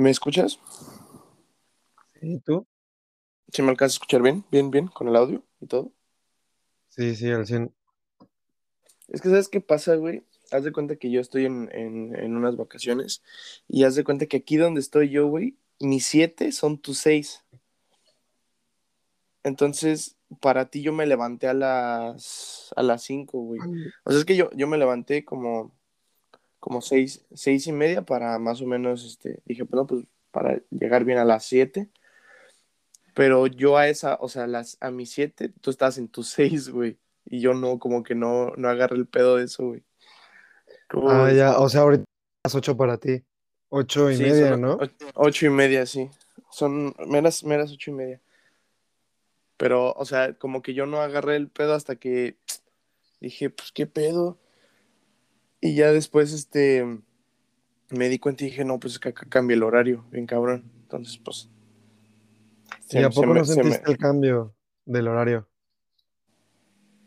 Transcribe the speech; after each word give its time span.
¿Me 0.00 0.08
escuchas? 0.08 0.58
¿Y 2.22 2.38
tú? 2.40 2.66
¿Sí 3.52 3.60
me 3.60 3.68
alcanzas 3.68 3.96
a 3.96 3.96
escuchar 3.96 4.22
bien? 4.22 4.46
Bien, 4.50 4.70
bien, 4.70 4.86
con 4.86 5.08
el 5.08 5.14
audio 5.16 5.44
y 5.60 5.66
todo. 5.66 5.92
Sí, 6.88 7.14
sí, 7.14 7.30
al 7.30 7.46
100. 7.46 7.70
Es 9.08 9.20
que, 9.20 9.28
¿sabes 9.28 9.50
qué 9.50 9.60
pasa, 9.60 9.96
güey? 9.96 10.24
Haz 10.52 10.64
de 10.64 10.72
cuenta 10.72 10.96
que 10.96 11.10
yo 11.10 11.20
estoy 11.20 11.44
en, 11.44 11.68
en, 11.74 12.16
en 12.16 12.34
unas 12.34 12.56
vacaciones 12.56 13.22
y 13.68 13.84
haz 13.84 13.94
de 13.94 14.02
cuenta 14.02 14.24
que 14.24 14.38
aquí 14.38 14.56
donde 14.56 14.80
estoy 14.80 15.10
yo, 15.10 15.26
güey, 15.28 15.58
mis 15.80 16.06
siete 16.06 16.50
son 16.52 16.78
tus 16.78 16.96
seis. 16.96 17.44
Entonces, 19.42 20.16
para 20.40 20.70
ti 20.70 20.80
yo 20.80 20.94
me 20.94 21.06
levanté 21.06 21.46
a 21.46 21.52
las 21.52 22.72
a 22.74 22.82
las 22.82 23.02
cinco, 23.02 23.40
güey. 23.42 23.60
O 24.04 24.12
sea, 24.12 24.20
es 24.20 24.24
que 24.24 24.36
yo, 24.36 24.50
yo 24.52 24.66
me 24.66 24.78
levanté 24.78 25.26
como, 25.26 25.78
como 26.60 26.82
seis, 26.82 27.24
seis 27.34 27.66
y 27.66 27.72
media 27.72 28.02
para 28.02 28.38
más 28.38 28.60
o 28.60 28.66
menos, 28.66 29.04
este, 29.04 29.40
dije, 29.46 29.64
pues 29.64 29.76
no, 29.76 29.86
pues 29.86 30.04
para 30.30 30.60
llegar 30.70 31.04
bien 31.04 31.18
a 31.18 31.24
las 31.24 31.44
siete. 31.44 31.88
Pero 33.14 33.46
yo 33.46 33.76
a 33.76 33.88
esa, 33.88 34.16
o 34.20 34.28
sea, 34.28 34.46
las, 34.46 34.76
a 34.80 34.90
mis 34.90 35.10
siete, 35.10 35.48
tú 35.60 35.70
estás 35.70 35.98
en 35.98 36.08
tus 36.08 36.28
seis, 36.30 36.68
güey. 36.68 36.98
Y 37.24 37.40
yo 37.40 37.54
no, 37.54 37.78
como 37.78 38.02
que 38.02 38.14
no, 38.14 38.52
no 38.56 38.68
agarré 38.68 38.96
el 38.96 39.06
pedo 39.06 39.36
de 39.36 39.44
eso, 39.44 39.66
güey. 39.66 39.82
¿Cómo 40.88 41.10
Ah, 41.10 41.32
ya, 41.32 41.58
o 41.58 41.68
sea, 41.68 41.82
ahorita 41.82 42.04
las 42.44 42.54
8 42.54 42.76
para 42.76 42.98
ti. 42.98 43.22
Ocho 43.68 44.10
y 44.10 44.16
Sí, 44.16 44.24
media, 44.24 44.48
son 44.50 44.60
¿no? 44.60 44.78
ocho 45.14 45.46
y 45.46 45.50
media, 45.50 45.86
sí. 45.86 46.10
Son 46.50 46.92
meras, 47.06 47.44
meras 47.44 47.70
ocho 47.70 47.92
y 47.92 47.94
media. 47.94 48.20
Pero, 49.56 49.92
o 49.92 50.04
sea, 50.04 50.34
como 50.34 50.60
que 50.60 50.74
yo 50.74 50.86
no 50.86 51.00
agarré 51.00 51.36
el 51.36 51.48
pedo 51.48 51.74
hasta 51.74 51.94
que 51.94 52.36
dije, 53.20 53.50
pues, 53.50 53.70
¿qué 53.70 53.86
pedo? 53.86 54.38
Y 55.60 55.74
ya 55.74 55.92
después, 55.92 56.32
este, 56.32 56.84
me 57.90 58.08
di 58.08 58.18
cuenta 58.18 58.44
y 58.44 58.48
dije, 58.48 58.64
no, 58.64 58.78
pues 58.80 58.94
es 58.94 58.98
que 58.98 59.10
acá 59.10 59.26
cambia 59.28 59.54
el 59.54 59.62
horario, 59.62 60.04
bien 60.10 60.26
cabrón. 60.26 60.64
Entonces, 60.82 61.18
pues, 61.18 61.48
¿Y 62.90 62.92
se, 62.92 63.04
a 63.04 63.10
poco 63.10 63.26
me, 63.26 63.34
no 63.40 63.44
se 63.44 63.54
sentiste 63.54 63.86
me- 63.86 63.92
el 63.92 63.98
cambio 63.98 64.54
del 64.86 65.08
horario? 65.08 65.46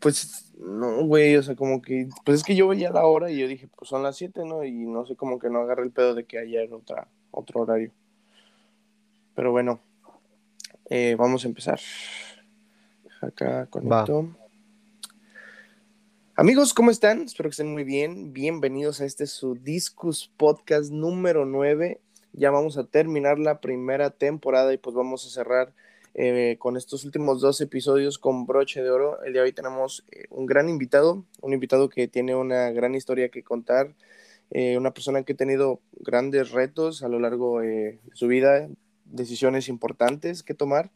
pues, 0.00 0.52
no, 0.58 1.04
güey, 1.06 1.34
o 1.36 1.42
sea, 1.42 1.56
como 1.56 1.80
que, 1.80 2.08
pues 2.24 2.40
es 2.40 2.44
que 2.44 2.54
yo 2.54 2.68
veía 2.68 2.90
la 2.90 3.06
hora 3.06 3.30
y 3.30 3.38
yo 3.38 3.48
dije, 3.48 3.68
pues 3.74 3.88
son 3.88 4.02
las 4.02 4.16
siete, 4.16 4.44
¿no? 4.44 4.62
Y 4.62 4.72
no 4.72 5.06
sé, 5.06 5.16
como 5.16 5.38
que 5.38 5.48
no 5.48 5.60
agarré 5.60 5.82
el 5.82 5.92
pedo 5.92 6.14
de 6.14 6.24
que 6.26 6.38
ayer 6.38 6.72
otra, 6.72 7.08
otro 7.30 7.62
horario. 7.62 7.90
Pero 9.34 9.50
bueno, 9.50 9.80
eh, 10.90 11.16
vamos 11.18 11.44
a 11.44 11.48
empezar. 11.48 11.80
Acá 13.22 13.66
conecto. 13.66 14.36
Amigos, 16.36 16.74
¿cómo 16.74 16.90
están? 16.90 17.22
Espero 17.22 17.48
que 17.48 17.52
estén 17.52 17.72
muy 17.72 17.84
bien. 17.84 18.32
Bienvenidos 18.32 19.00
a 19.00 19.04
este 19.04 19.28
su 19.28 19.54
Discus 19.54 20.32
Podcast 20.36 20.90
número 20.90 21.44
9. 21.44 22.00
Ya 22.32 22.50
vamos 22.50 22.76
a 22.76 22.88
terminar 22.88 23.38
la 23.38 23.60
primera 23.60 24.10
temporada 24.10 24.74
y 24.74 24.78
pues 24.78 24.96
vamos 24.96 25.24
a 25.24 25.30
cerrar 25.30 25.72
eh, 26.14 26.56
con 26.58 26.76
estos 26.76 27.04
últimos 27.04 27.40
dos 27.40 27.60
episodios 27.60 28.18
con 28.18 28.46
broche 28.46 28.82
de 28.82 28.90
oro. 28.90 29.22
El 29.22 29.32
día 29.32 29.42
de 29.42 29.46
hoy 29.46 29.52
tenemos 29.52 30.04
eh, 30.10 30.24
un 30.30 30.46
gran 30.46 30.68
invitado, 30.68 31.24
un 31.40 31.52
invitado 31.52 31.88
que 31.88 32.08
tiene 32.08 32.34
una 32.34 32.72
gran 32.72 32.96
historia 32.96 33.28
que 33.28 33.44
contar, 33.44 33.94
eh, 34.50 34.76
una 34.76 34.92
persona 34.92 35.22
que 35.22 35.34
ha 35.34 35.36
tenido 35.36 35.78
grandes 36.00 36.50
retos 36.50 37.04
a 37.04 37.08
lo 37.08 37.20
largo 37.20 37.60
de 37.60 38.00
su 38.12 38.26
vida, 38.26 38.68
decisiones 39.04 39.68
importantes 39.68 40.42
que 40.42 40.54
tomar. 40.54 40.90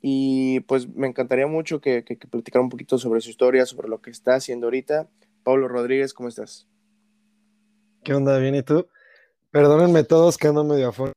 Y 0.00 0.60
pues 0.60 0.88
me 0.88 1.08
encantaría 1.08 1.46
mucho 1.46 1.80
que, 1.80 2.04
que, 2.04 2.16
que 2.16 2.28
platicara 2.28 2.62
un 2.62 2.68
poquito 2.68 2.98
sobre 2.98 3.20
su 3.20 3.30
historia, 3.30 3.66
sobre 3.66 3.88
lo 3.88 4.00
que 4.00 4.10
está 4.10 4.36
haciendo 4.36 4.66
ahorita. 4.66 5.08
Pablo 5.42 5.68
Rodríguez, 5.68 6.14
¿cómo 6.14 6.28
estás? 6.28 6.68
¿Qué 8.04 8.14
onda? 8.14 8.38
¿Bien 8.38 8.54
y 8.54 8.62
tú? 8.62 8.86
Perdónenme 9.50 10.04
todos 10.04 10.36
que 10.36 10.48
ando 10.48 10.62
medio 10.62 10.88
afuera. 10.88 11.12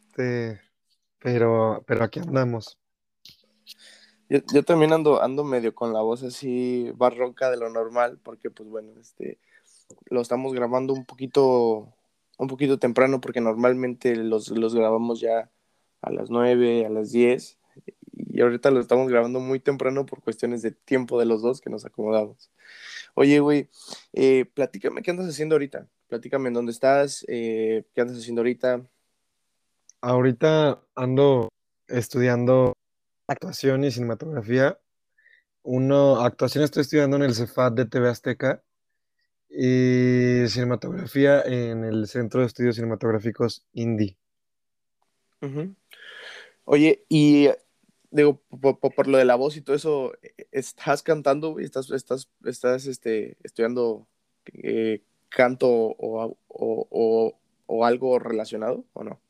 Este, 0.00 0.60
pero, 1.18 1.82
pero 1.86 2.04
aquí 2.04 2.20
andamos. 2.20 2.78
Yo, 4.28 4.38
yo, 4.52 4.62
también 4.62 4.92
ando, 4.92 5.22
ando 5.22 5.44
medio 5.44 5.74
con 5.74 5.92
la 5.92 6.00
voz 6.00 6.22
así 6.22 6.90
barroca 6.96 7.50
de 7.50 7.56
lo 7.56 7.70
normal, 7.70 8.18
porque 8.22 8.50
pues 8.50 8.68
bueno, 8.68 8.92
este, 9.00 9.38
lo 10.08 10.20
estamos 10.20 10.52
grabando 10.52 10.94
un 10.94 11.04
poquito, 11.04 11.92
un 12.38 12.48
poquito 12.48 12.78
temprano, 12.78 13.20
porque 13.20 13.40
normalmente 13.40 14.16
los, 14.16 14.48
los 14.50 14.74
grabamos 14.74 15.20
ya 15.20 15.50
a 16.00 16.10
las 16.10 16.30
9, 16.30 16.86
a 16.86 16.88
las 16.90 17.12
10, 17.12 17.58
y 18.32 18.40
ahorita 18.40 18.70
lo 18.70 18.80
estamos 18.80 19.08
grabando 19.08 19.40
muy 19.40 19.60
temprano 19.60 20.06
por 20.06 20.22
cuestiones 20.22 20.62
de 20.62 20.70
tiempo 20.70 21.20
de 21.20 21.26
los 21.26 21.42
dos 21.42 21.60
que 21.60 21.68
nos 21.68 21.84
acomodamos. 21.84 22.50
Oye, 23.14 23.40
güey, 23.40 23.68
eh, 24.14 24.46
platícame 24.54 25.02
qué 25.02 25.10
andas 25.10 25.28
haciendo 25.28 25.54
ahorita. 25.54 25.86
Platícame 26.08 26.48
en 26.48 26.54
dónde 26.54 26.72
estás, 26.72 27.26
eh, 27.28 27.84
qué 27.94 28.00
andas 28.00 28.16
haciendo 28.16 28.40
ahorita. 28.40 28.86
Ahorita 30.00 30.82
ando 30.94 31.50
estudiando 31.88 32.72
actuación 33.26 33.84
y 33.84 33.90
cinematografía. 33.90 34.78
Uno, 35.62 36.22
actuación 36.22 36.64
estoy 36.64 36.80
estudiando 36.80 37.18
en 37.18 37.24
el 37.24 37.34
Cefat 37.34 37.74
de 37.74 37.84
TV 37.84 38.08
Azteca 38.08 38.62
y 39.50 40.48
cinematografía 40.48 41.42
en 41.42 41.84
el 41.84 42.06
Centro 42.06 42.40
de 42.40 42.46
Estudios 42.46 42.76
Cinematográficos 42.76 43.66
Indie. 43.74 44.16
Uh 45.42 45.46
-huh. 45.46 45.76
Oye, 46.64 47.04
y 47.08 47.50
digo, 48.12 48.40
por, 48.60 48.78
por, 48.78 48.94
por, 48.94 49.08
lo 49.08 49.18
de 49.18 49.24
la 49.24 49.34
voz 49.34 49.56
y 49.56 49.62
todo 49.62 49.74
eso, 49.74 50.12
¿estás 50.52 51.02
cantando, 51.02 51.52
güey? 51.52 51.64
¿Estás, 51.64 51.90
estás, 51.90 52.28
estás 52.44 52.86
este, 52.86 53.36
estudiando 53.42 54.06
eh, 54.52 55.02
canto 55.28 55.68
o, 55.68 56.36
o, 56.48 56.86
o, 56.90 57.38
o, 57.66 57.84
algo 57.84 58.18
relacionado 58.18 58.84
o 58.92 59.02
no? 59.02 59.20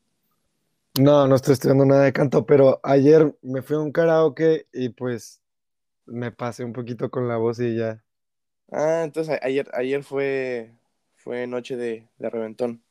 No, 0.99 1.27
no 1.27 1.37
estoy 1.37 1.55
estudiando 1.55 1.87
nada 1.87 2.05
de 2.05 2.13
canto, 2.13 2.45
pero 2.45 2.81
ayer 2.83 3.35
me 3.41 3.63
fui 3.63 3.77
a 3.77 3.81
un 3.81 3.93
karaoke 3.93 4.67
y 4.73 4.91
pues 4.91 5.41
me 6.05 6.33
pasé 6.33 6.65
un 6.65 6.73
poquito 6.73 7.11
con 7.11 7.29
la 7.29 7.37
voz 7.37 7.61
y 7.61 7.77
ya. 7.77 8.05
Ah, 8.71 9.03
entonces 9.05 9.39
ayer, 9.43 9.71
ayer 9.73 10.03
fue, 10.03 10.73
fue 11.15 11.47
noche 11.47 11.77
de, 11.77 12.09
de 12.19 12.31
reventón. 12.31 12.83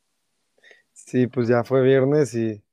Sí, 0.94 1.28
pues 1.28 1.48
ya 1.48 1.64
fue 1.64 1.82
viernes 1.82 2.34
y 2.34 2.64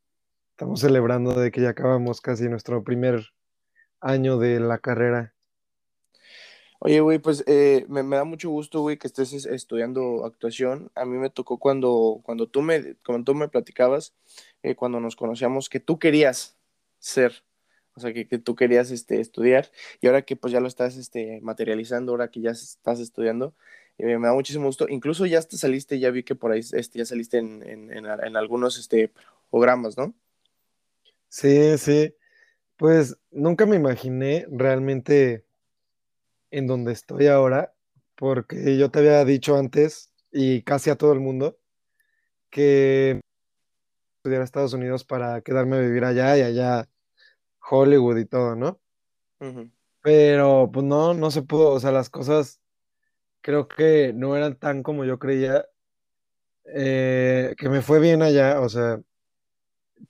estamos 0.59 0.81
celebrando 0.81 1.35
de 1.35 1.53
que 1.53 1.61
ya 1.61 1.69
acabamos 1.69 2.21
casi 2.21 2.49
nuestro 2.49 2.83
primer 2.83 3.29
año 4.01 4.39
de 4.39 4.59
la 4.59 4.79
carrera. 4.79 5.33
Oye, 6.81 6.99
güey, 6.99 7.21
pues 7.21 7.45
eh, 7.47 7.87
me, 7.89 8.03
da 8.03 8.25
mucho 8.25 8.51
gusto, 8.51 8.81
güey, 8.81 8.99
que 8.99 9.07
estés 9.07 9.33
estudiando 9.47 10.27
actuación. 10.27 10.91
A 10.97 11.05
mí 11.05 11.17
me 11.17 11.31
tocó 11.31 11.59
cuando, 11.59 12.23
cuando, 12.25 12.49
tú, 12.49 12.63
me, 12.63 12.97
cuando 13.07 13.35
me 13.35 13.47
platicabas, 13.47 14.17
eh, 14.65 14.75
cuando 14.75 14.99
nos 14.99 15.15
conocíamos, 15.15 15.69
que 15.69 15.79
tú 15.79 16.01
querías 16.01 16.57
ser, 16.99 17.45
o 17.95 18.01
sea, 18.01 18.13
que, 18.13 18.27
que, 18.27 18.39
tú 18.39 18.57
querías 18.57 18.91
este, 18.91 19.21
estudiar, 19.21 19.71
y 20.01 20.09
ahora 20.09 20.23
que 20.23 20.35
pues 20.35 20.53
ya 20.53 20.59
lo 20.59 20.67
estás 20.67 20.97
este, 20.97 21.41
materializando, 21.41 22.11
ahora 22.11 22.33
que 22.33 22.41
ya 22.41 22.51
estás 22.51 22.99
estudiando, 22.99 23.55
eh, 23.97 24.19
me 24.19 24.27
da 24.27 24.35
muchísimo 24.35 24.67
gusto. 24.67 24.89
Incluso 24.89 25.25
ya 25.25 25.39
hasta 25.39 25.57
saliste, 25.57 26.01
ya 26.01 26.11
vi 26.11 26.25
que 26.25 26.35
por 26.35 26.51
ahí 26.51 26.63
este, 26.73 26.99
ya 26.99 27.05
saliste 27.05 27.39
en, 27.39 27.63
en, 27.63 27.93
en, 27.93 28.07
en 28.07 28.37
algunos 28.37 28.77
este, 28.77 29.13
programas, 29.53 29.97
¿no? 29.97 30.15
Sí, 31.33 31.77
sí. 31.79 32.15
Pues 32.77 33.17
nunca 33.31 33.67
me 33.67 33.77
imaginé 33.77 34.47
realmente 34.51 35.45
en 36.53 36.67
donde 36.67 36.93
estoy 36.93 37.27
ahora, 37.27 37.75
porque 38.15 38.77
yo 38.79 38.91
te 38.91 39.01
había 39.01 39.25
dicho 39.25 39.57
antes, 39.57 40.13
y 40.33 40.63
casi 40.63 40.91
a 40.91 40.97
todo 40.97 41.13
el 41.13 41.21
mundo, 41.21 41.59
que 42.51 43.21
estudiar 44.19 44.43
a 44.43 44.45
Estados 44.45 44.73
Unidos 44.75 45.05
para 45.05 45.41
quedarme 45.43 45.77
a 45.77 45.81
vivir 45.81 46.05
allá 46.05 46.37
y 46.37 46.43
allá 46.43 46.89
Hollywood 47.71 48.19
y 48.19 48.27
todo, 48.27 48.57
¿no? 48.57 48.81
Uh 49.41 49.47
-huh. 49.47 49.73
Pero 50.03 50.71
pues 50.73 50.85
no, 50.85 51.15
no 51.15 51.31
se 51.31 51.43
pudo, 51.43 51.71
o 51.73 51.81
sea, 51.81 51.93
las 51.93 52.11
cosas 52.11 52.61
creo 53.43 53.69
que 53.69 54.13
no 54.15 54.37
eran 54.37 54.57
tan 54.57 54.83
como 54.83 55.05
yo 55.05 55.19
creía, 55.19 55.67
eh, 56.67 57.55
que 57.59 57.69
me 57.69 57.83
fue 57.83 58.01
bien 58.01 58.23
allá, 58.23 58.61
o 58.61 58.69
sea, 58.69 59.01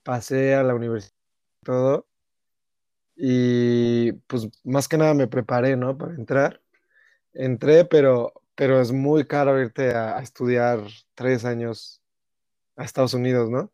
pasé 0.03 0.55
a 0.55 0.63
la 0.63 0.75
universidad 0.75 1.15
y 1.63 1.65
todo, 1.65 2.07
y 3.17 4.13
pues 4.29 4.49
más 4.65 4.87
que 4.87 4.97
nada 4.97 5.13
me 5.13 5.27
preparé, 5.27 5.77
¿no? 5.77 5.99
Para 5.99 6.15
entrar. 6.15 6.63
Entré, 7.35 7.85
pero, 7.85 8.33
pero 8.55 8.81
es 8.81 8.93
muy 8.93 9.27
caro 9.27 9.61
irte 9.61 9.93
a, 9.93 10.17
a 10.17 10.23
estudiar 10.23 10.81
tres 11.15 11.45
años 11.45 12.01
a 12.77 12.85
Estados 12.85 13.15
Unidos, 13.15 13.51
¿no? 13.51 13.73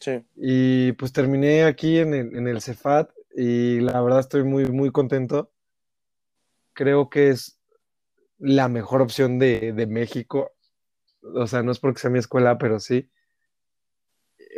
Sí. 0.00 0.24
Y 0.34 0.92
pues 0.92 1.12
terminé 1.12 1.64
aquí 1.64 1.98
en 1.98 2.14
el, 2.14 2.36
en 2.36 2.48
el 2.48 2.60
Cefat 2.60 3.10
y 3.36 3.80
la 3.80 4.00
verdad 4.02 4.20
estoy 4.20 4.42
muy, 4.42 4.66
muy 4.66 4.90
contento. 4.90 5.52
Creo 6.72 7.08
que 7.08 7.28
es 7.28 7.60
la 8.38 8.68
mejor 8.68 9.02
opción 9.02 9.38
de, 9.38 9.72
de 9.72 9.86
México. 9.86 10.52
O 11.22 11.46
sea, 11.46 11.62
no 11.62 11.70
es 11.70 11.78
porque 11.78 12.00
sea 12.00 12.10
mi 12.10 12.18
escuela, 12.18 12.58
pero 12.58 12.80
sí. 12.80 13.08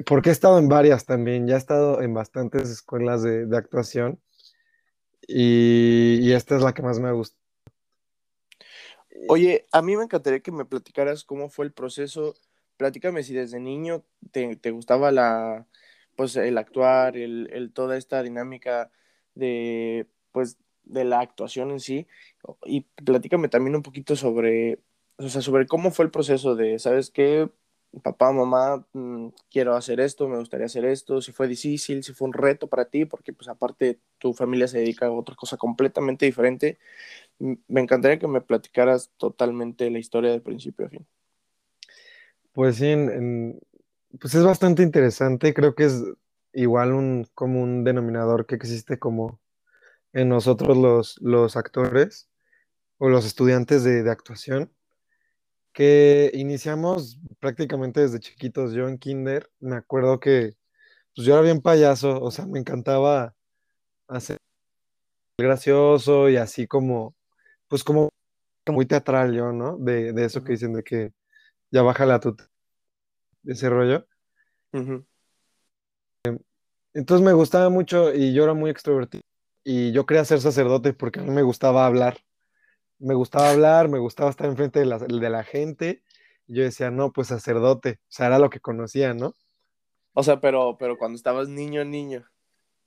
Porque 0.05 0.29
he 0.29 0.33
estado 0.33 0.59
en 0.59 0.69
varias 0.69 1.07
también, 1.07 1.47
ya 1.47 1.55
he 1.55 1.59
estado 1.59 2.03
en 2.03 2.13
bastantes 2.13 2.69
escuelas 2.69 3.23
de, 3.23 3.49
actuación 3.57 4.21
y, 5.27 6.33
esta 6.33 6.57
es 6.57 6.63
la 6.63 6.75
que 6.75 6.83
más 6.83 6.99
me 7.01 7.13
gusta. 7.13 7.39
Oye, 9.29 9.67
a 9.73 9.81
mí 9.81 9.97
me 9.97 10.05
encantaría 10.05 10.41
que 10.41 10.53
me 10.53 10.67
platicaras 10.67 11.25
cómo 11.25 11.49
fue 11.49 11.65
el 11.65 11.73
proceso 11.73 12.35
platícame 12.77 13.23
si 13.23 13.35
desde 13.35 13.61
niño 13.61 14.05
te, 14.31 14.57
te 14.57 14.71
gustaba 14.71 15.11
la, 15.11 15.67
pues 16.17 16.37
el 16.37 16.59
actuar, 16.59 17.17
el, 17.17 17.49
el, 17.53 17.73
toda 17.73 17.97
esta 17.97 18.23
dinámica 18.23 18.91
de, 19.35 20.07
pues, 20.33 20.59
de 20.85 21.05
la 21.05 21.21
actuación 21.21 21.71
en 21.71 21.81
sí. 21.81 22.07
Y 22.65 22.83
platícame 23.05 23.49
también 23.49 23.77
un 23.77 23.83
poquito 23.83 24.17
sobre, 24.17 24.81
o 25.17 25.29
sea, 25.29 25.43
sobre 25.43 25.67
cómo 25.67 25.91
fue 25.91 26.05
el 26.05 26.11
proceso 26.11 26.55
de, 26.57 26.79
¿sabes 26.79 27.11
qué? 27.11 27.51
Papá, 28.03 28.33
mamá, 28.33 28.87
mmm, 28.93 29.29
quiero 29.51 29.75
hacer 29.75 30.01
esto, 30.01 30.29
me 30.29 30.39
gustaría 30.39 30.67
hacer 30.67 30.85
esto, 30.85 31.21
si 31.23 31.33
fue 31.33 31.49
difícil, 31.49 32.03
si 32.03 32.13
fue 32.13 32.29
un 32.29 32.35
reto 32.35 32.67
para 32.67 32.87
ti, 32.87 33.05
porque 33.07 33.33
pues 33.33 33.49
aparte 33.49 34.01
tu 34.19 34.35
familia 34.35 34.69
se 34.69 34.79
dedica 34.79 35.07
a 35.07 35.13
otra 35.13 35.35
cosa 35.35 35.57
completamente 35.57 36.27
diferente. 36.27 36.79
Me 37.39 37.81
encantaría 37.81 38.19
que 38.19 38.29
me 38.29 38.41
platicaras 38.41 39.11
totalmente 39.17 39.91
la 39.91 39.99
historia 39.99 40.31
de 40.31 40.41
principio 40.41 40.87
a 40.87 40.89
fin. 40.91 41.07
Pues 42.53 42.77
sí, 42.77 42.95
pues 44.21 44.35
es 44.35 44.45
bastante 44.45 44.83
interesante, 44.83 45.53
creo 45.53 45.75
que 45.75 45.85
es 45.85 46.03
igual 46.53 46.93
un 46.93 47.27
común 47.35 47.85
denominador 47.85 48.47
que 48.47 48.55
existe 48.55 48.99
como 48.99 49.41
en 50.13 50.31
nosotros 50.31 50.77
los, 50.77 51.21
los 51.21 51.57
actores 51.57 52.31
o 52.99 53.11
los 53.11 53.27
estudiantes 53.27 53.85
de, 53.85 54.03
de, 54.03 54.11
actuación, 54.11 54.73
que 55.77 56.31
iniciamos 56.33 57.21
prácticamente 57.39 58.01
desde 58.01 58.19
chiquitos. 58.19 58.73
Yo 58.73 58.89
en 58.89 58.97
kinder 58.97 59.51
me 59.61 59.77
acuerdo 59.77 60.19
que 60.21 60.55
pues 61.15 61.27
yo 61.27 61.35
era 61.35 61.43
bien 61.43 61.61
payaso, 61.61 62.19
o 62.23 62.31
sea, 62.31 62.47
me 62.47 62.59
encantaba 62.59 63.35
hacer 64.09 64.39
gracioso 65.39 66.31
y 66.31 66.39
así 66.39 66.67
como, 66.67 67.15
pues 67.69 67.85
como 67.85 68.09
muy 68.67 68.87
teatral 68.87 69.35
yo, 69.35 69.53
¿no? 69.53 69.77
De, 69.77 70.15
de 70.15 70.25
eso 70.25 70.43
que 70.43 70.53
dicen 70.53 70.73
de 70.73 70.83
que 70.83 71.13
ya 71.71 71.83
baja 71.83 72.07
la 72.07 72.21
tuta, 72.21 72.49
ese 73.45 73.69
rollo. 73.69 74.07
Uh 74.73 74.79
-huh. 74.79 75.07
Entonces 76.95 77.23
me 77.23 77.35
gustaba 77.35 77.69
mucho 77.69 78.15
y 78.15 78.33
yo 78.33 78.45
era 78.45 78.55
muy 78.55 78.71
extrovertido 78.71 79.21
y 79.63 79.93
yo 79.93 80.07
quería 80.07 80.25
ser 80.25 80.41
sacerdote 80.41 80.95
porque 80.95 81.21
a 81.21 81.23
mí 81.23 81.31
me 81.33 81.43
gustaba 81.43 81.85
hablar. 81.85 82.17
Me 82.99 83.15
gustaba 83.15 83.51
hablar, 83.51 83.89
me 83.89 83.99
gustaba 83.99 84.31
estar 84.31 84.47
enfrente 84.47 84.81
de 84.81 84.87
la, 84.87 84.99
de 84.99 85.31
la 85.31 85.45
gente. 85.45 86.03
Y 86.47 86.57
yo 86.57 86.63
decía, 86.63 86.91
no, 86.91 87.13
pues 87.13 87.29
sacerdote. 87.29 87.99
O 88.03 88.07
sea, 88.09 88.27
era 88.27 88.39
lo 88.39 88.51
que 88.51 88.61
conocía, 88.61 89.15
¿no? 89.15 89.35
O 90.15 90.23
sea, 90.23 90.41
pero, 90.41 90.77
pero 90.79 90.97
cuando 90.97 91.17
estabas 91.17 91.49
niño, 91.49 91.85
niño, 91.85 92.25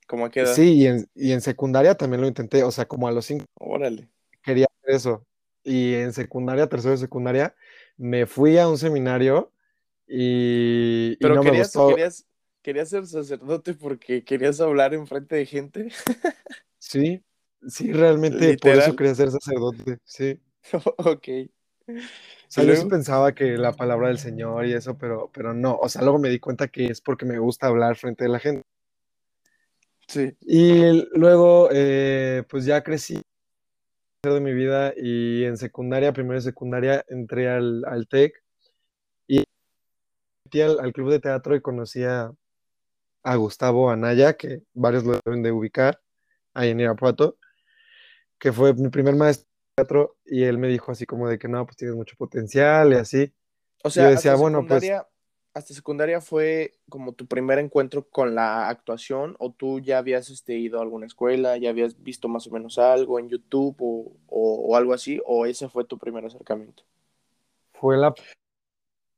¿cómo 0.07 0.25
a 0.25 0.31
qué 0.31 0.41
edad? 0.41 0.53
Sí, 0.53 0.73
y 0.73 0.87
en, 0.87 1.07
y 1.13 1.31
en 1.31 1.41
secundaria 1.41 1.95
también 1.95 2.21
lo 2.21 2.27
intenté. 2.27 2.63
O 2.63 2.71
sea, 2.71 2.87
como 2.87 3.07
a 3.07 3.11
los 3.11 3.25
cinco. 3.25 3.45
Órale. 3.59 4.09
Quería 4.41 4.65
hacer 4.65 4.95
eso. 4.95 5.25
Y 5.63 5.93
en 5.93 6.13
secundaria, 6.13 6.67
tercero 6.67 6.91
de 6.91 6.97
secundaria, 6.97 7.55
me 7.97 8.25
fui 8.25 8.57
a 8.57 8.67
un 8.67 8.77
seminario 8.77 9.51
y, 10.07 11.17
pero 11.17 11.35
y 11.35 11.37
no 11.37 11.43
querías, 11.43 11.75
me 11.75 11.81
gustó. 11.81 11.95
querías, 11.95 12.25
querías 12.63 12.89
ser 12.89 13.05
sacerdote 13.05 13.75
porque 13.75 14.23
querías 14.23 14.59
hablar 14.59 14.93
enfrente 14.93 15.35
de 15.35 15.45
gente. 15.45 15.89
Sí, 16.81 17.21
sí, 17.67 17.91
realmente 17.91 18.57
por 18.57 18.71
eso 18.71 18.95
quería 18.95 19.15
ser 19.15 19.31
sacerdote, 19.31 19.99
sí. 20.03 20.39
ok. 20.97 21.27
O 21.87 22.51
sea, 22.51 22.63
yo 22.63 22.75
sí 22.75 22.85
pensaba 22.87 23.33
que 23.33 23.57
la 23.57 23.73
palabra 23.73 24.07
del 24.07 24.17
Señor 24.17 24.65
y 24.65 24.73
eso, 24.73 24.97
pero, 24.97 25.29
pero 25.33 25.53
no. 25.53 25.77
O 25.77 25.89
sea, 25.89 26.01
luego 26.01 26.19
me 26.19 26.29
di 26.29 26.39
cuenta 26.39 26.67
que 26.67 26.85
es 26.85 27.01
porque 27.01 27.25
me 27.25 27.39
gusta 27.39 27.67
hablar 27.67 27.95
frente 27.95 28.25
a 28.25 28.29
la 28.29 28.39
gente. 28.39 28.63
Sí. 30.07 30.35
Y 30.41 31.07
luego, 31.17 31.69
eh, 31.71 32.43
pues 32.49 32.65
ya 32.65 32.83
crecí 32.83 33.21
de 34.23 34.39
mi 34.41 34.53
vida 34.53 34.93
y 34.97 35.45
en 35.45 35.57
secundaria, 35.57 36.11
primero 36.11 36.35
de 36.35 36.41
secundaria, 36.41 37.05
entré 37.07 37.49
al, 37.49 37.85
al 37.85 38.07
TEC 38.07 38.43
y 39.27 39.43
metí 40.45 40.61
al, 40.61 40.79
al, 40.79 40.91
club 40.91 41.11
de 41.11 41.19
teatro 41.19 41.55
y 41.55 41.61
conocí 41.61 42.03
a, 42.03 42.31
a 43.23 43.35
Gustavo 43.35 43.91
Anaya, 43.91 44.33
que 44.33 44.63
varios 44.73 45.05
lo 45.05 45.19
deben 45.23 45.43
de 45.43 45.51
ubicar 45.51 46.01
ahí 46.53 46.69
en 46.71 46.79
Irapuato, 46.79 47.37
que 48.39 48.51
fue 48.51 48.73
mi 48.73 48.89
primer 48.89 49.15
maestro 49.15 49.45
de 49.45 49.83
teatro, 49.83 50.17
y 50.25 50.43
él 50.43 50.57
me 50.57 50.67
dijo 50.67 50.91
así 50.91 51.05
como 51.05 51.27
de 51.27 51.37
que 51.37 51.47
no, 51.47 51.65
pues 51.65 51.77
tienes 51.77 51.95
mucho 51.95 52.15
potencial 52.17 52.93
y 52.93 52.95
así. 52.95 53.33
O 53.83 53.89
sea, 53.89 54.05
yo 54.05 54.09
decía, 54.11 54.31
hasta 54.31 54.41
bueno, 54.41 54.65
pues... 54.67 54.83
¿Hasta 55.51 55.73
secundaria 55.73 56.21
fue 56.21 56.75
como 56.89 57.13
tu 57.13 57.25
primer 57.25 57.57
encuentro 57.57 58.07
con 58.07 58.35
la 58.35 58.69
actuación 58.69 59.35
o 59.39 59.51
tú 59.51 59.79
ya 59.79 59.97
habías 59.97 60.29
este, 60.29 60.53
ido 60.53 60.77
a 60.77 60.83
alguna 60.83 61.07
escuela, 61.07 61.57
ya 61.57 61.71
habías 61.71 62.01
visto 62.01 62.27
más 62.27 62.45
o 62.45 62.51
menos 62.51 62.77
algo 62.77 63.19
en 63.19 63.29
YouTube 63.29 63.75
o, 63.79 64.13
o, 64.27 64.67
o 64.67 64.75
algo 64.75 64.93
así, 64.93 65.19
o 65.25 65.47
ese 65.47 65.67
fue 65.67 65.85
tu 65.85 65.97
primer 65.97 66.23
acercamiento? 66.23 66.83
Fue 67.73 67.97
la... 67.97 68.13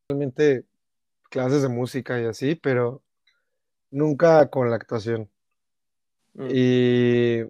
realmente 0.07 0.63
clases 1.29 1.63
de 1.63 1.69
música 1.69 2.19
y 2.19 2.25
así, 2.25 2.55
pero 2.55 3.01
nunca 3.91 4.49
con 4.49 4.69
la 4.69 4.77
actuación. 4.77 5.29
Mm. 6.33 6.47
Y, 6.49 7.41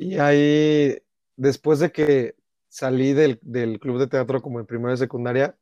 y 0.00 0.18
ahí, 0.18 0.98
después 1.36 1.78
de 1.78 1.92
que 1.92 2.34
salí 2.68 3.12
del, 3.12 3.38
del, 3.42 3.78
club 3.78 3.98
de 3.98 4.06
teatro 4.06 4.40
como 4.40 4.58
en 4.58 4.64
primera 4.64 4.94
y 4.94 4.96
secundaria, 4.96 5.58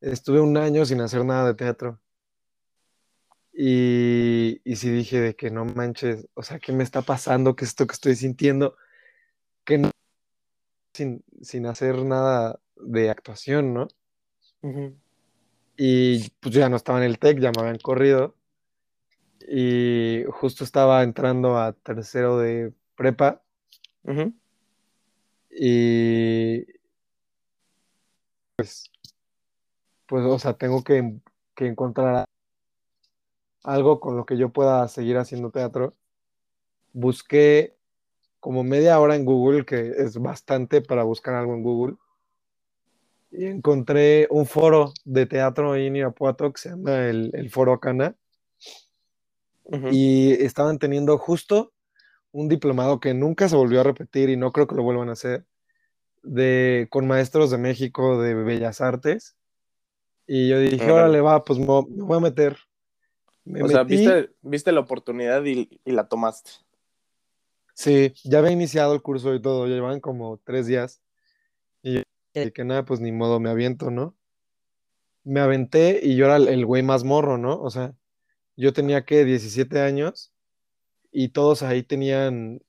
estuve 0.00 0.40
un 0.40 0.56
año 0.56 0.84
sin 0.84 1.00
hacer 1.00 1.24
nada 1.24 1.46
de 1.46 1.54
teatro. 1.54 2.00
Y, 3.52 4.60
y 4.64 4.74
sí 4.74 4.90
dije 4.90 5.20
de 5.20 5.36
que 5.36 5.52
no 5.52 5.64
manches, 5.64 6.26
o 6.34 6.42
sea, 6.42 6.58
¿qué 6.58 6.72
me 6.72 6.82
está 6.82 7.02
pasando? 7.02 7.54
¿Qué 7.54 7.64
es 7.64 7.70
esto 7.70 7.86
que 7.86 7.92
estoy 7.92 8.16
sintiendo? 8.16 8.76
Que 9.62 9.78
no, 9.78 9.92
sin, 10.92 11.24
sin 11.40 11.66
hacer 11.66 12.04
nada 12.04 12.58
de 12.74 13.08
actuación, 13.08 13.72
¿no? 13.72 13.88
Uh 14.62 14.68
-huh. 14.68 14.96
Y 15.76 16.30
pues 16.40 16.52
ya 16.56 16.68
no 16.68 16.74
estaba 16.74 16.98
en 16.98 17.04
el 17.04 17.20
TEC, 17.20 17.38
ya 17.38 17.52
me 17.52 17.60
habían 17.60 17.78
corrido 17.78 18.34
y 19.46 20.24
justo 20.30 20.64
estaba 20.64 21.04
entrando 21.04 21.56
a 21.56 21.72
tercero 21.72 22.38
de 22.38 22.72
prepa. 22.96 23.43
Uh 24.04 24.10
-huh. 24.12 24.34
Y 25.50 26.64
pues, 28.56 28.90
pues, 30.06 30.24
o 30.24 30.38
sea, 30.38 30.54
tengo 30.54 30.82
que, 30.84 31.18
que, 31.54 31.66
encontrar 31.66 32.26
algo 33.62 34.00
con 34.00 34.16
lo 34.16 34.26
que 34.26 34.36
yo 34.36 34.50
pueda 34.50 34.86
seguir 34.88 35.16
haciendo 35.16 35.50
teatro. 35.50 35.94
Busqué 36.92 37.76
como 38.40 38.62
media 38.62 39.00
hora 39.00 39.16
en 39.16 39.24
Google, 39.24 39.64
que 39.64 39.92
es 39.96 40.18
bastante 40.18 40.82
para 40.82 41.02
buscar 41.04 41.34
algo 41.34 41.54
en 41.54 41.62
Google. 41.62 41.96
Y 43.30 43.46
encontré 43.46 44.28
un 44.30 44.46
foro 44.46 44.92
de 45.04 45.26
teatro 45.26 45.74
en 45.76 45.96
Irapuato 45.96 46.52
que 46.52 46.60
se 46.60 46.70
llama 46.70 47.08
el, 47.08 47.30
el 47.34 47.50
Foro 47.50 47.80
Cana 47.80 48.16
Uh 49.64 49.76
-huh. 49.76 49.88
Y 49.92 50.32
estaban 50.32 50.78
teniendo 50.78 51.16
justo 51.18 51.72
un 52.34 52.48
diplomado 52.48 52.98
que 52.98 53.14
nunca 53.14 53.48
se 53.48 53.54
volvió 53.54 53.80
a 53.80 53.84
repetir 53.84 54.28
y 54.28 54.36
no 54.36 54.52
creo 54.52 54.66
que 54.66 54.74
lo 54.74 54.82
vuelvan 54.82 55.08
a 55.08 55.12
hacer, 55.12 55.46
de, 56.24 56.88
con 56.90 57.06
maestros 57.06 57.52
de 57.52 57.58
México 57.58 58.20
de 58.20 58.34
Bellas 58.34 58.80
Artes. 58.80 59.36
Y 60.26 60.48
yo 60.48 60.58
dije, 60.58 60.90
órale, 60.90 61.12
le 61.12 61.20
va, 61.20 61.44
pues 61.44 61.60
me, 61.60 61.66
me, 61.66 62.02
voy 62.02 62.16
a 62.16 62.20
meter. 62.20 62.58
Me 63.44 63.60
o 63.62 63.66
metí, 63.66 63.74
sea, 63.74 63.84
viste, 63.84 64.30
viste 64.42 64.72
la 64.72 64.80
oportunidad 64.80 65.44
y, 65.44 65.80
y, 65.84 65.92
la 65.92 66.08
tomaste. 66.08 66.50
Sí, 67.72 68.12
ya 68.24 68.40
había 68.40 68.50
iniciado 68.50 68.94
el 68.94 69.02
curso 69.02 69.32
y 69.32 69.40
todo, 69.40 69.68
ya 69.68 69.74
llevan 69.74 70.00
como 70.00 70.40
tres 70.42 70.66
días. 70.66 71.00
Y 71.82 71.98
yo 71.98 72.02
que 72.52 72.64
nada, 72.64 72.84
pues 72.84 72.98
ni 72.98 73.12
modo, 73.12 73.38
me 73.38 73.50
aviento, 73.50 73.92
¿no? 73.92 74.16
Me 75.22 75.38
aventé 75.38 76.00
y 76.02 76.16
yo 76.16 76.24
era 76.24 76.36
el 76.36 76.66
güey 76.66 76.82
más 76.82 77.04
morro, 77.04 77.38
¿no? 77.38 77.60
O 77.62 77.70
sea, 77.70 77.94
yo 78.56 78.72
tenía 78.72 79.04
que 79.04 79.24
17 79.24 79.80
años 79.80 80.33
y 81.14 81.28
todos 81.28 81.62
ahí 81.62 81.84
tenían, 81.84 82.60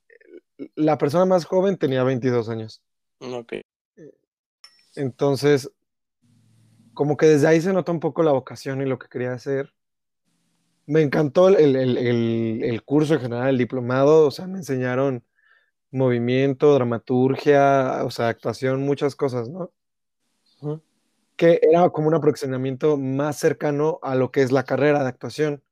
la 0.76 1.00
persona 1.00 1.26
más 1.26 1.46
joven 1.46 1.78
tenía 1.78 2.04
22 2.04 2.48
años. 2.48 2.84
Ok. 3.20 3.54
Entonces, 4.96 5.72
como 6.94 7.18
que 7.18 7.26
desde 7.26 7.48
ahí 7.48 7.60
se 7.60 7.74
nota 7.74 7.92
un 7.92 8.00
poco 8.00 8.22
la 8.22 8.34
vocación 8.34 8.84
y 8.84 8.86
lo 8.86 9.00
que 9.00 9.10
quería 9.10 9.34
hacer. 9.34 9.74
Me 10.86 11.02
encantó 11.02 11.50
el, 11.50 11.76
el, 11.76 11.98
el, 11.98 12.64
el 12.64 12.84
curso 12.84 13.16
en 13.16 13.22
general, 13.22 13.50
el 13.50 13.58
diplomado, 13.58 14.28
o 14.28 14.32
sea, 14.32 14.46
me 14.46 14.60
enseñaron 14.60 15.24
movimiento, 15.90 16.72
dramaturgia, 16.76 18.04
o 18.06 18.12
sea, 18.12 18.28
actuación, 18.30 18.84
muchas 18.84 19.16
cosas, 19.16 19.50
¿no? 19.50 19.72
Uh 20.62 20.68
-huh. 20.68 20.82
Que 21.36 21.60
era 21.64 21.90
como 21.90 22.10
un 22.10 22.14
aproximamiento 22.14 22.96
más 22.96 23.40
cercano 23.40 23.98
a 24.04 24.14
lo 24.14 24.32
que 24.32 24.44
es 24.44 24.52
la 24.52 24.66
carrera 24.66 25.02
de 25.02 25.10
actuación. 25.10 25.64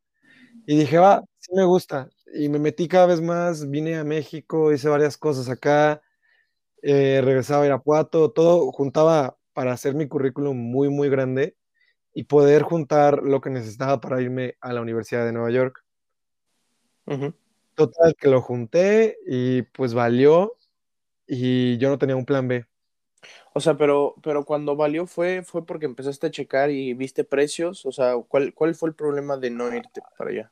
Y 0.65 0.75
dije, 0.75 0.97
va, 0.97 1.23
sí 1.37 1.51
me 1.53 1.65
gusta. 1.65 2.09
Y 2.33 2.49
me 2.49 2.59
metí 2.59 2.87
cada 2.87 3.05
vez 3.05 3.21
más, 3.21 3.69
vine 3.69 3.95
a 3.97 4.03
México, 4.03 4.73
hice 4.73 4.89
varias 4.89 5.17
cosas 5.17 5.49
acá, 5.49 6.01
eh, 6.81 7.21
regresaba 7.23 7.63
a 7.63 7.67
Irapuato, 7.67 8.31
todo 8.31 8.71
juntaba 8.71 9.37
para 9.53 9.71
hacer 9.71 9.93
mi 9.93 10.07
currículum 10.07 10.57
muy, 10.57 10.89
muy 10.89 11.09
grande 11.09 11.55
y 12.13 12.23
poder 12.23 12.63
juntar 12.63 13.21
lo 13.21 13.39
que 13.39 13.49
necesitaba 13.49 14.01
para 14.01 14.21
irme 14.21 14.55
a 14.61 14.73
la 14.73 14.81
Universidad 14.81 15.25
de 15.25 15.31
Nueva 15.31 15.51
York. 15.51 15.83
Uh 17.05 17.13
-huh. 17.13 17.33
Total, 17.75 18.15
que 18.15 18.29
lo 18.29 18.41
junté 18.41 19.17
y 19.27 19.61
pues 19.63 19.93
valió 19.93 20.57
y 21.27 21.77
yo 21.77 21.89
no 21.89 21.97
tenía 21.97 22.15
un 22.15 22.25
plan 22.25 22.47
B. 22.47 22.65
O 23.53 23.59
sea, 23.59 23.77
pero, 23.77 24.15
pero 24.23 24.43
cuando 24.45 24.75
valió 24.75 25.05
fue, 25.05 25.43
fue 25.43 25.65
porque 25.65 25.85
empezaste 25.85 26.27
a 26.27 26.31
checar 26.31 26.71
y 26.71 26.93
viste 26.93 27.23
precios. 27.23 27.85
O 27.85 27.91
sea, 27.91 28.15
¿cuál, 28.27 28.53
cuál 28.53 28.75
fue 28.75 28.89
el 28.89 28.95
problema 28.95 29.37
de 29.37 29.49
no 29.49 29.73
irte 29.73 30.01
para 30.17 30.31
allá? 30.31 30.51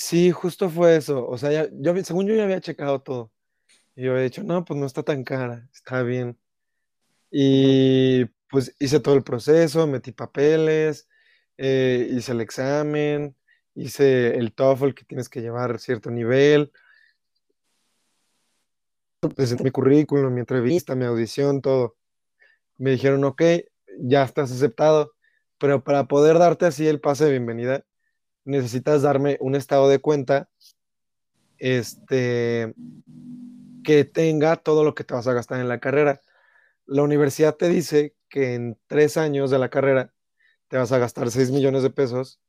Sí, 0.00 0.30
justo 0.32 0.70
fue 0.70 0.96
eso. 0.96 1.26
O 1.28 1.36
sea, 1.38 1.52
ya, 1.52 1.68
yo, 1.72 1.94
según 2.04 2.26
yo 2.26 2.34
ya 2.34 2.44
había 2.44 2.60
checado 2.60 3.02
todo. 3.02 3.32
Y 3.94 4.04
yo 4.04 4.12
había 4.12 4.24
dicho, 4.24 4.42
no, 4.42 4.64
pues 4.64 4.80
no 4.80 4.86
está 4.86 5.02
tan 5.02 5.24
cara, 5.24 5.68
está 5.74 6.02
bien. 6.02 6.38
Y 7.30 8.26
pues 8.50 8.74
hice 8.80 9.00
todo 9.00 9.14
el 9.16 9.24
proceso, 9.24 9.86
metí 9.86 10.12
papeles, 10.12 11.08
eh, 11.58 12.08
hice 12.12 12.32
el 12.32 12.40
examen, 12.40 13.36
hice 13.74 14.36
el 14.38 14.54
TOEFL 14.54 14.94
que 14.94 15.04
tienes 15.04 15.28
que 15.28 15.42
llevar 15.42 15.78
cierto 15.78 16.10
nivel, 16.10 16.72
presenté 19.36 19.64
mi 19.64 19.70
currículum, 19.70 20.32
mi 20.34 20.40
entrevista, 20.40 20.94
mi 20.96 21.04
audición, 21.04 21.62
todo. 21.62 21.96
Me 22.78 22.92
dijeron, 22.92 23.24
ok, 23.24 23.42
ya 23.98 24.24
estás 24.24 24.52
aceptado, 24.52 25.12
pero 25.58 25.84
para 25.84 26.08
poder 26.08 26.38
darte 26.38 26.66
así 26.66 26.88
el 26.88 27.00
pase 27.00 27.26
de 27.26 27.32
bienvenida, 27.32 27.84
necesitas 28.44 29.02
darme 29.02 29.36
un 29.40 29.54
estado 29.54 29.88
de 29.88 29.98
cuenta, 29.98 30.48
este, 31.58 32.74
que 33.84 34.04
tenga 34.04 34.56
todo 34.56 34.84
lo 34.84 34.94
que 34.94 35.04
te 35.04 35.14
vas 35.14 35.26
a 35.26 35.32
gastar 35.32 35.60
en 35.60 35.68
la 35.68 35.80
carrera. 35.80 36.20
La 36.86 37.02
universidad 37.02 37.56
te 37.56 37.68
dice 37.68 38.14
que 38.28 38.54
en 38.54 38.78
tres 38.86 39.16
años 39.16 39.50
de 39.50 39.58
la 39.58 39.68
carrera 39.68 40.12
te 40.68 40.76
vas 40.76 40.92
a 40.92 40.98
gastar 40.98 41.30
6 41.30 41.50
millones 41.50 41.82
de 41.82 41.90
pesos 41.90 42.40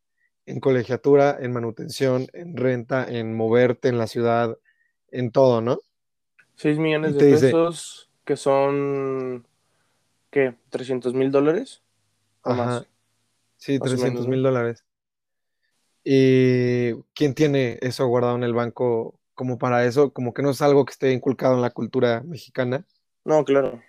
en 0.45 0.59
colegiatura, 0.59 1.37
en 1.39 1.53
manutención, 1.53 2.27
en 2.33 2.55
renta, 2.55 3.05
en 3.07 3.35
moverte 3.35 3.89
en 3.89 3.97
la 3.97 4.07
ciudad, 4.07 4.57
en 5.09 5.31
todo, 5.31 5.61
¿no? 5.61 5.79
6 6.55 6.77
millones 6.77 7.15
de 7.15 7.25
dice, 7.25 7.47
pesos, 7.47 8.09
que 8.25 8.35
son, 8.35 9.45
¿qué? 10.29 10.55
¿300 10.71 11.13
mil 11.13 11.31
dólares? 11.31 11.81
O 12.43 12.53
más, 12.53 12.59
ajá, 12.59 12.85
sí, 13.57 13.79
más 13.79 13.81
o 13.81 13.83
menos, 13.83 13.99
trescientos 13.99 14.27
mil 14.27 14.41
¿no? 14.41 14.49
dólares. 14.49 14.83
¿Y 16.03 16.93
quién 17.13 17.33
tiene 17.35 17.77
eso 17.81 18.07
guardado 18.07 18.35
en 18.35 18.43
el 18.43 18.53
banco 18.53 19.19
como 19.35 19.57
para 19.57 19.85
eso? 19.85 20.13
Como 20.13 20.33
que 20.33 20.41
no 20.41 20.51
es 20.51 20.61
algo 20.61 20.85
que 20.85 20.91
esté 20.91 21.13
inculcado 21.13 21.55
en 21.55 21.61
la 21.61 21.71
cultura 21.71 22.21
mexicana. 22.23 22.85
No, 23.23 23.45
claro. 23.45 23.81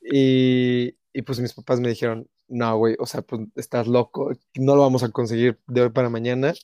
Y, 0.00 0.96
y 1.12 1.22
pues 1.22 1.40
mis 1.40 1.54
papás 1.54 1.80
me 1.80 1.88
dijeron, 1.88 2.28
no, 2.48 2.76
güey, 2.76 2.96
o 2.98 3.06
sea, 3.06 3.22
pues 3.22 3.42
estás 3.56 3.86
loco, 3.86 4.32
no 4.54 4.76
lo 4.76 4.82
vamos 4.82 5.02
a 5.02 5.10
conseguir 5.10 5.58
de 5.66 5.82
hoy 5.82 5.90
para 5.90 6.10
mañana. 6.10 6.54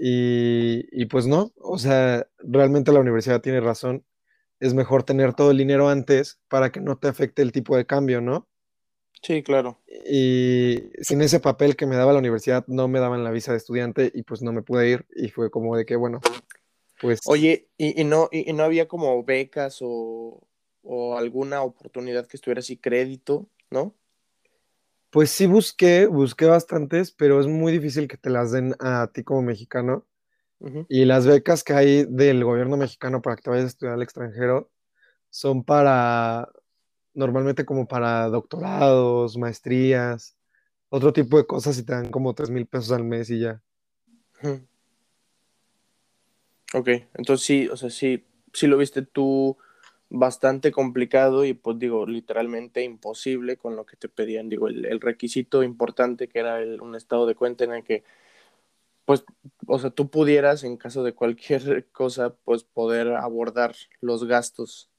Y, 0.00 0.86
y 0.92 1.06
pues 1.06 1.26
no, 1.26 1.52
o 1.56 1.78
sea, 1.78 2.26
realmente 2.38 2.92
la 2.92 3.00
universidad 3.00 3.40
tiene 3.40 3.60
razón. 3.60 4.04
Es 4.60 4.74
mejor 4.74 5.04
tener 5.04 5.34
todo 5.34 5.50
el 5.50 5.58
dinero 5.58 5.88
antes 5.88 6.40
para 6.48 6.70
que 6.72 6.80
no 6.80 6.96
te 6.98 7.08
afecte 7.08 7.42
el 7.42 7.52
tipo 7.52 7.76
de 7.76 7.86
cambio, 7.86 8.20
¿no? 8.20 8.48
Sí, 9.22 9.42
claro. 9.42 9.78
Y 10.08 10.90
sin 11.00 11.20
ese 11.22 11.40
papel 11.40 11.76
que 11.76 11.86
me 11.86 11.96
daba 11.96 12.12
la 12.12 12.18
universidad, 12.18 12.64
no 12.66 12.88
me 12.88 13.00
daban 13.00 13.24
la 13.24 13.30
visa 13.30 13.52
de 13.52 13.58
estudiante 13.58 14.10
y 14.14 14.22
pues 14.22 14.42
no 14.42 14.52
me 14.52 14.62
pude 14.62 14.88
ir. 14.88 15.06
Y 15.14 15.28
fue 15.30 15.50
como 15.50 15.76
de 15.76 15.84
que, 15.84 15.96
bueno, 15.96 16.20
pues, 17.00 17.20
Oye, 17.26 17.68
¿y, 17.76 18.00
y 18.00 18.04
no, 18.04 18.28
y, 18.30 18.50
y 18.50 18.52
no 18.52 18.64
había 18.64 18.88
como 18.88 19.22
becas 19.24 19.78
o, 19.80 20.46
o 20.82 21.16
alguna 21.16 21.62
oportunidad 21.62 22.26
que 22.26 22.36
estuviera 22.36 22.60
así 22.60 22.76
crédito, 22.76 23.48
¿no? 23.70 23.94
pues 25.10 25.30
sí 25.30 25.46
busqué, 25.46 26.06
busqué 26.06 26.46
bastantes, 26.46 27.12
pero 27.12 27.40
es 27.40 27.46
muy 27.46 27.72
difícil 27.72 28.08
que 28.08 28.16
te 28.16 28.30
las 28.30 28.52
den 28.52 28.74
a 28.78 29.10
ti 29.12 29.24
como 29.24 29.42
mexicano. 29.42 30.04
Y 30.88 31.04
las 31.04 31.24
becas 31.24 31.62
que 31.62 31.72
hay 31.72 32.04
del 32.04 32.42
gobierno 32.42 32.76
mexicano 32.76 33.22
para 33.22 33.36
que 33.36 33.42
te 33.42 33.50
vayas 33.50 33.66
a 33.66 33.68
estudiar 33.68 33.94
al 33.94 34.02
extranjero 34.02 34.72
son 35.30 35.62
para, 35.62 36.50
normalmente 37.18 37.66
como 37.66 37.88
para 37.88 38.28
doctorados, 38.30 39.38
maestrías, 39.38 40.36
otro 40.90 41.12
tipo 41.14 41.38
de 41.38 41.46
cosas 41.46 41.78
y 41.78 41.84
te 41.84 41.94
dan 41.94 42.10
como 42.10 42.34
tres 42.34 42.50
mil 42.50 42.66
pesos 42.66 42.92
al 42.92 43.04
mes 43.04 43.30
y 43.30 43.40
ya. 43.40 43.62
Ok, 46.74 46.88
entonces 47.14 47.46
sí, 47.46 47.68
o 47.68 47.76
sea, 47.76 47.88
sí, 47.90 48.24
sí 48.52 48.66
lo 48.66 48.76
viste 48.76 49.02
tú 49.02 49.56
bastante 50.10 50.70
complicado 50.70 51.44
y 51.46 51.54
pues 51.54 51.78
digo, 51.78 52.06
literalmente 52.06 52.82
imposible 52.84 53.56
con 53.56 53.74
lo 53.76 53.86
que 53.86 53.96
te 53.96 54.08
pedían, 54.08 54.48
digo, 54.50 54.68
el, 54.68 54.84
el 54.86 55.00
requisito 55.00 55.62
importante 55.62 56.28
que 56.28 56.40
era 56.40 56.60
el- 56.60 56.80
un 56.82 56.94
estado 56.94 57.26
de 57.26 57.34
cuenta 57.34 57.64
en 57.64 57.72
el 57.72 57.84
que, 57.84 58.04
pues, 59.04 59.24
o 59.66 59.78
sea, 59.78 59.90
tú 59.90 60.10
pudieras 60.10 60.64
en 60.64 60.76
caso 60.76 61.02
de 61.02 61.14
cualquier 61.14 61.88
cosa, 61.92 62.34
pues 62.44 62.64
poder 62.64 63.08
abordar 63.14 63.74
los 64.00 64.24
gastos 64.26 64.90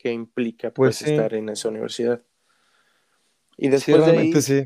que 0.00 0.12
implica 0.12 0.72
Pues 0.74 0.96
pues 0.96 0.96
sí, 0.96 1.10
estar 1.10 1.34
en 1.34 1.50
esa 1.50 1.68
universidad. 1.70 2.24
Y 3.56 3.68
sí, 3.72 3.94
después 3.94 4.04
de 4.04 4.12
realmente 4.12 4.40
ahí, 4.40 4.42
sí. 4.42 4.64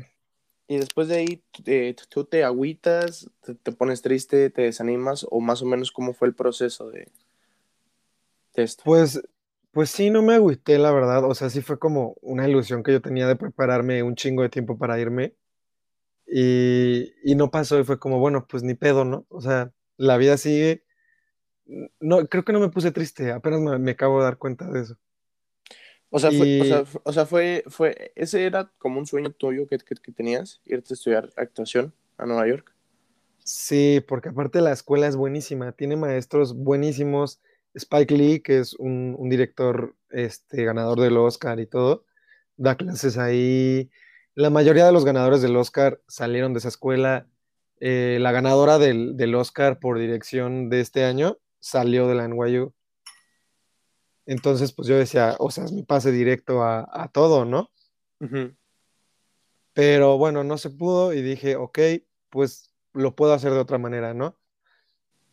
y 0.67 0.77
después 0.79 1.07
de 1.09 1.17
ahí, 1.17 1.43
eh, 1.67 1.95
tú 2.09 2.25
te 2.25 2.43
agüitas, 2.43 3.29
te, 3.41 3.55
te 3.55 3.71
pones 3.73 4.01
triste, 4.03 4.49
te 4.51 4.63
desanimas 4.63 5.27
o 5.29 5.41
más 5.41 5.61
o 5.63 5.65
menos 5.67 5.91
cómo 5.91 6.13
fue 6.13 6.29
el 6.29 6.35
proceso 6.35 6.89
de, 6.91 7.11
de 8.55 8.63
esto. 8.63 8.83
Pues, 8.83 9.21
pues 9.71 9.89
sí, 9.89 10.09
no 10.09 10.21
me 10.21 10.35
agüité, 10.35 10.77
la 10.77 10.91
verdad. 10.91 11.23
O 11.25 11.33
sea, 11.35 11.49
sí 11.49 11.61
fue 11.61 11.79
como 11.79 12.15
una 12.21 12.47
ilusión 12.47 12.83
que 12.83 12.91
yo 12.93 13.01
tenía 13.01 13.27
de 13.27 13.35
prepararme 13.35 14.03
un 14.03 14.15
chingo 14.15 14.43
de 14.43 14.49
tiempo 14.49 14.77
para 14.77 14.99
irme 14.99 15.35
y, 16.27 17.13
y 17.23 17.35
no 17.35 17.51
pasó 17.51 17.79
y 17.79 17.85
fue 17.85 17.99
como, 17.99 18.19
bueno, 18.19 18.47
pues 18.47 18.63
ni 18.63 18.75
pedo, 18.75 19.05
¿no? 19.05 19.25
O 19.29 19.41
sea, 19.41 19.73
la 19.97 20.17
vida 20.17 20.37
sigue. 20.37 20.85
No, 21.99 22.27
creo 22.27 22.43
que 22.45 22.53
no 22.53 22.59
me 22.59 22.69
puse 22.69 22.91
triste, 22.91 23.31
apenas 23.31 23.59
me, 23.61 23.79
me 23.79 23.91
acabo 23.91 24.19
de 24.19 24.25
dar 24.25 24.37
cuenta 24.37 24.69
de 24.69 24.81
eso. 24.81 24.97
O 26.09 26.19
sea, 26.19 26.31
fue, 26.31 26.61
o 26.61 26.65
sea, 26.65 26.83
o 27.03 27.13
sea, 27.13 27.25
fue, 27.25 27.63
fue, 27.67 28.11
ese 28.15 28.45
era 28.45 28.71
como 28.77 28.99
un 28.99 29.05
sueño 29.05 29.31
tuyo 29.31 29.67
que, 29.67 29.77
que, 29.79 29.95
que 29.95 30.11
tenías, 30.11 30.61
irte 30.65 30.93
a 30.93 30.95
estudiar 30.95 31.29
actuación 31.35 31.93
a 32.17 32.25
Nueva 32.25 32.47
York. 32.47 32.73
sí, 33.43 34.03
porque 34.07 34.29
aparte 34.29 34.61
la 34.61 34.71
escuela 34.71 35.07
es 35.07 35.15
buenísima, 35.15 35.71
tiene 35.73 35.95
maestros 35.95 36.55
buenísimos. 36.55 37.41
Spike 37.75 38.15
Lee, 38.15 38.39
que 38.39 38.59
es 38.59 38.73
un, 38.75 39.15
un 39.19 39.29
director 39.29 39.95
este, 40.09 40.63
ganador 40.63 40.99
del 41.01 41.17
Oscar 41.17 41.59
y 41.59 41.67
todo, 41.67 42.05
da 42.57 42.75
clases 42.75 43.17
ahí. 43.17 43.89
La 44.33 44.49
mayoría 44.49 44.85
de 44.85 44.91
los 44.91 45.05
ganadores 45.05 45.41
del 45.41 45.55
Oscar 45.57 46.01
salieron 46.07 46.53
de 46.53 46.59
esa 46.59 46.69
escuela. 46.69 47.27
Eh, 47.81 48.17
la 48.21 48.31
ganadora 48.31 48.79
del, 48.79 49.17
del 49.17 49.35
Oscar 49.35 49.79
por 49.79 49.99
dirección 49.99 50.69
de 50.69 50.79
este 50.79 51.03
año 51.03 51.37
salió 51.59 52.07
de 52.07 52.15
la 52.15 52.27
NYU. 52.27 52.73
Entonces, 54.25 54.73
pues 54.73 54.87
yo 54.87 54.97
decía, 54.97 55.35
o 55.39 55.51
sea, 55.51 55.65
es 55.65 55.71
mi 55.71 55.83
pase 55.83 56.11
directo 56.11 56.63
a, 56.63 56.87
a 56.91 57.09
todo, 57.09 57.45
¿no? 57.45 57.71
Pero 59.73 60.17
bueno, 60.17 60.43
no 60.43 60.57
se 60.57 60.69
pudo 60.69 61.13
y 61.13 61.21
dije, 61.21 61.55
ok, 61.55 61.79
pues 62.29 62.71
lo 62.93 63.15
puedo 63.15 63.33
hacer 63.33 63.51
de 63.51 63.59
otra 63.59 63.77
manera, 63.77 64.13
¿no? 64.13 64.37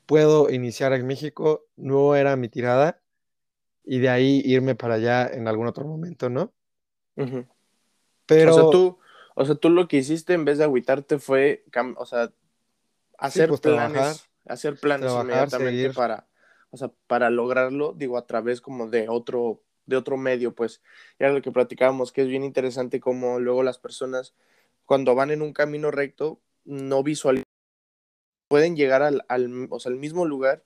Puedo 0.07 0.49
iniciar 0.51 0.93
en 0.93 1.07
México, 1.09 1.65
no 1.77 2.15
era 2.15 2.37
mi 2.37 2.49
tirada, 2.49 3.03
y 3.85 4.01
de 4.01 4.11
ahí 4.11 4.43
irme 4.45 4.75
para 4.77 4.95
allá 4.97 5.29
en 5.29 5.49
algún 5.49 5.67
otro 5.69 5.87
momento, 5.87 6.31
¿no? 6.31 6.55
ujú. 7.17 7.47
O 8.45 8.53
sea, 8.53 8.65
Pero 8.65 8.71
tú, 8.71 8.99
o 9.37 9.45
sea, 9.45 9.55
tú 9.57 9.71
lo 9.71 9.89
que 9.89 9.99
hiciste 9.99 10.35
en 10.35 10.45
vez 10.45 10.59
de 10.59 10.65
agüitarte 10.65 11.19
fue, 11.19 11.65
o 11.97 12.07
sea, 12.07 12.33
sí, 13.27 13.43
hacer 13.43 13.49
pues 13.49 13.61
trabajar, 13.61 14.17
planes, 14.17 14.29
hacer 14.47 14.79
planes 14.81 15.07
trabajar, 15.07 15.17
inmediatamente 15.17 15.91
seguir. 15.91 15.93
para, 15.93 16.29
o 16.73 16.77
sea, 16.77 16.91
para 17.07 17.31
lograrlo, 17.31 17.93
digo, 17.95 18.19
a 18.19 18.27
través 18.27 18.61
como 18.61 18.89
de 18.89 19.09
otro, 19.09 19.63
de 19.87 19.97
otro 19.97 20.17
medio, 20.17 20.55
pues, 20.55 20.83
ya 21.19 21.29
lo 21.29 21.43
que 21.43 21.53
platicábamos, 21.53 22.13
que 22.13 22.23
es 22.23 22.29
bien 22.29 22.45
interesante 22.45 23.01
como 23.01 23.39
luego 23.41 23.63
las 23.63 23.79
personas, 23.79 24.35
cuando 24.87 25.15
van 25.15 25.31
en 25.31 25.43
un 25.43 25.53
camino 25.53 25.91
recto, 25.91 26.41
no 26.65 27.03
visualizan, 27.03 27.45
pueden 28.49 28.77
llegar 28.77 29.03
al, 29.03 29.25
al, 29.29 29.69
o 29.71 29.79
sea, 29.81 29.91
al 29.93 29.99
mismo 29.99 30.25
lugar, 30.27 30.65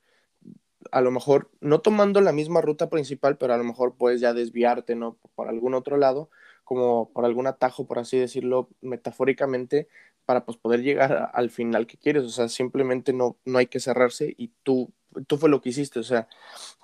a 0.93 1.01
lo 1.01 1.11
mejor 1.11 1.51
no 1.61 1.81
tomando 1.81 2.21
la 2.21 2.33
misma 2.33 2.61
ruta 2.61 2.89
principal, 2.89 3.37
pero 3.39 3.55
a 3.55 3.59
lo 3.59 3.65
mejor 3.65 3.97
puedes 3.97 4.21
ya 4.21 4.33
desviarte, 4.33 4.95
¿no? 4.95 5.19
Por 5.35 5.49
algún 5.49 5.75
otro 5.75 5.97
lado, 5.97 6.31
como 6.65 7.13
por 7.13 7.25
algún 7.25 7.47
atajo, 7.47 7.87
por 7.87 7.99
así 7.99 8.19
decirlo, 8.19 8.69
metafóricamente, 8.81 9.89
para 10.25 10.45
pues 10.45 10.59
poder 10.59 10.83
llegar 10.83 11.31
al 11.33 11.51
final 11.51 11.87
que 11.87 11.99
quieres. 11.99 12.25
O 12.25 12.31
sea, 12.31 12.49
simplemente 12.49 13.13
no, 13.13 13.37
no 13.45 13.59
hay 13.59 13.67
que 13.67 13.81
cerrarse 13.81 14.35
y 14.37 14.53
tú, 14.63 14.93
tú 15.27 15.37
fue 15.39 15.49
lo 15.49 15.61
que 15.61 15.71
hiciste. 15.71 15.99
O 15.99 16.03
sea, 16.03 16.29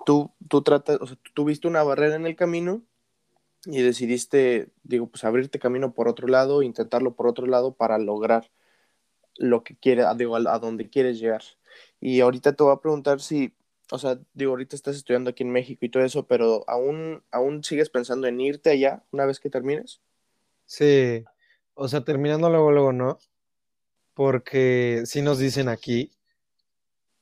tú, 0.05 0.31
tú 0.47 0.61
tratas, 0.63 0.99
o 1.01 1.07
sea, 1.07 1.17
tú 1.17 1.31
tuviste 1.33 1.67
una 1.67 1.83
barrera 1.83 2.15
en 2.15 2.25
el 2.25 2.35
camino 2.35 2.81
y 3.65 3.81
decidiste, 3.81 4.69
digo, 4.83 5.07
pues 5.07 5.23
abrirte 5.23 5.59
camino 5.59 5.93
por 5.93 6.07
otro 6.07 6.27
lado, 6.27 6.63
intentarlo 6.63 7.15
por 7.15 7.27
otro 7.27 7.45
lado 7.47 7.73
para 7.73 7.97
lograr 7.97 8.51
lo 9.37 9.63
que 9.63 9.75
quieres, 9.75 10.05
digo, 10.17 10.35
a, 10.35 10.53
a 10.53 10.59
donde 10.59 10.89
quieres 10.89 11.19
llegar. 11.19 11.43
Y 11.99 12.19
ahorita 12.19 12.53
te 12.53 12.63
voy 12.63 12.73
a 12.73 12.81
preguntar 12.81 13.21
si, 13.21 13.53
o 13.91 13.97
sea, 13.97 14.19
digo, 14.33 14.51
ahorita 14.51 14.75
estás 14.75 14.95
estudiando 14.95 15.29
aquí 15.29 15.43
en 15.43 15.51
México 15.51 15.85
y 15.85 15.89
todo 15.89 16.03
eso, 16.03 16.27
pero 16.27 16.63
aún, 16.67 17.23
aún 17.31 17.63
sigues 17.63 17.89
pensando 17.89 18.27
en 18.27 18.39
irte 18.41 18.69
allá 18.69 19.03
una 19.11 19.25
vez 19.25 19.39
que 19.39 19.49
termines. 19.49 20.01
Sí, 20.65 21.23
o 21.73 21.87
sea, 21.87 22.03
terminando 22.03 22.49
luego, 22.49 22.71
luego 22.71 22.93
no, 22.93 23.17
porque 24.13 25.03
sí 25.05 25.21
nos 25.21 25.39
dicen 25.39 25.69
aquí 25.69 26.11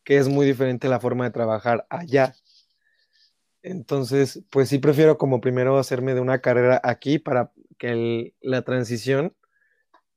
que 0.04 0.18
es 0.18 0.28
muy 0.30 0.46
diferente 0.46 0.90
la 0.90 1.00
forma 1.00 1.26
de 1.26 1.32
trabajar 1.32 1.86
allá. 1.90 2.34
Entonces, 3.64 4.44
pues 4.50 4.70
sí 4.70 4.80
prefiero 4.80 5.18
como 5.18 5.42
primero 5.42 5.78
hacerme 5.78 6.14
de 6.16 6.22
una 6.22 6.42
carrera 6.42 6.82
aquí 6.84 7.20
para 7.20 7.52
que 7.78 8.34
la 8.42 8.64
transición 8.64 9.36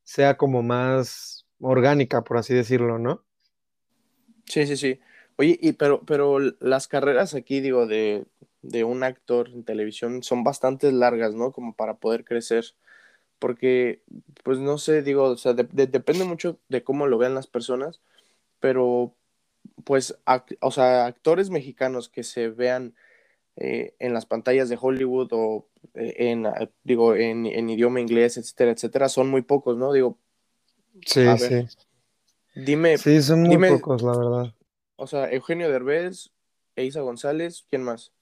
sea 0.05 0.37
como 0.39 0.63
más 0.63 1.47
orgánica, 1.61 2.25
por 2.25 2.39
así 2.39 2.55
decirlo, 2.55 2.99
¿no? 2.99 3.25
Sí, 4.47 4.67
sí, 4.67 4.77
sí. 4.77 5.01
Oye, 5.37 5.59
y 5.61 5.73
pero, 5.73 6.03
pero 6.07 6.39
las 6.61 6.89
carreras 6.89 7.35
aquí, 7.35 7.61
digo, 7.61 7.87
de, 7.87 8.27
de 8.63 8.85
un 8.85 9.03
actor 9.03 9.49
en 9.51 9.65
televisión 9.65 10.23
son 10.23 10.45
bastante 10.45 10.93
largas, 10.93 11.35
¿no? 11.35 11.53
Como 11.53 11.75
para 11.75 11.97
poder 11.97 12.25
crecer. 12.25 12.65
Porque, 13.41 14.03
pues 14.45 14.59
no 14.61 14.79
sé, 14.79 15.03
digo, 15.03 15.25
o 15.25 15.37
sea, 15.39 15.55
de- 15.55 15.65
de- 15.65 15.87
depende 15.89 16.25
mucho 16.25 16.61
de 16.69 16.85
cómo 16.85 17.07
lo 17.09 17.19
vean 17.19 17.35
las 17.35 17.49
personas, 17.49 18.01
pero 18.61 19.15
pues, 19.85 20.17
o 20.61 20.71
sea, 20.71 21.07
actores 21.07 21.51
mexicanos 21.51 22.09
que 22.09 22.23
se 22.23 22.49
vean 22.49 22.95
eh, 23.57 23.95
en 24.01 24.15
las 24.15 24.27
pantallas 24.27 24.69
de 24.69 24.79
Hollywood 24.81 25.29
o 25.33 25.69
eh, 25.95 26.15
en, 26.31 26.47
ah, 26.47 26.71
digo, 26.85 27.17
en, 27.17 27.47
en 27.47 27.71
idioma 27.71 28.01
inglés, 28.01 28.37
etcétera, 28.39 28.73
etcétera, 28.73 29.09
son 29.11 29.29
muy 29.31 29.43
pocos, 29.43 29.77
¿no? 29.79 29.93
Digo, 29.93 30.19
a 31.25 31.37
Sí, 31.37 31.39
ver, 31.39 31.51
sí. 31.51 31.69
dime, 32.55 32.99
Sí, 32.99 33.21
son 33.23 33.43
muy 33.43 33.51
dime, 33.51 33.69
pocos, 33.69 34.03
la 34.03 34.17
verdad. 34.17 34.55
o 34.97 35.07
sea, 35.07 35.31
Eugenio 35.31 35.71
Derbez, 35.71 36.31
Eiza 36.77 37.01
González, 37.01 37.65
¿quién 37.71 37.83
más? 37.85 38.13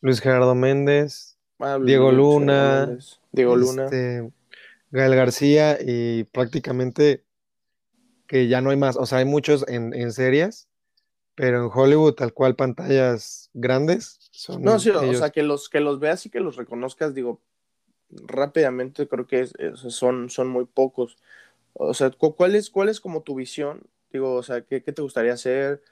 Luis 0.00 0.20
Gerardo 0.20 0.54
Méndez, 0.54 1.38
Ah, 1.60 1.78
Diego 1.80 2.10
Luna, 2.12 2.84
Méndez, 2.86 3.20
Diego 3.32 3.56
Luna. 3.56 3.90
este, 3.90 4.32
Gael 4.90 5.16
García 5.16 5.78
y 5.80 6.24
prácticamente 6.26 7.24
que 8.28 8.48
ya 8.48 8.62
no 8.62 8.70
hay 8.70 8.78
más. 8.78 8.96
O 8.98 9.06
sea, 9.06 9.20
hay 9.20 9.26
muchos 9.26 9.66
en, 9.68 9.94
en 9.94 10.12
series, 10.12 10.68
pero 11.36 11.64
en 11.64 11.70
Hollywood, 11.74 12.14
tal 12.14 12.34
cual, 12.34 12.56
pantallas 12.56 13.50
grandes, 13.54 14.18
No, 14.62 14.78
son 14.78 14.78
sí, 14.78 14.90
o 14.90 15.14
sea, 15.14 15.30
que 15.30 15.42
los, 15.42 15.68
que 15.68 15.80
los 15.80 16.00
veas 16.00 16.24
y 16.26 16.30
que 16.30 16.40
los 16.40 16.56
reconozcas, 16.56 17.14
digo, 17.14 17.40
rápidamente 18.10 19.08
creo 19.08 19.26
que 19.26 19.40
es- 19.42 19.54
es- 19.58 19.80
son, 19.80 20.30
son 20.30 20.48
muy 20.48 20.66
pocos. 20.66 21.18
O 21.74 21.94
sea, 21.94 22.10
cu- 22.10 22.36
¿cuál 22.36 22.54
es, 22.56 22.70
cuál 22.70 22.88
es 22.90 23.00
como 23.00 23.22
tu 23.22 23.34
visión? 23.36 23.82
Digo, 24.12 24.34
o 24.34 24.42
sea, 24.44 24.62
¿qué, 24.62 24.82
qué 24.82 24.92
te 24.92 25.02
gustaría 25.02 25.34
hacer? 25.34 25.82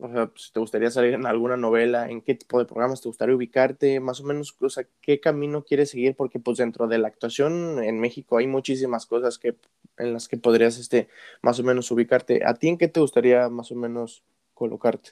O 0.00 0.08
sea, 0.10 0.30
si 0.34 0.52
te 0.52 0.60
gustaría 0.60 0.90
salir 0.90 1.12
en 1.12 1.26
alguna 1.26 1.56
novela, 1.56 2.08
¿en 2.08 2.22
qué 2.22 2.34
tipo 2.34 2.58
de 2.58 2.64
programas 2.64 3.02
te 3.02 3.08
gustaría 3.08 3.36
ubicarte? 3.36 4.00
Más 4.00 4.20
o 4.20 4.24
menos, 4.24 4.56
o 4.58 4.70
sea, 4.70 4.86
¿qué 5.02 5.20
camino 5.20 5.62
quieres 5.62 5.90
seguir? 5.90 6.16
Porque 6.16 6.40
pues 6.40 6.56
dentro 6.56 6.86
de 6.86 6.98
la 6.98 7.08
actuación 7.08 7.82
en 7.82 8.00
México 8.00 8.38
hay 8.38 8.46
muchísimas 8.46 9.04
cosas 9.04 9.38
que, 9.38 9.56
en 9.98 10.14
las 10.14 10.26
que 10.26 10.38
podrías, 10.38 10.78
este, 10.78 11.08
más 11.42 11.60
o 11.60 11.64
menos 11.64 11.90
ubicarte. 11.90 12.42
¿A 12.46 12.54
ti 12.54 12.68
en 12.68 12.78
qué 12.78 12.88
te 12.88 13.00
gustaría 13.00 13.48
más 13.50 13.70
o 13.72 13.74
menos 13.74 14.24
colocarte? 14.54 15.10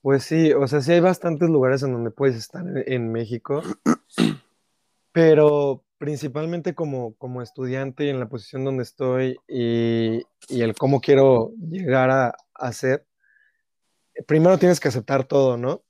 Pues 0.00 0.24
sí, 0.24 0.52
o 0.52 0.66
sea, 0.66 0.80
sí 0.80 0.92
hay 0.92 1.00
bastantes 1.00 1.50
lugares 1.50 1.82
en 1.82 1.92
donde 1.92 2.10
puedes 2.10 2.36
estar 2.36 2.66
en, 2.66 2.84
en 2.86 3.12
México, 3.12 3.62
pero 5.12 5.84
principalmente 5.98 6.74
como, 6.74 7.14
como 7.16 7.42
estudiante 7.42 8.06
y 8.06 8.08
en 8.08 8.18
la 8.18 8.30
posición 8.30 8.64
donde 8.64 8.84
estoy 8.84 9.36
y, 9.46 10.22
y 10.48 10.62
el 10.62 10.74
cómo 10.74 11.02
quiero 11.02 11.52
llegar 11.60 12.08
a, 12.10 12.34
a 12.54 12.72
ser, 12.72 13.04
primero 14.26 14.58
tienes 14.58 14.80
que 14.80 14.88
aceptar 14.88 15.24
todo, 15.24 15.56
¿no? 15.56 15.82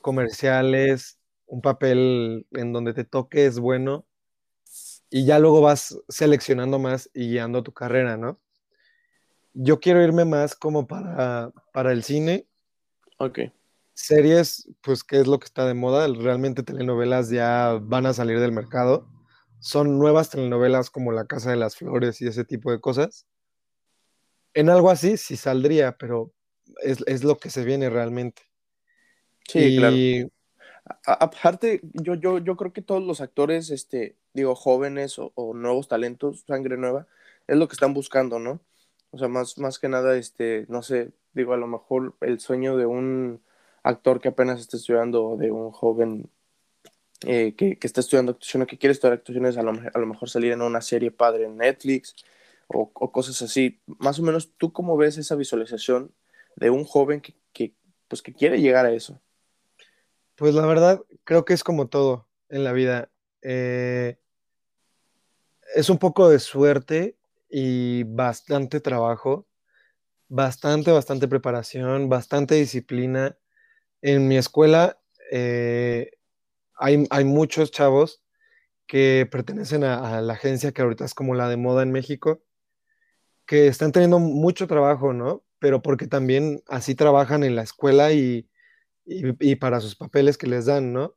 Comerciales, 0.00 1.18
un 1.46 1.60
papel 1.60 2.46
en 2.52 2.72
donde 2.72 2.94
te 2.94 3.04
toque 3.04 3.46
es 3.46 3.58
bueno 3.58 4.06
y 5.10 5.24
ya 5.24 5.38
luego 5.38 5.60
vas 5.60 5.98
seleccionando 6.08 6.78
más 6.78 7.10
y 7.14 7.30
guiando 7.30 7.62
tu 7.62 7.72
carrera, 7.72 8.16
¿no? 8.16 8.40
Yo 9.54 9.80
quiero 9.80 10.02
irme 10.02 10.24
más 10.24 10.54
como 10.54 10.86
para, 10.86 11.50
para 11.72 11.92
el 11.92 12.02
cine 12.02 12.46
Ok, 13.18 13.38
Series, 13.94 14.68
pues, 14.82 15.02
¿qué 15.02 15.18
es 15.18 15.26
lo 15.26 15.38
que 15.38 15.46
está 15.46 15.64
de 15.66 15.72
moda? 15.72 16.06
Realmente 16.06 16.62
telenovelas 16.62 17.30
ya 17.30 17.78
van 17.80 18.04
a 18.04 18.12
salir 18.12 18.40
del 18.40 18.52
mercado. 18.52 19.08
Son 19.58 19.98
nuevas 19.98 20.28
telenovelas 20.28 20.90
como 20.90 21.12
La 21.12 21.24
Casa 21.26 21.50
de 21.50 21.56
las 21.56 21.76
Flores 21.76 22.20
y 22.20 22.26
ese 22.26 22.44
tipo 22.44 22.70
de 22.70 22.78
cosas. 22.78 23.26
En 24.52 24.68
algo 24.68 24.90
así 24.90 25.16
sí 25.16 25.36
saldría, 25.36 25.96
pero 25.96 26.34
es, 26.82 26.98
es 27.06 27.24
lo 27.24 27.38
que 27.38 27.50
se 27.50 27.64
viene 27.64 27.90
realmente. 27.90 28.42
sí, 29.48 29.72
claro. 29.72 30.04
A- 31.06 31.14
aparte, 31.24 31.80
yo, 31.94 32.14
yo, 32.14 32.38
yo 32.38 32.56
creo 32.56 32.72
que 32.72 32.82
todos 32.82 33.02
los 33.02 33.20
actores, 33.20 33.70
este, 33.70 34.16
digo, 34.34 34.54
jóvenes 34.54 35.18
o, 35.18 35.32
o 35.34 35.54
nuevos 35.54 35.88
talentos, 35.88 36.44
sangre 36.46 36.76
nueva, 36.76 37.06
es 37.48 37.56
lo 37.56 37.68
que 37.68 37.74
están 37.74 37.94
buscando, 37.94 38.38
¿no? 38.38 38.60
O 39.10 39.18
sea, 39.18 39.28
más, 39.28 39.58
más 39.58 39.78
que 39.78 39.88
nada, 39.88 40.16
este, 40.16 40.66
no 40.68 40.82
sé, 40.82 41.12
digo, 41.34 41.54
a 41.54 41.56
lo 41.56 41.66
mejor 41.66 42.14
el 42.20 42.40
sueño 42.40 42.76
de 42.76 42.86
un 42.86 43.42
actor 43.82 44.20
que 44.20 44.28
apenas 44.28 44.60
está 44.60 44.76
estudiando, 44.76 45.24
o 45.30 45.36
de 45.36 45.50
un 45.50 45.70
joven 45.72 46.30
eh, 47.26 47.54
que, 47.56 47.78
que 47.78 47.86
está 47.86 48.00
estudiando 48.00 48.32
actuación 48.32 48.62
o 48.62 48.66
que 48.66 48.78
quiere 48.78 48.92
estudiar 48.92 49.14
actuaciones, 49.14 49.56
a 49.56 49.62
lo, 49.62 49.72
a 49.72 49.98
lo 49.98 50.06
mejor 50.06 50.28
salir 50.30 50.52
en 50.52 50.62
una 50.62 50.80
serie 50.80 51.10
padre 51.10 51.46
en 51.46 51.56
Netflix 51.56 52.14
o, 52.68 52.90
o 52.94 53.12
cosas 53.12 53.40
así. 53.42 53.80
Más 53.86 54.18
o 54.18 54.22
menos, 54.22 54.52
¿tú 54.58 54.72
cómo 54.72 54.96
ves 54.96 55.18
esa 55.18 55.34
visualización 55.36 56.12
de 56.56 56.70
un 56.70 56.84
joven 56.84 57.20
que, 57.20 57.74
pues, 58.08 58.22
que 58.22 58.34
quiere 58.34 58.60
llegar 58.60 58.86
a 58.86 58.92
eso? 58.92 59.20
pues 60.36 60.54
la 60.54 60.66
verdad, 60.66 61.02
creo 61.24 61.44
que 61.44 61.54
es 61.54 61.64
como 61.64 61.88
todo 61.88 62.28
en 62.50 62.62
la 62.62 62.72
vida. 62.72 63.10
Eh, 63.42 64.18
es 65.74 65.90
un 65.90 65.98
poco 65.98 66.28
de 66.28 66.38
suerte 66.38 67.16
y 67.48 68.04
bastante 68.04 68.80
trabajo, 68.80 69.46
bastante, 70.28 70.92
bastante 70.92 71.26
preparación, 71.26 72.08
bastante 72.08 72.54
disciplina. 72.54 73.38
En 74.02 74.28
mi 74.28 74.36
escuela 74.36 74.98
eh, 75.32 76.12
hay, 76.74 77.06
hay 77.10 77.24
muchos 77.24 77.70
chavos 77.70 78.22
que 78.86 79.26
pertenecen 79.30 79.84
a, 79.84 80.18
a 80.18 80.20
la 80.20 80.34
agencia 80.34 80.72
que 80.72 80.82
ahorita 80.82 81.06
es 81.06 81.14
como 81.14 81.34
la 81.34 81.48
de 81.48 81.56
moda 81.56 81.82
en 81.82 81.92
México, 81.92 82.42
que 83.46 83.68
están 83.68 83.90
teniendo 83.90 84.18
mucho 84.18 84.66
trabajo, 84.66 85.14
¿no? 85.14 85.45
Pero 85.58 85.82
porque 85.82 86.06
también 86.06 86.62
así 86.68 86.94
trabajan 86.94 87.42
en 87.44 87.56
la 87.56 87.62
escuela 87.62 88.12
y, 88.12 88.48
y- 89.04 89.50
y 89.52 89.56
para 89.56 89.80
sus 89.80 89.96
papeles 89.96 90.36
que 90.36 90.46
les 90.46 90.66
dan, 90.66 90.92
¿no? 90.92 91.16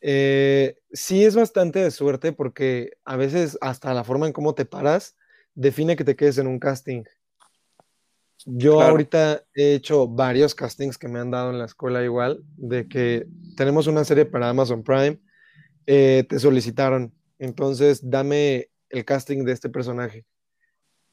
Eh, 0.00 0.76
sí 0.92 1.24
es 1.24 1.34
bastante 1.36 1.78
de 1.78 1.90
suerte 1.90 2.32
porque 2.32 2.92
a 3.04 3.16
veces 3.16 3.58
hasta 3.60 3.92
la 3.92 4.02
forma 4.04 4.26
en 4.26 4.32
cómo 4.32 4.54
te 4.54 4.64
paras 4.64 5.16
define 5.54 5.94
que 5.96 6.04
te 6.04 6.16
quedes 6.16 6.38
en 6.38 6.46
un 6.46 6.58
casting. 6.58 7.04
Yo 8.46 8.76
Claro. 8.76 8.92
ahorita 8.92 9.44
he 9.54 9.74
hecho 9.74 10.08
varios 10.08 10.54
castings 10.54 10.96
que 10.96 11.08
me 11.08 11.18
han 11.18 11.30
dado 11.30 11.50
en 11.50 11.58
la 11.58 11.66
escuela 11.66 12.02
igual, 12.02 12.42
de 12.56 12.88
que 12.88 13.26
tenemos 13.56 13.86
una 13.86 14.04
serie 14.04 14.24
para 14.24 14.48
Amazon 14.48 14.82
Prime, 14.82 15.20
eh, 15.86 16.24
te 16.28 16.38
solicitaron, 16.38 17.12
entonces 17.38 18.00
dame 18.08 18.70
el 18.88 19.04
casting 19.04 19.44
de 19.44 19.52
este 19.52 19.68
personaje. 19.68 20.24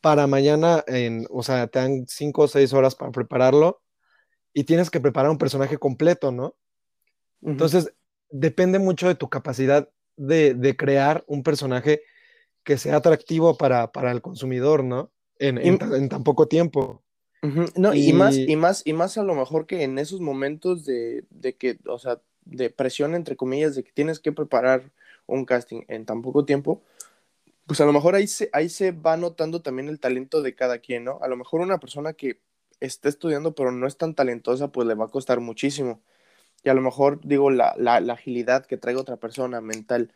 Para 0.07 0.25
mañana, 0.25 0.85
en, 0.87 1.27
o 1.29 1.43
sea, 1.43 1.67
te 1.67 1.79
dan 1.79 2.05
cinco 2.07 2.43
o 2.43 2.47
seis 2.47 2.71
horas 2.71 2.95
para 2.95 3.11
prepararlo 3.11 3.81
y 4.53 4.63
tienes 4.63 4.89
que 4.89 5.01
preparar 5.01 5.29
un 5.29 5.37
personaje 5.37 5.77
completo, 5.77 6.31
¿no? 6.31 6.55
Entonces, 7.41 7.91
depende 8.29 8.79
mucho 8.79 9.09
de 9.09 9.15
tu 9.15 9.27
capacidad 9.27 9.89
de, 10.15 10.53
de 10.53 10.77
crear 10.77 11.25
un 11.27 11.43
personaje 11.43 12.03
que 12.63 12.77
sea 12.77 12.95
atractivo 12.95 13.57
para, 13.57 13.91
para 13.91 14.13
el 14.13 14.21
consumidor, 14.21 14.85
¿no? 14.85 15.11
En, 15.39 15.57
Y, 15.57 15.77
tan, 15.77 15.93
en 15.93 16.07
tan 16.07 16.23
poco 16.23 16.47
tiempo. 16.47 17.03
no, 17.75 17.93
y 17.93 18.13
más, 18.13 18.37
Y 18.37 18.53
y 18.53 18.55
más, 18.55 18.83
y 18.85 18.93
más 18.93 19.17
a 19.17 19.23
lo 19.23 19.35
mejor 19.35 19.67
que 19.67 19.83
en 19.83 19.99
esos 19.99 20.21
momentos 20.21 20.85
de, 20.85 21.25
de 21.31 21.57
que, 21.57 21.79
o 21.85 21.99
sea, 21.99 22.21
de 22.45 22.69
presión, 22.69 23.13
entre 23.13 23.35
comillas, 23.35 23.75
de 23.75 23.83
que 23.83 23.91
tienes 23.91 24.21
que 24.21 24.31
preparar 24.31 24.89
un 25.25 25.43
casting 25.43 25.81
en 25.89 26.05
tan 26.05 26.21
poco 26.21 26.45
tiempo, 26.45 26.81
pues 27.67 27.81
a 27.81 27.85
lo 27.85 27.93
mejor 27.93 28.15
ahí 28.15 28.27
se, 28.27 28.49
ahí 28.53 28.69
se 28.69 28.91
va 28.91 29.17
notando 29.17 29.61
también 29.61 29.89
el 29.89 29.99
talento 29.99 30.41
de 30.41 30.55
cada 30.55 30.79
quien, 30.79 31.03
¿no? 31.03 31.19
A 31.21 31.27
lo 31.27 31.35
mejor 31.35 31.59
una 31.59 31.79
persona 31.79 32.13
que 32.13 32.39
está 32.79 33.09
estudiando 33.09 33.55
pero 33.55 33.71
no 33.71 33.87
es 33.87 33.97
tan 33.97 34.15
talentosa, 34.15 34.71
pues 34.71 34.87
le 34.87 34.95
va 34.95 35.05
a 35.05 35.09
costar 35.09 35.41
muchísimo. 35.41 36.01
Y 36.63 36.69
a 36.69 36.73
lo 36.73 36.81
mejor, 36.81 37.19
digo, 37.23 37.51
la, 37.51 37.75
la, 37.77 37.99
la 37.99 38.13
agilidad 38.13 38.65
que 38.65 38.77
traiga 38.77 39.01
otra 39.01 39.17
persona 39.17 39.61
mental 39.61 40.13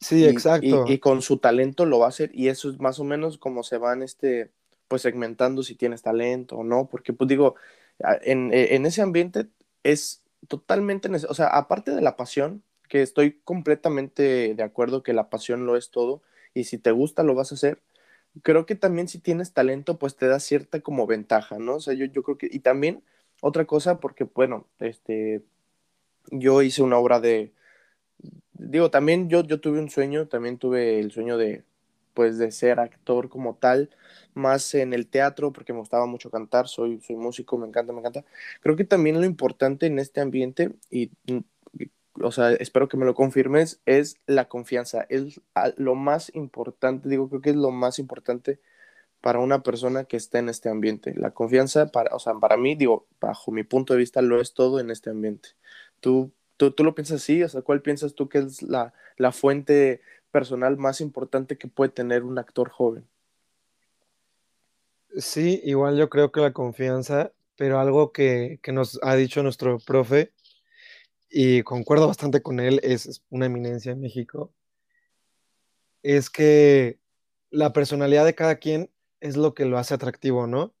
sí, 0.00 0.24
y, 0.24 0.24
exacto. 0.24 0.84
y 0.88 0.98
con 0.98 1.22
su 1.22 1.38
talento 1.38 1.84
lo 1.84 1.98
va 1.98 2.06
a 2.06 2.08
hacer 2.08 2.30
y 2.34 2.48
eso 2.48 2.70
es 2.70 2.80
más 2.80 2.98
o 2.98 3.04
menos 3.04 3.38
como 3.38 3.62
se 3.62 3.78
van 3.78 4.02
este 4.02 4.50
pues 4.88 5.02
segmentando 5.02 5.62
si 5.62 5.74
tienes 5.74 6.02
talento 6.02 6.56
o 6.56 6.64
no, 6.64 6.88
porque 6.88 7.12
pues 7.12 7.28
digo, 7.28 7.56
en, 8.22 8.52
en 8.52 8.86
ese 8.86 9.02
ambiente 9.02 9.46
es 9.82 10.22
totalmente 10.48 11.10
o 11.28 11.34
sea, 11.34 11.48
aparte 11.48 11.90
de 11.90 12.00
la 12.02 12.16
pasión, 12.16 12.62
que 12.88 13.02
estoy 13.02 13.40
completamente 13.44 14.54
de 14.54 14.62
acuerdo 14.62 15.02
que 15.02 15.12
la 15.12 15.28
pasión 15.28 15.66
lo 15.66 15.76
es 15.76 15.90
todo 15.90 16.22
y 16.56 16.64
si 16.64 16.78
te 16.78 16.90
gusta 16.90 17.22
lo 17.22 17.34
vas 17.34 17.52
a 17.52 17.56
hacer, 17.56 17.80
creo 18.42 18.66
que 18.66 18.74
también 18.76 19.08
si 19.08 19.18
tienes 19.18 19.52
talento 19.52 19.98
pues 19.98 20.16
te 20.16 20.26
da 20.26 20.40
cierta 20.40 20.80
como 20.80 21.06
ventaja, 21.06 21.58
¿no? 21.58 21.76
O 21.76 21.80
sea, 21.80 21.94
yo, 21.94 22.06
yo 22.06 22.22
creo 22.22 22.38
que, 22.38 22.48
y 22.50 22.60
también 22.60 23.02
otra 23.42 23.66
cosa, 23.66 24.00
porque 24.00 24.24
bueno, 24.24 24.66
este, 24.80 25.42
yo 26.30 26.62
hice 26.62 26.82
una 26.82 26.98
obra 26.98 27.20
de, 27.20 27.52
digo, 28.54 28.90
también 28.90 29.28
yo, 29.28 29.42
yo 29.44 29.60
tuve 29.60 29.80
un 29.80 29.90
sueño, 29.90 30.28
también 30.28 30.58
tuve 30.58 30.98
el 31.00 31.10
sueño 31.12 31.36
de, 31.36 31.64
pues 32.14 32.38
de 32.38 32.50
ser 32.52 32.80
actor 32.80 33.28
como 33.28 33.56
tal, 33.56 33.90
más 34.34 34.74
en 34.74 34.94
el 34.94 35.06
teatro, 35.08 35.52
porque 35.52 35.74
me 35.74 35.80
gustaba 35.80 36.06
mucho 36.06 36.30
cantar, 36.30 36.68
soy, 36.68 37.00
soy 37.00 37.16
músico, 37.16 37.58
me 37.58 37.66
encanta, 37.66 37.92
me 37.92 38.00
encanta. 38.00 38.24
Creo 38.60 38.76
que 38.76 38.84
también 38.84 39.20
lo 39.20 39.26
importante 39.26 39.86
en 39.86 39.98
este 39.98 40.20
ambiente, 40.22 40.72
y 40.90 41.10
o 42.22 42.32
sea, 42.32 42.52
espero 42.52 42.88
que 42.88 42.96
me 42.96 43.04
lo 43.04 43.14
confirmes, 43.14 43.80
es 43.86 44.18
la 44.26 44.48
confianza. 44.48 45.06
Es 45.08 45.40
lo 45.76 45.94
más 45.94 46.34
importante, 46.34 47.08
digo, 47.08 47.28
creo 47.28 47.40
que 47.40 47.50
es 47.50 47.56
lo 47.56 47.70
más 47.70 47.98
importante 47.98 48.60
para 49.20 49.40
una 49.40 49.62
persona 49.62 50.04
que 50.04 50.16
está 50.16 50.38
en 50.38 50.48
este 50.48 50.68
ambiente. 50.68 51.14
La 51.16 51.32
confianza, 51.32 51.90
para, 51.90 52.14
o 52.14 52.18
sea, 52.18 52.34
para 52.34 52.56
mí, 52.56 52.74
digo, 52.74 53.06
bajo 53.20 53.50
mi 53.50 53.64
punto 53.64 53.94
de 53.94 54.00
vista, 54.00 54.22
lo 54.22 54.40
es 54.40 54.54
todo 54.54 54.78
en 54.80 54.90
este 54.90 55.10
ambiente. 55.10 55.50
¿Tú, 56.00 56.32
tú, 56.56 56.70
tú 56.70 56.84
lo 56.84 56.94
piensas 56.94 57.22
así? 57.22 57.42
O 57.42 57.48
sea, 57.48 57.62
¿cuál 57.62 57.82
piensas 57.82 58.14
tú 58.14 58.28
que 58.28 58.38
es 58.38 58.62
la, 58.62 58.92
la 59.16 59.32
fuente 59.32 60.00
personal 60.30 60.76
más 60.76 61.00
importante 61.00 61.58
que 61.58 61.68
puede 61.68 61.90
tener 61.90 62.22
un 62.22 62.38
actor 62.38 62.70
joven? 62.70 63.06
Sí, 65.16 65.60
igual 65.64 65.96
yo 65.96 66.10
creo 66.10 66.30
que 66.30 66.40
la 66.40 66.52
confianza, 66.52 67.32
pero 67.56 67.80
algo 67.80 68.12
que, 68.12 68.60
que 68.62 68.72
nos 68.72 68.98
ha 69.02 69.14
dicho 69.16 69.42
nuestro 69.42 69.78
profe 69.78 70.32
y 71.38 71.62
concuerdo 71.64 72.06
bastante 72.06 72.40
con 72.40 72.60
él, 72.60 72.80
es 72.82 73.22
una 73.28 73.44
eminencia 73.44 73.92
en 73.92 74.00
México, 74.00 74.54
es 76.02 76.30
que 76.30 76.98
la 77.50 77.74
personalidad 77.74 78.24
de 78.24 78.34
cada 78.34 78.56
quien 78.56 78.90
es 79.20 79.36
lo 79.36 79.52
que 79.52 79.66
lo 79.66 79.76
hace 79.76 79.92
atractivo, 79.92 80.46
¿no? 80.46 80.72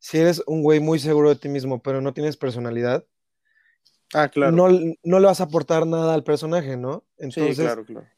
Si 0.00 0.18
eres 0.18 0.42
un 0.48 0.64
güey 0.64 0.80
muy 0.80 0.98
seguro 0.98 1.28
de 1.28 1.36
ti 1.36 1.48
mismo, 1.48 1.80
pero 1.80 2.00
no 2.00 2.12
tienes 2.12 2.36
personalidad, 2.36 3.06
ah, 4.12 4.28
claro. 4.28 4.50
no, 4.50 4.68
no 5.04 5.20
le 5.20 5.26
vas 5.26 5.40
a 5.40 5.44
aportar 5.44 5.86
nada 5.86 6.12
al 6.12 6.24
personaje, 6.24 6.76
¿no? 6.76 7.04
Entonces, 7.16 7.58
sí, 7.58 7.62
claro, 7.62 7.84
claro. 7.84 8.08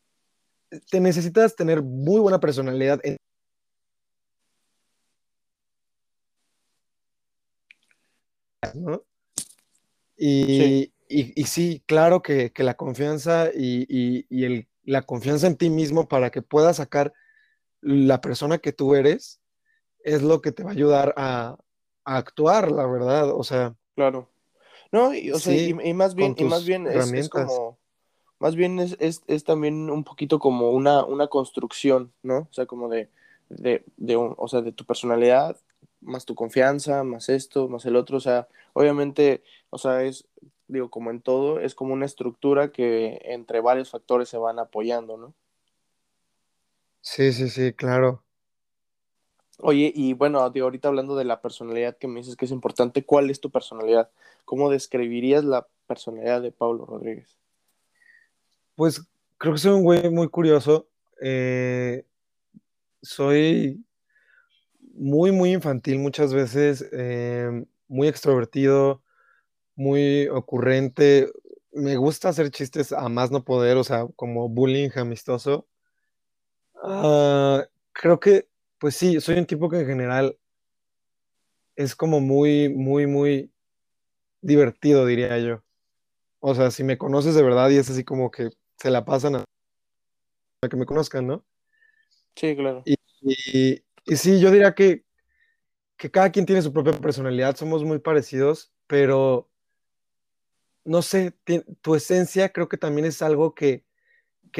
Te 0.90 0.98
necesitas 0.98 1.54
tener 1.56 1.82
muy 1.82 2.20
buena 2.20 2.40
personalidad. 2.40 3.00
En... 3.04 3.18
¿no? 8.76 9.04
Y, 10.16 10.44
sí. 10.44 10.91
Y, 11.12 11.44
sí, 11.44 11.82
claro 11.86 12.22
que, 12.22 12.52
la 12.56 12.74
confianza 12.74 13.50
y, 13.54 14.26
el, 14.44 14.66
la 14.84 15.02
confianza 15.02 15.46
en 15.46 15.56
ti 15.56 15.68
mismo 15.68 16.08
para 16.08 16.30
que 16.30 16.42
puedas 16.42 16.76
sacar 16.76 17.12
la 17.80 18.20
persona 18.20 18.58
que 18.58 18.72
tú 18.72 18.94
eres 18.94 19.40
es 20.04 20.22
lo 20.22 20.40
que 20.40 20.52
te 20.52 20.62
va 20.62 20.70
a 20.70 20.72
ayudar 20.72 21.14
a, 21.16 21.58
actuar, 22.04 22.72
la 22.72 22.86
verdad, 22.86 23.30
o 23.30 23.44
sea. 23.44 23.76
Claro. 23.94 24.28
No, 24.90 25.14
y, 25.14 25.30
o 25.30 25.38
sea, 25.38 25.54
y, 25.54 25.94
más 25.94 26.14
bien, 26.14 26.34
y 26.36 26.44
más 26.44 26.64
bien 26.64 26.86
es, 26.86 27.28
como, 27.28 27.78
más 28.38 28.56
bien 28.56 28.80
es, 28.80 29.22
es, 29.26 29.44
también 29.44 29.88
un 29.88 30.02
poquito 30.02 30.38
como 30.38 30.70
una, 30.70 31.04
una 31.04 31.28
construcción, 31.28 32.12
¿no? 32.22 32.38
O 32.38 32.52
sea, 32.52 32.66
como 32.66 32.88
de, 32.88 33.08
de, 33.48 33.84
de 33.96 34.16
un, 34.16 34.34
o 34.36 34.48
sea, 34.48 34.62
de 34.62 34.72
tu 34.72 34.84
personalidad, 34.84 35.56
más 36.00 36.24
tu 36.24 36.34
confianza, 36.34 37.04
más 37.04 37.28
esto, 37.28 37.68
más 37.68 37.86
el 37.86 37.96
otro, 37.96 38.16
o 38.16 38.20
sea, 38.20 38.48
obviamente, 38.72 39.42
o 39.70 39.78
sea, 39.78 40.02
es, 40.02 40.26
digo, 40.72 40.90
como 40.90 41.10
en 41.10 41.20
todo, 41.20 41.60
es 41.60 41.74
como 41.74 41.92
una 41.92 42.06
estructura 42.06 42.72
que 42.72 43.20
entre 43.24 43.60
varios 43.60 43.90
factores 43.90 44.28
se 44.28 44.38
van 44.38 44.58
apoyando, 44.58 45.16
¿no? 45.16 45.34
Sí, 47.00 47.32
sí, 47.32 47.48
sí, 47.48 47.72
claro. 47.72 48.22
Oye, 49.58 49.92
y 49.94 50.14
bueno, 50.14 50.48
digo, 50.50 50.64
ahorita 50.64 50.88
hablando 50.88 51.14
de 51.14 51.24
la 51.24 51.40
personalidad 51.40 51.96
que 51.96 52.08
me 52.08 52.20
dices 52.20 52.36
que 52.36 52.46
es 52.46 52.50
importante, 52.50 53.04
¿cuál 53.04 53.30
es 53.30 53.40
tu 53.40 53.50
personalidad? 53.50 54.10
¿Cómo 54.44 54.70
describirías 54.70 55.44
la 55.44 55.66
personalidad 55.86 56.42
de 56.42 56.52
Pablo 56.52 56.84
Rodríguez? 56.86 57.38
Pues 58.74 59.06
creo 59.38 59.52
que 59.52 59.60
soy 59.60 59.72
un 59.72 59.82
güey 59.82 60.10
muy 60.10 60.28
curioso. 60.28 60.88
Eh, 61.20 62.04
soy 63.02 63.84
muy, 64.94 65.32
muy 65.32 65.52
infantil 65.52 65.98
muchas 65.98 66.32
veces, 66.32 66.88
eh, 66.92 67.64
muy 67.88 68.08
extrovertido, 68.08 69.02
muy 69.74 70.28
ocurrente. 70.28 71.30
Me 71.72 71.96
gusta 71.96 72.28
hacer 72.28 72.50
chistes 72.50 72.92
a 72.92 73.08
más 73.08 73.30
no 73.30 73.44
poder, 73.44 73.76
o 73.76 73.84
sea, 73.84 74.06
como 74.16 74.48
bullying 74.48 74.90
amistoso. 74.96 75.66
Ah, 76.82 77.66
creo 77.92 78.18
que, 78.20 78.48
pues 78.78 78.96
sí, 78.96 79.20
soy 79.20 79.38
un 79.38 79.46
tipo 79.46 79.68
que 79.68 79.80
en 79.80 79.86
general 79.86 80.36
es 81.76 81.96
como 81.96 82.20
muy, 82.20 82.68
muy, 82.68 83.06
muy 83.06 83.50
divertido, 84.40 85.06
diría 85.06 85.38
yo. 85.38 85.62
O 86.40 86.54
sea, 86.54 86.70
si 86.70 86.84
me 86.84 86.98
conoces 86.98 87.34
de 87.34 87.42
verdad 87.42 87.70
y 87.70 87.76
es 87.76 87.88
así 87.88 88.04
como 88.04 88.30
que 88.30 88.50
se 88.76 88.90
la 88.90 89.04
pasan 89.04 89.36
a, 89.36 89.44
que 90.68 90.76
me 90.76 90.86
conozcan, 90.86 91.26
¿no? 91.26 91.44
Sí, 92.34 92.56
claro. 92.56 92.82
Y, 92.84 92.96
y, 94.04 94.16
sí, 94.16 94.40
yo 94.40 94.50
diría 94.50 94.74
que, 94.74 95.04
que 95.96 96.10
cada 96.10 96.30
quien 96.30 96.46
tiene 96.46 96.62
su 96.62 96.72
propia 96.72 96.92
personalidad, 96.92 97.56
somos 97.56 97.84
muy 97.84 98.00
parecidos, 98.00 98.72
pero 98.86 99.51
no 100.84 101.02
sé, 101.02 101.34
tu 101.80 101.94
esencia 101.94 102.52
creo 102.52 102.68
que 102.68 102.76
también 102.76 103.06
es 103.06 103.22
algo 103.22 103.54
que, 103.54 103.84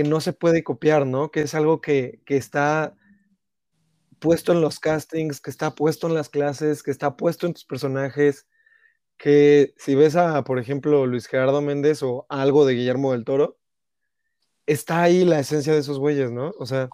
no 0.04 0.20
se 0.20 0.32
puede 0.32 0.64
copiar, 0.64 1.06
¿no? 1.06 1.30
Que 1.30 1.42
es 1.42 1.54
algo 1.54 1.80
que, 1.80 2.22
está 2.26 2.96
puesto 4.18 4.52
en 4.52 4.60
los 4.60 4.78
castings, 4.78 5.40
que 5.40 5.50
está 5.50 5.74
puesto 5.74 6.06
en 6.06 6.14
las 6.14 6.28
clases, 6.28 6.82
que 6.82 6.90
está 6.90 7.16
puesto 7.16 7.46
en 7.46 7.54
tus 7.54 7.64
personajes, 7.64 8.46
que 9.18 9.74
si 9.76 9.94
ves 9.94 10.16
a, 10.16 10.44
por 10.44 10.58
ejemplo, 10.58 11.06
Luis 11.06 11.26
Gerardo 11.26 11.60
Méndez 11.60 12.02
o 12.02 12.26
algo 12.28 12.64
de 12.64 12.74
Guillermo 12.74 13.12
del 13.12 13.24
Toro, 13.24 13.58
está 14.66 15.02
ahí 15.02 15.24
la 15.24 15.40
esencia 15.40 15.72
de 15.72 15.80
esos 15.80 15.98
güeyes, 15.98 16.30
¿no? 16.30 16.52
O 16.58 16.66
sea... 16.66 16.88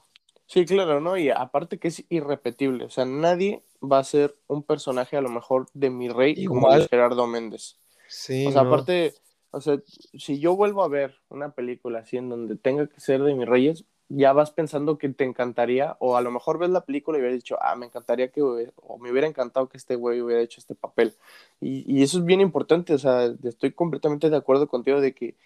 Sí, 0.47 0.65
claro, 0.65 1.01
¿no? 1.01 1.19
Y 1.19 1.29
aparte 1.29 1.79
que 1.79 1.89
es 1.89 2.05
irrepetible, 2.09 2.87
o 2.87 2.91
sea, 2.91 3.05
nadie 3.05 3.63
va 3.83 3.99
a 3.99 4.05
ser 4.05 4.35
un 4.47 4.63
personaje 4.63 5.17
a 5.19 5.21
lo 5.21 5.29
mejor 5.29 5.67
de 5.75 5.91
mi 5.91 6.09
rey 6.09 6.47
como 6.47 6.75
Luis 6.75 6.89
Gerardo 6.89 7.27
Méndez. 7.27 7.79
Sí. 8.09 8.47
O 8.47 8.53
sea, 8.53 8.63
aparte, 8.63 9.15
o 9.51 9.61
sea, 9.61 9.81
si 10.15 10.41
yo 10.41 10.57
vuelvo 10.57 10.83
a 10.83 10.89
ver 10.89 11.15
una 11.29 11.51
película 11.51 12.01
así 12.01 12.17
en 12.17 12.29
donde 12.29 12.57
tenga 12.57 12.87
que 12.87 13.01
ser 13.01 13.23
de 13.23 13.35
mis 13.35 13.47
reyes, 13.47 13.85
ya 14.09 14.33
vas 14.33 14.51
pensando 14.51 14.97
que 14.99 15.11
te 15.11 15.25
encantaría, 15.25 15.97
o 16.01 16.17
a 16.17 16.23
lo 16.23 16.31
mejor 16.31 16.59
ves 16.59 16.71
la 16.71 16.85
película 16.85 17.19
y 17.19 17.21
hubieras 17.21 17.39
dicho, 17.39 17.59
ah, 17.61 17.77
me 17.77 17.87
encantaría 17.87 18.31
que, 18.31 18.41
o 18.43 18.99
me 18.99 19.11
hubiera 19.13 19.27
encantado 19.27 19.69
que 19.69 19.77
este 19.77 19.97
güey 19.97 20.23
hubiera 20.23 20.43
hecho 20.43 20.61
este 20.61 20.75
papel. 20.75 21.15
Y, 21.61 21.85
y, 21.87 22.03
eso 22.03 22.19
es 22.19 22.25
bien 22.25 22.41
importante, 22.41 22.95
o 22.95 22.99
sea, 22.99 23.35
estoy 23.45 23.73
completamente 23.73 24.31
de 24.31 24.37
acuerdo 24.37 24.67
contigo 24.67 25.01
de 25.01 25.15
que 25.15 25.37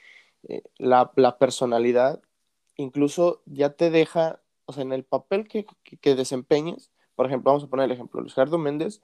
eh, 0.49 0.63
la, 0.79 1.11
la, 1.17 1.39
personalidad 1.39 2.21
incluso 2.77 3.43
ya 3.47 3.71
te 3.71 3.91
deja, 3.91 4.41
o 4.67 4.73
sea, 4.73 4.83
en 4.83 4.93
el 4.93 5.05
papel 5.05 5.49
que, 5.49 5.67
que, 5.83 5.97
que 5.97 6.15
desempeñes, 6.15 6.91
por 7.17 7.27
ejemplo, 7.27 7.51
vamos 7.51 7.65
a 7.65 7.69
poner 7.69 7.87
el 7.87 7.93
ejemplo, 7.93 8.21
Luis 8.21 8.35
Gerardo 8.35 8.59
Méndez 8.59 9.03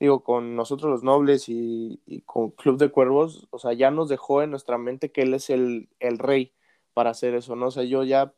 digo, 0.00 0.22
con 0.22 0.54
nosotros 0.54 0.90
los 0.90 1.02
nobles 1.02 1.48
y, 1.48 2.22
con 2.26 2.50
Club 2.50 2.78
de 2.78 2.90
Cuervos, 2.90 3.48
o 3.50 3.58
sea, 3.58 3.72
ya 3.72 3.90
nos 3.90 4.08
dejó 4.08 4.42
en 4.42 4.50
nuestra 4.50 4.78
mente 4.78 5.10
que 5.10 5.22
él 5.22 5.34
es 5.34 5.50
el, 5.50 5.88
rey 6.00 6.52
para 6.94 7.10
hacer 7.10 7.34
eso, 7.34 7.56
¿no? 7.56 7.66
O 7.66 7.70
sea, 7.70 7.84
yo 7.84 8.04
ya, 8.04 8.32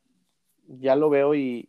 ya 0.67 0.97
lo 0.97 1.11
veo 1.11 1.35
y, 1.35 1.69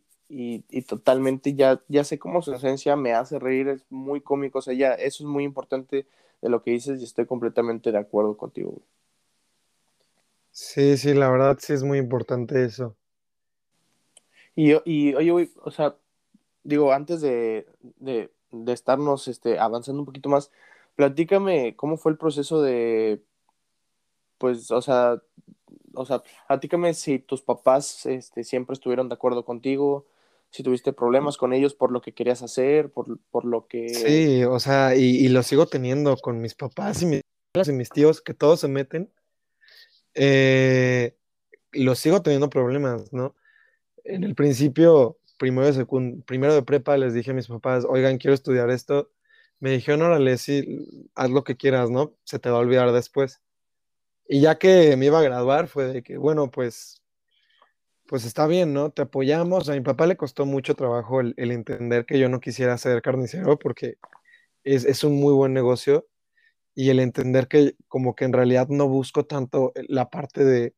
totalmente 0.86 1.54
ya, 1.54 1.82
ya 1.88 2.04
sé 2.04 2.18
cómo 2.18 2.40
su 2.42 2.54
esencia 2.54 2.96
me 2.96 3.12
hace 3.12 3.38
reír, 3.38 3.68
es 3.68 3.84
muy 3.90 4.20
cómico, 4.22 4.60
o 4.60 4.62
sea, 4.62 4.74
ya 4.74 4.94
eso 4.94 5.24
es 5.24 5.28
muy 5.28 5.44
importante 5.44 6.06
de 6.40 6.48
lo 6.48 6.62
que 6.62 6.70
dices 6.70 7.00
y 7.00 7.04
estoy 7.04 7.26
completamente 7.26 7.92
de 7.92 7.98
acuerdo 7.98 8.36
contigo. 8.36 8.80
Sí, 10.50 10.96
sí, 10.96 11.14
la 11.14 11.30
verdad 11.30 11.58
sí 11.60 11.72
es 11.72 11.82
muy 11.82 11.98
importante 11.98 12.64
eso. 12.64 12.96
Y, 14.54 14.72
y 14.84 15.14
oye, 15.14 15.50
o 15.62 15.70
sea, 15.70 15.96
digo, 16.62 16.92
antes 16.92 17.22
de 17.22 17.66
de 17.80 18.30
estarnos 18.68 19.28
este, 19.28 19.58
avanzando 19.58 20.00
un 20.00 20.06
poquito 20.06 20.28
más, 20.28 20.50
platícame 20.94 21.76
cómo 21.76 21.96
fue 21.96 22.12
el 22.12 22.18
proceso 22.18 22.62
de, 22.62 23.22
pues, 24.38 24.70
o 24.70 24.82
sea, 24.82 25.20
o 25.94 26.06
sea, 26.06 26.22
platícame 26.48 26.94
si 26.94 27.18
tus 27.18 27.42
papás 27.42 28.06
este, 28.06 28.44
siempre 28.44 28.74
estuvieron 28.74 29.08
de 29.08 29.14
acuerdo 29.14 29.44
contigo, 29.44 30.06
si 30.50 30.62
tuviste 30.62 30.92
problemas 30.92 31.36
con 31.36 31.52
ellos 31.52 31.74
por 31.74 31.90
lo 31.90 32.02
que 32.02 32.12
querías 32.12 32.42
hacer, 32.42 32.90
por, 32.90 33.18
por 33.30 33.44
lo 33.44 33.66
que... 33.66 33.88
Sí, 33.88 34.44
o 34.44 34.60
sea, 34.60 34.94
y, 34.94 35.16
y, 35.16 35.28
lo 35.28 35.42
sigo 35.42 35.66
teniendo 35.66 36.16
con 36.18 36.40
mis 36.40 36.54
papás 36.54 37.02
y 37.02 37.06
mis, 37.06 37.22
y 37.66 37.72
mis 37.72 37.88
tíos, 37.88 38.20
que 38.20 38.34
todos 38.34 38.60
se 38.60 38.68
meten. 38.68 39.10
Eh, 40.14 41.16
lo 41.72 41.94
sigo 41.94 42.20
teniendo 42.20 42.50
problemas, 42.50 43.12
¿no? 43.12 43.34
En 44.04 44.24
el 44.24 44.34
principio, 44.34 45.18
primero 45.42 45.72
de, 45.72 45.86
primero 46.24 46.54
de 46.54 46.62
prepa 46.62 46.96
les 46.96 47.14
dije 47.14 47.32
a 47.32 47.34
mis 47.34 47.48
papás, 47.48 47.84
oigan, 47.88 48.18
quiero 48.18 48.32
estudiar 48.32 48.70
esto. 48.70 49.10
Me 49.58 49.72
dijeron, 49.72 50.02
órale, 50.02 50.38
sí, 50.38 51.10
haz 51.16 51.30
lo 51.30 51.42
que 51.42 51.56
quieras, 51.56 51.90
¿no? 51.90 52.14
Se 52.22 52.38
te 52.38 52.48
va 52.48 52.58
a 52.58 52.60
olvidar 52.60 52.92
después. 52.92 53.40
Y 54.28 54.40
ya 54.40 54.56
que 54.56 54.96
me 54.96 55.06
iba 55.06 55.18
a 55.18 55.22
graduar, 55.22 55.66
fue 55.66 55.86
de 55.86 56.02
que, 56.04 56.16
bueno, 56.16 56.48
pues, 56.52 57.02
pues 58.06 58.24
está 58.24 58.46
bien, 58.46 58.72
¿no? 58.72 58.90
Te 58.90 59.02
apoyamos. 59.02 59.68
A 59.68 59.72
mi 59.72 59.80
papá 59.80 60.06
le 60.06 60.16
costó 60.16 60.46
mucho 60.46 60.76
trabajo 60.76 61.20
el, 61.20 61.34
entender 61.36 62.06
que 62.06 62.20
yo 62.20 62.28
no 62.28 62.38
quisiera 62.38 62.78
ser 62.78 63.02
carnicero 63.02 63.58
porque 63.58 63.96
es, 64.62 64.84
es, 64.84 65.02
un 65.02 65.18
muy 65.18 65.32
buen 65.34 65.52
negocio 65.52 66.06
y 66.76 66.90
el 66.90 67.00
entender 67.00 67.48
que 67.48 67.74
como 67.88 68.14
que 68.14 68.26
en 68.26 68.32
realidad 68.32 68.68
no 68.68 68.86
busco 68.86 69.26
tanto 69.26 69.72
la 69.88 70.08
parte 70.08 70.44
de, 70.44 70.74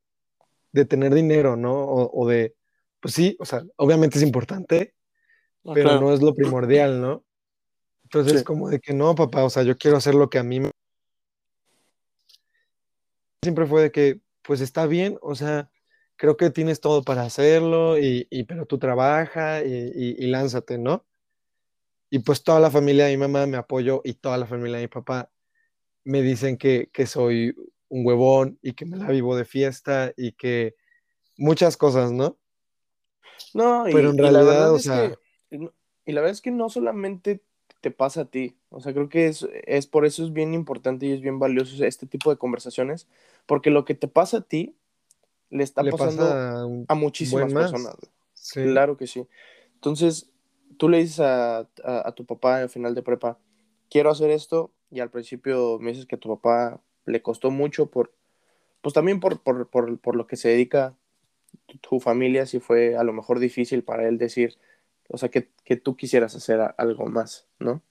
de 0.72 0.84
tener 0.86 1.14
dinero, 1.14 1.56
¿no? 1.56 1.84
o 1.84 2.26
de, 2.26 2.54
pues 3.04 3.12
sí, 3.12 3.36
o 3.38 3.44
sea, 3.44 3.62
obviamente 3.76 4.16
es 4.16 4.24
importante, 4.24 4.94
Ah, 5.66 5.72
pero 5.74 5.90
claro. 5.90 6.00
no 6.06 6.14
es 6.14 6.22
lo 6.22 6.34
primordial, 6.34 7.02
¿no? 7.02 7.22
Entonces, 8.04 8.38
Sí. 8.38 8.44
como 8.44 8.70
de 8.70 8.80
que 8.80 8.94
no, 8.94 9.14
papá, 9.14 9.44
o 9.44 9.50
sea, 9.50 9.62
yo 9.62 9.76
quiero 9.76 9.98
hacer 9.98 10.14
lo 10.14 10.30
que 10.30 10.38
a 10.38 10.42
mí 10.42 10.58
me... 10.58 10.70
Siempre 13.42 13.66
fue 13.66 13.82
de 13.82 13.92
que, 13.92 14.22
pues 14.40 14.62
está 14.62 14.86
bien, 14.86 15.18
o 15.20 15.34
sea, 15.34 15.70
creo 16.16 16.38
que 16.38 16.48
tienes 16.48 16.80
todo 16.80 17.02
para 17.02 17.24
hacerlo, 17.24 17.98
y, 17.98 18.26
y- 18.30 18.44
pero 18.44 18.64
tú 18.64 18.78
trabaja 18.78 19.62
y, 19.62 19.70
y- 19.94 20.16
y 20.24 20.26
lánzate, 20.28 20.78
¿no? 20.78 21.04
Y 22.08 22.20
pues 22.20 22.42
toda 22.42 22.58
la 22.58 22.70
familia 22.70 23.04
de 23.04 23.10
mi 23.10 23.18
mamá 23.18 23.44
me 23.46 23.58
apoyó 23.58 24.00
y 24.02 24.14
toda 24.14 24.38
la 24.38 24.46
familia 24.46 24.78
de 24.78 24.84
mi 24.84 24.88
papá 24.88 25.30
me 26.04 26.22
dicen 26.22 26.56
que, 26.56 26.88
que 26.90 27.04
soy 27.06 27.54
un 27.88 28.06
huevón 28.06 28.58
y 28.62 28.72
que 28.72 28.86
me 28.86 28.96
la 28.96 29.08
vivo 29.08 29.36
de 29.36 29.44
fiesta 29.44 30.14
y 30.16 30.32
que 30.32 30.74
muchas 31.36 31.76
cosas, 31.76 32.10
¿no? 32.10 32.38
No, 33.54 33.84
Pero 33.84 34.08
y, 34.08 34.10
en 34.10 34.18
y 34.18 34.20
la 34.20 34.30
realidad, 34.30 34.44
verdad 34.44 34.72
o 34.72 34.76
es 34.76 34.82
que, 34.82 34.88
sea, 34.88 35.18
y 36.06 36.12
la 36.12 36.20
verdad 36.20 36.32
es 36.32 36.40
que 36.40 36.50
no 36.50 36.68
solamente 36.68 37.42
te 37.80 37.90
pasa 37.90 38.22
a 38.22 38.24
ti, 38.24 38.56
o 38.70 38.80
sea, 38.80 38.92
creo 38.92 39.08
que 39.08 39.26
es, 39.26 39.46
es 39.66 39.86
por 39.86 40.06
eso 40.06 40.24
es 40.24 40.32
bien 40.32 40.54
importante 40.54 41.06
y 41.06 41.12
es 41.12 41.20
bien 41.20 41.38
valioso 41.38 41.84
este 41.84 42.06
tipo 42.06 42.30
de 42.30 42.38
conversaciones, 42.38 43.06
porque 43.46 43.70
lo 43.70 43.84
que 43.84 43.94
te 43.94 44.08
pasa 44.08 44.38
a 44.38 44.40
ti 44.40 44.74
le 45.50 45.62
está 45.62 45.82
le 45.82 45.90
pasando 45.90 46.24
pasa 46.24 46.62
a 46.88 46.94
muchísimas 46.94 47.52
personas. 47.52 47.94
Sí, 48.32 48.62
Claro 48.62 48.96
que 48.96 49.06
sí. 49.06 49.26
Entonces, 49.74 50.30
tú 50.78 50.88
le 50.88 50.98
dices 50.98 51.20
a, 51.20 51.58
a, 51.58 51.68
a 51.84 52.12
tu 52.12 52.24
papá 52.24 52.62
al 52.62 52.70
final 52.70 52.94
de 52.94 53.02
prepa, 53.02 53.38
quiero 53.90 54.10
hacer 54.10 54.30
esto, 54.30 54.70
y 54.90 55.00
al 55.00 55.10
principio 55.10 55.78
me 55.80 55.90
dices 55.90 56.06
que 56.06 56.16
a 56.16 56.20
tu 56.20 56.28
papá 56.28 56.80
le 57.04 57.20
costó 57.20 57.50
mucho 57.50 57.90
por, 57.90 58.12
pues 58.80 58.94
también 58.94 59.20
por, 59.20 59.40
por, 59.40 59.68
por, 59.68 59.98
por 59.98 60.16
lo 60.16 60.26
que 60.26 60.36
se 60.36 60.48
dedica 60.48 60.94
tu, 61.66 61.78
tu 61.78 62.00
familia, 62.00 62.46
si 62.46 62.60
fue 62.60 62.96
a 62.96 63.04
lo 63.04 63.12
mejor 63.12 63.38
difícil 63.38 63.82
para 63.82 64.08
él 64.08 64.18
decir, 64.18 64.58
o 65.08 65.18
sea, 65.18 65.28
que, 65.28 65.50
que 65.64 65.76
tú 65.76 65.96
quisieras 65.96 66.34
hacer 66.34 66.60
algo 66.78 67.06
más, 67.06 67.46
¿no? 67.58 67.82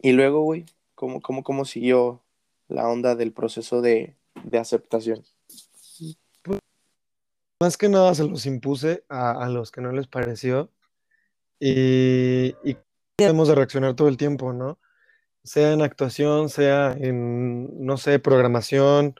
Y 0.00 0.12
luego, 0.12 0.42
güey, 0.42 0.66
¿cómo, 0.94 1.20
cómo, 1.22 1.42
cómo 1.42 1.64
siguió 1.64 2.22
la 2.68 2.88
onda 2.88 3.14
del 3.14 3.32
proceso 3.32 3.80
de, 3.80 4.16
de 4.42 4.58
aceptación? 4.58 5.24
Más 7.60 7.76
que 7.78 7.88
nada 7.88 8.14
se 8.14 8.24
los 8.24 8.46
impuse 8.46 9.04
a, 9.08 9.30
a 9.44 9.48
los 9.48 9.70
que 9.70 9.80
no 9.80 9.92
les 9.92 10.06
pareció 10.06 10.70
y, 11.58 12.54
y 12.62 12.76
debemos 13.16 13.48
de 13.48 13.54
reaccionar 13.54 13.94
todo 13.94 14.08
el 14.08 14.16
tiempo, 14.16 14.52
¿no? 14.52 14.78
Sea 15.44 15.72
en 15.72 15.82
actuación, 15.82 16.48
sea 16.48 16.92
en, 16.92 17.84
no 17.86 17.96
sé, 17.96 18.18
programación, 18.18 19.14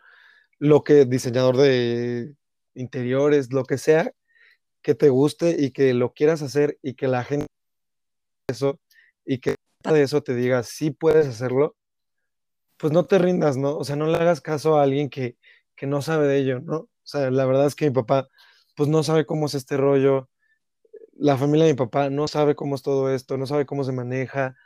lo 0.65 0.83
que 0.83 1.05
diseñador 1.05 1.59
de 1.59 2.37
interiores, 2.75 3.53
lo 3.53 3.65
que 3.65 3.77
sea 3.77 4.13
que 4.81 4.95
te 4.95 5.11
guste 5.11 5.57
y 5.59 5.73
que 5.73 5.93
lo 5.93 6.15
quieras 6.15 6.41
hacer 6.41 6.79
y 6.83 6.95
que 6.95 7.07
la 7.07 7.23
gente 7.23 7.47
eso 8.49 8.81
y 9.27 9.41
que 9.41 9.57
de 9.83 10.03
eso 10.03 10.23
te 10.23 10.35
diga 10.35 10.63
sí 10.63 10.91
puedes 10.91 11.27
hacerlo, 11.27 11.77
pues 12.79 12.95
no 12.95 13.05
te 13.05 13.19
rindas, 13.19 13.59
¿no? 13.59 13.77
O 13.77 13.85
sea, 13.85 13.97
no 13.97 14.07
le 14.07 14.17
hagas 14.17 14.41
caso 14.41 14.79
a 14.79 14.85
alguien 14.85 15.11
que, 15.11 15.37
que 15.77 15.87
no 15.87 16.01
sabe 16.01 16.27
de 16.29 16.39
ello, 16.39 16.61
¿no? 16.61 16.77
O 16.77 16.91
sea, 17.03 17.31
la 17.31 17.45
verdad 17.45 17.67
es 17.67 17.75
que 17.75 17.91
mi 17.91 17.95
papá, 17.95 18.29
pues 18.75 18.89
no 18.89 19.03
sabe 19.03 19.27
cómo 19.27 19.47
es 19.47 19.55
este 19.55 19.77
rollo, 19.77 20.31
la 21.13 21.37
familia 21.37 21.67
de 21.67 21.75
mi 21.75 21.77
papá 21.77 22.09
no 22.09 22.27
sabe 22.27 22.55
cómo 22.55 22.75
es 22.75 22.83
todo 22.83 23.13
esto, 23.13 23.37
no 23.37 23.47
sabe 23.47 23.67
cómo 23.67 23.85
se 23.85 23.93
maneja, 23.93 24.57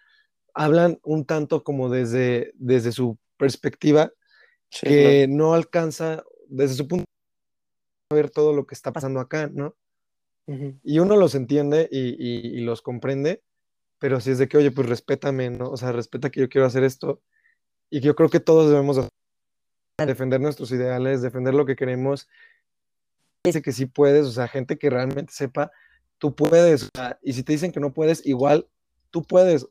hablan 0.55 1.01
un 1.03 1.25
tanto 1.27 1.65
como 1.65 1.89
desde, 1.91 2.53
desde 2.55 2.93
su 2.93 3.19
perspectiva 3.37 4.13
Sí, 4.71 4.87
claro. 4.87 4.93
que 5.03 5.27
no 5.29 5.55
alcanza, 5.55 6.25
desde 6.49 6.75
su 6.75 6.89
punto 6.89 7.05
de 8.11 8.17
ver 8.17 8.31
todo 8.31 8.53
lo 8.53 8.67
que 8.67 8.75
está 8.75 8.93
pasando 8.93 9.21
acá, 9.21 9.51
¿no? 9.53 9.75
Y 10.83 10.99
uno 10.99 11.17
los 11.17 11.35
entiende 11.35 11.89
y, 11.93 12.09
y- 12.19 12.59
y 12.59 12.61
los 12.61 12.81
comprende, 12.81 13.43
pero 13.99 14.19
si 14.21 14.31
es 14.31 14.39
de 14.39 14.49
que, 14.49 14.57
oye, 14.57 14.71
pues 14.71 14.89
respétame, 14.89 15.51
¿no? 15.51 15.71
O 15.71 15.77
sea, 15.77 15.93
respeta 15.93 16.31
que 16.31 16.41
yo 16.41 16.49
quiero 16.49 16.67
hacer 16.67 16.85
esto 16.85 17.21
y 17.91 18.01
que 18.01 18.07
yo 18.07 18.15
creo 18.17 18.31
que 18.31 18.41
todos 18.41 18.71
debemos 18.71 18.97
de- 18.97 20.07
defender 20.07 20.41
nuestros 20.41 20.71
ideales, 20.73 21.21
defender 21.23 21.55
lo 21.55 21.67
que 21.67 21.77
queremos. 21.77 22.29
Dice 23.45 23.63
que 23.63 23.73
sí 23.73 23.87
puedes, 23.87 24.27
o 24.27 24.31
sea, 24.33 24.49
gente 24.49 24.79
que 24.79 24.91
realmente 24.91 25.33
sepa, 25.33 25.71
tú 26.19 26.35
puedes, 26.35 26.85
o 26.85 26.89
sea, 26.95 27.19
y 27.23 27.33
si 27.33 27.43
te 27.43 27.53
dicen 27.53 27.73
que 27.73 27.81
no 27.81 27.93
puedes, 27.93 28.25
igual 28.27 28.69
tú 29.11 29.23
puedes. 29.23 29.67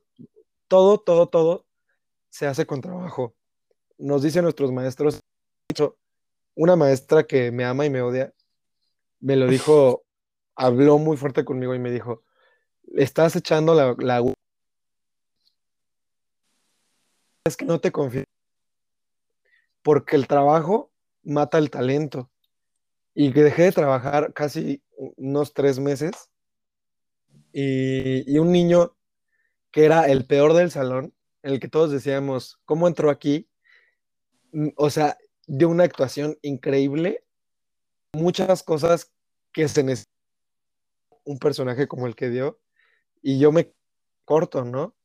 Todo, 0.68 1.00
todo, 1.00 1.28
todo 1.30 1.66
se 2.30 2.46
hace 2.46 2.66
con 2.66 2.82
trabajo. 2.82 3.36
Nos 3.98 4.24
dicen 4.24 4.44
nuestros 4.44 4.72
maestros, 4.72 5.20
una 6.56 6.76
maestra 6.76 7.24
que 7.24 7.52
me 7.52 7.66
ama 7.66 7.86
y 7.86 7.90
me 7.90 8.02
odia, 8.02 8.34
me 9.20 9.36
lo 9.36 9.48
dijo, 9.48 10.04
habló 10.56 10.98
muy 10.98 11.18
fuerte 11.18 11.46
conmigo 11.46 11.76
y 11.76 11.80
me 11.80 11.92
dijo, 11.92 12.24
estás 12.96 13.36
echando 13.36 13.74
la, 13.74 13.96
la 14.00 14.24
es 17.46 17.56
que 17.56 17.66
no 17.66 17.80
te 17.80 17.92
confío, 17.92 18.24
porque 19.82 20.16
el 20.16 20.28
trabajo 20.28 20.92
mata 21.24 21.58
el 21.58 21.70
talento. 21.70 22.30
Y 23.14 23.34
que 23.34 23.42
dejé 23.42 23.64
de 23.64 23.72
trabajar 23.72 24.32
casi 24.34 24.84
unos 25.16 25.54
tres 25.54 25.80
meses 25.80 26.30
y, 27.52 28.32
y 28.32 28.38
un 28.38 28.52
niño 28.52 28.96
que 29.72 29.86
era 29.86 30.06
el 30.06 30.28
peor 30.28 30.54
del 30.54 30.70
salón, 30.70 31.16
en 31.42 31.54
el 31.54 31.60
que 31.60 31.68
todos 31.68 31.92
decíamos, 31.92 32.60
¿cómo 32.66 32.88
entró 32.88 33.10
aquí? 33.10 33.50
Mm, 34.52 34.70
O 34.76 34.90
sea, 34.90 35.18
dio 35.48 35.70
una 35.70 35.84
actuación 35.84 36.38
increíble, 36.42 37.24
muchas 38.14 38.64
cosas 38.64 39.12
que 39.54 39.68
se 39.68 39.84
necesita 39.84 40.12
un 41.24 41.40
personaje 41.40 41.88
como 41.88 42.08
el 42.08 42.16
que 42.16 42.30
dio, 42.30 42.60
y 43.22 43.40
yo 43.40 43.52
me 43.52 43.74
corto, 44.26 44.64
¿no? 44.64 44.96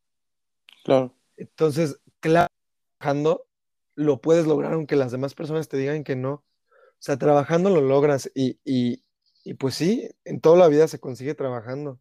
Claro. 0.84 1.14
Entonces, 1.36 1.98
claro, 2.20 2.48
trabajando 2.98 3.46
lo 3.94 4.20
puedes 4.20 4.46
lograr 4.46 4.72
aunque 4.72 4.96
las 4.96 5.12
demás 5.12 5.34
personas 5.34 5.68
te 5.68 5.76
digan 5.76 6.04
que 6.04 6.16
no. 6.16 6.34
O 6.34 7.04
sea, 7.04 7.16
trabajando 7.18 7.68
lo 7.68 7.80
logras 7.80 8.30
y, 8.34 8.58
y, 8.64 9.02
y 9.44 9.54
pues 9.54 9.74
sí, 9.74 10.08
en 10.24 10.40
toda 10.40 10.56
la 10.56 10.68
vida 10.68 10.86
se 10.86 11.00
consigue 11.00 11.34
trabajando. 11.34 11.98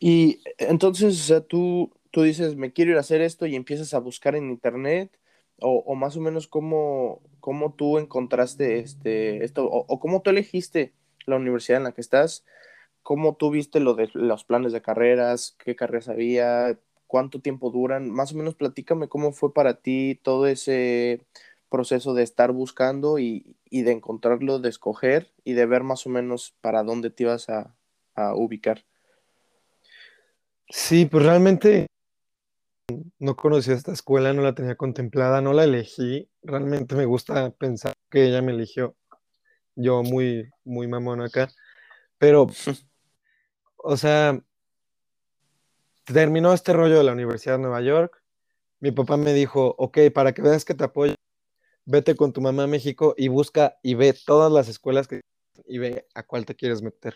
Y 0.00 0.40
entonces, 0.58 1.20
o 1.20 1.24
sea, 1.24 1.40
tú, 1.40 1.92
tú 2.10 2.22
dices, 2.22 2.56
me 2.56 2.72
quiero 2.72 2.92
ir 2.92 2.96
a 2.96 3.00
hacer 3.00 3.20
esto 3.20 3.46
y 3.46 3.56
empiezas 3.56 3.94
a 3.94 3.98
buscar 3.98 4.34
en 4.36 4.50
internet, 4.50 5.18
o, 5.60 5.82
o 5.86 5.94
más 5.94 6.16
o 6.16 6.20
menos 6.20 6.46
cómo, 6.48 7.20
cómo 7.40 7.74
tú 7.74 7.98
encontraste 7.98 8.78
este, 8.78 9.44
esto, 9.44 9.64
o, 9.66 10.00
cómo 10.00 10.22
tú 10.22 10.30
elegiste 10.30 10.92
la 11.26 11.36
universidad 11.36 11.78
en 11.78 11.84
la 11.84 11.92
que 11.92 12.00
estás, 12.00 12.44
cómo 13.02 13.36
tú 13.36 13.50
viste 13.50 13.80
lo 13.80 13.94
de 13.94 14.10
los 14.14 14.44
planes 14.44 14.72
de 14.72 14.82
carreras, 14.82 15.56
qué 15.58 15.74
carreras 15.76 16.08
había, 16.08 16.78
cuánto 17.06 17.40
tiempo 17.40 17.70
duran, 17.70 18.10
más 18.10 18.32
o 18.32 18.36
menos 18.36 18.54
platícame 18.54 19.08
cómo 19.08 19.32
fue 19.32 19.52
para 19.52 19.74
ti 19.80 20.20
todo 20.22 20.46
ese 20.46 21.20
proceso 21.68 22.14
de 22.14 22.22
estar 22.22 22.52
buscando 22.52 23.18
y, 23.18 23.56
y 23.68 23.82
de 23.82 23.92
encontrarlo, 23.92 24.58
de 24.58 24.68
escoger 24.68 25.32
y 25.44 25.52
de 25.52 25.66
ver 25.66 25.82
más 25.82 26.06
o 26.06 26.10
menos 26.10 26.54
para 26.60 26.82
dónde 26.82 27.10
te 27.10 27.24
ibas 27.24 27.48
a, 27.48 27.74
a 28.14 28.34
ubicar. 28.34 28.84
Sí, 30.70 31.06
pues 31.06 31.24
realmente 31.24 31.86
no 33.18 33.36
conocía 33.36 33.74
esta 33.74 33.92
escuela, 33.92 34.32
no 34.32 34.42
la 34.42 34.54
tenía 34.54 34.76
contemplada, 34.76 35.40
no 35.40 35.52
la 35.52 35.64
elegí. 35.64 36.30
Realmente 36.42 36.94
me 36.94 37.04
gusta 37.04 37.50
pensar 37.50 37.94
que 38.10 38.26
ella 38.26 38.42
me 38.42 38.52
eligió. 38.52 38.96
Yo 39.76 40.02
muy, 40.02 40.50
muy 40.64 40.88
mamón 40.88 41.20
acá. 41.20 41.48
Pero, 42.18 42.46
o 43.76 43.96
sea, 43.96 44.40
terminó 46.04 46.52
este 46.52 46.72
rollo 46.72 46.98
de 46.98 47.04
la 47.04 47.12
Universidad 47.12 47.56
de 47.56 47.62
Nueva 47.62 47.80
York. 47.82 48.22
Mi 48.80 48.92
papá 48.92 49.16
me 49.16 49.32
dijo, 49.32 49.74
ok, 49.78 49.98
para 50.14 50.32
que 50.32 50.42
veas 50.42 50.64
que 50.64 50.74
te 50.74 50.84
apoyo, 50.84 51.14
vete 51.84 52.16
con 52.16 52.32
tu 52.32 52.40
mamá 52.40 52.64
a 52.64 52.68
México 52.68 53.14
y 53.16 53.28
busca 53.28 53.78
y 53.82 53.94
ve 53.94 54.14
todas 54.26 54.52
las 54.52 54.68
escuelas 54.68 55.08
que 55.08 55.20
y 55.66 55.78
ve 55.78 56.06
a 56.14 56.22
cuál 56.22 56.46
te 56.46 56.54
quieres 56.54 56.82
meter. 56.82 57.14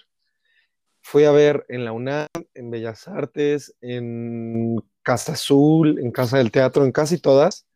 Fui 1.01 1.25
a 1.25 1.33
ver 1.33 1.65
en 1.69 1.85
la 1.85 1.93
UNAM, 1.93 2.29
en 2.55 2.71
Bellas 2.71 3.09
Artes, 3.09 3.75
en 3.81 4.77
Casa 5.03 5.33
Azul, 5.33 5.99
en 5.99 6.11
Casa 6.11 6.39
del 6.39 6.51
Teatro, 6.51 6.85
en 6.85 6.93
casi 6.93 7.19
todas. 7.19 7.67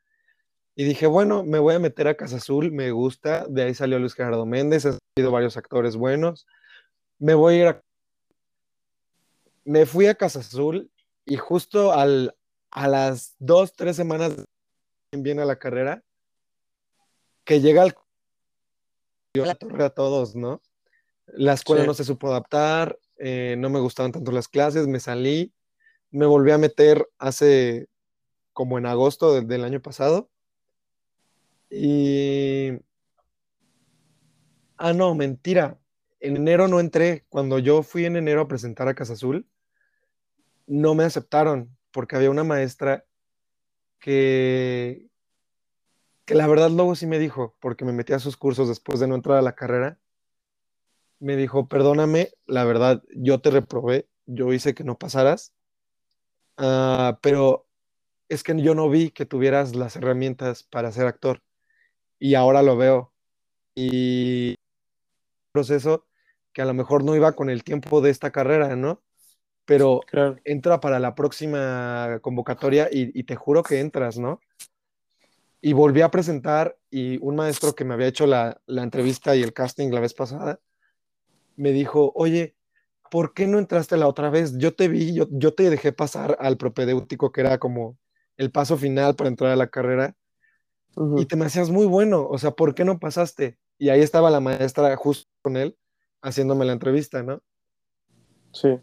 Y 0.74 0.84
dije, 0.84 1.06
bueno, 1.06 1.42
me 1.42 1.58
voy 1.58 1.74
a 1.74 1.78
meter 1.78 2.08
a 2.08 2.16
Casa 2.16 2.36
Azul, 2.36 2.70
me 2.72 2.90
gusta. 2.90 3.46
De 3.48 3.62
ahí 3.62 3.74
salió 3.74 3.98
Luis 3.98 4.14
Gerardo 4.14 4.46
Méndez, 4.46 4.86
han 4.86 4.98
salido 5.16 5.32
varios 5.32 5.56
actores 5.56 5.96
buenos. 5.96 6.46
Me 7.18 7.34
voy 7.34 7.54
a 7.54 7.58
ir 7.58 7.66
a... 7.68 7.82
Me 9.64 9.86
fui 9.86 10.06
a 10.06 10.14
Casa 10.14 10.40
Azul 10.40 10.90
y 11.24 11.36
justo 11.36 11.92
al, 11.92 12.36
a 12.70 12.88
las 12.88 13.34
dos, 13.38 13.72
tres 13.72 13.96
semanas 13.96 14.34
viene 15.12 15.42
a 15.42 15.46
la 15.46 15.58
carrera, 15.58 16.04
que 17.44 17.60
llega 17.60 17.82
al 17.82 17.94
la 19.34 19.54
torre 19.54 19.84
a 19.84 19.90
todos, 19.90 20.34
¿no? 20.34 20.62
La 21.26 21.52
escuela 21.54 21.82
Sí. 21.82 21.86
no 21.88 21.94
se 21.94 22.04
supo 22.04 22.28
adaptar, 22.28 22.98
eh, 23.18 23.56
no 23.58 23.68
me 23.70 23.80
gustaban 23.80 24.12
tanto 24.12 24.32
las 24.32 24.48
clases, 24.48 24.86
me 24.86 25.00
salí, 25.00 25.52
me 26.16 26.26
volví 26.26 26.50
a 26.50 26.58
meter 26.58 27.08
hace 27.18 27.88
como 28.54 28.78
en 28.78 28.86
agosto 28.86 29.34
de- 29.34 29.42
del 29.42 29.64
año 29.64 29.82
pasado. 29.82 30.30
Y... 31.70 32.70
Ah, 34.78 34.92
no, 34.92 35.14
mentira. 35.14 35.78
en 36.20 36.36
enero 36.36 36.68
no 36.68 36.80
entré. 36.80 37.26
Cuando 37.28 37.58
yo 37.58 37.82
fui 37.82 38.06
en 38.06 38.16
enero 38.16 38.40
a 38.42 38.48
presentar 38.48 38.88
a 38.88 38.94
Casa 38.94 39.12
Azul, 39.12 39.46
no 40.66 40.94
me 40.94 41.04
aceptaron 41.04 41.76
porque 41.92 42.16
había 42.16 42.30
una 42.30 42.44
maestra 42.44 43.04
que, 43.98 45.06
que 46.24 46.34
la 46.34 46.46
verdad 46.46 46.70
luego 46.70 46.94
sí 46.94 47.06
me 47.06 47.18
dijo, 47.18 47.56
porque 47.60 47.84
me 47.84 47.92
metí 47.92 48.12
a 48.14 48.18
sus 48.18 48.36
cursos 48.36 48.68
después 48.68 49.00
de 49.00 49.06
no 49.06 49.14
entrar 49.14 49.36
a 49.38 49.42
la 49.42 49.54
carrera, 49.54 49.98
me 51.18 51.36
dijo, 51.36 51.68
perdóname, 51.68 52.30
la 52.46 52.64
verdad, 52.64 53.02
yo 53.14 53.40
te 53.40 53.50
reprobé, 53.50 54.08
yo 54.26 54.52
hice 54.52 54.74
que 54.74 54.84
no 54.84 54.98
pasaras, 54.98 55.52
uh, 56.58 57.16
pero 57.20 57.66
es 58.28 58.42
que 58.42 58.60
yo 58.60 58.74
no 58.74 58.88
vi 58.90 59.10
que 59.10 59.26
tuvieras 59.26 59.74
las 59.74 59.96
herramientas 59.96 60.64
para 60.64 60.92
ser 60.92 61.06
actor 61.06 61.42
y 62.18 62.34
ahora 62.34 62.62
lo 62.62 62.76
veo. 62.76 63.12
Y 63.74 64.56
proceso 65.52 66.06
que 66.52 66.62
a 66.62 66.64
lo 66.64 66.74
mejor 66.74 67.04
no 67.04 67.14
iba 67.14 67.32
con 67.32 67.50
el 67.50 67.62
tiempo 67.62 68.00
de 68.00 68.10
esta 68.10 68.30
carrera, 68.30 68.76
¿no? 68.76 69.02
Pero 69.64 70.00
Claro. 70.06 70.36
entra 70.44 70.80
para 70.80 70.98
la 70.98 71.14
próxima 71.14 72.18
convocatoria 72.22 72.88
y, 72.90 73.10
y 73.18 73.24
te 73.24 73.36
juro 73.36 73.62
que 73.62 73.80
entras, 73.80 74.18
¿no? 74.18 74.40
Y 75.60 75.72
volví 75.72 76.00
a 76.00 76.10
presentar 76.10 76.78
y 76.90 77.18
un 77.18 77.36
maestro 77.36 77.74
que 77.74 77.84
me 77.84 77.94
había 77.94 78.06
hecho 78.06 78.26
la, 78.26 78.60
la 78.66 78.82
entrevista 78.82 79.36
y 79.36 79.42
el 79.42 79.52
casting 79.52 79.90
la 79.90 80.00
vez 80.00 80.14
pasada, 80.14 80.60
me 81.56 81.72
dijo, 81.72 82.12
oye, 82.14 82.55
¿por 83.10 83.34
qué 83.34 83.46
no 83.46 83.58
entraste 83.58 83.96
la 83.96 84.08
otra 84.08 84.30
vez? 84.30 84.56
Yo 84.58 84.74
te 84.74 84.88
vi, 84.88 85.14
yo, 85.14 85.26
yo 85.30 85.54
te 85.54 85.70
dejé 85.70 85.92
pasar 85.92 86.36
al 86.40 86.56
propedéutico, 86.56 87.32
que 87.32 87.40
era 87.40 87.58
como 87.58 87.98
el 88.36 88.50
paso 88.50 88.76
final 88.76 89.16
para 89.16 89.28
entrar 89.28 89.50
a 89.50 89.56
la 89.56 89.68
carrera, 89.68 90.16
y 91.18 91.26
te 91.26 91.36
me 91.36 91.44
hacías 91.44 91.68
muy 91.70 91.86
bueno, 91.86 92.26
o 92.26 92.38
sea, 92.38 92.52
¿por 92.52 92.74
qué 92.74 92.84
no 92.84 92.98
pasaste? 92.98 93.58
Y 93.78 93.90
ahí 93.90 94.00
estaba 94.00 94.30
la 94.30 94.40
maestra 94.40 94.96
justo 94.96 95.30
con 95.42 95.56
él, 95.58 95.76
haciéndome 96.22 96.64
la 96.64 96.72
entrevista, 96.72 97.22
¿no? 97.22 97.42
Sí. 98.52 98.78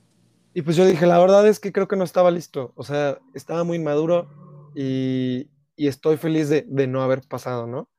Y 0.54 0.62
pues 0.62 0.76
yo 0.76 0.86
dije, 0.86 1.08
la 1.08 1.18
verdad 1.18 1.48
es 1.48 1.60
que 1.60 1.72
creo 1.72 1.88
que 1.88 1.96
no 1.96 2.04
estaba 2.04 2.30
listo, 2.30 2.72
o 2.76 2.84
sea, 2.84 3.18
estaba 3.34 3.64
muy 3.64 3.80
maduro 3.80 4.30
y, 4.76 5.50
y 5.76 5.88
estoy 5.88 6.18
feliz 6.18 6.50
de, 6.50 6.64
de 6.68 6.86
no 6.86 7.02
haber 7.02 7.22
pasado, 7.28 7.66
¿no? 7.66 7.90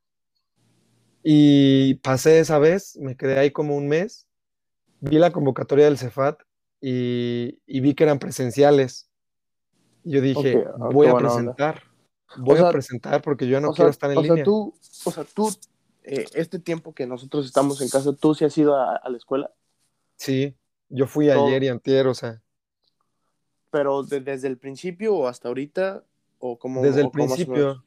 Y 1.24 1.94
pasé 1.94 2.38
esa 2.38 2.58
vez, 2.60 2.96
me 3.00 3.16
quedé 3.16 3.38
ahí 3.38 3.50
como 3.50 3.76
un 3.76 3.88
mes, 3.88 4.28
vi 5.00 5.18
la 5.18 5.30
convocatoria 5.32 5.84
del 5.86 5.98
Cefat 5.98 6.40
y, 6.80 7.60
y 7.66 7.80
vi 7.80 7.94
que 7.94 8.04
eran 8.04 8.18
presenciales. 8.18 9.08
Yo 10.04 10.20
dije, 10.20 10.56
Ok, 10.56 10.66
ah, 10.80 10.88
voy 10.92 11.06
a 11.06 11.12
buena 11.12 11.32
onda. 11.32 11.54
presentar, 11.54 11.82
voy 12.36 12.56
sea, 12.58 12.68
a 12.68 12.72
presentar 12.72 13.22
porque 13.22 13.46
yo 13.46 13.52
ya 13.52 13.60
no 13.60 13.70
o 13.70 13.72
quiero 13.74 13.88
sea, 13.88 13.90
estar 13.92 14.10
en 14.10 14.18
o 14.18 14.22
línea. 14.22 14.36
sea, 14.36 14.44
tú, 14.44 14.74
o 15.04 15.10
sea, 15.10 15.24
tú, 15.24 15.50
eh, 16.02 16.26
este 16.34 16.58
tiempo 16.58 16.92
que 16.94 17.06
nosotros 17.06 17.46
estamos 17.46 17.80
en 17.80 17.88
casa, 17.88 18.12
¿tú 18.14 18.34
sí 18.34 18.44
has 18.44 18.56
ido 18.58 18.74
a, 18.76 18.96
a 18.96 19.08
la 19.08 19.16
escuela? 19.16 19.50
Sí, 20.16 20.54
yo 20.90 21.06
fui 21.06 21.28
Todo. 21.28 21.46
ayer 21.46 21.62
y 21.64 21.68
antier, 21.68 22.06
o 22.06 22.14
sea, 22.14 22.42
Pero 23.70 24.02
de- 24.02 24.20
desde 24.20 24.46
el 24.48 24.58
principio 24.58 25.14
o 25.16 25.26
hasta 25.26 25.48
ahorita, 25.48 26.04
o 26.38 26.58
como 26.58 26.82
desde 26.82 27.00
el 27.00 27.06
o 27.06 27.10
cómo 27.10 27.24
o 27.24 27.28
menos? 27.28 27.44
principio. 27.46 27.84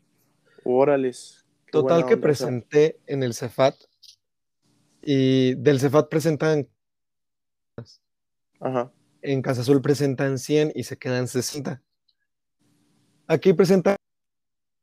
Órales. 0.63 1.45
Total 1.71 2.05
que 2.05 2.15
onda, 2.15 2.17
o 2.17 2.21
presenté 2.21 2.99
en 3.05 3.23
el 3.23 3.33
Cefat 3.33 3.75
y 5.01 5.53
del 5.55 5.79
Cefat 5.79 6.09
presentan, 6.09 6.67
ajá. 8.59 8.91
en 9.21 9.41
Casa 9.41 9.61
Azul 9.61 9.81
presentan 9.81 10.37
100 10.37 10.71
y 10.75 10.83
se 10.83 10.97
quedan 10.97 11.27
60. 11.27 11.81
Aquí 13.27 13.53
presentan 13.53 13.97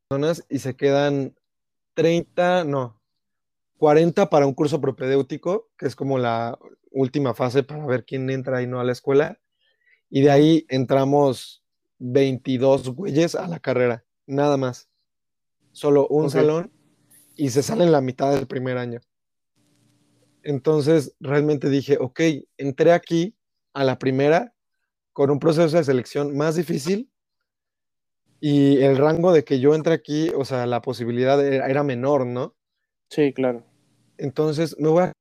personas 0.09 0.45
y 0.49 0.59
se 0.59 0.77
quedan 0.77 1.35
30, 1.95 2.65
no, 2.65 3.01
40 3.79 4.31
para 4.31 4.47
un 4.47 4.55
curso 4.55 4.81
propedéutico, 4.81 5.69
que 5.77 5.87
es 5.87 5.97
como 5.97 6.19
la 6.19 6.59
última 6.91 7.35
fase 7.35 7.63
para 7.63 7.87
ver 7.87 8.05
quién 8.05 8.31
entra 8.31 8.63
y 8.63 8.67
no 8.67 8.81
a 8.81 8.85
la 8.85 8.93
escuela. 8.93 9.39
Y 10.11 10.23
de 10.23 10.31
ahí 10.31 10.67
entramos 10.69 11.63
22 11.99 12.91
güeyes 12.91 13.35
a 13.35 13.49
la 13.49 13.59
carrera, 13.59 14.05
nada 14.27 14.57
más. 14.57 14.89
Solo 15.73 16.07
un 16.09 16.31
salón 16.31 16.71
y 17.35 17.51
se 17.51 17.63
sale 17.63 17.85
en 17.85 17.93
la 17.93 18.01
mitad 18.01 18.33
del 18.33 18.47
primer 18.47 18.79
año. 18.79 19.01
Entonces 20.43 21.17
realmente 21.19 21.69
dije, 21.69 21.97
ok, 21.99 22.21
entré 22.59 22.93
aquí 22.93 23.35
a 23.75 23.85
la 23.85 23.99
primera 23.99 24.55
con 25.13 25.31
un 25.31 25.39
proceso 25.39 25.77
de 25.77 25.85
selección 25.85 26.37
más 26.37 26.57
difícil 26.57 27.11
y 28.41 28.83
el 28.83 28.97
rango 28.97 29.33
de 29.33 29.45
que 29.45 29.61
yo 29.61 29.75
entre 29.75 29.95
aquí, 29.95 30.31
o 30.37 30.45
sea, 30.45 30.67
la 30.67 30.83
posibilidad 30.83 31.45
era, 31.45 31.69
era 31.69 31.83
menor, 31.83 32.27
¿no? 32.27 32.55
Sí, 33.09 33.33
claro. 33.33 33.65
Entonces 34.19 34.77
me 34.79 34.89
voy 34.89 35.05
a... 35.05 35.13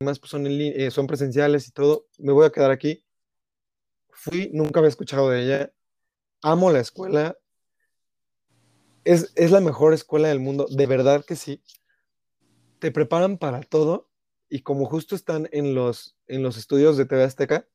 Además 0.00 0.18
pues 0.18 0.30
son, 0.30 0.46
en 0.46 0.60
eh, 0.60 0.90
son 0.90 1.06
presenciales 1.06 1.68
y 1.68 1.72
todo, 1.72 2.06
me 2.18 2.32
voy 2.32 2.46
a 2.46 2.50
quedar 2.50 2.70
aquí. 2.70 3.04
Fui, 4.10 4.50
nunca 4.52 4.80
había 4.80 4.90
escuchado 4.90 5.30
de 5.30 5.44
ella. 5.44 5.72
Amo 6.42 6.70
la 6.70 6.80
escuela. 6.80 7.36
Es, 9.04 9.32
es 9.34 9.50
la 9.50 9.60
mejor 9.60 9.94
escuela 9.94 10.28
del 10.28 10.40
mundo, 10.40 10.66
de 10.70 10.86
verdad 10.86 11.24
que 11.24 11.34
sí. 11.34 11.62
Te 12.78 12.92
preparan 12.92 13.38
para 13.38 13.60
todo 13.62 14.07
y 14.48 14.60
como 14.62 14.86
justo 14.86 15.14
están 15.14 15.48
en 15.52 15.74
los, 15.74 16.16
en 16.26 16.42
los 16.42 16.56
estudios 16.56 16.96
de 16.96 17.04
TV 17.06 17.22
Azteca, 17.24 17.66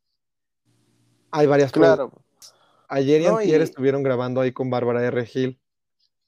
hay 1.32 1.48
varias 1.48 1.72
pruebas. 1.72 1.98
Claro. 1.98 2.12
Ayer 2.90 3.22
y 3.22 3.26
No, 3.26 3.38
antier 3.38 3.62
y- 3.62 3.64
estuvieron 3.64 4.04
grabando 4.04 4.42
ahí 4.42 4.52
con 4.52 4.70
Bárbara 4.70 5.04
R. 5.06 5.26
Gil 5.26 5.60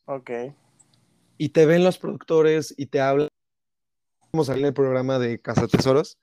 Ok. 0.05 0.31
y 1.37 1.49
te 1.49 1.65
ven 1.65 1.83
los 1.83 1.97
productores 1.97 2.73
y 2.77 2.87
te 2.87 3.01
hablan. 3.01 3.27
Vamos 4.31 4.49
a 4.49 4.53
salir 4.53 4.63
en 4.65 4.67
el 4.69 4.73
programa 4.73 5.19
de 5.19 5.39
Casa 5.41 5.67
Tesoros, 5.67 6.17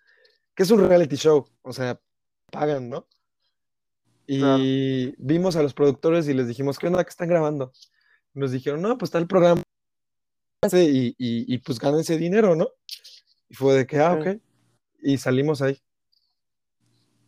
que 0.55 0.65
es 0.65 0.71
un 0.71 0.87
reality 0.87 1.17
show, 1.17 1.47
o 1.63 1.73
sea, 1.73 2.01
pagan, 2.51 2.89
¿no? 2.91 3.07
Y 4.27 5.15
vimos 5.19 5.57
a 5.57 5.63
los 5.63 5.75
productores 5.75 6.29
y 6.29 6.35
les 6.35 6.47
dijimos, 6.49 6.79
¿qué 6.79 6.87
onda 6.87 7.03
que 7.05 7.11
están 7.11 7.29
grabando? 7.29 7.73
Nos 8.35 8.51
dijeron, 8.53 8.81
no, 8.81 8.97
pues 8.97 9.09
está 9.09 9.19
el 9.19 9.27
programa 9.27 9.63
y, 10.73 11.09
y, 11.09 11.15
y 11.19 11.59
pues 11.59 11.79
gánense 11.79 12.17
dinero, 12.17 12.55
¿no? 12.55 12.69
Y 13.53 13.55
fue 13.55 13.75
de 13.75 13.87
que, 13.87 13.99
ah, 13.99 14.15
Ok. 14.15 14.41
Y 15.03 15.19
salimos 15.19 15.61
ahí. 15.61 15.79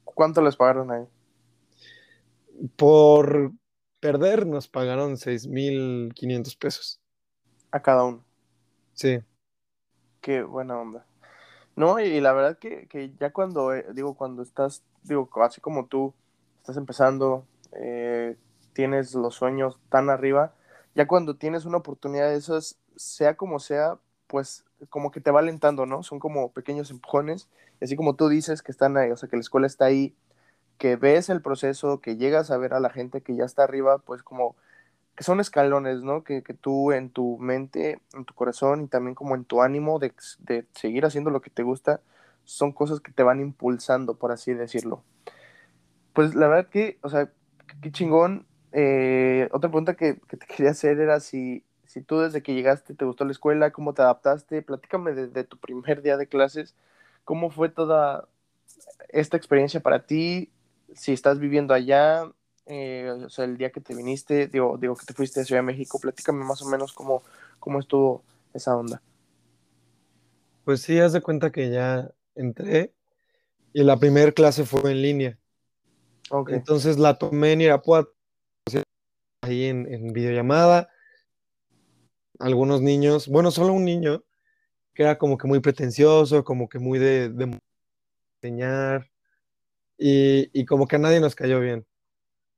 ¿Cuánto 0.05 0.41
les 0.41 0.57
pagaron 0.57 0.91
ahí? 0.91 1.05
Por 2.77 3.53
perder 4.01 4.47
nos 4.47 4.67
pagaron 4.67 5.19
6.500 5.19 6.57
pesos. 6.57 7.01
A 7.71 7.83
cada 7.83 8.05
uno. 8.05 8.25
Sí. 8.95 9.21
Qué 10.23 10.43
buena 10.43 10.81
onda. 10.81 11.05
No, 11.77 12.01
y, 12.01 12.19
la 12.23 12.33
verdad 12.33 12.59
que, 12.59 12.87
que 12.87 13.13
ya 13.21 13.31
cuando, 13.31 13.75
eh, 13.75 13.85
digo, 13.93 14.15
cuando 14.15 14.43
estás, 14.43 14.83
digo, 15.03 15.29
así 15.43 15.61
como 15.61 15.89
tú, 15.89 16.15
estás 16.57 16.79
empezando, 16.79 17.47
eh, 17.73 18.39
tienes 18.73 19.15
los 19.15 19.35
sueños 19.35 19.79
tan 19.91 20.09
arriba, 20.09 20.55
ya 20.95 21.07
cuando 21.07 21.37
tienes 21.37 21.67
una 21.67 21.79
oportunidad 21.79 22.31
de 22.31 22.37
esas, 22.37 22.79
sea 22.97 23.37
como 23.37 23.59
sea, 23.59 23.99
pues 24.27 24.65
como 24.91 25.11
que 25.11 25.21
te 25.21 25.31
va 25.31 25.41
alentando, 25.41 25.87
¿no? 25.87 26.03
Son 26.03 26.19
como 26.19 26.53
pequeños 26.53 26.91
empujones, 26.91 27.49
y 27.81 27.85
así 27.85 27.97
como 27.97 28.17
tú 28.17 28.29
dices 28.29 28.63
que 28.63 28.73
están 28.73 28.97
ahí, 28.97 29.11
o 29.11 29.17
sea, 29.17 29.29
que 29.29 29.37
la 29.37 29.41
escuela 29.41 29.67
está 29.67 29.87
ahí, 29.87 30.15
que 30.79 30.97
ves 30.97 31.31
el 31.31 31.43
proceso, 31.43 32.01
que 32.01 32.17
llegas 32.17 32.51
a 32.51 32.57
ver 32.59 32.75
a 32.75 32.81
la 32.81 32.91
gente 32.91 33.21
que 33.23 33.37
ya 33.37 33.45
está 33.45 33.65
arriba, 33.65 33.99
pues 33.99 34.23
como 34.23 34.57
que 35.17 35.25
son 35.25 35.41
escalones, 35.41 36.03
¿no? 36.03 36.25
Que, 36.25 36.43
que 36.43 36.55
tú 36.55 36.93
en 36.93 37.11
tu 37.11 37.39
mente, 37.39 38.01
en 38.15 38.25
tu 38.25 38.35
corazón 38.35 38.83
y 38.83 38.89
también 38.89 39.15
como 39.15 39.35
en 39.35 39.45
tu 39.45 39.63
ánimo 39.63 39.99
de, 39.99 40.13
de 40.41 40.67
seguir 40.75 41.07
haciendo 41.07 41.31
lo 41.31 41.41
que 41.41 41.51
te 41.51 41.63
gusta, 41.63 42.01
son 42.45 42.73
cosas 42.73 43.01
que 43.01 43.13
te 43.13 43.23
van 43.23 43.41
impulsando, 43.41 44.17
por 44.17 44.33
así 44.33 44.55
decirlo. 44.55 45.03
Pues 46.13 46.35
la 46.35 46.49
verdad 46.49 46.69
que, 46.69 46.99
o 47.03 47.09
sea, 47.09 47.31
qué 47.83 47.91
chingón. 47.91 48.47
Eh, 48.73 49.49
otra 49.53 49.71
pregunta 49.71 49.95
que, 49.95 50.21
que, 50.29 50.37
te 50.37 50.47
quería 50.47 50.73
hacer 50.73 50.99
era 50.99 51.21
si, 51.21 51.65
si 51.95 52.03
tú 52.03 52.19
desde 52.19 52.43
que 52.43 52.55
llegaste 52.55 52.93
te 52.93 53.05
gustó 53.05 53.25
la 53.25 53.31
escuela, 53.31 53.71
cómo 53.71 53.95
te 53.95 54.03
adaptaste, 54.03 54.63
platícame 54.63 55.13
desde 55.13 55.31
de 55.31 55.45
tu 55.45 55.57
primer 55.59 56.03
día 56.03 56.17
de 56.17 56.27
clases, 56.27 56.75
cómo 57.23 57.51
fue 57.51 57.69
toda 57.69 58.27
esta 59.11 59.37
experiencia 59.37 59.79
para 59.79 60.05
ti, 60.05 60.51
si 60.93 61.13
estás 61.13 61.39
viviendo 61.39 61.73
allá, 61.73 62.29
eh, 62.67 63.13
o 63.25 63.29
sea, 63.29 63.45
el 63.45 63.57
día 63.57 63.71
que 63.71 63.81
te 63.81 63.95
viniste, 63.95 64.49
digo, 64.49 64.77
digo 64.77 64.97
que 64.97 65.07
te 65.07 65.15
fuiste 65.15 65.39
a 65.39 65.45
Ciudad 65.45 65.61
de 65.61 65.67
México, 65.67 66.01
platícame 66.01 66.45
más 66.45 66.63
o 66.63 66.69
menos 66.69 66.93
cómo, 66.93 67.23
cómo 67.61 67.79
estuvo 67.79 68.25
esa 68.53 68.77
onda. 68.77 69.01
Pues 70.65 70.83
sí, 70.83 70.99
haz 70.99 71.13
de 71.13 71.21
cuenta 71.21 71.53
que 71.53 71.71
ya 71.71 72.11
entré 72.35 72.93
y 73.73 73.85
la 73.85 73.97
primera 73.99 74.33
clase 74.33 74.65
fue 74.65 74.91
en 74.91 75.01
línea. 75.01 75.39
Okay. 76.29 76.57
Entonces 76.57 76.99
la 76.99 77.19
tomé 77.19 77.53
en 77.53 77.61
Irapuato, 77.61 78.13
ahí 79.43 79.67
en, 79.67 79.87
en, 79.95 80.13
videollamada. 80.13 80.89
Algunos 82.39 82.81
niños, 82.81 83.29
bueno, 83.29 83.51
solo 83.51 83.73
un 83.73 83.85
niño 83.85 84.25
que 84.95 85.03
era 85.03 85.19
como 85.19 85.37
que 85.39 85.49
muy 85.49 85.61
pretencioso, 85.61 86.45
como 86.45 86.69
que 86.69 86.79
muy 86.79 86.99
de, 86.99 87.29
de 87.29 87.61
enseñar 88.41 89.11
y, 89.99 90.51
y, 90.59 90.65
como 90.65 90.87
que 90.87 90.97
a 90.97 90.99
nadie 91.01 91.21
nos 91.21 91.35
cayó 91.35 91.61
bien. 91.61 91.87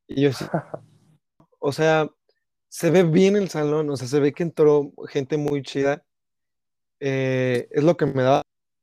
Y 0.07 0.21
yo 0.21 0.33
sí, 0.33 0.45
o 1.59 1.71
sea, 1.71 2.09
se 2.69 2.91
ve 2.91 3.03
bien 3.03 3.35
el 3.35 3.49
salón, 3.49 3.89
o 3.89 3.97
sea, 3.97 4.07
se 4.07 4.19
ve 4.19 4.33
que 4.33 4.43
entró 4.43 4.93
gente 5.07 5.37
muy 5.37 5.61
chida. 5.63 6.03
Eh, 6.99 7.67
es 7.71 7.83
lo 7.83 7.97
que 7.97 8.05
me 8.05 8.23
da 8.23 8.41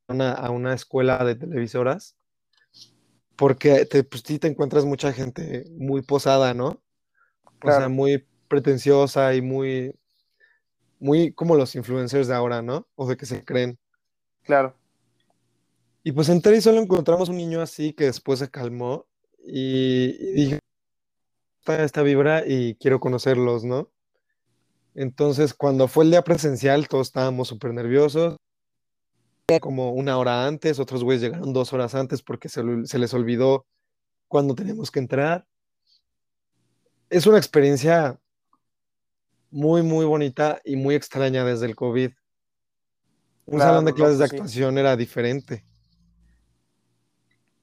una, 0.09 0.33
a 0.33 0.51
una 0.51 0.75
escuela 0.75 1.25
de 1.25 1.35
televisoras, 1.35 2.17
porque 3.37 3.87
te, 3.87 4.05
pues, 4.05 4.23
sí 4.25 4.39
te 4.39 4.49
encuentras 4.49 4.85
mucha 4.85 5.13
gente 5.13 5.65
muy 5.77 6.03
posada, 6.03 6.55
¿no? 6.55 6.83
O 7.63 7.71
sea, 7.71 7.89
muy 7.89 8.27
pretenciosa 8.49 9.35
y 9.35 9.41
muy, 9.41 9.95
muy 10.99 11.33
como 11.33 11.57
los 11.57 11.75
influencers 11.75 12.29
de 12.29 12.35
ahora, 12.35 12.63
¿no? 12.63 12.87
O 12.97 13.07
de 13.09 13.17
que 13.17 13.27
se 13.27 13.45
creen. 13.45 13.79
claro, 14.43 14.75
Y 16.03 16.13
pues 16.13 16.29
entré 16.29 16.57
y 16.57 16.61
solo 16.61 16.81
encontramos 16.81 17.29
un 17.29 17.37
niño 17.37 17.61
así 17.61 17.93
que 17.93 18.05
después 18.05 18.39
se 18.39 18.51
calmó 18.51 19.07
y, 19.45 20.17
y 20.21 20.33
dije, 20.35 20.59
esta, 21.61 21.83
esta 21.85 22.03
vibra 22.03 22.45
y 22.47 22.75
quiero 22.77 23.01
conocerlos, 23.01 23.65
¿no? 23.65 23.91
Entonces, 24.95 25.55
cuando 25.55 25.89
fue 25.89 26.05
el 26.05 26.11
día 26.11 26.23
presencial, 26.23 26.89
todos 26.89 27.09
estábamos 27.09 27.49
súper 27.49 27.75
nerviosos, 27.75 28.37
como 29.61 29.93
una 29.93 30.17
hora 30.19 30.47
antes, 30.47 30.79
otros 30.79 31.05
güeyes 31.05 31.23
llegaron 31.23 31.53
dos 31.53 31.73
horas 31.73 31.95
antes 31.95 32.23
porque 32.23 32.49
se, 32.49 32.63
se 32.87 32.99
les 32.99 33.13
olvidó 33.15 33.67
cuándo 34.29 34.55
teníamos 34.55 34.91
que 34.91 35.01
entrar. 35.01 35.47
Es 37.11 37.27
una 37.27 37.39
experiencia 37.39 38.19
muy, 39.55 39.83
muy 39.83 40.05
bonita 40.05 40.61
y 40.65 40.75
muy 40.75 40.97
extraña 40.97 41.45
desde 41.45 41.67
el 41.67 41.77
COVID. 41.77 42.11
Un 43.47 43.61
salón 43.61 43.85
de 43.85 43.93
no, 43.93 43.97
clases 43.97 44.19
de 44.19 44.25
pues 44.25 44.31
sí, 44.31 44.37
actuación 44.37 44.79
era 44.79 44.97
diferente. 44.97 45.65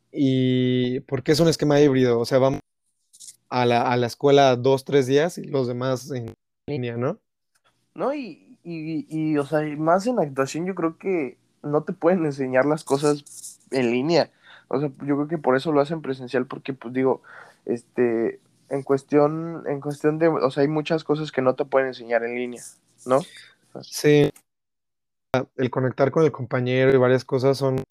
Y 0.09 1.01
porque 1.01 1.33
es 1.33 1.39
un 1.41 1.49
esquema 1.49 1.81
híbrido, 1.81 2.17
o 2.19 2.25
sea, 2.25 2.37
vamos 2.37 2.61
a 3.49 3.65
la, 3.65 3.81
a 3.81 3.97
la 3.97 4.07
escuela 4.07 4.55
dos, 4.55 4.85
tres 4.85 5.05
días 5.05 5.37
y 5.37 5.43
los 5.43 5.67
demás 5.67 6.09
en 6.11 6.33
línea, 6.67 6.95
¿no? 6.95 7.19
¿no? 7.93 8.13
Y, 8.13 8.57
y, 8.63 9.05
y, 9.09 9.37
o 9.37 9.45
sea, 9.45 9.59
más 9.77 10.07
en 10.07 10.19
actuación 10.19 10.65
yo 10.65 10.75
creo 10.75 10.97
que 10.97 11.37
no 11.61 11.83
te 11.83 11.91
pueden 11.91 12.25
enseñar 12.25 12.65
las 12.65 12.85
cosas 12.85 13.59
en 13.69 13.91
línea, 13.91 14.31
o 14.69 14.79
sea, 14.79 14.89
yo 15.05 15.15
creo 15.17 15.27
que 15.27 15.37
por 15.37 15.57
eso 15.57 15.73
lo 15.73 15.81
hacen 15.81 16.01
presencial, 16.01 16.45
porque, 16.45 16.71
pues 16.73 16.93
digo, 16.93 17.21
este, 17.65 18.39
en 18.71 18.83
cuestión, 18.83 19.63
en 19.67 19.81
cuestión 19.81 20.17
de, 20.17 20.29
o 20.29 20.49
sea, 20.49 20.61
hay 20.61 20.69
muchas 20.69 21.03
cosas 21.03 21.31
que 21.31 21.41
no 21.41 21.55
te 21.55 21.65
pueden 21.65 21.89
enseñar 21.89 22.23
en 22.23 22.35
línea, 22.35 22.63
¿no? 23.05 23.21
Sí, 23.81 24.31
el 25.57 25.69
conectar 25.69 26.09
con 26.09 26.23
el 26.23 26.31
compañero 26.31 26.93
y 26.93 26.97
varias 26.97 27.25
cosas 27.25 27.57
son, 27.57 27.83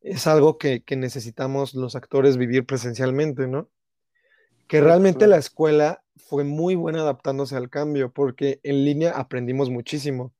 es 0.00 0.26
algo 0.26 0.58
que, 0.58 0.82
que 0.82 0.96
necesitamos 0.96 1.74
los 1.74 1.94
actores 1.94 2.36
vivir 2.36 2.66
presencialmente, 2.66 3.46
¿no? 3.46 3.68
Que 4.66 4.80
realmente 4.80 5.28
la 5.28 5.36
escuela 5.36 6.02
fue 6.16 6.42
muy 6.42 6.74
buena 6.74 7.02
adaptándose 7.02 7.56
al 7.56 7.70
cambio, 7.70 8.10
porque 8.10 8.58
en 8.64 8.84
línea 8.84 9.12
aprendimos 9.12 9.70
muchísimo. 9.70 10.32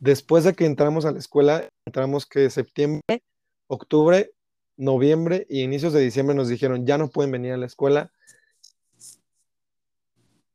Después 0.00 0.42
de 0.42 0.54
que 0.54 0.66
entramos 0.66 1.04
a 1.04 1.12
la 1.12 1.20
escuela, 1.20 1.68
entramos 1.86 2.26
que 2.26 2.50
septiembre, 2.50 3.22
octubre, 3.68 4.32
noviembre 4.76 5.46
y 5.48 5.62
inicios 5.62 5.92
de 5.92 6.00
diciembre 6.00 6.34
nos 6.34 6.48
dijeron, 6.48 6.84
ya 6.84 6.98
no 6.98 7.10
pueden 7.10 7.30
venir 7.30 7.52
a 7.52 7.56
la 7.56 7.66
escuela, 7.66 8.10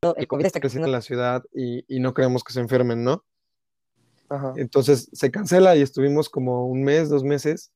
el 0.02 0.26
COVID 0.26 0.46
está 0.46 0.60
creciendo 0.60 0.86
en 0.86 0.92
la 0.92 1.02
ciudad 1.02 1.44
y, 1.52 1.84
y 1.94 2.00
no 2.00 2.14
queremos 2.14 2.42
que 2.42 2.52
se 2.52 2.60
enfermen, 2.60 3.04
¿no? 3.04 3.24
ajá, 4.30 4.54
Entonces 4.56 5.10
se 5.12 5.30
cancela 5.30 5.76
y 5.76 5.82
estuvimos 5.82 6.28
como 6.28 6.66
un 6.66 6.82
mes, 6.82 7.10
dos 7.10 7.22
meses 7.22 7.72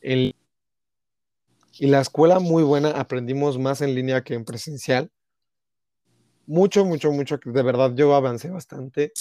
en 0.00 0.32
y 1.76 1.88
la 1.88 2.00
escuela 2.00 2.38
muy 2.38 2.62
buena, 2.62 2.90
aprendimos 2.90 3.58
más 3.58 3.80
en 3.80 3.96
línea 3.96 4.22
que 4.22 4.34
en 4.34 4.44
presencial. 4.44 5.10
Mucho, 6.46 6.84
mucho, 6.84 7.10
mucho, 7.10 7.40
de 7.44 7.62
verdad 7.62 7.92
yo 7.96 8.14
avancé 8.14 8.48
bastante. 8.48 9.12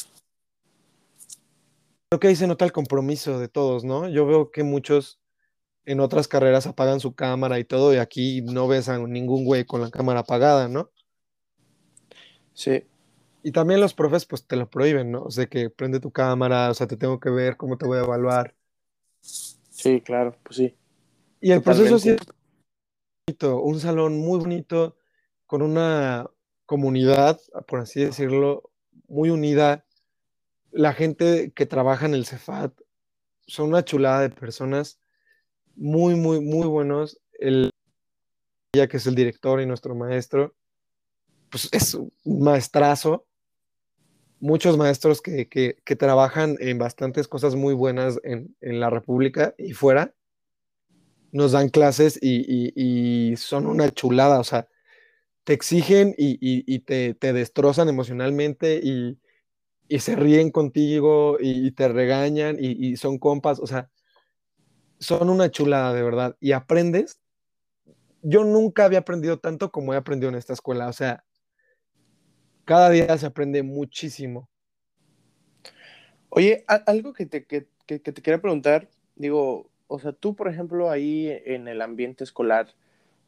Creo 2.10 2.20
que 2.20 2.28
ahí 2.28 2.36
se 2.36 2.46
nota 2.46 2.64
el 2.64 2.72
compromiso 2.72 3.40
de 3.40 3.48
todos, 3.48 3.84
¿no? 3.84 4.08
Yo 4.08 4.28
veo 4.28 4.52
que 4.52 4.62
muchos 4.62 5.20
en 5.86 6.00
otras 6.00 6.28
carreras 6.28 6.68
apagan 6.68 7.00
su 7.00 7.16
cámara 7.16 7.58
y 7.58 7.64
todo, 7.64 7.92
y 7.92 7.98
aquí 7.98 8.44
no 8.44 8.68
ves 8.68 8.88
a 8.88 9.00
ningún 9.00 9.46
güey 9.46 9.66
con 9.66 9.82
la 9.82 9.90
cámara 9.90 10.20
apagada, 10.20 10.68
¿no? 10.68 10.92
Sí, 12.54 12.84
Y 13.44 13.52
también 13.52 13.82
los 13.82 13.94
profes 13.94 14.26
pues 14.26 14.46
te 14.46 14.56
lo 14.56 14.70
prohíben, 14.70 15.12
¿no? 15.12 15.24
O 15.24 15.32
sea, 15.32 15.48
que 15.48 15.70
prende 15.70 16.00
tu 16.00 16.12
cámara, 16.12 16.70
o 16.70 16.74
sea, 16.74 16.88
te 16.88 16.98
tengo 16.98 17.20
que 17.20 17.30
ver 17.30 17.58
cómo 17.58 17.78
te 17.78 17.86
voy 17.86 17.98
a 17.98 18.04
evaluar. 18.04 18.56
sí, 19.22 20.02
claro, 20.02 20.36
pues 20.44 20.58
sí, 20.58 20.76
Y 21.42 21.52
el 21.52 21.62
proceso 21.62 22.00
sí 22.00 22.10
es 22.10 22.20
bonito, 23.28 23.62
un 23.62 23.80
salón 23.80 24.18
muy 24.18 24.40
bonito, 24.40 24.98
con 25.46 25.62
una 25.62 26.30
comunidad, 26.66 27.40
por 27.68 27.80
así 27.80 28.04
decirlo, 28.04 28.72
muy 29.08 29.30
unida. 29.30 29.86
La 30.72 30.94
gente 30.94 31.52
que 31.52 31.66
trabaja 31.66 32.06
en 32.06 32.14
el 32.14 32.26
Cefat 32.26 32.74
son 33.46 33.70
una 33.70 33.84
chulada 33.84 34.22
de 34.22 34.30
personas, 34.30 35.00
muy, 35.76 36.16
muy, 36.16 36.40
muy 36.40 36.68
buenos. 36.68 37.20
El 37.34 37.70
ya 38.76 38.88
que 38.88 38.98
es 38.98 39.06
el 39.06 39.14
director 39.14 39.62
y 39.62 39.68
nuestro 39.68 39.94
maestro, 39.94 40.56
pues 41.54 41.70
es 41.72 41.94
un 41.94 42.12
maestrazo. 42.26 43.28
Muchos 44.40 44.76
maestros 44.76 45.22
que, 45.22 45.48
que, 45.48 45.96
trabajan 45.96 46.58
en 46.60 46.80
bastantes 46.80 47.28
cosas 47.28 47.54
muy 47.54 47.76
buenas 47.76 48.20
en, 48.24 48.56
en 48.60 48.80
la 48.80 48.90
República 48.90 49.54
y 49.60 49.74
fuera, 49.74 50.16
nos 51.32 51.52
dan 51.52 51.70
clases 51.70 52.18
y, 52.20 52.74
y, 52.76 53.36
son 53.38 53.68
una 53.68 53.92
chulada, 53.92 54.40
o 54.40 54.44
sea, 54.44 54.68
te 55.44 55.54
exigen 55.54 56.16
y, 56.18 56.38
y, 56.42 56.80
te, 56.80 57.14
te, 57.14 57.34
destrozan 57.34 57.88
emocionalmente 57.88 58.82
y, 58.84 59.20
se 60.00 60.16
ríen 60.16 60.50
contigo 60.50 61.38
y, 61.40 61.70
te 61.72 61.88
regañan 61.88 62.58
y, 62.60 62.98
son 62.98 63.20
compas, 63.20 63.60
o 63.60 63.68
sea, 63.68 63.92
son 64.98 65.30
una 65.30 65.52
chulada 65.52 65.94
de 65.94 66.02
verdad 66.02 66.36
y 66.40 66.54
aprendes. 66.54 67.20
Yo 68.24 68.44
nunca 68.44 68.86
había 68.86 69.00
aprendido 69.00 69.38
tanto 69.38 69.72
como 69.72 69.94
he 69.94 69.98
aprendido 69.98 70.30
en 70.30 70.36
esta 70.36 70.54
escuela, 70.54 70.88
o 70.88 70.94
sea, 70.94 71.24
cada 72.66 72.90
día 72.90 73.18
se 73.18 73.26
aprende 73.26 73.64
muchísimo. 73.64 74.50
Oye, 76.30 76.66
algo 76.68 77.14
que 77.14 77.26
te, 77.26 77.46
que, 77.46 77.68
que, 77.86 78.02
que 78.02 78.12
te 78.12 78.22
quería 78.22 78.42
preguntar, 78.42 78.90
digo, 79.16 79.70
o 79.88 80.00
sea, 80.00 80.14
tú, 80.14 80.36
por 80.36 80.48
ejemplo, 80.48 80.90
ahí 80.90 81.30
en 81.46 81.68
el 81.68 81.82
ambiente 81.82 82.24
escolar, 82.24 82.74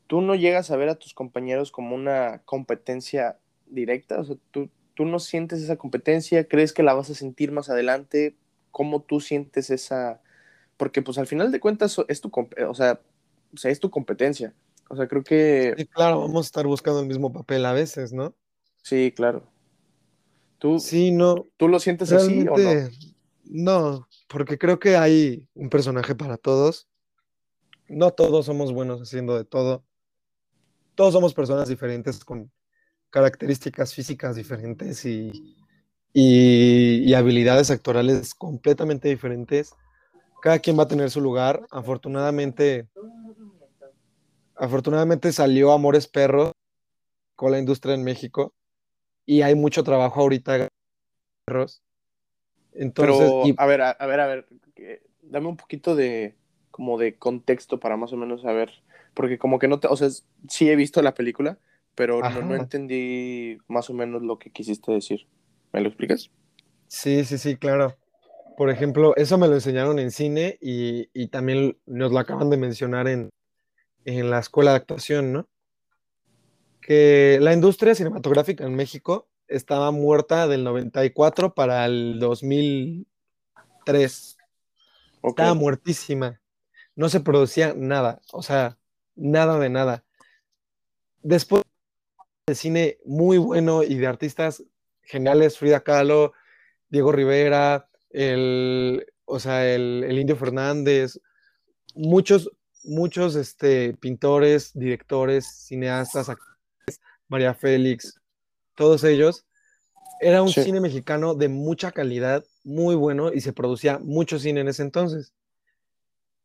¿tú 0.07 0.21
no 0.21 0.33
llegas 0.35 0.71
a 0.71 0.77
ver 0.77 0.89
a 0.89 0.95
tus 0.95 1.13
compañeros 1.13 1.71
como 1.71 1.95
una 1.95 2.41
competencia 2.45 3.37
directa? 3.67 4.19
O 4.19 4.23
sea, 4.23 4.35
¿tú, 4.51 4.69
tú 4.95 5.05
no 5.05 5.19
sientes 5.19 5.61
esa 5.61 5.75
competencia? 5.75 6.47
¿Crees 6.47 6.73
que 6.73 6.83
la 6.83 6.93
vas 6.95 7.09
a 7.11 7.15
sentir 7.15 7.51
más 7.51 7.69
adelante? 7.69 8.35
¿Cómo 8.71 9.01
tú 9.01 9.19
sientes 9.19 9.69
esa...? 9.69 10.21
Porque 10.77 11.01
pues 11.01 11.17
al 11.17 11.27
final 11.27 11.51
de 11.51 11.59
cuentas 11.59 11.97
es 12.07 12.21
tu, 12.21 12.31
sea, 12.73 12.99
o 13.53 13.57
sea, 13.57 13.71
es 13.71 13.79
tu 13.79 13.89
competencia. 13.91 14.53
O 14.89 14.95
sea, 14.95 15.07
creo 15.07 15.23
que 15.23 15.73
Sí, 15.77 15.85
claro, 15.85 16.19
vamos 16.21 16.45
a 16.45 16.47
estar 16.47 16.67
buscando 16.67 16.99
el 16.99 17.07
mismo 17.07 17.31
papel 17.31 17.65
a 17.65 17.73
veces, 17.73 18.11
¿no? 18.11 18.35
Sí, 18.85 19.11
claro. 19.15 19.43
¿Tú, 20.59 20.79
Sí, 20.79 21.11
no, 21.11 21.47
¿Tú 21.57 21.67
lo 21.67 21.79
sientes 21.79 22.11
así 22.11 22.45
o 22.47 22.57
no? 22.57 22.89
no, 23.43 24.07
porque 24.27 24.57
creo 24.57 24.79
que 24.79 24.95
hay 24.95 25.49
un 25.55 25.69
personaje 25.69 26.15
para 26.15 26.37
todos. 26.37 26.87
No 27.87 28.11
todos 28.11 28.45
somos 28.45 28.71
buenos 28.71 29.01
haciendo 29.01 29.35
de 29.37 29.43
todo. 29.43 29.83
Todos 30.95 31.13
somos 31.13 31.33
personas 31.33 31.67
diferentes 31.67 32.23
con 32.23 32.51
características 33.09 33.93
físicas 33.93 34.35
diferentes 34.35 35.05
y, 35.05 35.31
y, 36.13 37.03
y 37.05 37.13
habilidades 37.13 37.71
actorales 37.71 38.33
completamente 38.33 39.09
diferentes. 39.09 39.73
Cada 40.41 40.59
quien 40.59 40.77
va 40.77 40.83
a 40.83 40.87
tener 40.87 41.09
su 41.09 41.21
lugar. 41.21 41.65
Afortunadamente, 41.71 42.87
afortunadamente 44.55 45.31
salió 45.31 45.71
Amores 45.71 46.07
Perros 46.07 46.51
con 47.35 47.51
la 47.51 47.59
industria 47.59 47.95
en 47.95 48.03
México 48.03 48.53
y 49.25 49.41
hay 49.41 49.55
mucho 49.55 49.83
trabajo 49.83 50.21
ahorita 50.21 50.67
perros. 51.45 51.81
Entonces, 52.73 53.31
Pero, 53.31 53.47
y, 53.47 53.55
a 53.57 53.65
ver, 53.65 53.81
a, 53.81 53.91
a 53.91 54.05
ver, 54.05 54.19
a 54.19 54.27
ver, 54.27 54.47
dame 55.21 55.47
un 55.47 55.57
poquito 55.57 55.95
de, 55.95 56.35
como 56.71 56.97
de 56.97 57.17
contexto 57.17 57.79
para 57.79 57.97
más 57.97 58.11
o 58.13 58.17
menos 58.17 58.41
saber, 58.41 58.71
porque 59.13 59.37
como 59.37 59.59
que 59.59 59.67
no 59.67 59.79
te, 59.79 59.87
o 59.87 59.95
sea, 59.95 60.09
sí 60.49 60.69
he 60.69 60.75
visto 60.75 61.01
la 61.01 61.13
película, 61.13 61.57
pero 61.95 62.21
no, 62.21 62.55
entendí 62.55 63.57
más 63.67 63.89
o 63.89 63.93
menos 63.93 64.21
lo 64.21 64.37
que 64.39 64.51
quisiste 64.51 64.91
decir. 64.91 65.27
¿Me 65.71 65.81
lo 65.81 65.87
explicas? 65.87 66.31
sí, 66.87 67.23
sí, 67.25 67.37
sí, 67.37 67.57
claro. 67.57 67.97
Por 68.57 68.69
ejemplo, 68.69 69.15
eso 69.17 69.37
me 69.37 69.47
lo 69.47 69.55
enseñaron 69.55 69.99
en 69.99 70.11
cine 70.11 70.57
y, 70.61 71.09
y 71.13 71.27
también 71.27 71.77
nos 71.85 72.11
lo 72.11 72.19
acaban 72.19 72.49
de 72.49 72.57
mencionar 72.57 73.07
en, 73.07 73.29
en 74.05 74.29
la 74.29 74.39
escuela 74.39 74.71
de 74.71 74.77
actuación, 74.77 75.33
¿no? 75.33 75.47
Que 76.85 77.39
la 77.41 77.53
industria 77.53 77.95
cinematográfica 77.95 78.63
en 78.63 78.75
México 78.75 79.27
estaba 79.47 79.89
muerta 79.89 80.47
del 80.47 80.63
94 80.63 81.55
para 81.55 81.83
el 81.85 82.19
2003. 82.19 84.37
Ok, 85.21 85.39
Estaba 85.39 85.55
muertísima. 85.55 86.39
No 86.95 87.09
se 87.09 87.21
producía 87.21 87.73
nada, 87.75 88.21
o 88.31 88.43
sea, 88.43 88.77
nada 89.15 89.57
de 89.57 89.69
nada. 89.69 90.03
Después 91.23 91.63
de 92.45 92.53
cine 92.53 92.99
muy 93.03 93.39
bueno 93.39 93.81
y 93.81 93.95
de 93.95 94.05
artistas 94.05 94.63
geniales, 95.01 95.57
Frida 95.57 95.81
Kahlo, 95.81 96.33
Diego 96.89 97.11
Rivera, 97.11 97.89
el 98.11 99.07
o 99.25 99.39
sea, 99.39 99.73
el, 99.73 100.05
el 100.07 100.19
Indio 100.19 100.35
Fernández, 100.35 101.19
muchos, 101.95 102.51
muchos 102.83 103.35
este, 103.35 103.95
pintores, 103.95 104.71
directores, 104.73 105.47
cineastas, 105.65 106.29
actores, 106.29 106.54
María 107.27 107.53
Félix, 107.53 108.19
todos 108.75 109.03
ellos, 109.03 109.45
era 110.21 110.41
un 110.41 110.49
Sí. 110.49 110.63
cine 110.63 110.79
mexicano 110.79 111.35
de 111.35 111.49
mucha 111.49 111.91
calidad, 111.91 112.43
muy 112.63 112.95
bueno, 112.95 113.33
y 113.33 113.41
se 113.41 113.53
producía 113.53 113.99
mucho 113.99 114.39
cine 114.39 114.61
en 114.61 114.67
ese 114.67 114.83
entonces. 114.83 115.33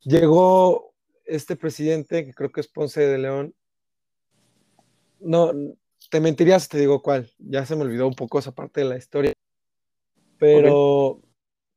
Llegó 0.03 0.93
este 1.25 1.57
presidente, 1.57 2.25
que 2.25 2.35
creo 2.35 2.51
que 2.51 2.61
es 2.61 2.69
Ponce 2.69 3.01
de 3.01 3.19
León. 3.19 3.55
No, 5.21 5.53
te 6.11 6.21
mentiría 6.21 6.59
si 6.59 6.69
te 6.69 6.79
digo 6.79 7.03
cuál, 7.03 7.31
ya 7.39 7.65
se 7.67 7.77
me 7.77 7.83
olvidó 7.83 8.07
un 8.07 8.15
poco 8.15 8.39
esa 8.39 8.53
parte 8.53 8.81
de 8.81 8.87
la 8.89 8.97
historia. 8.97 9.33
Pero, 10.39 11.21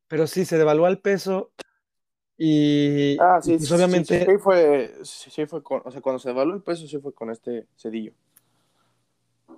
pero 0.08 0.26
sí, 0.26 0.46
se 0.46 0.58
devaluó 0.58 0.88
el 0.88 1.00
peso 1.00 1.52
y, 2.38 3.18
Ah, 3.20 3.40
y 3.42 3.46
sí, 3.46 3.52
pues 3.58 3.68
sí, 3.68 3.74
obviamente 3.74 4.20
sí, 4.20 4.32
sí 4.32 4.38
fue, 4.38 4.96
sí, 5.04 5.30
sí 5.30 5.46
fue 5.46 5.62
con, 5.62 5.82
o 5.84 5.92
sea, 5.92 6.02
cuando 6.02 6.20
se 6.20 6.30
devaluó 6.30 6.56
el 6.56 6.64
peso, 6.64 6.88
sí 6.88 6.98
fue 7.00 7.14
con 7.14 7.30
este 7.30 7.68
cedillo. 7.78 8.14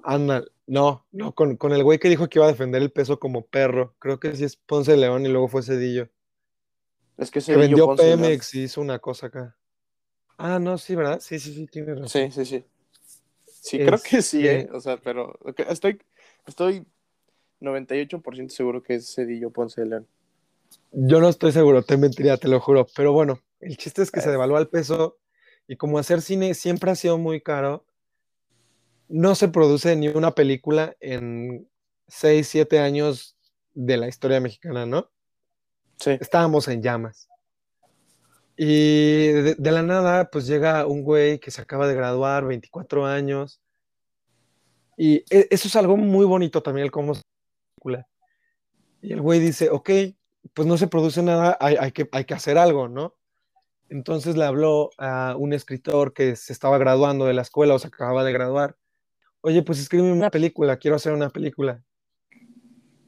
Anda, 0.06 0.45
no, 0.68 1.06
no, 1.12 1.34
con, 1.34 1.58
con 1.58 1.74
el 1.74 1.84
güey 1.84 1.99
que 1.99 2.10
dijo 2.10 2.30
que 2.30 2.39
iba 2.39 2.45
a 2.45 2.51
defender 2.51 2.82
el 2.82 2.91
peso 2.91 3.20
como 3.20 3.45
perro. 3.45 3.95
Creo 3.99 4.20
que 4.20 4.36
sí 4.36 4.43
es 4.43 4.56
Ponce 4.56 4.91
de 4.91 4.97
León 4.97 5.26
y 5.26 5.30
luego 5.30 5.47
fue 5.47 5.64
Cedillo. 5.64 6.10
Es 7.18 7.32
que 7.32 7.41
Que 7.41 7.56
vendió 7.56 7.86
Ponce. 7.86 8.03
Pemex 8.03 8.53
y 8.56 8.64
hizo 8.64 8.82
una 8.82 8.99
cosa 8.99 9.28
acá. 9.28 9.58
Ah, 10.38 10.60
no, 10.60 10.78
sí, 10.78 10.95
¿verdad? 10.95 11.20
Sí, 11.22 11.39
sí, 11.39 11.53
sí, 11.53 11.66
tienes 11.68 11.99
razón. 11.99 12.32
Sí, 12.32 12.32
sí, 12.32 12.45
sí. 12.45 12.66
Sí, 13.45 13.78
creo 13.80 13.99
que 13.99 14.22
sí, 14.22 14.45
Este- 14.45 14.60
¿eh? 14.62 14.70
O 14.74 14.80
sea, 14.80 14.97
pero 14.97 15.39
estoy, 15.70 15.99
estoy 16.45 16.86
98% 17.60 18.53
seguro 18.53 18.84
que 18.84 18.95
es 18.95 19.14
Cedillo 19.16 19.49
Ponce 19.49 19.82
de 19.82 19.88
León. 19.88 20.08
Yo 20.91 21.20
no 21.20 21.30
estoy 21.30 21.51
seguro, 21.51 21.84
te 21.84 21.97
mentiría, 21.97 22.38
te 22.38 22.47
lo 22.47 22.60
juro. 22.60 22.86
Pero 22.95 23.12
bueno, 23.12 23.39
el 23.60 23.76
chiste 23.78 24.01
es 24.01 24.12
que 24.12 24.22
se 24.22 24.30
devaluó 24.30 24.58
el 24.60 24.68
peso 24.68 25.18
y 25.68 25.78
como 25.78 25.97
hacer 25.97 26.22
cine 26.22 26.53
siempre 26.53 26.91
ha 26.91 26.95
sido 26.95 27.18
muy 27.18 27.41
caro, 27.41 27.86
no 29.08 29.36
se 29.36 29.47
produce 29.47 29.95
ni 29.95 30.08
una 30.08 30.32
película 30.32 30.95
en 30.99 31.68
6, 32.08 32.47
7 32.47 32.80
años 32.80 33.38
de 33.74 33.97
la 33.97 34.08
historia 34.08 34.39
mexicana, 34.39 34.86
¿no? 34.86 35.10
Sí. 35.97 36.12
estábamos 36.20 36.68
en 36.68 36.82
llamas. 36.82 37.30
Y 38.58 39.28
de, 39.28 39.56
de 39.56 39.72
la 39.72 39.82
nada, 39.84 40.30
pues 40.30 40.47
llega 40.47 40.86
un 40.86 41.03
güey 41.03 41.39
que 41.39 41.51
se 41.51 41.62
acaba 41.62 41.88
de 41.88 41.95
graduar, 41.95 42.45
24 42.45 43.06
años. 43.06 43.62
Y 44.97 45.18
e- 45.30 45.47
eso 45.49 45.68
es 45.68 45.76
algo 45.76 45.97
muy 45.97 46.26
bonito 46.26 46.62
también, 46.64 46.86
el 46.86 46.91
cómo 46.91 47.16
se 47.16 47.22
película. 47.76 48.08
Y 49.01 49.14
el 49.14 49.22
güey 49.22 49.39
dice, 49.39 49.70
ok, 49.70 49.89
pues 50.53 50.68
no 50.68 50.78
se 50.78 50.88
produce 50.88 51.22
nada, 51.22 51.58
hay, 51.60 51.76
hay 51.80 51.91
que, 51.91 52.08
hay 52.12 52.26
que 52.26 52.34
hacer 52.34 52.58
algo, 52.58 52.88
¿no? 52.88 53.16
Entonces 53.89 54.36
le 54.36 54.45
habló 54.45 54.89
a 54.97 55.36
un 55.38 55.53
escritor 55.53 56.14
que 56.14 56.36
se 56.36 56.53
estaba 56.53 56.78
graduando 56.78 57.26
de 57.26 57.34
la 57.34 57.43
escuela 57.43 57.76
o 57.76 57.80
se 57.80 57.88
acababa 57.88 58.24
de 58.24 58.34
graduar. 58.34 58.78
Oye, 59.46 59.62
pues 59.62 59.78
escríbeme 59.78 60.12
una 60.12 60.32
película, 60.32 60.78
quiero 60.78 60.96
hacer 60.96 61.14
una 61.14 61.30
película. 61.30 61.84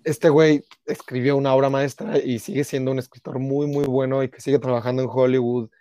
Este 0.04 0.30
güey 0.30 0.64
escribió 0.86 1.36
una 1.36 1.52
obra 1.56 1.72
maestra 1.72 2.20
y 2.20 2.38
sigue 2.38 2.64
siendo 2.64 2.92
un 2.92 3.00
escritor 3.00 3.40
muy, 3.40 3.66
muy 3.66 3.86
bueno 3.86 4.22
y 4.22 4.30
que 4.30 4.40
sigue 4.40 4.60
trabajando 4.60 5.02
en 5.02 5.10
Hollywood 5.12 5.72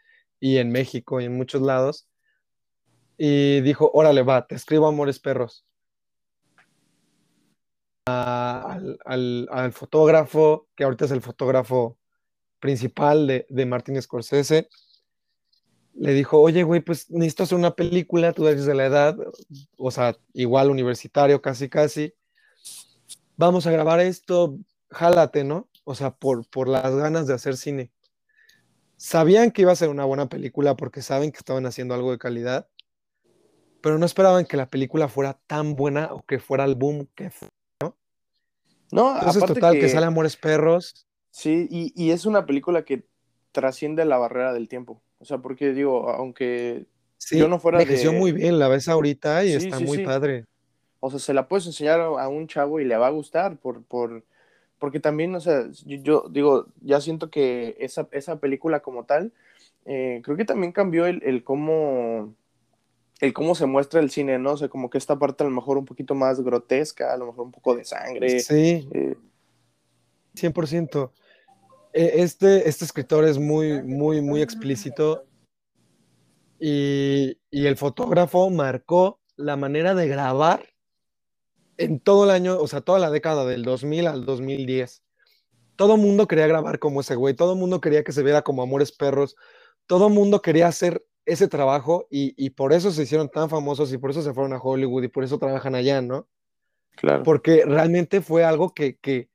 y 0.40 0.56
en 0.56 0.72
México 0.72 1.20
y 1.20 1.26
en 1.26 1.36
muchos 1.36 1.60
lados. 1.60 2.08
Y 3.18 3.60
dijo, 3.60 3.90
órale, 3.92 4.22
va, 4.22 4.46
te 4.46 4.54
escribo 4.54 4.86
Amores 4.86 5.18
Perros. 5.18 5.66
A- 8.06 8.62
al, 8.72 8.98
al- 9.04 9.48
al 9.52 9.72
fotógrafo, 9.74 10.68
que 10.74 10.84
ahorita 10.84 11.04
es 11.04 11.10
el 11.10 11.20
fotógrafo 11.20 11.98
principal 12.60 13.26
de, 13.26 13.44
de 13.50 13.66
Martin 13.66 14.00
Scorsese, 14.00 14.70
le 15.98 16.12
dijo, 16.12 16.40
oye, 16.40 16.62
güey, 16.62 16.80
pues 16.80 17.10
necesito 17.10 17.44
hacer 17.44 17.58
una 17.58 17.74
película, 17.74 18.32
tú 18.32 18.46
eres 18.46 18.66
de 18.66 18.74
la 18.74 18.86
edad, 18.86 19.16
o 19.76 19.90
sea, 19.90 20.16
igual 20.34 20.70
universitario, 20.70 21.40
casi, 21.40 21.68
casi. 21.68 22.14
Vamos 23.36 23.66
a 23.66 23.70
grabar 23.70 24.00
esto, 24.00 24.58
jálate, 24.90 25.44
¿no? 25.44 25.68
O 25.84 25.94
sea, 25.94 26.10
por, 26.10 26.46
por 26.48 26.68
las 26.68 26.94
ganas 26.94 27.26
de 27.26 27.34
hacer 27.34 27.56
cine. 27.56 27.90
Sabían 28.96 29.50
que 29.50 29.62
iba 29.62 29.72
a 29.72 29.76
ser 29.76 29.88
una 29.88 30.04
buena 30.04 30.28
película 30.28 30.76
porque 30.76 31.02
saben 31.02 31.30
que 31.30 31.38
estaban 31.38 31.66
haciendo 31.66 31.94
algo 31.94 32.10
de 32.10 32.18
calidad, 32.18 32.68
pero 33.80 33.98
no 33.98 34.06
esperaban 34.06 34.46
que 34.46 34.56
la 34.56 34.68
película 34.68 35.08
fuera 35.08 35.38
tan 35.46 35.76
buena 35.76 36.12
o 36.12 36.24
que 36.24 36.38
fuera 36.38 36.64
el 36.64 36.74
boom 36.74 37.08
que 37.14 37.30
fue. 37.30 37.48
No, 38.92 39.14
Entonces, 39.14 39.42
aparte 39.42 39.60
total, 39.60 39.74
que... 39.74 39.80
que 39.80 39.88
sale 39.88 40.06
Amores 40.06 40.36
Perros. 40.36 41.06
Sí, 41.30 41.66
y, 41.70 41.92
y 41.96 42.12
es 42.12 42.24
una 42.24 42.46
película 42.46 42.84
que 42.84 43.06
trasciende 43.52 44.04
la 44.04 44.16
barrera 44.16 44.52
del 44.52 44.68
tiempo. 44.68 45.02
O 45.18 45.24
sea, 45.24 45.38
porque 45.38 45.72
digo, 45.72 46.10
aunque 46.10 46.86
Sí, 47.18 47.38
yo 47.38 47.48
no 47.48 47.58
fuera 47.58 47.80
envejeció 47.80 48.12
de- 48.12 48.18
muy 48.18 48.32
bien, 48.32 48.58
la 48.58 48.68
ves 48.68 48.88
ahorita 48.88 49.44
y 49.44 49.48
Sí, 49.48 49.54
está 49.56 49.78
sí, 49.78 49.84
muy 49.84 49.98
padre. 49.98 50.44
O 51.00 51.10
sea, 51.10 51.18
se 51.18 51.34
la 51.34 51.48
puedes 51.48 51.66
enseñar 51.66 52.00
a 52.00 52.28
un 52.28 52.46
chavo 52.46 52.80
y 52.80 52.84
le 52.84 52.96
va 52.96 53.06
a 53.08 53.10
gustar 53.10 53.56
por, 53.58 53.82
por, 53.84 54.24
porque 54.78 55.00
también, 55.00 55.34
o 55.34 55.40
sea, 55.40 55.66
yo, 55.84 55.96
yo 56.02 56.28
digo, 56.30 56.66
ya 56.80 57.00
siento 57.00 57.30
que 57.30 57.76
esa, 57.78 58.08
esa 58.12 58.40
película 58.40 58.80
como 58.80 59.04
tal, 59.04 59.32
eh, 59.84 60.20
creo 60.24 60.36
que 60.36 60.44
también 60.44 60.72
cambió 60.72 61.06
el, 61.06 61.22
el 61.22 61.44
cómo, 61.44 62.34
el 63.20 63.32
cómo 63.32 63.54
se 63.54 63.66
muestra 63.66 64.00
el 64.00 64.10
cine, 64.10 64.38
¿no? 64.38 64.52
O 64.52 64.56
sea, 64.56 64.68
como 64.68 64.90
que 64.90 64.98
esta 64.98 65.18
parte 65.18 65.44
a 65.44 65.46
lo 65.46 65.52
mejor 65.52 65.78
un 65.78 65.84
poquito 65.84 66.14
más 66.14 66.40
grotesca, 66.40 67.12
a 67.12 67.16
lo 67.16 67.26
mejor 67.26 67.46
un 67.46 67.52
poco 67.52 67.76
de 67.76 67.84
sangre. 67.84 68.40
Sí, 68.40 68.88
eh, 68.92 69.16
100%. 70.34 71.12
Eh, 71.96 72.22
Este, 72.22 72.68
este 72.68 72.84
escritor 72.84 73.24
es 73.24 73.38
muy, 73.38 73.82
muy, 73.82 74.20
muy 74.20 74.42
explícito 74.42 75.24
y, 76.60 77.38
y 77.50 77.66
el 77.66 77.76
fotógrafo 77.76 78.50
marcó 78.50 79.20
la 79.36 79.56
manera 79.56 79.94
de 79.94 80.06
grabar 80.06 80.66
en 81.78 82.00
todo 82.00 82.24
el 82.24 82.30
año, 82.30 82.58
o 82.58 82.66
sea, 82.68 82.82
toda 82.82 82.98
la 82.98 83.10
década 83.10 83.46
del 83.46 83.62
2000 83.62 84.06
al 84.06 84.26
2010. 84.26 85.02
Todo 85.74 85.96
mundo 85.96 86.26
quería 86.26 86.46
grabar 86.46 86.78
como 86.78 87.00
ese 87.00 87.14
güey, 87.14 87.34
todo 87.34 87.56
mundo 87.56 87.80
quería 87.80 88.04
que 88.04 88.12
se 88.12 88.22
viera 88.22 88.42
como 88.42 88.62
Amores 88.62 88.92
Perros, 88.92 89.34
todo 89.86 90.10
mundo 90.10 90.42
quería 90.42 90.68
hacer 90.68 91.02
ese 91.24 91.48
trabajo 91.48 92.06
y, 92.10 92.34
y 92.36 92.50
por 92.50 92.74
eso 92.74 92.90
se 92.90 93.04
hicieron 93.04 93.30
tan 93.30 93.48
famosos 93.48 93.90
y 93.92 93.98
por 93.98 94.10
eso 94.10 94.20
se 94.20 94.34
fueron 94.34 94.52
a 94.52 94.60
Hollywood 94.60 95.04
y 95.04 95.08
por 95.08 95.24
eso 95.24 95.38
trabajan 95.38 95.74
allá, 95.74 96.02
¿no? 96.02 96.28
claro. 96.96 97.22
porque 97.22 97.64
realmente 97.64 98.20
fue 98.20 98.44
algo 98.44 98.74
que, 98.74 98.96
que, 98.96 99.28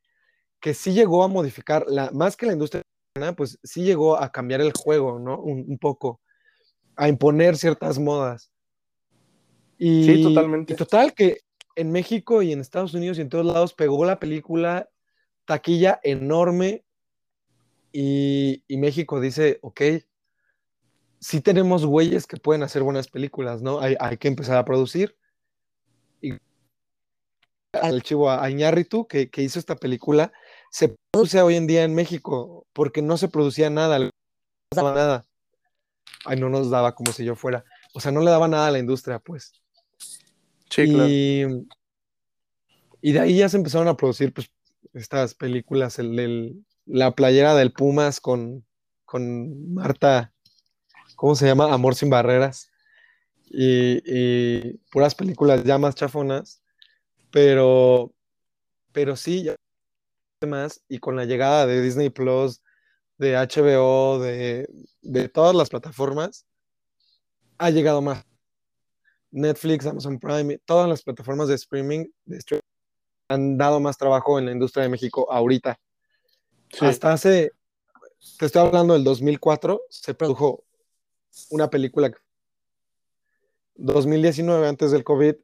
que 0.62 0.74
sí 0.74 0.94
llegó 0.94 1.24
a 1.24 1.28
modificar, 1.28 1.86
la, 1.88 2.12
más 2.12 2.38
que 2.38 2.46
la 2.46 2.54
industria, 2.54 2.84
pues 3.36 3.60
sí 3.64 3.84
llegó 3.84 4.18
a 4.22 4.32
cambiar 4.32 4.62
el 4.62 4.72
juego, 4.72 5.20
¿no? 5.20 5.40
Un, 5.40 5.66
un 5.68 5.78
poco, 5.78 6.22
a 6.96 7.10
imponer 7.10 7.58
ciertas 7.58 8.00
modas. 8.00 8.52
Y, 9.78 10.06
Sí, 10.06 10.24
totalmente. 10.24 10.74
Y 10.74 10.76
total 10.76 11.14
que 11.14 11.40
en 11.76 11.92
México 11.92 12.42
y 12.42 12.52
en 12.52 12.62
Estados 12.62 12.94
Unidos 12.94 13.18
y 13.18 13.22
en 13.22 13.30
todos 13.30 13.46
lados 13.46 13.74
pegó 13.74 14.06
la 14.06 14.20
película, 14.20 14.88
taquilla 15.46 16.00
enorme, 16.04 16.86
y, 17.92 18.64
y 18.68 18.78
México 18.78 19.20
dice, 19.20 19.60
ok, 19.62 19.82
sí 21.20 21.42
tenemos 21.42 21.86
güeyes 21.86 22.26
que 22.26 22.38
pueden 22.38 22.64
hacer 22.64 22.84
buenas 22.84 23.08
películas, 23.08 23.62
¿no? 23.62 23.80
Hay, 23.80 23.96
hay 24.00 24.18
que 24.18 24.28
empezar 24.28 24.58
a 24.58 24.66
producir 24.66 25.18
al 27.74 28.04
chivo 28.04 28.30
a 28.30 28.50
Iñárritu 28.50 29.08
que, 29.08 29.30
que 29.30 29.42
hizo 29.42 29.60
esta 29.60 29.76
película 29.76 30.34
se 30.72 30.96
produce 31.12 31.42
hoy 31.42 31.56
en 31.56 31.68
día 31.68 31.84
en 31.84 31.94
México 31.94 32.66
porque 32.74 33.02
no 33.02 33.18
se 33.18 33.28
producía 33.28 33.70
nada, 33.70 34.00
no 34.00 34.10
daba 34.74 34.96
nada. 34.96 35.26
Ay, 36.26 36.40
no 36.40 36.50
nos 36.50 36.70
daba 36.70 36.96
como 36.96 37.12
si 37.12 37.26
yo 37.26 37.36
fuera. 37.36 37.64
O 37.94 38.00
sea, 38.00 38.12
no 38.12 38.22
le 38.22 38.32
daba 38.32 38.48
nada 38.48 38.68
a 38.68 38.72
la 38.72 38.80
industria, 38.80 39.20
pues. 39.20 39.52
Sí, 40.70 40.84
y, 40.84 41.44
claro. 41.44 41.66
y 43.02 43.12
de 43.12 43.20
ahí 43.20 43.38
ya 43.38 43.50
se 43.50 43.58
empezaron 43.58 43.88
a 43.90 43.98
producir 43.98 44.34
pues, 44.34 44.50
estas 44.94 45.36
películas, 45.36 46.00
el, 46.00 46.18
el- 46.18 46.66
la 46.86 47.12
playera 47.12 47.54
del 47.54 47.74
Pumas 47.74 48.20
con, 48.20 48.66
con 49.06 49.74
Marta, 49.74 50.34
¿cómo 51.16 51.36
se 51.36 51.46
llama? 51.46 51.74
Amor 51.74 51.96
sin 51.96 52.10
barreras. 52.10 52.70
Y, 53.50 54.02
y 54.06 54.74
puras 54.92 55.14
películas 55.16 55.64
ya 55.66 55.78
más 55.78 55.96
chafonas, 55.96 56.64
pero, 57.30 58.14
pero 58.94 59.16
sí, 59.18 59.44
ya 59.44 59.56
más, 60.48 60.82
y 60.88 61.00
con 61.00 61.16
la 61.16 61.26
llegada 61.26 61.66
de 61.66 61.82
Disney 61.82 62.10
Plus, 62.10 62.62
de 63.18 63.36
HBO, 63.36 64.20
de, 64.20 64.68
de 65.02 65.30
todas 65.30 65.56
las 65.56 65.70
plataformas, 65.70 66.46
ha 67.58 67.70
llegado 67.70 68.02
más. 68.02 68.26
Netflix, 69.30 69.86
Amazon 69.86 70.20
Prime, 70.20 70.58
todas 70.66 70.90
las 70.90 71.04
plataformas 71.04 71.48
de 71.48 71.56
streaming, 71.56 72.06
de 72.26 72.38
streaming 72.38 72.62
han 73.30 73.58
dado 73.58 73.80
más 73.80 73.98
trabajo 73.98 74.38
en 74.40 74.46
la 74.46 74.52
industria 74.52 74.84
de 74.84 74.90
México 74.90 75.32
ahorita. 75.32 75.80
Sí. 76.70 76.86
Hasta 76.86 77.14
hace, 77.14 77.52
te 78.38 78.46
estoy 78.46 78.62
hablando 78.62 78.94
del 78.94 79.04
2004, 79.04 79.82
se 79.90 80.14
produjo 80.14 80.66
una 81.50 81.70
película. 81.70 82.12
2019, 83.76 84.68
antes 84.68 84.92
del 84.92 85.04
COVID, 85.04 85.36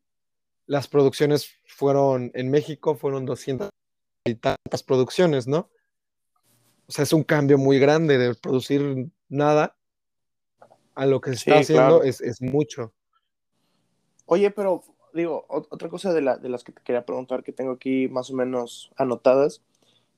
las 0.65 0.87
producciones 0.87 1.49
fueron 1.65 2.31
en 2.33 2.51
México, 2.51 2.95
fueron 2.95 3.25
200 3.25 3.69
y 4.28 4.36
tantas 4.36 4.84
producciones, 4.84 5.47
¿no? 5.47 5.69
O 6.88 6.91
sea, 6.91 7.03
es 7.03 7.13
un 7.13 7.23
cambio 7.23 7.57
muy 7.57 7.80
grande 7.80 8.17
de 8.17 8.34
producir 8.36 9.09
nada 9.30 9.75
a 10.95 11.05
lo 11.05 11.21
que 11.21 11.32
se 11.32 11.36
está 11.36 11.59
haciendo 11.59 12.03
es, 12.03 12.21
es, 12.21 12.41
mucho. 12.41 12.93
Oye, 14.25 14.49
pero 14.51 14.84
digo, 15.13 15.45
otra 15.47 15.89
cosa 15.89 16.13
de, 16.13 16.21
la, 16.21 16.38
de 16.38 16.49
las 16.49 16.63
que 16.63 16.71
te 16.71 16.82
quería 16.82 17.05
preguntar 17.05 17.43
que 17.43 17.51
tengo 17.51 17.71
aquí 17.71 18.07
más 18.07 18.32
o 18.32 18.36
menos 18.36 18.91
anotadas, 18.97 19.61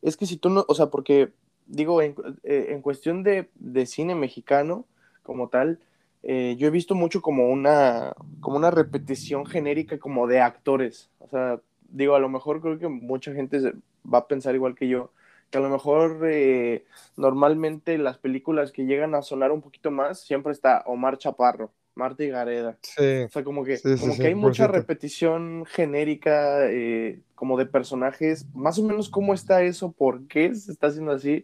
es 0.02 0.16
que 0.16 0.26
si 0.26 0.38
tú 0.38 0.50
no, 0.50 0.66
o 0.68 0.76
sea, 0.76 0.88
porque 0.88 1.34
digo, 1.66 2.02
en, 2.02 2.16
eh, 2.44 2.68
en 2.70 2.82
cuestión 2.82 3.24
de, 3.24 3.50
de, 3.56 3.86
cine 3.86 4.16
mexicano 4.16 4.86
como 5.24 5.50
tal, 5.50 5.80
eh, 6.24 6.56
yo 6.58 6.68
he 6.68 6.72
visto 6.72 6.96
mucho 6.96 7.22
como 7.22 7.50
una, 7.50 8.14
como 8.40 8.58
una 8.58 8.72
repetición 8.72 9.46
genérica 9.46 10.00
como 10.00 10.28
de 10.28 10.42
actores. 10.42 11.10
O 11.20 11.28
sea, 11.28 11.62
digo, 11.90 12.16
a 12.16 12.20
lo 12.20 12.30
mejor 12.30 12.62
creo 12.62 12.80
que 12.80 12.88
mucha 12.88 13.34
gente 13.34 13.74
va 14.06 14.20
a 14.20 14.28
pensar 14.28 14.56
igual 14.56 14.76
que 14.76 14.88
yo, 14.88 15.12
que 15.50 15.58
a 15.58 15.62
lo 15.62 15.70
mejor 15.70 16.22
eh, 16.26 16.86
normalmente 17.18 17.98
las 17.98 18.18
películas 18.18 18.72
que 18.72 18.86
llegan 18.86 19.16
a 19.16 19.22
sonar 19.22 19.52
un 19.52 19.62
poquito 19.62 19.92
más, 19.92 20.20
siempre 20.22 20.52
está 20.52 20.84
Omar 20.86 21.18
Chaparro, 21.18 21.72
Marta 21.96 22.24
y 22.24 22.30
Gareda. 22.30 22.78
Sí, 22.82 23.24
o 23.26 23.30
sea, 23.30 23.44
como 23.44 23.64
que, 23.64 23.80
como 24.00 24.16
que 24.16 24.28
hay 24.28 24.36
mucha 24.36 24.68
repetición 24.68 25.66
genérica, 25.66 26.68
eh, 26.70 27.22
como 27.36 27.58
de 27.58 27.66
personajes. 27.66 28.46
Más 28.54 28.80
o 28.80 28.84
menos, 28.84 29.10
¿cómo 29.10 29.34
está 29.34 29.64
eso? 29.64 29.92
¿Por 29.92 30.28
qué 30.28 30.54
se 30.56 30.72
está 30.72 30.88
haciendo 30.88 31.12
así? 31.12 31.44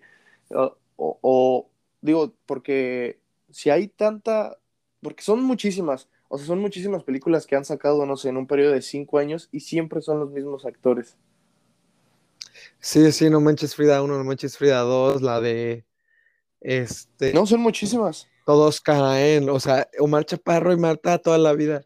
O, 0.50 0.78
o, 0.98 1.70
digo, 2.02 2.34
porque 2.46 3.20
si 3.50 3.70
hay 3.70 3.88
tanta, 3.88 4.58
porque 5.02 5.24
son 5.24 5.44
muchísimas, 5.44 6.10
o 6.30 6.38
sea, 6.38 6.48
son 6.48 6.60
muchísimas 6.60 7.04
películas 7.04 7.46
que 7.46 7.56
han 7.56 7.66
sacado, 7.66 8.06
no 8.06 8.18
sé, 8.18 8.30
en 8.30 8.38
un 8.38 8.48
periodo 8.48 8.74
de 8.74 8.82
cinco 8.82 9.18
años 9.18 9.50
y 9.52 9.62
siempre 9.62 10.02
son 10.02 10.20
los 10.20 10.32
mismos 10.32 10.66
actores. 10.66 11.18
Sí, 12.80 13.12
sí, 13.12 13.30
No 13.30 13.42
Manches 13.42 13.76
Frida 13.76 14.02
1, 14.02 14.18
No 14.18 14.24
Manches 14.24 14.58
Frida 14.58 14.82
2, 14.82 15.22
la 15.22 15.42
de. 15.42 15.86
Este. 16.62 17.34
No, 17.34 17.46
son 17.46 17.62
muchísimas. 17.62 18.28
Todos 18.46 18.82
caen, 18.82 19.50
o 19.50 19.60
sea, 19.60 19.90
Omar 20.00 20.26
Chaparro 20.26 20.72
y 20.72 20.78
Marta 20.78 21.18
toda 21.18 21.38
la 21.38 21.54
vida. 21.54 21.86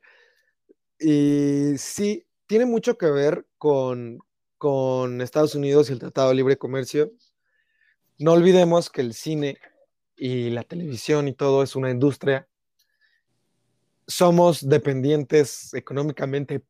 Y 0.99 1.77
sí, 1.77 2.25
tiene 2.47 2.65
mucho 2.65 2.97
que 2.97 3.09
ver 3.09 3.45
con, 3.57 4.19
con 4.57 5.21
Estados 5.21 5.55
Unidos 5.55 5.89
y 5.89 5.93
el 5.93 5.99
Tratado 5.99 6.29
de 6.29 6.35
Libre 6.35 6.57
Comercio. 6.57 7.11
No 8.17 8.33
olvidemos 8.33 8.89
que 8.89 9.01
el 9.01 9.13
cine 9.13 9.57
y 10.17 10.49
la 10.49 10.63
televisión 10.63 11.27
y 11.29 11.33
todo 11.33 11.63
es 11.63 11.75
una 11.75 11.89
industria. 11.89 12.47
Somos 14.07 14.67
dependientes 14.67 15.73
económicamente 15.73 16.61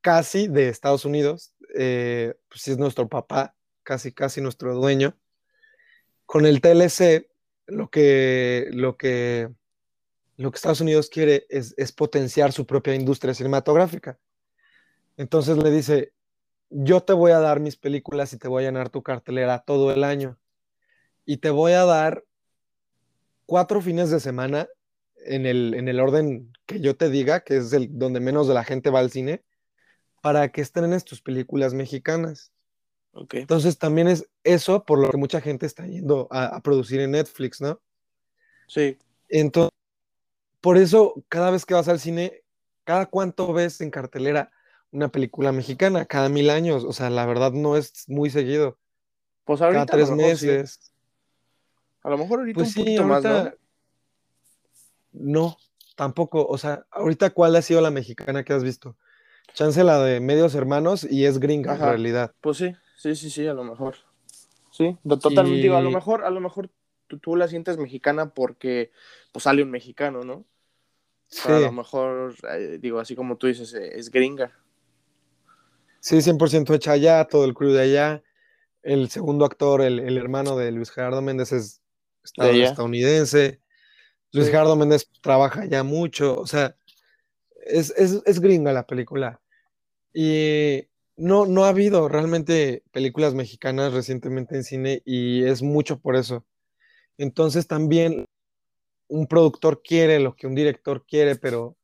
casi 0.00 0.48
de 0.48 0.68
Estados 0.68 1.04
Unidos, 1.04 1.52
eh, 1.80 2.34
pues 2.48 2.66
es 2.66 2.76
nuestro 2.76 3.08
papá, 3.08 3.54
casi, 3.84 4.10
casi 4.10 4.40
nuestro 4.40 4.74
dueño. 4.74 5.16
Con 6.26 6.44
el 6.44 6.60
TLC, 6.60 7.30
lo 7.68 7.88
que, 7.88 8.66
lo 8.72 8.96
que, 8.96 9.48
lo 10.36 10.50
que 10.50 10.56
Estados 10.56 10.80
Unidos 10.80 11.08
quiere 11.08 11.46
es, 11.48 11.74
es 11.78 11.92
potenciar 11.92 12.50
su 12.52 12.66
propia 12.66 12.96
industria 12.96 13.32
cinematográfica. 13.32 14.18
Entonces 15.16 15.56
le 15.56 15.70
dice, 15.70 16.12
yo 16.68 17.00
te 17.00 17.12
voy 17.12 17.30
a 17.30 17.38
dar 17.38 17.60
mis 17.60 17.76
películas 17.76 18.32
y 18.32 18.38
te 18.38 18.48
voy 18.48 18.64
a 18.64 18.66
llenar 18.66 18.90
tu 18.90 19.04
cartelera 19.04 19.60
todo 19.60 19.92
el 19.92 20.02
año. 20.02 20.36
Y 21.24 21.36
te 21.36 21.50
voy 21.50 21.72
a 21.72 21.84
dar 21.84 22.24
cuatro 23.46 23.80
fines 23.80 24.10
de 24.10 24.18
semana 24.18 24.66
en 25.24 25.46
el, 25.46 25.74
en 25.74 25.86
el 25.86 26.00
orden 26.00 26.52
que 26.66 26.80
yo 26.80 26.96
te 26.96 27.08
diga, 27.08 27.44
que 27.44 27.58
es 27.58 27.72
el 27.72 27.96
donde 27.96 28.18
menos 28.18 28.48
de 28.48 28.54
la 28.54 28.64
gente 28.64 28.90
va 28.90 28.98
al 28.98 29.12
cine, 29.12 29.44
para 30.20 30.50
que 30.50 30.60
estrenes 30.60 31.04
tus 31.04 31.22
películas 31.22 31.74
mexicanas. 31.74 32.52
Okay. 33.12 33.40
Entonces 33.40 33.78
también 33.78 34.08
es 34.08 34.28
eso 34.44 34.84
por 34.84 34.98
lo 34.98 35.10
que 35.10 35.16
mucha 35.16 35.40
gente 35.40 35.66
está 35.66 35.86
yendo 35.86 36.28
a, 36.30 36.60
producir 36.60 37.00
en 37.00 37.12
Netflix, 37.12 37.60
¿no? 37.60 37.80
Sí. 38.68 38.98
Entonces, 39.28 39.72
por 40.60 40.76
eso 40.76 41.24
cada 41.28 41.50
vez 41.50 41.64
que 41.64 41.74
vas 41.74 41.88
al 41.88 42.00
cine, 42.00 42.42
cada 42.84 43.06
cuánto 43.06 43.52
ves 43.52 43.80
en 43.80 43.90
cartelera 43.90 44.52
una 44.90 45.08
película 45.08 45.52
mexicana, 45.52 46.06
cada 46.06 46.28
mil 46.28 46.50
años, 46.50 46.84
o 46.84 46.92
sea, 46.92 47.10
la 47.10 47.26
verdad 47.26 47.52
no 47.52 47.76
es 47.76 48.08
muy 48.08 48.30
seguido. 48.30 48.78
Pues 49.44 49.60
ahorita 49.60 49.86
cada 49.86 49.96
tres 49.98 50.10
meses. 50.10 50.92
A 52.02 52.10
lo 52.10 52.18
mejor 52.18 52.40
ahorita 52.40 52.54
pues 52.54 52.68
un 52.68 52.74
sí, 52.74 52.80
poquito 52.80 53.04
más, 53.04 53.24
¿no? 53.24 53.52
No, 55.12 55.56
tampoco, 55.96 56.46
o 56.46 56.58
sea, 56.58 56.86
ahorita 56.90 57.30
cuál 57.30 57.56
ha 57.56 57.62
sido 57.62 57.80
la 57.80 57.90
mexicana 57.90 58.44
que 58.44 58.52
has 58.52 58.62
visto? 58.62 58.96
Chance 59.54 59.82
la 59.84 60.02
de 60.02 60.20
medios 60.20 60.54
hermanos 60.54 61.06
y 61.08 61.24
es 61.24 61.38
gringa 61.38 61.74
en 61.74 61.80
realidad. 61.80 62.32
Pues 62.40 62.58
sí, 62.58 62.74
sí, 62.96 63.16
sí, 63.16 63.30
sí, 63.30 63.46
a 63.46 63.54
lo 63.54 63.64
mejor. 63.64 63.96
Sí, 64.70 64.96
totalmente. 65.08 65.62
Digo, 65.62 65.76
a 65.76 65.82
lo 65.82 65.90
mejor, 65.90 66.24
a 66.24 66.30
lo 66.30 66.40
mejor 66.40 66.70
tú, 67.20 67.36
la 67.36 67.48
sientes 67.48 67.78
mexicana 67.78 68.32
porque 68.34 68.92
pues 69.32 69.44
sale 69.44 69.62
un 69.62 69.70
mexicano, 69.70 70.22
¿no? 70.22 70.44
Sí. 71.26 71.50
a 71.50 71.60
lo 71.60 71.72
mejor, 71.72 72.34
eh, 72.52 72.78
digo, 72.80 73.00
así 73.00 73.14
como 73.14 73.36
tú 73.36 73.48
dices, 73.48 73.74
eh, 73.74 73.98
es 73.98 74.10
gringa. 74.10 74.52
Sí, 76.00 76.22
100% 76.22 76.74
hecha 76.74 76.92
allá, 76.92 77.24
todo 77.24 77.44
el 77.44 77.54
crew 77.54 77.72
de 77.72 77.82
allá. 77.82 78.22
El 78.82 79.10
segundo 79.10 79.44
actor, 79.44 79.82
el, 79.82 80.16
hermano 80.16 80.56
de 80.56 80.70
Luis 80.70 80.90
Gerardo 80.90 81.20
Méndez, 81.20 81.52
es 81.52 81.82
estadounidense. 82.22 83.60
Luis 84.32 84.46
Gerardo 84.46 84.76
Méndez 84.76 85.10
trabaja 85.20 85.64
ya 85.66 85.82
mucho, 85.82 86.38
o 86.38 86.46
sea, 86.46 86.76
es, 87.68 87.92
es, 87.96 88.40
gringa 88.40 88.72
la 88.72 88.86
película. 88.86 89.40
Y 90.12 90.88
no, 91.16 91.46
no 91.46 91.64
ha 91.64 91.68
habido 91.68 92.08
realmente 92.08 92.82
películas 92.92 93.34
mexicanas 93.34 93.92
recientemente 93.92 94.56
en 94.56 94.64
cine 94.64 95.02
y 95.04 95.44
es 95.44 95.62
mucho 95.62 96.00
por 96.00 96.16
eso. 96.16 96.44
Entonces 97.18 97.66
también 97.66 98.24
un 99.08 99.26
productor 99.26 99.82
quiere 99.82 100.20
lo 100.20 100.34
que 100.34 100.46
un 100.46 100.54
director 100.54 101.04
quiere, 101.06 101.36
pero 101.36 101.76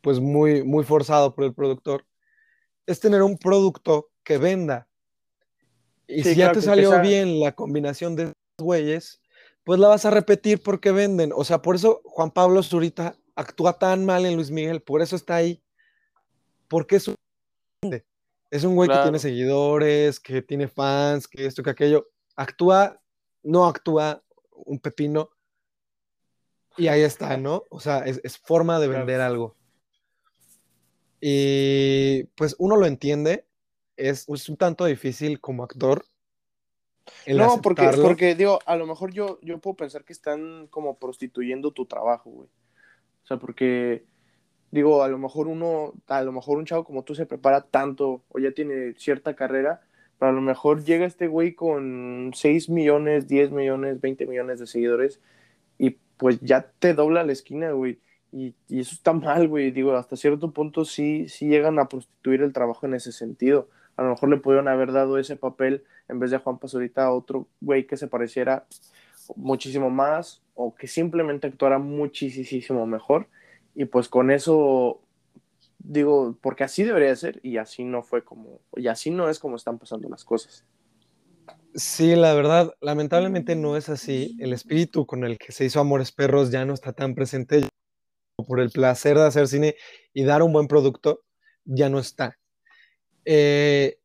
pues 0.00 0.20
muy, 0.20 0.62
muy 0.62 0.84
forzado 0.84 1.34
por 1.34 1.44
el 1.44 1.54
productor, 1.54 2.06
es 2.86 3.00
tener 3.00 3.22
un 3.22 3.36
producto 3.36 4.10
que 4.22 4.38
venda. 4.38 4.88
Y 6.06 6.22
si 6.22 6.34
ya 6.36 6.52
te 6.52 6.62
salió 6.62 7.00
bien 7.00 7.40
la 7.40 7.52
combinación 7.52 8.16
de 8.16 8.32
güeyes, 8.58 9.20
pues 9.64 9.78
la 9.78 9.88
vas 9.88 10.06
a 10.06 10.10
repetir 10.10 10.62
porque 10.62 10.92
venden. 10.92 11.30
O 11.34 11.44
sea, 11.44 11.60
por 11.60 11.74
eso 11.74 12.00
Juan 12.04 12.30
Pablo 12.30 12.62
Zurita 12.62 13.16
actúa 13.38 13.78
tan 13.78 14.04
mal 14.04 14.26
en 14.26 14.34
Luis 14.34 14.50
Miguel, 14.50 14.82
por 14.82 15.00
eso 15.00 15.14
está 15.14 15.36
ahí. 15.36 15.62
Porque 16.66 16.96
es 16.96 17.08
un, 17.08 17.14
es 18.50 18.64
un 18.64 18.74
güey 18.74 18.90
que 18.90 18.98
tiene 18.98 19.18
seguidores, 19.18 20.20
que 20.20 20.42
tiene 20.42 20.68
fans, 20.68 21.28
que 21.28 21.46
esto, 21.46 21.62
que 21.62 21.70
aquello. 21.70 22.10
Actúa, 22.36 23.00
no 23.42 23.66
actúa 23.66 24.22
un 24.50 24.80
pepino. 24.80 25.30
Y 26.76 26.88
ahí 26.88 27.02
está, 27.02 27.36
¿no? 27.36 27.62
O 27.70 27.80
sea, 27.80 28.00
es, 28.00 28.38
forma 28.38 28.78
de 28.80 28.88
vender 28.88 29.20
algo. 29.20 29.56
Y 31.20 32.24
pues 32.36 32.54
uno 32.58 32.76
lo 32.76 32.86
entiende, 32.86 33.46
es, 33.96 34.28
un 34.28 34.56
tanto 34.56 34.84
difícil 34.84 35.40
como 35.40 35.64
actor. 35.64 36.04
no, 37.26 37.60
porque, 37.60 37.90
porque 38.00 38.34
digo, 38.34 38.60
a 38.66 38.76
lo 38.76 38.86
mejor 38.86 39.12
yo, 39.12 39.40
yo 39.42 39.58
puedo 39.58 39.76
pensar 39.76 40.04
que 40.04 40.12
están 40.12 40.68
como 40.68 40.98
prostituyendo 40.98 41.72
tu 41.72 41.86
trabajo, 41.86 42.30
güey. 42.30 42.48
O 43.28 43.34
sea, 43.34 43.36
porque 43.36 44.06
digo, 44.70 45.02
a 45.02 45.08
lo 45.08 45.18
mejor 45.18 45.48
uno, 45.48 45.92
a 46.06 46.22
lo 46.22 46.32
mejor 46.32 46.56
un 46.56 46.64
chavo 46.64 46.84
como 46.84 47.04
tú 47.04 47.14
se 47.14 47.26
prepara 47.26 47.60
tanto 47.60 48.24
o 48.30 48.38
ya 48.38 48.52
tiene 48.52 48.94
cierta 48.94 49.36
carrera, 49.36 49.82
pero 50.18 50.30
a 50.30 50.34
lo 50.34 50.40
mejor 50.40 50.82
llega 50.82 51.04
este 51.04 51.28
güey 51.28 51.54
con 51.54 52.30
6 52.34 52.70
millones, 52.70 53.28
10 53.28 53.50
millones, 53.52 54.00
20 54.00 54.26
millones 54.26 54.60
de 54.60 54.66
seguidores 54.66 55.20
y 55.76 55.98
pues 56.16 56.40
ya 56.40 56.72
te 56.78 56.94
dobla 56.94 57.22
la 57.22 57.32
esquina, 57.32 57.72
güey. 57.72 57.98
Y, 58.32 58.54
y, 58.66 58.80
eso 58.80 58.94
está 58.94 59.12
mal, 59.12 59.46
güey. 59.46 59.72
Digo, 59.72 59.94
hasta 59.94 60.16
cierto 60.16 60.52
punto 60.52 60.86
sí, 60.86 61.28
sí 61.28 61.48
llegan 61.48 61.78
a 61.78 61.88
prostituir 61.88 62.40
el 62.40 62.54
trabajo 62.54 62.86
en 62.86 62.94
ese 62.94 63.12
sentido. 63.12 63.68
A 63.96 64.02
lo 64.04 64.10
mejor 64.10 64.30
le 64.30 64.38
pudieron 64.38 64.68
haber 64.68 64.92
dado 64.92 65.18
ese 65.18 65.36
papel 65.36 65.84
en 66.08 66.18
vez 66.18 66.30
de 66.30 66.36
a 66.36 66.40
Juan 66.40 66.58
Pazurita 66.58 67.04
a 67.04 67.12
otro 67.12 67.46
güey 67.60 67.86
que 67.86 67.98
se 67.98 68.08
pareciera 68.08 68.66
muchísimo 69.36 69.90
más 69.90 70.42
o 70.54 70.74
que 70.74 70.86
simplemente 70.86 71.46
actuara 71.46 71.78
muchísimo 71.78 72.86
mejor. 72.86 73.28
Y 73.74 73.84
pues 73.84 74.08
con 74.08 74.30
eso 74.30 75.00
digo, 75.78 76.36
porque 76.40 76.64
así 76.64 76.84
debería 76.84 77.14
ser 77.16 77.40
y 77.42 77.56
así 77.56 77.84
no 77.84 78.02
fue 78.02 78.24
como, 78.24 78.60
y 78.76 78.88
así 78.88 79.10
no 79.10 79.28
es 79.28 79.38
como 79.38 79.56
están 79.56 79.78
pasando 79.78 80.08
las 80.08 80.24
cosas. 80.24 80.64
Sí, 81.74 82.14
la 82.16 82.34
verdad, 82.34 82.74
lamentablemente 82.80 83.54
no 83.56 83.76
es 83.76 83.88
así. 83.88 84.36
El 84.40 84.52
espíritu 84.52 85.06
con 85.06 85.24
el 85.24 85.38
que 85.38 85.52
se 85.52 85.64
hizo 85.64 85.80
Amores 85.80 86.12
Perros 86.12 86.50
ya 86.50 86.64
no 86.64 86.74
está 86.74 86.92
tan 86.92 87.14
presente 87.14 87.62
por 88.36 88.60
el 88.60 88.70
placer 88.70 89.16
de 89.16 89.26
hacer 89.26 89.48
cine 89.48 89.76
y 90.12 90.24
dar 90.24 90.42
un 90.42 90.52
buen 90.52 90.66
producto, 90.66 91.22
ya 91.64 91.88
no 91.88 91.98
está. 91.98 92.38
Eh, 93.24 93.98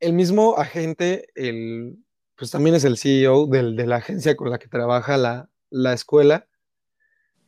el 0.00 0.12
mismo 0.12 0.56
agente, 0.56 1.28
el, 1.34 1.98
pues 2.38 2.52
también 2.52 2.76
es 2.76 2.84
el 2.84 2.96
CEO 2.96 3.46
de 3.46 3.86
la 3.86 3.96
agencia 3.96 4.36
con 4.36 4.48
la 4.48 4.58
que 4.58 4.68
trabaja 4.68 5.16
la, 5.16 5.50
la 5.70 5.92
escuela, 5.92 6.46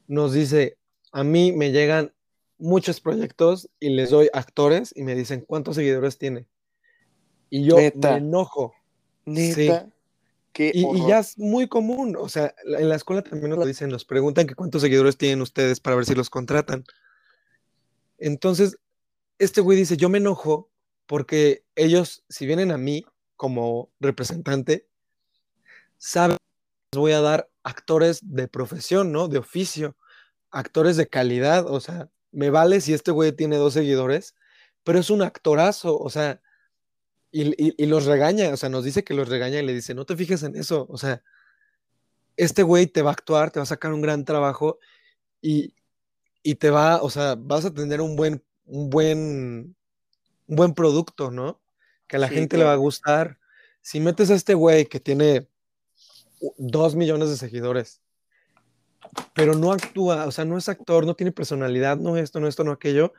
nos 0.09 0.33
dice, 0.33 0.79
a 1.13 1.23
mí 1.23 1.53
me 1.53 1.71
llegan 1.71 2.13
muchos 2.59 3.01
proyectos 3.01 3.71
y 3.79 3.91
les 3.91 4.11
doy 4.11 4.29
actores 4.33 4.93
y 4.97 5.05
me 5.05 5.15
dicen 5.15 5.45
cuántos 5.47 5.77
seguidores 5.77 6.19
tiene. 6.19 6.49
Y 7.51 7.65
yo 7.65 7.77
me 7.77 7.93
enojo. 8.17 8.75
Neta. 9.25 9.89
y, 10.57 11.07
ya 11.07 11.21
es 11.21 11.39
muy 11.39 11.69
común, 11.69 12.17
o 12.19 12.29
sea, 12.29 12.53
en 12.65 12.89
la 12.89 12.97
escuela 12.97 13.23
también 13.23 13.51
nos 13.51 13.61
lo 13.61 13.67
dicen, 13.67 13.91
nos 13.91 14.05
preguntan 14.05 14.49
que 14.49 14.57
cuántos 14.57 14.83
seguidores 14.83 15.17
tienen 15.17 15.41
ustedes 15.41 15.79
para 15.79 15.95
ver 15.95 16.05
si 16.05 16.17
los 16.17 16.31
contratan. 16.31 16.85
Entonces, 18.19 18.77
este 19.39 19.61
güey 19.61 19.79
dice, 19.79 19.97
yo 19.97 20.09
me 20.09 20.19
enojo 20.19 20.69
porque 21.07 21.65
ellos, 21.77 22.25
si 22.29 22.45
vienen 22.47 22.73
a 22.73 22.79
mí 22.79 23.05
como 23.41 23.91
representante, 24.01 24.87
saben 25.97 26.37
que 26.37 26.99
les 26.99 27.01
voy 27.01 27.13
a 27.13 27.23
dar 27.23 27.49
actores 27.63 28.21
de 28.23 28.49
profesión, 28.49 29.13
¿no? 29.13 29.29
De 29.29 29.39
oficio, 29.39 29.97
actores 30.51 30.99
de 30.99 31.09
calidad, 31.09 31.67
o 31.67 31.81
sea, 31.81 32.11
me 32.33 32.51
vale 32.51 32.83
si 32.83 32.93
este 32.93 33.13
güey 33.13 33.33
tiene 33.33 33.57
dos 33.57 33.73
seguidores, 33.73 34.35
pero 34.85 34.99
es 34.99 35.09
un 35.09 35.23
actorazo, 35.23 35.99
o 35.99 36.11
sea, 36.11 36.43
y, 37.33 37.87
los 37.87 38.05
regaña, 38.05 38.53
o 38.53 38.59
sea, 38.59 38.69
nos 38.69 38.85
dice 38.85 39.05
que 39.05 39.15
los 39.15 39.31
regaña 39.31 39.61
y 39.61 39.65
le 39.65 39.73
dice, 39.73 39.95
no 39.95 40.05
te 40.05 40.17
fijes 40.19 40.43
en 40.43 40.55
eso, 40.55 40.87
o 40.91 40.99
sea, 40.99 41.23
este 42.37 42.63
güey 42.63 42.89
te 42.89 43.01
va 43.01 43.09
a 43.09 43.15
actuar, 43.15 43.51
te 43.53 43.59
va 43.59 43.63
a 43.63 43.67
sacar 43.67 43.95
un 43.95 44.03
gran 44.03 44.27
trabajo 44.27 44.79
y, 45.41 45.75
te 46.59 46.69
va, 46.69 47.01
o 47.03 47.09
sea, 47.09 47.37
vas 47.39 47.65
a 47.65 47.73
tener 47.73 48.03
un 48.03 48.17
buen, 48.17 48.45
un 48.67 48.91
buen, 48.91 49.77
un 50.47 50.57
buen 50.57 50.75
producto, 50.75 51.31
¿no? 51.31 51.60
Que 52.11 52.17
a 52.17 52.19
la 52.19 52.29
gente 52.29 52.59
le 52.59 52.65
va 52.65 52.73
a 52.73 52.77
gustar. 52.77 53.39
Si 53.81 54.01
metes 54.01 54.31
a 54.31 54.35
este 54.35 54.55
güey 54.55 54.87
que 54.87 54.99
tiene 54.99 55.47
dos 56.59 56.97
millones 56.97 57.31
de 57.31 57.37
seguidores, 57.37 58.01
pero 59.33 59.55
no 59.55 59.71
actúa, 59.71 60.27
o 60.27 60.33
sea, 60.33 60.45
no 60.45 60.59
es 60.59 60.69
actor, 60.69 61.07
no 61.07 61.15
tiene 61.15 61.31
personalidad, 61.31 61.97
no 61.99 62.17
esto, 62.17 62.41
no 62.41 62.49
esto, 62.49 62.65
no 62.65 62.73
aquello, 62.73 63.13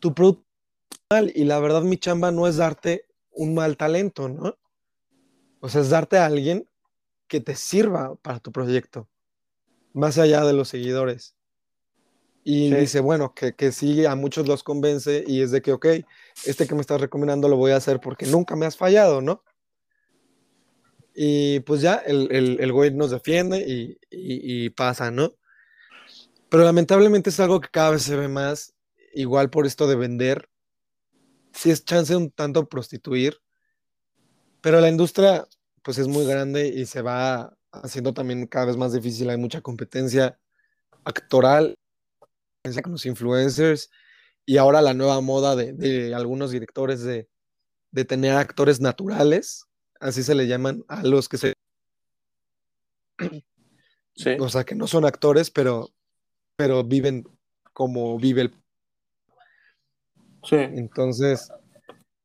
tu 0.00 0.14
producto 0.14 0.44
y 1.34 1.44
la 1.44 1.58
verdad 1.60 1.80
mi 1.80 1.96
chamba 1.96 2.30
no 2.30 2.46
es 2.46 2.56
darte 2.56 3.06
un 3.30 3.54
mal 3.54 3.78
talento, 3.78 4.28
¿no? 4.28 4.58
O 5.60 5.70
sea, 5.70 5.80
es 5.80 5.88
darte 5.88 6.18
a 6.18 6.26
alguien 6.26 6.68
que 7.26 7.40
te 7.40 7.56
sirva 7.56 8.16
para 8.16 8.38
tu 8.38 8.52
proyecto, 8.52 9.08
más 9.94 10.18
allá 10.18 10.44
de 10.44 10.52
los 10.52 10.68
seguidores. 10.68 11.36
Y 12.42 12.70
dice, 12.74 13.00
bueno, 13.00 13.32
que, 13.34 13.54
que 13.54 13.72
sí, 13.72 14.04
a 14.04 14.14
muchos 14.14 14.46
los 14.46 14.62
convence 14.62 15.24
y 15.26 15.40
es 15.40 15.50
de 15.50 15.62
que, 15.62 15.72
ok, 15.72 15.86
este 16.44 16.66
que 16.66 16.74
me 16.74 16.80
estás 16.80 17.00
recomendando 17.00 17.48
lo 17.48 17.56
voy 17.56 17.72
a 17.72 17.76
hacer 17.76 18.00
porque 18.00 18.26
nunca 18.26 18.56
me 18.56 18.66
has 18.66 18.76
fallado, 18.76 19.20
¿no? 19.20 19.42
Y 21.14 21.60
pues 21.60 21.80
ya 21.80 21.94
el, 21.94 22.28
el, 22.32 22.72
güey 22.72 22.92
nos 22.92 23.12
defiende 23.12 23.58
y, 23.60 23.98
y, 24.10 24.70
pasa, 24.70 25.12
¿no? 25.12 25.34
Pero 26.48 26.64
lamentablemente 26.64 27.30
es 27.30 27.38
algo 27.38 27.60
que 27.60 27.68
cada 27.68 27.90
vez 27.90 28.02
se 28.02 28.16
ve 28.16 28.26
más, 28.26 28.74
igual 29.12 29.48
por 29.48 29.64
esto 29.64 29.86
de 29.86 29.94
vender 29.94 30.48
sí 31.54 31.70
es 31.70 31.84
chance 31.84 32.14
un 32.14 32.30
tanto 32.30 32.68
prostituir, 32.68 33.40
pero 34.60 34.80
la 34.80 34.88
industria 34.88 35.46
pues 35.82 35.98
es 35.98 36.08
muy 36.08 36.26
grande 36.26 36.68
y 36.68 36.86
se 36.86 37.02
va 37.02 37.56
haciendo 37.70 38.12
también 38.12 38.46
cada 38.46 38.66
vez 38.66 38.76
más 38.76 38.92
difícil, 38.92 39.30
hay 39.30 39.36
mucha 39.36 39.60
competencia 39.60 40.38
actoral 41.04 41.78
con 42.82 42.92
los 42.92 43.06
influencers 43.06 43.90
y 44.46 44.56
ahora 44.58 44.82
la 44.82 44.94
nueva 44.94 45.20
moda 45.20 45.56
de, 45.56 46.14
algunos 46.14 46.50
directores 46.50 47.02
de, 47.02 47.28
tener 48.06 48.36
actores 48.36 48.80
naturales, 48.80 49.66
así 50.00 50.22
se 50.22 50.34
le 50.34 50.46
llaman 50.46 50.84
a 50.88 51.02
los 51.04 51.28
que 51.28 51.38
se... 51.38 51.52
O 54.38 54.48
sea, 54.48 54.64
que 54.64 54.74
no 54.74 54.86
son 54.86 55.04
actores, 55.04 55.50
pero, 55.50 55.90
pero 56.56 56.84
viven 56.84 57.24
como 57.72 58.18
vive 58.18 58.42
el 58.42 58.54
entonces, 60.52 61.50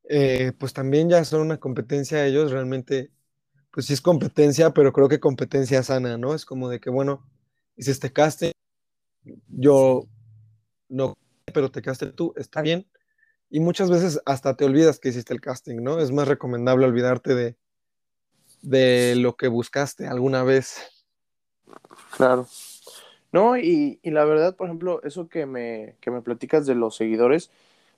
eh, 0.09 0.51
pues 0.57 0.73
también 0.73 1.09
ya 1.09 1.23
son 1.23 1.41
una 1.41 1.59
competencia 1.59 2.25
ellos, 2.25 2.51
realmente, 2.51 3.11
pues 3.71 3.85
sí 3.85 3.93
es 3.93 4.01
competencia, 4.01 4.71
pero 4.71 4.91
creo 4.93 5.07
que 5.07 5.19
competencia 5.19 5.83
sana, 5.83 6.17
¿no? 6.17 6.33
Es 6.35 6.45
como 6.45 6.69
de 6.69 6.79
que, 6.79 6.89
bueno, 6.89 7.25
hice 7.77 7.91
este 7.91 8.11
casting, 8.11 8.51
yo 9.47 10.07
no, 10.89 11.17
pero 11.51 11.71
te 11.71 11.81
casté 11.81 12.07
tú, 12.07 12.33
está 12.37 12.61
bien. 12.61 12.87
Y 13.49 13.59
muchas 13.59 13.89
veces 13.89 14.21
hasta 14.25 14.55
te 14.55 14.65
olvidas 14.65 14.99
que 14.99 15.09
hiciste 15.09 15.33
el 15.33 15.41
casting, 15.41 15.81
¿no? 15.81 15.99
Es 15.99 16.11
más 16.11 16.27
recomendable 16.27 16.85
olvidarte 16.85 17.33
de, 17.35 17.57
de 18.61 19.15
lo 19.15 19.35
que 19.35 19.47
buscaste 19.47 20.07
alguna 20.07 20.43
vez. 20.43 20.91
Claro. 22.15 22.47
No, 23.31 23.57
y, 23.57 23.99
y 24.01 24.11
la 24.11 24.25
verdad, 24.25 24.55
por 24.55 24.67
ejemplo, 24.67 25.01
eso 25.03 25.29
que 25.29 25.45
me, 25.45 25.95
que 26.01 26.11
me 26.11 26.21
platicas 26.21 26.65
de 26.65 26.75
los 26.75 26.95
seguidores, 26.95 27.51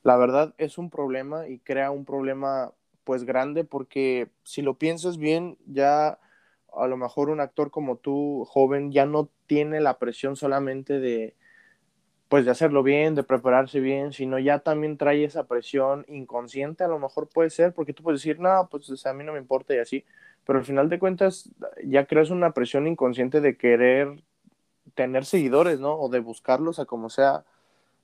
la 0.03 0.17
verdad 0.17 0.53
es 0.57 0.77
un 0.77 0.89
problema 0.89 1.47
y 1.47 1.59
crea 1.59 1.91
un 1.91 2.05
problema 2.05 2.73
pues 3.03 3.23
grande 3.23 3.63
porque 3.63 4.29
si 4.43 4.61
lo 4.61 4.75
piensas 4.75 5.17
bien, 5.17 5.57
ya 5.65 6.19
a 6.73 6.87
lo 6.87 6.97
mejor 6.97 7.29
un 7.29 7.39
actor 7.39 7.71
como 7.71 7.97
tú, 7.97 8.45
joven, 8.47 8.91
ya 8.91 9.05
no 9.05 9.29
tiene 9.47 9.81
la 9.81 9.99
presión 9.99 10.35
solamente 10.35 10.99
de 10.99 11.35
pues 12.31 12.45
de 12.45 12.51
hacerlo 12.51 12.81
bien, 12.81 13.13
de 13.13 13.23
prepararse 13.23 13.81
bien, 13.81 14.13
sino 14.13 14.39
ya 14.39 14.59
también 14.59 14.95
trae 14.95 15.25
esa 15.25 15.47
presión 15.47 16.05
inconsciente, 16.07 16.85
a 16.85 16.87
lo 16.87 16.97
mejor 16.97 17.27
puede 17.27 17.49
ser, 17.49 17.73
porque 17.73 17.91
tú 17.91 18.03
puedes 18.03 18.21
decir, 18.21 18.39
no, 18.39 18.69
pues 18.71 19.05
a 19.05 19.13
mí 19.13 19.25
no 19.25 19.33
me 19.33 19.39
importa 19.39 19.75
y 19.75 19.79
así, 19.79 20.05
pero 20.45 20.59
al 20.59 20.63
final 20.63 20.87
de 20.87 20.97
cuentas 20.97 21.49
ya 21.83 22.05
creas 22.05 22.29
una 22.29 22.51
presión 22.51 22.87
inconsciente 22.87 23.41
de 23.41 23.57
querer 23.57 24.23
tener 24.95 25.25
seguidores, 25.25 25.81
¿no? 25.81 25.99
O 25.99 26.07
de 26.07 26.21
buscarlos 26.21 26.79
a 26.79 26.85
como 26.85 27.09
sea 27.09 27.43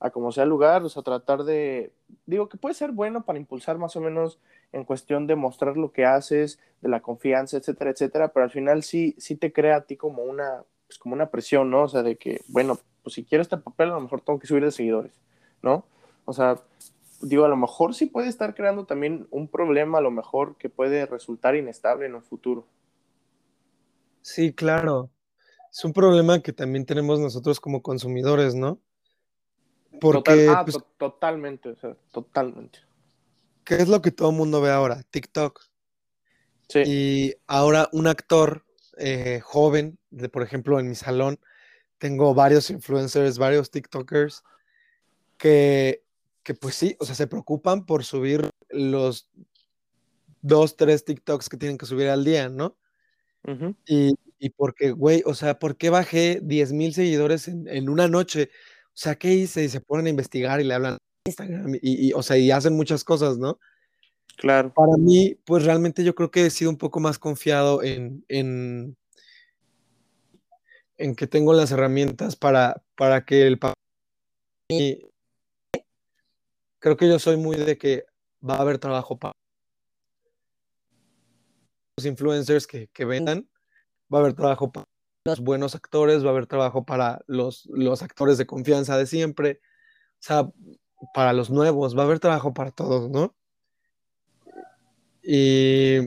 a 0.02 0.10
como 0.10 0.34
sea 0.34 0.46
lugar, 0.46 0.84
o 0.84 0.90
sea, 0.90 1.04
tratar 1.04 1.46
de, 1.46 1.94
digo 2.26 2.50
que 2.50 2.58
puede 2.58 2.76
ser 2.76 2.92
bueno 2.92 3.24
para 3.24 3.40
impulsar 3.40 3.78
más 3.78 3.96
o 3.96 4.02
menos 4.02 4.40
en 4.74 4.84
cuestión 4.84 5.26
de 5.26 5.38
mostrar 5.38 5.78
lo 5.78 5.94
que 5.94 6.06
haces, 6.06 6.60
de 6.82 6.90
la 6.90 7.00
confianza, 7.00 7.56
etcétera, 7.56 7.92
etcétera, 7.92 8.28
pero 8.34 8.44
al 8.44 8.52
final 8.52 8.84
sí, 8.84 9.16
sí 9.20 9.38
te 9.38 9.54
crea 9.54 9.78
a 9.78 9.82
ti 9.86 9.96
como 9.96 10.24
una, 10.24 10.66
pues 10.86 11.00
como 11.00 11.16
una 11.16 11.30
presión, 11.30 11.70
¿no? 11.70 11.84
O 11.84 11.88
sea, 11.88 12.04
de 12.04 12.18
que, 12.18 12.42
bueno, 12.50 12.78
pues 13.08 13.14
si 13.14 13.24
quiero 13.24 13.42
este 13.42 13.56
papel, 13.56 13.92
a 13.92 13.94
lo 13.94 14.02
mejor 14.02 14.20
tengo 14.20 14.38
que 14.38 14.48
subir 14.48 14.66
de 14.66 14.72
seguidores, 14.74 15.14
¿no? 15.62 15.86
O 16.26 16.34
sea, 16.34 16.62
digo, 17.22 17.46
a 17.46 17.48
lo 17.48 17.56
mejor 17.56 17.96
sí 17.96 18.08
puede 18.08 18.28
estar 18.28 18.54
creando 18.54 18.86
también 18.86 19.30
un 19.32 19.48
problema, 19.48 20.00
a 20.00 20.02
lo 20.02 20.12
mejor 20.12 20.58
que 20.58 20.68
puede 20.68 21.06
resultar 21.06 21.56
inestable 21.56 22.06
en 22.06 22.16
un 22.16 22.22
futuro. 22.22 22.68
Sí, 24.22 24.52
claro. 24.52 25.10
Es 25.72 25.86
un 25.86 25.94
problema 25.94 26.42
que 26.42 26.52
también 26.52 26.86
tenemos 26.86 27.22
nosotros 27.22 27.62
como 27.62 27.82
consumidores, 27.82 28.56
¿no? 28.56 28.78
Porque, 30.02 30.50
ah, 30.50 30.66
pues, 30.66 30.78
totalmente, 30.98 31.70
o 31.70 31.76
sea, 31.78 31.96
totalmente. 32.12 32.80
¿Qué 33.64 33.76
es 33.76 33.88
lo 33.88 34.02
que 34.02 34.12
todo 34.12 34.32
el 34.32 34.36
mundo 34.36 34.60
ve 34.60 34.70
ahora? 34.70 35.02
TikTok. 35.12 35.62
Sí. 36.68 36.84
Y 36.86 37.34
ahora 37.48 37.88
un 37.94 38.08
actor 38.08 38.66
eh, 38.98 39.40
joven, 39.42 39.98
de, 40.10 40.28
por 40.28 40.44
ejemplo, 40.44 40.78
en 40.78 40.90
mi 40.90 40.96
salón, 40.96 41.40
tengo 41.98 42.34
varios 42.34 42.70
influencers, 42.70 43.38
varios 43.38 43.72
TikTokers, 43.72 44.44
que, 45.38 46.04
que 46.44 46.54
pues 46.54 46.76
sí, 46.76 46.96
o 47.00 47.06
sea, 47.06 47.16
se 47.16 47.28
preocupan 47.28 47.86
por 47.86 48.04
subir 48.04 48.50
los 48.70 49.30
dos, 50.42 50.76
tres 50.76 51.06
TikToks 51.06 51.50
que 51.50 51.58
tienen 51.58 51.78
que 51.78 51.86
subir 51.86 52.08
al 52.10 52.24
día, 52.24 52.50
¿no? 52.50 52.78
y, 53.86 54.14
y, 54.40 54.50
porque, 54.50 54.92
güey, 54.92 55.24
o 55.26 55.34
sea, 55.34 55.58
¿por 55.58 55.78
qué 55.78 55.90
bajé 55.90 56.42
10 56.44 56.74
mil 56.74 56.94
seguidores 56.94 57.48
en, 57.48 57.66
en, 57.70 57.88
una 57.88 58.10
noche? 58.10 58.50
O 58.88 58.98
sea, 59.00 59.16
¿qué 59.16 59.34
hice? 59.34 59.64
Y 59.64 59.70
se 59.70 59.80
ponen 59.80 60.08
a 60.08 60.10
investigar 60.10 60.60
y 60.60 60.66
le 60.66 60.74
hablan 60.74 60.96
a 60.96 60.98
Instagram 61.26 61.76
y, 61.82 62.12
o 62.12 62.22
sea, 62.22 62.38
y 62.38 62.52
hacen 62.52 62.74
muchas 62.74 63.06
cosas, 63.06 63.38
¿no? 63.38 63.58
Claro. 64.36 64.74
Para 64.74 64.98
mí, 64.98 65.38
pues 65.46 65.64
realmente 65.64 66.04
yo 66.04 66.14
creo 66.14 66.30
que 66.30 66.46
he 66.46 66.50
sido 66.50 66.70
un 66.70 66.78
poco 66.78 67.00
más 67.00 67.18
confiado 67.20 67.82
en, 67.84 68.26
en, 68.28 68.98
en 70.98 71.16
que 71.16 71.28
tengo 71.28 71.54
las 71.54 71.72
herramientas 71.72 72.36
para, 72.36 72.82
para 72.96 73.26
que 73.26 73.48
el 73.48 73.60
papá... 73.60 73.74
Creo 76.80 76.98
que 76.98 77.08
yo 77.08 77.20
soy 77.20 77.38
muy 77.38 77.56
de 77.56 77.78
que 77.78 78.06
va 78.48 78.56
a 78.56 78.62
haber 78.62 78.78
trabajo 78.78 79.18
para 79.18 79.34
los 81.98 82.06
influencers 82.06 82.68
que, 82.68 82.88
que 82.90 83.06
vendan, 83.06 83.50
va 84.14 84.20
a 84.20 84.22
haber 84.22 84.34
trabajo 84.34 84.72
para 84.72 84.86
los 85.26 85.40
buenos 85.40 85.76
actores, 85.76 86.24
va 86.24 86.30
a 86.30 86.32
haber 86.32 86.48
trabajo 86.48 86.86
para 86.86 87.22
los, 87.28 87.66
los 87.72 88.04
actores 88.04 88.38
de 88.38 88.46
confianza 88.46 88.98
de 88.98 89.08
siempre, 89.08 89.62
o 90.14 90.20
sea, 90.20 90.50
para 91.14 91.34
los 91.34 91.50
nuevos, 91.50 91.98
va 91.98 92.02
a 92.02 92.06
haber 92.06 92.20
trabajo 92.20 92.54
para 92.54 92.72
todos, 92.72 93.10
¿no? 93.10 93.36
Y, 95.24 95.98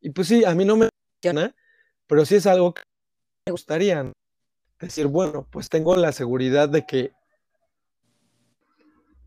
y 0.00 0.10
pues 0.10 0.28
sí, 0.28 0.44
a 0.44 0.54
mí 0.54 0.64
no 0.64 0.76
me 0.76 0.88
pero 2.06 2.24
sí 2.24 2.36
es 2.36 2.46
algo 2.46 2.74
que 2.74 2.82
me 3.46 3.52
gustaría 3.52 4.12
decir, 4.80 5.06
bueno, 5.06 5.46
pues 5.50 5.68
tengo 5.68 5.94
la 5.94 6.10
seguridad 6.10 6.68
de 6.68 6.84
que, 6.84 7.12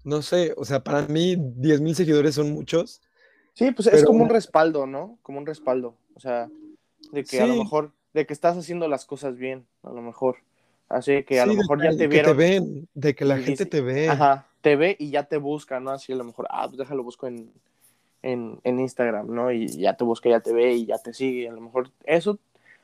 no 0.04 0.22
sé, 0.22 0.54
o 0.58 0.66
sea, 0.66 0.84
para 0.84 1.04
mí 1.04 1.38
10 1.38 1.80
mil 1.80 1.96
seguidores 1.96 2.36
son 2.36 2.52
muchos. 2.52 3.02
Sí, 3.54 3.72
pues 3.72 3.88
es 3.88 4.04
como 4.04 4.24
un 4.24 4.30
respaldo, 4.30 4.86
¿no? 4.86 5.18
Como 5.22 5.40
un 5.40 5.46
respaldo, 5.46 5.96
o 6.16 6.20
sea, 6.20 6.50
de 7.14 7.24
que 7.24 7.40
a 7.40 7.48
lo 7.48 7.56
mejor 7.56 7.94
de 8.14 8.26
que 8.26 8.34
estás 8.34 8.58
haciendo 8.58 8.90
las 8.90 9.06
cosas 9.06 9.38
bien, 9.38 9.66
a 9.84 9.92
lo 9.92 10.02
mejor. 10.02 10.38
Así 10.90 11.24
que 11.24 11.40
a 11.40 11.46
lo 11.46 11.54
mejor 11.54 11.82
ya 11.82 11.96
te 11.96 12.08
vieron. 12.08 12.36
Que 12.36 12.44
te 12.44 12.50
ven, 12.50 12.90
de 12.94 13.16
que 13.16 13.24
la 13.24 13.38
gente 13.38 13.66
te 13.66 13.80
ve. 13.80 14.10
Ajá, 14.10 14.48
te 14.62 14.76
ve 14.76 14.98
y 15.00 15.12
ya 15.12 15.24
te 15.24 15.38
busca, 15.38 15.80
¿no? 15.80 15.92
Así 15.92 16.12
a 16.12 16.16
lo 16.16 16.26
mejor, 16.26 16.48
ah, 16.50 16.68
pues 16.68 16.78
déjalo 16.78 17.04
busco 17.04 17.28
en, 17.28 17.54
en, 18.22 18.60
en 18.64 18.80
Instagram, 18.82 19.34
¿no? 19.34 19.52
Y 19.52 19.68
ya 19.68 19.96
te 19.96 20.04
busca, 20.04 20.30
ya 20.30 20.42
te 20.42 20.52
ve 20.52 20.74
y 20.74 20.88
ya 20.88 20.98
te 20.98 21.14
sigue. 21.14 21.48
A 21.48 21.54
lo 21.54 21.62
mejor 21.62 21.92
eso, 22.04 22.40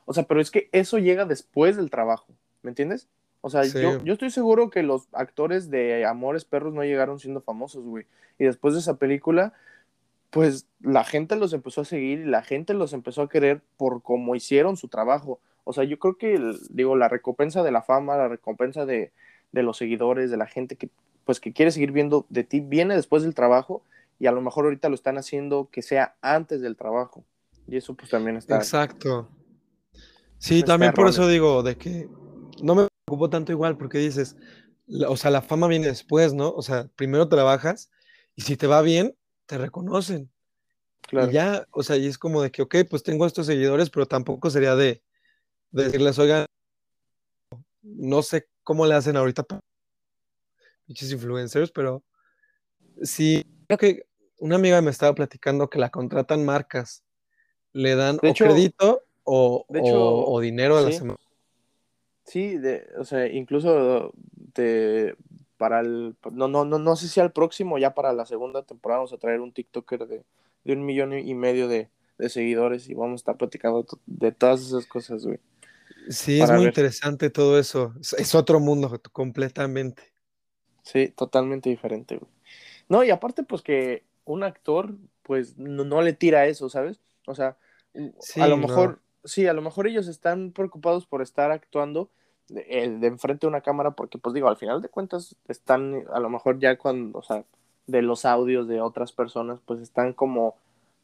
o 0.05 0.13
sea, 0.13 0.23
pero 0.23 0.39
es 0.39 0.51
que 0.51 0.69
eso 0.71 0.97
llega 0.99 1.25
después 1.25 1.75
del 1.77 1.89
trabajo, 1.89 2.27
¿me 2.61 2.69
entiendes? 2.69 3.07
O 3.41 3.49
sea, 3.49 3.63
yo, 3.63 4.03
yo 4.03 4.13
estoy 4.13 4.31
seguro 4.31 4.71
que 4.71 4.81
los 4.81 5.07
actores 5.11 5.69
de 5.69 6.05
Amores 6.05 6.45
Perros 6.45 6.73
no 6.73 6.83
llegaron 6.83 7.19
siendo 7.19 7.41
famosos, 7.41 7.83
güey. 7.83 8.07
Y 8.39 8.45
después 8.45 8.73
de 8.73 8.79
esa 8.79 8.97
película, 8.97 9.53
pues 10.31 10.65
la 10.81 11.03
gente 11.03 11.35
los 11.35 11.53
empezó 11.53 11.81
a 11.81 11.85
seguir 11.85 12.21
y 12.21 12.25
la 12.25 12.41
gente 12.41 12.73
los 12.73 12.91
empezó 12.93 13.21
a 13.21 13.29
querer 13.29 13.61
por 13.77 14.01
cómo 14.01 14.35
hicieron 14.35 14.77
su 14.77 14.87
trabajo. 14.87 15.39
O 15.63 15.73
sea, 15.73 15.83
yo 15.83 15.99
creo 15.99 16.17
que, 16.17 16.39
digo, 16.71 16.95
la 16.95 17.07
recompensa 17.07 17.61
de 17.61 17.71
la 17.71 17.83
fama, 17.83 18.17
la 18.17 18.27
recompensa 18.27 18.87
de, 18.87 19.11
de 19.51 19.63
los 19.63 19.77
seguidores, 19.77 20.31
de 20.31 20.37
la 20.37 20.47
gente 20.47 20.75
que, 20.75 20.89
pues, 21.23 21.39
que 21.39 21.53
quiere 21.53 21.71
seguir 21.71 21.91
viendo 21.91 22.25
de 22.29 22.43
ti, 22.43 22.61
viene 22.61 22.95
después 22.95 23.21
del 23.21 23.35
trabajo 23.35 23.83
y 24.19 24.25
a 24.25 24.31
lo 24.31 24.41
mejor 24.41 24.65
ahorita 24.65 24.89
lo 24.89 24.95
están 24.95 25.19
haciendo 25.19 25.69
que 25.71 25.83
sea 25.83 26.15
antes 26.21 26.61
del 26.61 26.75
trabajo. 26.75 27.23
Y 27.67 27.77
eso 27.77 27.93
pues 27.93 28.09
también 28.09 28.37
está. 28.37 28.55
Exacto. 28.55 29.29
Sí, 30.37 30.63
también 30.63 30.93
por 30.93 31.07
eso 31.07 31.27
digo, 31.27 31.63
de 31.63 31.77
que 31.77 32.09
no 32.61 32.75
me 32.75 32.87
preocupo 33.05 33.29
tanto 33.29 33.51
igual, 33.51 33.77
porque 33.77 33.97
dices, 33.97 34.35
o 35.07 35.17
sea, 35.17 35.31
la 35.31 35.41
fama 35.41 35.67
viene 35.67 35.87
después, 35.87 36.33
¿no? 36.33 36.51
O 36.51 36.61
sea, 36.61 36.87
primero 36.95 37.27
trabajas 37.27 37.89
y 38.35 38.41
si 38.41 38.57
te 38.57 38.67
va 38.67 38.81
bien, 38.81 39.15
te 39.45 39.57
reconocen. 39.57 40.31
Claro. 41.01 41.29
Y 41.29 41.33
ya, 41.33 41.67
o 41.71 41.83
sea, 41.83 41.97
y 41.97 42.07
es 42.07 42.17
como 42.17 42.41
de 42.41 42.51
que, 42.51 42.63
ok, 42.63 42.75
pues 42.89 43.03
tengo 43.03 43.25
estos 43.25 43.45
seguidores, 43.45 43.89
pero 43.89 44.07
tampoco 44.07 44.49
sería 44.49 44.75
de, 44.75 45.03
de 45.71 45.83
decirles, 45.83 46.17
oigan, 46.19 46.45
no 47.81 48.23
sé 48.23 48.47
cómo 48.63 48.85
le 48.85 48.95
hacen 48.95 49.15
ahorita 49.15 49.43
para 49.43 49.61
muchos 50.87 51.11
influencers, 51.11 51.71
pero 51.71 52.03
sí, 53.03 53.45
creo 53.67 53.77
que 53.77 54.07
una 54.39 54.55
amiga 54.55 54.81
me 54.81 54.91
estaba 54.91 55.13
platicando 55.13 55.69
que 55.69 55.79
la 55.79 55.89
contratan 55.89 56.45
marcas, 56.45 57.03
le 57.73 57.95
dan 57.95 58.17
o 58.17 58.33
crédito 58.33 59.04
o, 59.25 59.65
o, 59.67 60.39
dinero 60.39 60.77
a 60.77 60.81
la 60.81 60.91
semana. 60.91 61.19
Sí, 62.23 62.57
de, 62.57 62.87
o 62.97 63.03
sea, 63.03 63.27
incluso 63.27 64.13
te, 64.53 65.15
para 65.57 65.81
el, 65.81 66.15
no, 66.31 66.47
no, 66.47 66.65
no, 66.65 66.79
no 66.79 66.95
sé 66.95 67.07
si 67.07 67.19
al 67.19 67.31
próximo, 67.31 67.77
ya 67.77 67.93
para 67.93 68.13
la 68.13 68.25
segunda 68.25 68.63
temporada 68.63 68.99
vamos 68.99 69.13
a 69.13 69.17
traer 69.17 69.41
un 69.41 69.51
TikToker 69.51 70.07
de, 70.07 70.23
de 70.63 70.73
un 70.73 70.85
millón 70.85 71.13
y 71.13 71.33
medio 71.35 71.67
de, 71.67 71.89
de, 72.17 72.29
seguidores 72.29 72.89
y 72.89 72.93
vamos 72.93 73.13
a 73.13 73.15
estar 73.15 73.37
platicando 73.37 73.85
de 74.05 74.31
todas 74.31 74.65
esas 74.65 74.85
cosas, 74.85 75.25
güey. 75.25 75.39
Sí, 76.09 76.39
es 76.39 76.51
muy 76.51 76.65
interesante 76.65 77.29
todo 77.29 77.59
eso. 77.59 77.93
Es, 77.99 78.35
otro 78.35 78.59
mundo 78.59 79.01
completamente. 79.11 80.03
Sí, 80.83 81.09
totalmente 81.09 81.69
diferente, 81.69 82.17
güey. 82.17 82.31
No, 82.87 83.03
y 83.03 83.09
aparte, 83.09 83.43
pues 83.43 83.61
que 83.61 84.03
un 84.25 84.43
actor, 84.43 84.95
pues 85.23 85.57
no, 85.57 86.01
le 86.01 86.13
tira 86.13 86.45
eso, 86.45 86.69
¿sabes? 86.69 86.99
O 87.25 87.33
sea, 87.33 87.57
a 88.35 88.47
lo 88.47 88.57
mejor, 88.57 89.01
sí, 89.25 89.47
a 89.47 89.53
lo 89.53 89.61
mejor 89.61 89.87
ellos 89.87 90.07
están 90.07 90.51
preocupados 90.51 91.05
por 91.05 91.21
estar 91.21 91.51
actuando 91.51 92.09
de, 92.47 92.65
eh, 92.69 92.89
de, 92.89 93.07
enfrente 93.07 93.45
de 93.45 93.49
una 93.49 93.61
cámara, 93.61 93.91
porque, 93.91 94.17
pues 94.17 94.33
digo, 94.33 94.47
al 94.47 94.57
final 94.57 94.81
de 94.81 94.89
cuentas 94.89 95.35
están, 95.47 96.05
a 96.13 96.19
lo 96.19 96.29
mejor 96.29 96.59
ya 96.59 96.77
cuando, 96.77 97.19
o 97.19 97.23
sea, 97.23 97.43
de 97.87 98.01
los 98.01 98.25
audios 98.25 98.67
de 98.67 98.81
otras 98.81 99.11
personas, 99.11 99.59
pues 99.65 99.79
están 99.81 100.13
como, 100.13 100.55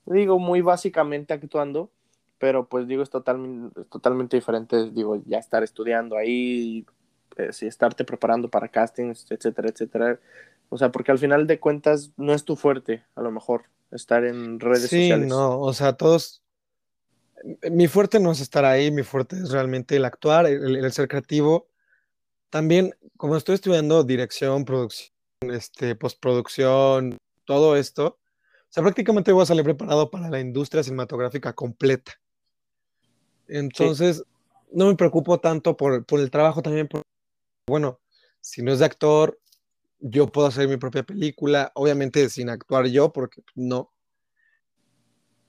digo, 0.05 0.39
muy 0.39 0.61
básicamente 0.61 1.33
actuando, 1.33 1.89
pero 2.37 2.65
pues 2.67 2.87
digo, 2.87 3.03
es, 3.03 3.09
totalmente 3.09 3.83
totalmente 3.85 4.37
diferente, 4.37 4.89
digo, 4.89 5.21
ya 5.25 5.37
estar 5.37 5.63
estudiando 5.63 6.17
ahí, 6.17 6.85
pues, 7.35 7.61
y 7.61 7.67
estarte 7.67 8.03
preparando 8.03 8.49
para 8.49 8.67
castings, 8.67 9.27
etcétera, 9.29 9.69
etcétera. 9.69 10.19
O 10.69 10.77
sea, 10.77 10.91
porque 10.91 11.11
al 11.11 11.19
final 11.19 11.47
de 11.47 11.59
cuentas 11.59 12.11
no 12.17 12.33
es 12.33 12.43
tu 12.43 12.55
fuerte, 12.55 13.03
a 13.15 13.21
lo 13.21 13.31
mejor, 13.31 13.65
estar 13.91 14.25
en 14.25 14.59
redes 14.59 14.83
sociales. 14.83 15.25
Sí, 15.25 15.29
no, 15.29 15.59
o 15.59 15.73
sea, 15.73 15.93
todos. 15.93 16.41
Mi 17.71 17.87
fuerte 17.87 18.19
no 18.19 18.31
es 18.31 18.39
estar 18.39 18.65
ahí, 18.65 18.91
mi 18.91 19.03
fuerte 19.03 19.35
es 19.35 19.51
realmente 19.51 19.95
el 19.95 20.05
actuar, 20.05 20.45
el, 20.45 20.91
ser 20.91 21.07
creativo. 21.07 21.67
También, 22.49 22.95
como 23.17 23.35
estoy 23.35 23.55
estudiando 23.55 24.03
dirección, 24.03 24.65
producción, 24.65 25.11
este, 25.41 25.95
postproducción, 25.95 27.17
todo 27.45 27.75
esto, 27.75 28.19
o 28.71 28.73
sea, 28.73 28.83
prácticamente 28.83 29.33
voy 29.33 29.43
a 29.43 29.45
salir 29.45 29.65
preparado 29.65 30.09
para 30.09 30.29
la 30.29 30.39
industria 30.39 30.81
cinematográfica 30.81 31.51
completa. 31.51 32.13
Entonces, 33.47 34.23
no 34.71 34.87
me 34.87 34.95
preocupo 34.95 35.39
tanto 35.39 35.75
por, 35.75 36.05
por 36.05 36.21
el 36.21 36.31
trabajo 36.31 36.61
también, 36.61 36.87
por, 36.87 37.01
bueno, 37.67 37.99
si 38.39 38.61
no 38.61 38.71
es 38.71 38.79
de 38.79 38.85
actor, 38.85 39.37
yo 39.99 40.27
puedo 40.27 40.47
hacer 40.47 40.67
mi 40.67 40.77
propia 40.77 41.03
película, 41.03 41.71
obviamente 41.75 42.29
sin 42.29 42.49
actuar 42.49 42.87
yo, 42.87 43.11
porque 43.11 43.43
no. 43.55 43.91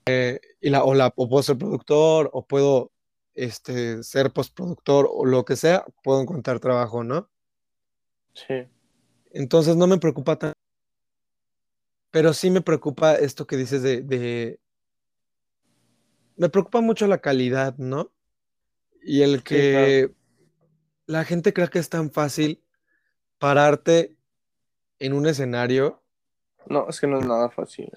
Eh, 0.07 0.41
y 0.61 0.71
la, 0.71 0.85
o, 0.85 0.95
la, 0.95 1.11
puedo 1.11 1.43
ser 1.43 1.59
productor, 1.59 2.31
o 2.33 2.47
puedo 2.47 2.93
este, 3.35 4.03
ser 4.03 4.33
postproductor, 4.33 5.09
o 5.11 5.25
lo 5.25 5.45
que 5.45 5.57
sea, 5.57 5.85
puedo 6.03 6.21
encontrar 6.21 6.61
trabajo, 6.61 7.05
¿no? 7.05 7.31
Sí. 8.35 8.67
Entonces 9.33 9.77
no 9.77 9.87
me 9.87 9.99
preocupa 9.99 10.37
tanto. 10.37 10.59
Pero 12.11 12.35
sí 12.35 12.51
me 12.51 12.61
preocupa 12.61 13.15
esto 13.15 13.47
que 13.47 13.57
dices 13.57 13.83
de, 13.83 14.03
de, 14.03 14.61
Me 16.37 16.51
preocupa 16.51 16.81
mucho 16.81 17.07
la 17.07 17.19
calidad, 17.19 17.77
¿no? 17.79 18.13
Y 19.03 19.23
el 19.23 19.43
que 19.43 20.13
la 21.07 21.25
gente 21.25 21.53
cree 21.53 21.69
que 21.69 21.79
es 21.79 21.89
tan 21.89 22.11
fácil 22.11 22.63
pararte 23.39 24.15
en 24.99 25.15
un 25.15 25.27
escenario. 25.27 26.03
No, 26.67 26.89
es 26.89 27.01
que 27.01 27.07
no 27.07 27.19
es 27.19 27.27
nada 27.27 27.51
fácil. 27.51 27.91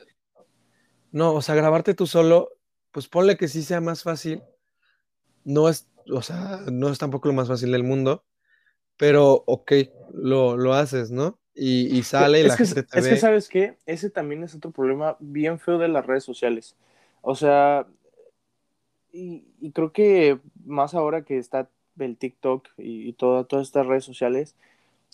No, 1.15 1.33
o 1.33 1.41
sea, 1.41 1.55
grabarte 1.55 1.93
tú 1.93 2.07
solo, 2.07 2.57
pues 2.91 3.07
ponle 3.07 3.37
que 3.37 3.47
sí 3.47 3.63
sea 3.63 3.79
más 3.79 4.03
fácil. 4.03 4.43
No 5.45 5.69
es, 5.69 5.87
o 6.11 6.21
sea, 6.21 6.59
no 6.69 6.89
es 6.89 6.97
tampoco 6.97 7.29
lo 7.29 7.33
más 7.33 7.47
fácil 7.47 7.71
del 7.71 7.85
mundo, 7.85 8.25
pero 8.97 9.45
ok, 9.47 9.71
lo, 10.11 10.57
lo 10.57 10.73
haces, 10.73 11.11
¿no? 11.11 11.39
Y, 11.53 11.97
y 11.97 12.03
sale 12.03 12.41
es 12.41 12.47
la 12.47 12.57
que, 12.57 12.65
gente 12.65 12.83
te 12.83 12.99
Es 12.99 13.07
que, 13.07 13.15
¿sabes 13.15 13.47
qué? 13.47 13.77
Ese 13.85 14.09
también 14.09 14.43
es 14.43 14.55
otro 14.55 14.71
problema 14.71 15.15
bien 15.21 15.57
feo 15.57 15.77
de 15.77 15.87
las 15.87 16.05
redes 16.05 16.25
sociales. 16.25 16.75
O 17.21 17.33
sea, 17.33 17.87
y, 19.13 19.47
y 19.61 19.71
creo 19.71 19.93
que 19.93 20.41
más 20.65 20.95
ahora 20.95 21.23
que 21.23 21.37
está 21.37 21.69
el 21.97 22.17
TikTok 22.17 22.67
y, 22.77 23.07
y 23.07 23.13
todas 23.13 23.47
estas 23.65 23.87
redes 23.87 24.03
sociales, 24.03 24.57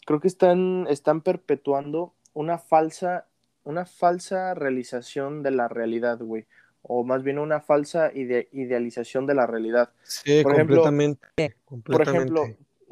creo 0.08 0.20
que 0.20 0.28
están, 0.28 0.88
están 0.90 1.22
perpetuando 1.22 2.16
una 2.34 2.58
falsa, 2.58 3.28
una 3.64 3.86
falsa 3.86 4.54
realización 4.54 5.44
de 5.44 5.52
la 5.52 5.68
realidad, 5.68 6.20
güey. 6.20 6.46
O 6.84 7.04
más 7.04 7.24
bien 7.24 7.38
una 7.38 7.62
falsa 7.62 8.12
idealización 8.14 9.28
de 9.28 9.36
la 9.36 9.46
realidad. 9.46 9.92
Sí, 10.04 10.42
por 10.42 10.56
completamente, 10.56 11.28
ejemplo, 11.38 11.82
Por 11.84 12.02
ejemplo, 12.02 12.44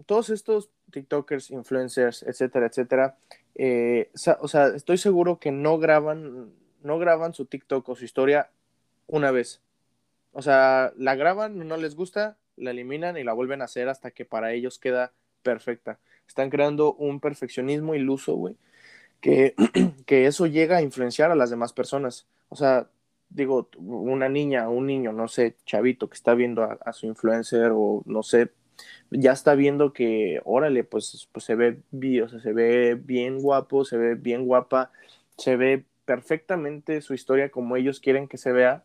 todos 0.05 0.29
estos 0.29 0.69
TikTokers, 0.91 1.51
influencers, 1.51 2.23
etcétera, 2.23 2.67
etcétera, 2.67 3.17
eh, 3.55 4.11
o 4.39 4.47
sea, 4.47 4.67
estoy 4.67 4.97
seguro 4.97 5.39
que 5.39 5.51
no 5.51 5.79
graban, 5.79 6.53
no 6.81 6.99
graban 6.99 7.33
su 7.33 7.45
TikTok 7.45 7.89
o 7.89 7.95
su 7.95 8.05
historia 8.05 8.49
una 9.07 9.31
vez. 9.31 9.61
O 10.31 10.41
sea, 10.41 10.93
la 10.95 11.15
graban, 11.15 11.67
no 11.67 11.77
les 11.77 11.95
gusta, 11.95 12.37
la 12.55 12.71
eliminan 12.71 13.17
y 13.17 13.23
la 13.23 13.33
vuelven 13.33 13.61
a 13.61 13.65
hacer 13.65 13.89
hasta 13.89 14.11
que 14.11 14.25
para 14.25 14.53
ellos 14.53 14.79
queda 14.79 15.13
perfecta. 15.41 15.99
Están 16.27 16.49
creando 16.49 16.93
un 16.93 17.19
perfeccionismo 17.19 17.95
iluso, 17.95 18.35
güey, 18.35 18.55
que, 19.21 19.55
que 20.05 20.25
eso 20.27 20.47
llega 20.47 20.77
a 20.77 20.81
influenciar 20.81 21.31
a 21.31 21.35
las 21.35 21.49
demás 21.49 21.73
personas. 21.73 22.27
O 22.49 22.55
sea, 22.55 22.89
digo, 23.29 23.69
una 23.77 24.29
niña, 24.29 24.69
un 24.69 24.87
niño, 24.87 25.13
no 25.13 25.27
sé, 25.27 25.55
chavito 25.65 26.09
que 26.09 26.15
está 26.15 26.33
viendo 26.33 26.63
a, 26.63 26.93
su 26.93 27.05
influencer 27.05 27.71
o 27.73 28.03
no 28.05 28.23
sé, 28.23 28.51
ya 29.11 29.31
está 29.31 29.55
viendo 29.55 29.93
que, 29.93 30.41
órale, 30.45 30.83
pues, 30.83 31.29
pues 31.31 31.45
se 31.45 31.55
ve 31.55 31.79
o 32.23 32.29
sea, 32.29 32.39
se 32.39 32.53
ve 32.53 32.95
bien 32.95 33.41
guapo, 33.41 33.85
se 33.85 33.97
ve 33.97 34.15
bien 34.15 34.45
guapa, 34.45 34.91
se 35.37 35.55
ve 35.55 35.85
perfectamente 36.05 37.01
su 37.01 37.13
historia 37.13 37.49
como 37.49 37.75
ellos 37.75 37.99
quieren 37.99 38.27
que 38.27 38.37
se 38.37 38.51
vea 38.51 38.83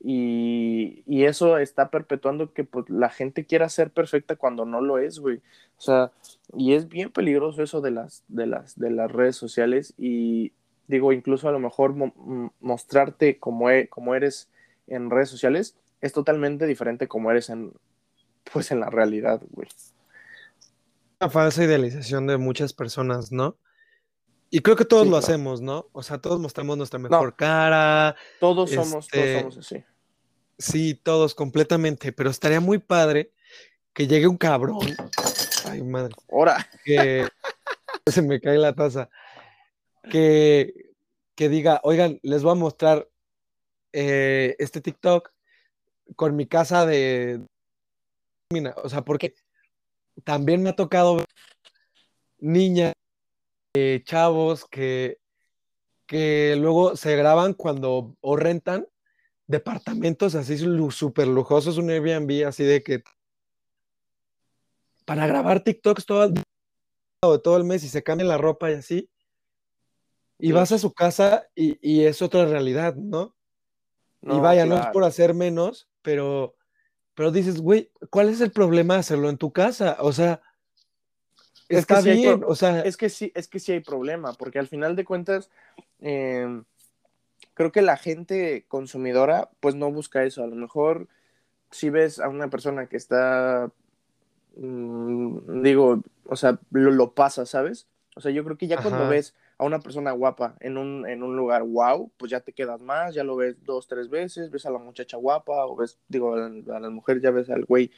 y, 0.00 1.02
y, 1.06 1.24
eso 1.24 1.58
está 1.58 1.90
perpetuando 1.90 2.52
que 2.52 2.64
pues, 2.64 2.88
la 2.88 3.10
gente 3.10 3.44
quiera 3.46 3.68
ser 3.68 3.90
perfecta 3.90 4.36
cuando 4.36 4.64
no 4.64 4.80
lo 4.80 4.98
es, 4.98 5.18
güey. 5.18 5.38
O 5.76 5.80
sea, 5.80 6.12
y 6.56 6.74
es 6.74 6.88
bien 6.88 7.10
peligroso 7.10 7.62
eso 7.62 7.80
de 7.80 7.90
las, 7.90 8.22
de 8.28 8.46
las, 8.46 8.78
de 8.78 8.90
las 8.90 9.10
redes 9.10 9.36
sociales 9.36 9.94
y 9.98 10.52
digo, 10.86 11.12
incluso 11.12 11.48
a 11.48 11.52
lo 11.52 11.58
mejor 11.58 11.94
mostrarte 12.60 13.38
como, 13.38 13.70
e 13.70 13.88
como 13.88 14.14
eres 14.14 14.48
en 14.86 15.10
redes 15.10 15.28
sociales 15.28 15.76
es 16.00 16.12
totalmente 16.12 16.66
diferente 16.66 17.08
como 17.08 17.30
eres 17.30 17.50
en, 17.50 17.72
pues 18.52 18.70
en 18.70 18.80
la 18.80 18.90
realidad, 18.90 19.42
güey. 19.50 19.68
Una 21.20 21.30
falsa 21.30 21.64
idealización 21.64 22.26
de 22.26 22.38
muchas 22.38 22.72
personas, 22.72 23.32
¿no? 23.32 23.56
Y 24.50 24.60
creo 24.60 24.76
que 24.76 24.84
todos 24.84 25.06
lo 25.06 25.16
hacemos, 25.16 25.60
¿no? 25.60 25.88
O 25.92 26.02
sea, 26.02 26.18
todos 26.18 26.40
mostramos 26.40 26.76
nuestra 26.76 26.98
mejor 26.98 27.36
cara. 27.36 28.16
Todos 28.40 28.70
somos, 28.70 29.06
todos 29.08 29.24
este, 29.24 29.40
somos 29.40 29.58
así. 29.58 29.84
Sí, 30.58 30.94
todos 30.94 31.34
completamente, 31.34 32.12
pero 32.12 32.30
estaría 32.30 32.60
muy 32.60 32.78
padre 32.78 33.32
que 33.92 34.06
llegue 34.06 34.26
un 34.26 34.38
cabrón. 34.38 34.78
Ay, 35.66 35.82
madre. 35.82 36.14
Ahora. 36.30 36.66
Que 36.84 37.28
se 38.06 38.22
me 38.22 38.40
cae 38.40 38.56
la 38.56 38.74
taza. 38.74 39.10
Que, 40.10 40.92
que 41.34 41.48
diga, 41.48 41.80
oigan, 41.84 42.18
les 42.22 42.42
voy 42.42 42.52
a 42.52 42.54
mostrar 42.54 43.08
eh, 43.92 44.56
este 44.58 44.80
TikTok 44.80 45.30
con 46.16 46.36
mi 46.36 46.46
casa 46.46 46.86
de... 46.86 47.40
O 48.82 48.88
sea, 48.88 49.02
porque 49.02 49.34
también 50.24 50.62
me 50.62 50.70
ha 50.70 50.76
tocado 50.76 51.22
niñas, 52.38 52.94
eh, 53.78 54.02
chavos 54.04 54.64
que, 54.64 55.18
que 56.06 56.56
luego 56.58 56.96
se 56.96 57.16
graban 57.16 57.54
cuando 57.54 58.16
o 58.20 58.36
rentan 58.36 58.86
departamentos 59.46 60.34
así 60.34 60.58
súper 60.90 61.26
lujosos, 61.26 61.78
un 61.78 61.90
Airbnb 61.90 62.46
así 62.46 62.64
de 62.64 62.82
que 62.82 63.02
para 65.04 65.26
grabar 65.26 65.64
TikToks 65.64 66.04
todo 66.04 66.24
el, 66.24 66.34
todo 67.42 67.56
el 67.56 67.64
mes 67.64 67.82
y 67.82 67.88
se 67.88 68.02
cambian 68.02 68.28
la 68.28 68.36
ropa 68.36 68.70
y 68.70 68.74
así. 68.74 69.10
Y 70.38 70.52
vas 70.52 70.70
a 70.70 70.78
su 70.78 70.92
casa 70.92 71.48
y, 71.54 72.04
es 72.04 72.22
otra 72.22 72.44
realidad, 72.44 72.94
¿no? 72.94 73.34
y 74.20 74.38
vaya, 74.38 74.66
no 74.66 74.76
es 74.76 74.86
por 74.88 75.04
hacer 75.04 75.32
menos, 75.32 75.88
pero, 76.02 76.56
pero 77.14 77.32
dices, 77.32 77.60
güey, 77.60 77.90
¿cuál 78.10 78.28
es 78.28 78.40
el 78.40 78.52
problema 78.52 78.96
hacerlo 78.96 79.30
en 79.30 79.38
tu 79.38 79.52
casa? 79.52 79.96
O 80.00 80.12
sea, 80.12 80.42
es 81.68 81.78
está 81.80 82.02
que 82.02 82.12
bien, 82.12 82.44
o 82.46 82.54
sea. 82.54 82.80
Es 82.80 82.96
que 82.96 83.08
sí, 83.08 83.32
es 83.34 83.48
que 83.48 83.58
sí 83.58 83.72
hay 83.72 83.80
problema, 83.80 84.32
porque 84.32 84.58
al 84.58 84.68
final 84.68 84.96
de 84.96 85.04
cuentas, 85.04 85.50
em, 86.00 86.64
creo 87.54 87.72
que 87.72 87.82
la 87.82 87.96
gente 87.96 88.64
consumidora, 88.68 89.50
pues 89.60 89.74
no 89.74 89.90
busca 89.92 90.24
eso. 90.24 90.42
A 90.42 90.46
lo 90.46 90.56
mejor, 90.56 91.08
si 91.70 91.90
ves 91.90 92.20
a 92.20 92.28
una 92.28 92.48
persona 92.48 92.86
que 92.86 92.96
está, 92.96 93.70
mm, 94.56 95.62
digo, 95.62 96.02
o 96.24 96.36
sea, 96.36 96.58
lo, 96.70 96.90
lo, 96.90 97.12
pasa, 97.14 97.46
¿sabes? 97.46 97.86
O 98.16 98.20
sea, 98.20 98.32
yo 98.32 98.44
creo 98.44 98.56
que 98.56 98.66
ya 98.66 98.82
cuando 98.82 99.08
ves 99.08 99.34
a 99.58 99.64
una 99.64 99.80
persona 99.80 100.12
guapa 100.12 100.56
en 100.60 100.78
un, 100.78 101.06
en 101.06 101.22
un 101.22 101.36
lugar 101.36 101.64
wow, 101.64 102.10
pues 102.16 102.30
ya 102.30 102.40
te 102.40 102.52
quedas 102.52 102.80
más, 102.80 103.14
ya 103.14 103.24
lo 103.24 103.36
ves 103.36 103.56
dos, 103.64 103.88
tres 103.88 104.08
veces, 104.08 104.50
ves 104.50 104.66
a 104.66 104.70
la 104.70 104.78
muchacha 104.78 105.16
guapa, 105.16 105.66
o 105.66 105.76
ves, 105.76 105.98
digo, 106.08 106.34
a, 106.34 106.80
la 106.80 106.90
mujer 106.90 107.20
ya 107.20 107.30
ves 107.30 107.50
al 107.50 107.64
güey, 107.64 107.90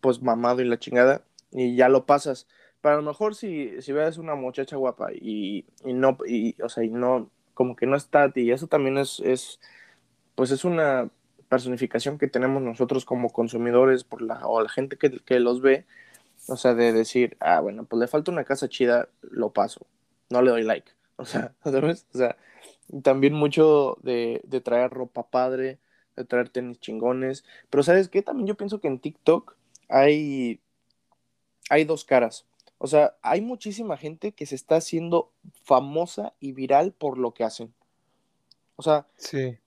pues 0.00 0.22
mamado 0.22 0.62
y 0.62 0.64
la 0.66 0.78
chingada, 0.78 1.22
y 1.50 1.76
ya 1.76 1.88
lo 1.88 2.06
pasas. 2.06 2.46
Pero 2.84 2.96
a 2.96 2.98
lo 2.98 3.04
mejor 3.04 3.34
si, 3.34 3.80
si 3.82 3.92
ves 3.94 4.18
una 4.18 4.36
muchacha 4.36 4.76
guapa 4.76 5.08
y, 5.14 5.64
y 5.86 5.94
no, 5.94 6.18
y, 6.28 6.60
o 6.62 6.68
sea, 6.68 6.84
y 6.84 6.90
no, 6.90 7.30
como 7.54 7.76
que 7.76 7.86
no 7.86 7.96
está 7.96 8.30
y 8.36 8.52
eso 8.52 8.66
también 8.68 8.98
es, 8.98 9.20
es, 9.20 9.58
pues 10.34 10.50
es 10.50 10.64
una 10.64 11.10
personificación 11.48 12.18
que 12.18 12.28
tenemos 12.28 12.62
nosotros 12.62 13.04
como 13.06 13.30
consumidores 13.32 14.04
por 14.04 14.22
la, 14.22 14.46
o 14.46 14.62
la 14.62 14.68
gente 14.68 14.98
que, 14.98 15.20
que 15.20 15.40
los 15.40 15.62
ve, 15.62 15.86
o 16.48 16.56
sea, 16.56 16.74
de 16.74 16.92
decir, 16.92 17.36
ah, 17.40 17.60
bueno, 17.60 17.84
pues 17.86 18.00
le 18.00 18.08
falta 18.08 18.32
una 18.32 18.44
casa 18.44 18.68
chida, 18.68 19.08
lo 19.22 19.52
paso 19.52 19.86
no 20.30 20.42
le 20.42 20.50
doy 20.50 20.64
like. 20.64 20.92
O 21.16 21.24
sea, 21.26 21.54
¿sabes? 21.62 22.06
O 22.14 22.18
sea, 22.18 22.36
también 23.04 23.34
mucho 23.34 23.98
de, 24.02 24.40
de 24.44 24.60
traer 24.60 24.90
ropa 24.90 25.30
padre, 25.30 25.78
de 26.16 26.24
traer 26.24 26.48
tenis 26.48 26.80
chingones. 26.80 27.44
Pero 27.70 27.84
¿sabes 27.84 28.08
qué? 28.08 28.22
También 28.22 28.48
yo 28.48 28.56
pienso 28.56 28.80
que 28.80 28.88
en 28.88 28.98
TikTok 28.98 29.56
hay, 29.88 30.60
hay 31.70 31.84
dos 31.84 32.04
caras. 32.04 32.46
O 32.78 32.86
sea, 32.86 33.16
hay 33.22 33.40
muchísima 33.40 33.96
gente 33.96 34.32
que 34.32 34.46
se 34.46 34.54
está 34.54 34.76
haciendo 34.76 35.32
famosa 35.62 36.34
y 36.40 36.52
viral 36.52 36.92
por 36.92 37.18
lo 37.18 37.32
que 37.32 37.44
hacen. 37.44 37.72
O 38.76 38.82
sea, 38.82 39.06
sí. 39.16 39.58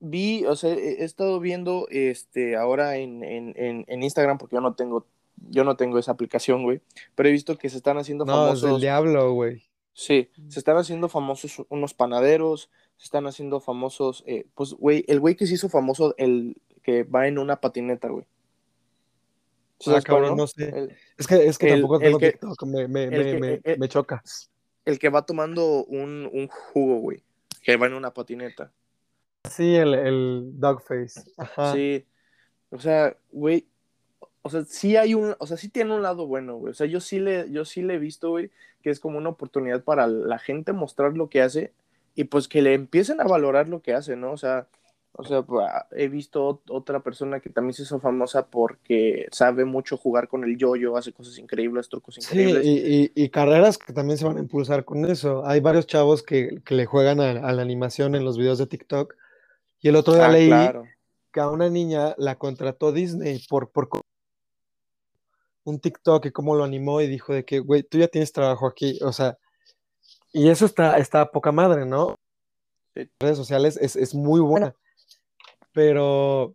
vi, 0.00 0.44
o 0.46 0.56
sea, 0.56 0.72
he 0.72 1.04
estado 1.04 1.38
viendo 1.40 1.86
este 1.90 2.56
ahora 2.56 2.96
en, 2.96 3.22
en, 3.22 3.54
en, 3.56 4.02
Instagram, 4.02 4.38
porque 4.38 4.56
yo 4.56 4.60
no 4.60 4.74
tengo, 4.74 5.06
yo 5.36 5.64
no 5.64 5.76
tengo 5.76 5.98
esa 5.98 6.12
aplicación, 6.12 6.64
güey. 6.64 6.80
Pero 7.14 7.28
he 7.28 7.32
visto 7.32 7.56
que 7.56 7.70
se 7.70 7.76
están 7.76 7.98
haciendo 7.98 8.26
famosos. 8.26 8.62
No, 8.62 8.68
es 8.68 8.72
del 8.72 8.80
diablo, 8.80 9.32
güey. 9.32 9.62
Sí, 9.94 10.30
se 10.48 10.58
están 10.58 10.78
haciendo 10.78 11.08
famosos 11.08 11.64
unos 11.68 11.92
panaderos, 11.92 12.70
se 12.96 13.04
están 13.04 13.26
haciendo 13.26 13.60
famosos, 13.60 14.24
eh, 14.26 14.46
pues, 14.54 14.72
güey, 14.72 15.04
el 15.06 15.20
güey 15.20 15.36
que 15.36 15.46
se 15.46 15.54
hizo 15.54 15.68
famoso, 15.68 16.14
el 16.16 16.56
que 16.82 17.04
va 17.04 17.28
en 17.28 17.38
una 17.38 17.60
patineta, 17.60 18.08
güey. 18.08 18.26
Ah, 19.86 20.00
cabrón, 20.02 20.36
no 20.36 20.46
sé. 20.46 20.96
es 21.16 21.26
que, 21.26 21.46
es 21.46 21.58
que 21.58 21.70
tampoco 21.70 21.98
tengo 21.98 22.18
TikTok, 22.18 22.64
me, 22.64 22.88
me, 22.88 23.08
me, 23.08 23.60
eh, 23.64 23.76
me, 23.78 23.88
choca. 23.88 24.22
El 24.84 24.98
que 24.98 25.08
va 25.08 25.26
tomando 25.26 25.84
un, 25.84 26.28
un 26.32 26.48
jugo, 26.48 26.98
güey, 26.98 27.22
que 27.62 27.76
va 27.76 27.86
en 27.86 27.94
una 27.94 28.12
patineta. 28.12 28.72
Sí, 29.50 29.74
el, 29.74 29.94
el 29.94 30.52
Dogface. 30.54 31.22
Ajá. 31.36 31.72
Sí, 31.72 32.04
o 32.70 32.78
sea, 32.78 33.16
güey, 33.30 33.66
o 34.42 34.50
sea, 34.50 34.64
sí 34.64 34.96
hay 34.96 35.14
un, 35.14 35.34
o 35.38 35.46
sea, 35.46 35.56
sí 35.56 35.68
tiene 35.68 35.94
un 35.94 36.02
lado 36.02 36.26
bueno, 36.26 36.56
güey. 36.56 36.72
O 36.72 36.74
sea, 36.74 36.86
yo 36.86 37.00
sí 37.00 37.20
le, 37.20 37.50
yo 37.50 37.64
sí 37.64 37.82
le 37.82 37.94
he 37.94 37.98
visto, 37.98 38.30
güey, 38.30 38.50
que 38.82 38.90
es 38.90 38.98
como 38.98 39.18
una 39.18 39.30
oportunidad 39.30 39.84
para 39.84 40.06
la 40.06 40.38
gente 40.38 40.72
mostrar 40.72 41.16
lo 41.16 41.28
que 41.28 41.42
hace 41.42 41.72
y 42.14 42.24
pues 42.24 42.48
que 42.48 42.60
le 42.60 42.74
empiecen 42.74 43.20
a 43.20 43.24
valorar 43.24 43.68
lo 43.68 43.82
que 43.82 43.94
hace, 43.94 44.16
¿no? 44.16 44.32
O 44.32 44.36
sea, 44.36 44.66
o 45.14 45.24
sea, 45.24 45.44
he 45.92 46.08
visto 46.08 46.62
otra 46.68 47.00
persona 47.00 47.40
que 47.40 47.50
también 47.50 47.74
se 47.74 47.82
hizo 47.82 48.00
famosa 48.00 48.46
porque 48.46 49.26
sabe 49.30 49.64
mucho 49.64 49.96
jugar 49.96 50.28
con 50.28 50.44
el 50.44 50.56
yoyo, 50.56 50.96
hace 50.96 51.12
cosas 51.12 51.38
increíbles, 51.38 51.88
trucos 51.88 52.18
increíbles. 52.18 52.64
Sí, 52.64 53.12
y, 53.14 53.24
y, 53.24 53.28
carreras 53.28 53.78
que 53.78 53.92
también 53.92 54.18
se 54.18 54.24
van 54.24 54.38
a 54.38 54.40
impulsar 54.40 54.84
con 54.84 55.04
eso. 55.04 55.46
Hay 55.46 55.60
varios 55.60 55.86
chavos 55.86 56.22
que, 56.22 56.62
que 56.64 56.74
le 56.74 56.86
juegan 56.86 57.20
a, 57.20 57.52
la 57.52 57.62
animación 57.62 58.14
en 58.14 58.24
los 58.24 58.38
videos 58.38 58.58
de 58.58 58.66
TikTok. 58.66 59.14
Y 59.80 59.88
el 59.88 59.96
otro 59.96 60.14
día 60.14 60.26
ah, 60.26 60.32
leí 60.32 60.50
que 61.32 61.40
a 61.40 61.48
una 61.48 61.68
niña 61.68 62.14
la 62.18 62.36
contrató 62.38 62.92
Disney 62.92 63.40
por, 63.48 63.70
por 63.70 63.88
un 65.64 65.80
TikTok 65.80 66.26
y 66.26 66.30
cómo 66.30 66.54
lo 66.54 66.64
animó 66.64 67.00
y 67.00 67.06
dijo 67.06 67.32
de 67.32 67.44
que, 67.44 67.58
güey, 67.58 67.82
tú 67.82 67.98
ya 67.98 68.08
tienes 68.08 68.32
trabajo 68.32 68.66
aquí, 68.66 68.98
o 69.02 69.12
sea, 69.12 69.38
y 70.32 70.48
eso 70.48 70.66
está, 70.66 70.98
está 70.98 71.30
poca 71.30 71.52
madre, 71.52 71.84
¿no? 71.86 72.16
Redes 73.18 73.36
sociales 73.36 73.76
es, 73.76 74.14
muy 74.14 74.40
buena, 74.40 74.74
pero, 75.72 76.54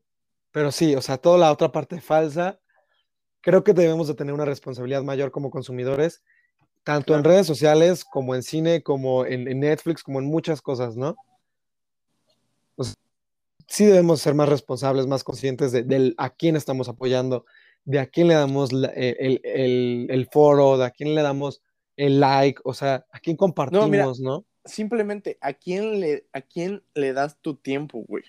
pero 0.51 0.72
sí, 0.72 0.95
o 0.95 1.01
sea, 1.01 1.18
toda 1.18 1.38
la 1.38 1.51
otra 1.51 1.72
parte 1.72 1.99
falsa, 2.01 2.59
creo 3.41 3.63
que 3.63 3.74
debemos 3.74 4.07
de 4.07 4.13
tener 4.13 4.34
una 4.34 4.45
responsabilidad 4.45 5.03
mayor 5.03 5.32
como 5.32 5.49
consumidores, 5.49 6.24
tanto 6.84 7.15
en 7.15 7.24
redes 7.24 7.47
sociales 7.47 8.05
como 8.05 8.36
en 8.36 8.43
cine, 8.43 8.82
como 8.82 9.26
en, 9.26 9.43
Netflix, 9.59 10.03
como 10.03 10.20
en 10.20 10.26
muchas 10.26 10.61
cosas, 10.61 10.95
¿no? 10.95 11.15
sí 13.70 13.86
debemos 13.86 14.22
ser 14.22 14.34
más 14.34 14.47
responsables, 14.47 15.07
más 15.07 15.26
conscientes 15.26 15.74
de, 15.74 16.13
a 16.18 16.30
quién 16.30 16.55
estamos 16.55 16.88
apoyando, 16.88 17.45
de 17.84 17.99
a 17.99 18.07
quién 18.07 18.30
le 18.30 18.34
damos 18.34 18.70
e, 18.72 20.07
el, 20.09 20.30
foro, 20.32 20.78
de 20.78 20.86
a 20.86 20.91
quién 20.91 21.15
le 21.15 21.22
damos 21.22 21.61
el 21.97 22.20
like, 22.20 22.61
o 22.63 22.74
sea, 22.74 23.05
a 23.11 23.20
quién 23.20 23.36
compartimos, 23.36 24.20
¿no? 24.22 24.45
Simplemente, 24.63 25.38
¿a 25.41 25.53
quién, 25.53 25.99
le, 25.99 26.28
¿a 26.34 26.41
quién 26.41 26.84
le 26.93 27.13
das 27.13 27.38
tu 27.41 27.55
tiempo, 27.55 28.03
güey? 28.07 28.24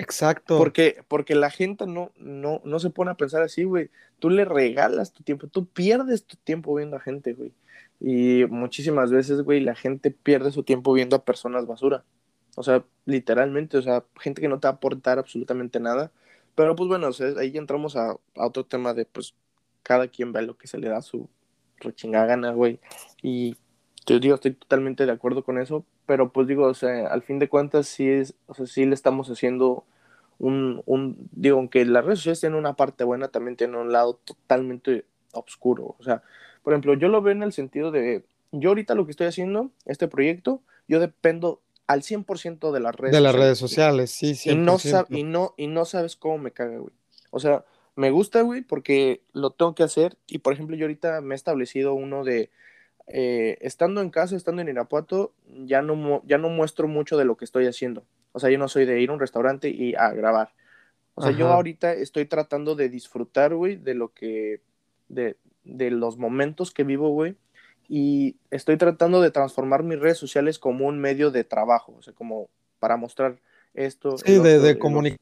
Exacto. 0.00 0.58
Porque, 0.58 1.02
porque 1.08 1.34
la 1.34 1.50
gente 1.50 1.86
no, 1.86 2.12
no, 2.16 2.60
no 2.64 2.78
se 2.78 2.90
pone 2.90 3.10
a 3.10 3.16
pensar 3.16 3.42
así, 3.42 3.64
güey. 3.64 3.90
Tú 4.18 4.30
le 4.30 4.44
regalas 4.44 5.12
tu 5.12 5.22
tiempo, 5.22 5.46
tú 5.46 5.66
pierdes 5.66 6.24
tu 6.24 6.36
tiempo 6.36 6.74
viendo 6.74 6.96
a 6.96 7.00
gente, 7.00 7.34
güey. 7.34 7.52
Y 8.00 8.46
muchísimas 8.48 9.10
veces, 9.10 9.42
güey, 9.42 9.60
la 9.60 9.74
gente 9.74 10.10
pierde 10.10 10.52
su 10.52 10.62
tiempo 10.62 10.92
viendo 10.92 11.16
a 11.16 11.24
personas 11.24 11.66
basura. 11.66 12.04
O 12.56 12.62
sea, 12.62 12.84
literalmente, 13.04 13.76
o 13.78 13.82
sea, 13.82 14.04
gente 14.20 14.40
que 14.40 14.48
no 14.48 14.58
te 14.60 14.68
va 14.68 14.72
a 14.72 14.76
aportar 14.76 15.18
absolutamente 15.18 15.80
nada 15.80 16.12
pero 16.58 16.74
pues 16.74 16.88
bueno, 16.88 17.10
ahí 17.38 17.56
entramos 17.56 17.94
a, 17.94 18.16
otro 18.34 18.66
tema 18.66 18.92
de 18.92 19.04
pues 19.04 19.32
cada 19.84 20.08
quien 20.08 20.32
ve 20.32 20.42
lo 20.42 20.58
que 20.58 20.66
se 20.66 20.76
le 20.76 20.88
da 20.88 21.02
su 21.02 21.30
rechingada 21.76 22.26
gana, 22.26 22.50
güey. 22.50 22.80
Y 23.22 23.56
te 24.04 24.18
digo, 24.18 24.34
estoy 24.34 24.54
totalmente 24.54 25.06
de 25.06 25.12
acuerdo 25.12 25.44
con 25.44 25.60
eso, 25.60 25.86
pero 26.08 26.32
pues 26.32 26.48
digo, 26.48 26.64
o 26.64 26.72
sea, 26.72 27.08
al 27.08 27.20
fin 27.20 27.38
de 27.38 27.50
cuentas 27.50 27.86
sí 27.86 28.08
es, 28.08 28.32
o 28.46 28.54
sea, 28.54 28.66
sí 28.66 28.86
le 28.86 28.94
estamos 28.94 29.28
haciendo 29.28 29.84
un, 30.38 30.82
un 30.86 31.28
digo, 31.32 31.58
aunque 31.58 31.84
las 31.84 32.02
redes 32.02 32.20
sociales 32.20 32.40
tienen 32.40 32.58
una 32.58 32.72
parte 32.72 33.04
buena, 33.04 33.28
también 33.28 33.58
tienen 33.58 33.76
un 33.76 33.92
lado 33.92 34.18
totalmente 34.24 35.04
oscuro. 35.32 35.96
O 35.98 36.02
sea, 36.02 36.22
por 36.62 36.72
ejemplo, 36.72 36.94
yo 36.94 37.08
lo 37.08 37.20
veo 37.20 37.32
en 37.32 37.42
el 37.42 37.52
sentido 37.52 37.90
de, 37.90 38.24
yo 38.52 38.70
ahorita 38.70 38.94
lo 38.94 39.04
que 39.04 39.10
estoy 39.10 39.26
haciendo, 39.26 39.70
este 39.84 40.08
proyecto, 40.08 40.62
yo 40.88 40.98
dependo 40.98 41.60
al 41.86 42.00
100% 42.00 42.72
de 42.72 42.80
las 42.80 42.94
redes 42.94 43.14
De 43.14 43.20
las 43.20 43.34
redes 43.34 43.58
sociales, 43.58 44.10
sí, 44.10 44.34
sí. 44.34 44.50
Y 44.50 44.54
no, 44.54 44.78
y, 45.10 45.22
no, 45.24 45.52
y 45.58 45.66
no 45.66 45.84
sabes 45.84 46.16
cómo 46.16 46.38
me 46.38 46.52
caga, 46.52 46.78
güey. 46.78 46.94
O 47.30 47.38
sea, 47.38 47.66
me 47.96 48.10
gusta, 48.10 48.40
güey, 48.40 48.62
porque 48.62 49.20
lo 49.34 49.50
tengo 49.50 49.74
que 49.74 49.82
hacer. 49.82 50.16
Y 50.26 50.38
por 50.38 50.54
ejemplo, 50.54 50.74
yo 50.74 50.84
ahorita 50.84 51.20
me 51.20 51.34
he 51.34 51.36
establecido 51.36 51.92
uno 51.92 52.24
de. 52.24 52.50
Eh, 53.10 53.58
estando 53.60 54.00
en 54.00 54.10
casa, 54.10 54.36
estando 54.36 54.62
en 54.62 54.68
Irapuato, 54.68 55.32
ya 55.64 55.82
no, 55.82 56.22
ya 56.26 56.38
no 56.38 56.48
muestro 56.48 56.88
mucho 56.88 57.16
de 57.16 57.24
lo 57.24 57.36
que 57.36 57.44
estoy 57.44 57.66
haciendo. 57.66 58.04
O 58.32 58.40
sea, 58.40 58.50
yo 58.50 58.58
no 58.58 58.68
soy 58.68 58.84
de 58.84 59.00
ir 59.00 59.10
a 59.10 59.14
un 59.14 59.20
restaurante 59.20 59.68
y 59.70 59.94
a 59.94 60.10
grabar. 60.10 60.52
O 61.14 61.22
sea, 61.22 61.32
yo 61.32 61.48
ahorita 61.48 61.94
estoy 61.94 62.26
tratando 62.26 62.76
de 62.76 62.88
disfrutar, 62.88 63.54
güey, 63.54 63.76
de 63.76 63.94
lo 63.94 64.12
que. 64.12 64.60
De, 65.08 65.36
de 65.64 65.90
los 65.90 66.16
momentos 66.16 66.70
que 66.70 66.84
vivo, 66.84 67.10
güey 67.10 67.36
y 67.88 68.36
estoy 68.50 68.76
tratando 68.76 69.22
de 69.22 69.30
transformar 69.30 69.82
mis 69.82 69.98
redes 69.98 70.18
sociales 70.18 70.58
como 70.58 70.86
un 70.86 71.00
medio 71.00 71.30
de 71.30 71.42
trabajo, 71.42 71.94
o 71.98 72.02
sea, 72.02 72.12
como 72.12 72.50
para 72.78 72.98
mostrar 72.98 73.40
esto. 73.72 74.18
Sí, 74.18 74.38
de, 74.38 74.58
de 74.58 74.78
comunicar, 74.78 75.18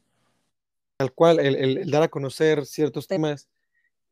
tal 0.97 1.13
cual, 1.13 1.39
el, 1.39 1.89
dar 1.89 2.03
a 2.03 2.09
conocer 2.09 2.65
ciertos 2.65 3.07
temas. 3.07 3.47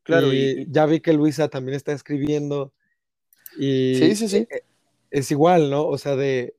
Claro, 0.02 0.32
y, 0.32 0.66
ya 0.70 0.86
vi 0.86 1.00
que 1.00 1.12
Luisa 1.12 1.48
también 1.48 1.76
está 1.76 1.92
escribiendo. 1.92 2.72
Y 3.58 3.96
sí, 3.96 4.16
sí, 4.16 4.28
sí. 4.28 4.36
E, 4.50 4.64
es 5.10 5.30
igual, 5.30 5.70
¿no? 5.70 5.86
O 5.86 5.98
sea, 5.98 6.16
de 6.16 6.56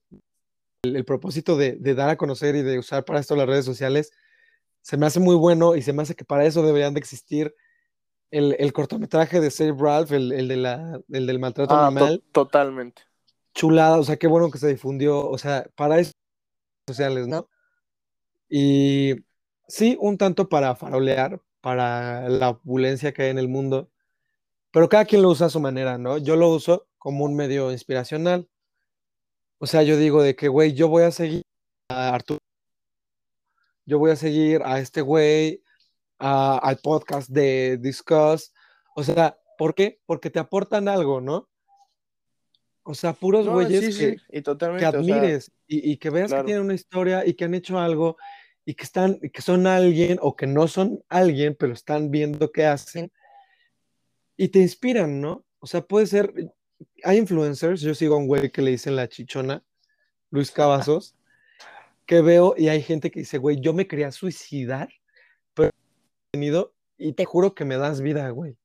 el, 0.83 1.05
propósito 1.05 1.57
de, 1.57 1.77
dar 1.79 2.09
a 2.09 2.17
conocer 2.17 2.55
y 2.55 2.61
de 2.61 2.79
usar 2.79 3.05
para 3.05 3.19
esto 3.19 3.35
las 3.35 3.47
redes 3.47 3.65
sociales, 3.65 4.11
se 4.81 4.97
me 4.97 5.05
hace 5.05 5.19
muy 5.19 5.35
bueno 5.35 5.75
y 5.75 5.81
se 5.81 5.93
me 5.93 6.01
hace 6.01 6.15
que 6.15 6.25
para 6.25 6.45
eso 6.45 6.63
deberían 6.63 6.93
de 6.93 6.99
existir 6.99 7.53
el, 8.31 8.73
cortometraje 8.73 9.39
de 9.39 9.51
Save 9.51 9.75
Ralph, 9.77 10.11
el, 10.11 10.29
de 10.29 10.55
la, 10.57 10.99
el 11.09 11.27
del 11.27 11.39
maltrato 11.39 11.73
ah, 11.75 11.87
animal. 11.87 12.23
totalmente. 12.31 13.03
Chulada, 13.53 13.97
o 13.97 14.03
sea, 14.03 14.17
qué 14.17 14.27
bueno 14.27 14.51
que 14.51 14.59
se 14.59 14.67
difundió, 14.67 15.27
o 15.27 15.37
sea, 15.37 15.65
para 15.75 15.99
eso 15.99 16.11
sociales, 16.87 17.27
¿no? 17.27 17.49
Y 18.49 19.15
sí, 19.67 19.97
un 19.99 20.17
tanto 20.17 20.47
para 20.47 20.75
farolear, 20.75 21.41
para 21.61 22.29
la 22.29 22.49
opulencia 22.49 23.13
que 23.13 23.23
hay 23.23 23.29
en 23.29 23.39
el 23.39 23.49
mundo, 23.49 23.89
pero 24.77 24.89
cada 24.89 25.05
quien 25.05 25.23
lo 25.23 25.29
usa 25.29 25.47
a 25.47 25.49
su 25.49 25.59
manera, 25.59 25.97
¿no? 25.97 26.19
Yo 26.19 26.35
lo 26.35 26.49
uso 26.49 26.87
como 26.99 27.25
un 27.25 27.35
medio 27.35 27.71
inspiracional. 27.71 28.47
O 29.57 29.65
sea, 29.65 29.81
yo 29.81 29.97
digo 29.97 30.21
de 30.21 30.35
que, 30.35 30.49
güey, 30.49 30.73
yo 30.73 30.87
voy 30.87 31.01
a 31.01 31.09
seguir 31.09 31.41
a 31.89 32.13
Arturo, 32.13 32.37
yo 33.87 33.97
voy 33.97 34.11
a 34.11 34.15
seguir 34.15 34.61
a 34.63 34.79
este 34.79 35.01
güey, 35.01 35.63
al 36.19 36.77
podcast 36.77 37.27
de 37.27 37.79
Discuss. 37.81 38.53
O 38.95 39.01
sea, 39.01 39.39
¿por 39.57 39.73
qué? 39.73 39.99
Porque 40.05 40.29
te 40.29 40.37
aportan 40.37 40.87
algo, 40.87 41.21
¿no? 41.21 41.49
O 42.83 42.93
sea, 42.93 43.13
puros 43.13 43.47
güeyes 43.47 43.97
que, 43.97 44.17
que, 44.29 44.85
admires 44.85 45.51
y, 45.65 45.97
que 45.97 46.11
veas 46.11 46.31
que 46.31 46.43
tienen 46.43 46.63
una 46.63 46.75
historia 46.75 47.25
y 47.25 47.33
que 47.33 47.45
han 47.45 47.55
hecho 47.55 47.79
algo 47.79 48.15
y 48.63 48.75
que 48.75 48.83
están, 48.83 49.19
que 49.33 49.41
son 49.41 49.65
alguien 49.65 50.19
o 50.21 50.35
que 50.35 50.45
no 50.45 50.67
son 50.67 51.03
alguien, 51.09 51.57
pero 51.59 51.73
están 51.73 52.11
viendo 52.11 52.51
qué 52.51 52.67
hacen 52.67 53.11
y 54.37 54.49
te 54.49 54.59
inspiran, 54.59 55.19
¿no? 55.19 55.43
O 55.59 55.67
sea, 55.67 55.81
puede 55.81 56.05
ser, 56.05 56.33
hay 57.03 57.17
influencers, 57.17 57.81
yo 57.81 57.95
sigo 57.95 58.15
a 58.15 58.19
un 58.19 58.27
güey 58.27 58.51
que 58.51 58.61
le 58.61 58.71
dicen 58.71 58.95
la 58.95 59.09
chichona, 59.09 59.63
Luis 60.29 60.51
Cavazos, 60.51 61.15
que 62.05 62.21
veo 62.21 62.53
y 62.57 62.69
hay 62.69 62.81
gente 62.81 63.11
que 63.11 63.21
dice, 63.21 63.39
güey, 63.39 63.59
yo 63.59 63.73
me 63.73 63.87
quería 63.87 64.11
suicidar, 64.11 64.89
pero 65.53 65.69
he 65.69 66.31
tenido 66.31 66.73
y 66.97 67.13
te 67.13 67.25
juro 67.25 67.53
que 67.55 67.65
me 67.65 67.77
das 67.77 68.01
vida, 68.01 68.29
güey. 68.29 68.57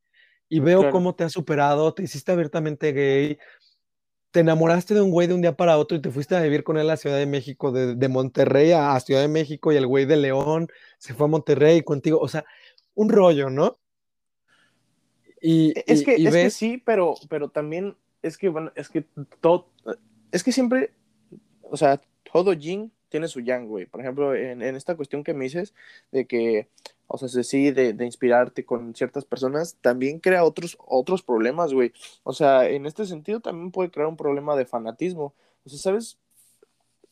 Y 0.49 0.61
veo 0.61 0.91
cómo 0.91 1.15
te 1.15 1.25
has 1.25 1.33
superado, 1.33 1.95
te 1.95 2.03
hiciste 2.03 2.31
abiertamente 2.31 2.93
gay, 2.93 3.39
te 4.33 4.41
enamoraste 4.41 4.93
de 4.95 5.01
un 5.01 5.11
güey 5.11 5.27
de 5.27 5.35
un 5.35 5.41
día 5.41 5.57
para 5.57 5.79
otro 5.79 5.97
y 5.97 6.03
te 6.03 6.11
fuiste 6.11 6.37
a 6.37 6.43
vivir 6.43 6.63
con 6.63 6.77
él 6.77 6.91
a 6.91 6.99
Ciudad 6.99 7.17
de 7.17 7.27
México, 7.27 7.73
de, 7.73 8.09
Monterrey 8.09 8.73
a, 8.73 8.99
Ciudad 9.01 9.23
de 9.23 9.29
México 9.29 9.73
y 9.73 9.77
el 9.77 9.87
güey 9.87 10.05
de 10.05 10.17
León 10.17 10.69
se 10.99 11.15
fue 11.15 11.25
a 11.25 11.31
Monterrey 11.31 11.83
contigo, 11.83 12.19
o 12.19 12.29
sea, 12.29 12.45
un 12.95 13.09
rollo, 13.09 13.49
¿no? 13.49 13.79
Y, 15.43 15.75
es, 15.87 16.05
que, 16.05 16.15
es 16.15 16.33
que 16.33 16.51
sí, 16.51 16.81
pero, 16.85 17.17
pero 17.29 17.49
también 17.49 17.97
es 18.23 18.39
que, 18.39 18.49
bueno, 18.49 18.71
es 18.77 18.89
que 18.89 19.05
todo, 19.41 19.67
es 20.31 20.45
que 20.45 20.53
siempre, 20.53 20.93
o 21.63 21.77
sea, 21.77 22.01
todo 22.33 22.53
Jin 22.53 22.93
tiene 23.09 23.29
su 23.29 23.41
yang, 23.41 23.67
güey. 23.67 23.87
Por 23.87 24.01
ejemplo, 24.01 24.35
en, 24.35 24.63
en, 24.63 24.77
esta 24.77 24.97
cuestión 24.97 25.25
que 25.25 25.35
me 25.35 25.45
dices 25.45 25.75
de 26.13 26.27
que, 26.27 26.69
o 27.09 27.19
sea, 27.19 27.29
sí, 27.43 27.73
de, 27.73 27.93
de, 27.93 28.07
inspirarte 28.07 28.65
con 28.65 28.95
ciertas 28.95 29.25
personas, 29.25 29.77
también 29.81 30.21
crea 30.21 30.45
otros, 30.45 30.79
otros 30.87 31.23
problemas, 31.23 31.75
güey. 31.75 31.93
O 32.23 32.33
sea, 32.33 32.69
en 32.69 32.87
este 32.87 33.05
sentido 33.05 33.41
también 33.41 33.71
puede 33.73 33.91
crear 33.91 34.09
un 34.09 34.17
problema 34.17 34.57
de 34.57 34.65
fanatismo. 34.65 35.35
O 35.65 35.69
sea, 35.69 35.79
¿sabes? 35.79 36.19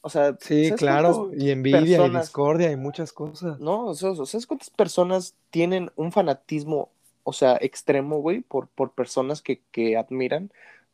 O 0.03 0.09
sea, 0.09 0.37
sí, 0.41 0.73
claro, 0.79 1.31
y 1.37 1.51
envidia 1.51 2.07
y 2.07 2.11
discordia 2.11 2.71
y 2.71 2.77
muchas 2.77 3.13
cosas. 3.13 3.61
No, 3.61 3.89
o 3.89 3.95
sea, 3.95 4.15
¿sabes 4.15 4.47
cuántas 4.47 4.71
personas 4.71 5.35
tienen 5.51 5.91
un 5.97 6.11
fanatismo, 6.11 6.91
o 7.25 7.33
sea, 7.33 7.59
extremo, 7.61 8.19
güey, 8.21 8.41
por, 8.41 8.69
por 8.69 8.93
personas 8.93 9.43
que, 9.43 9.63
que 9.73 9.97
admiran? 9.97 10.51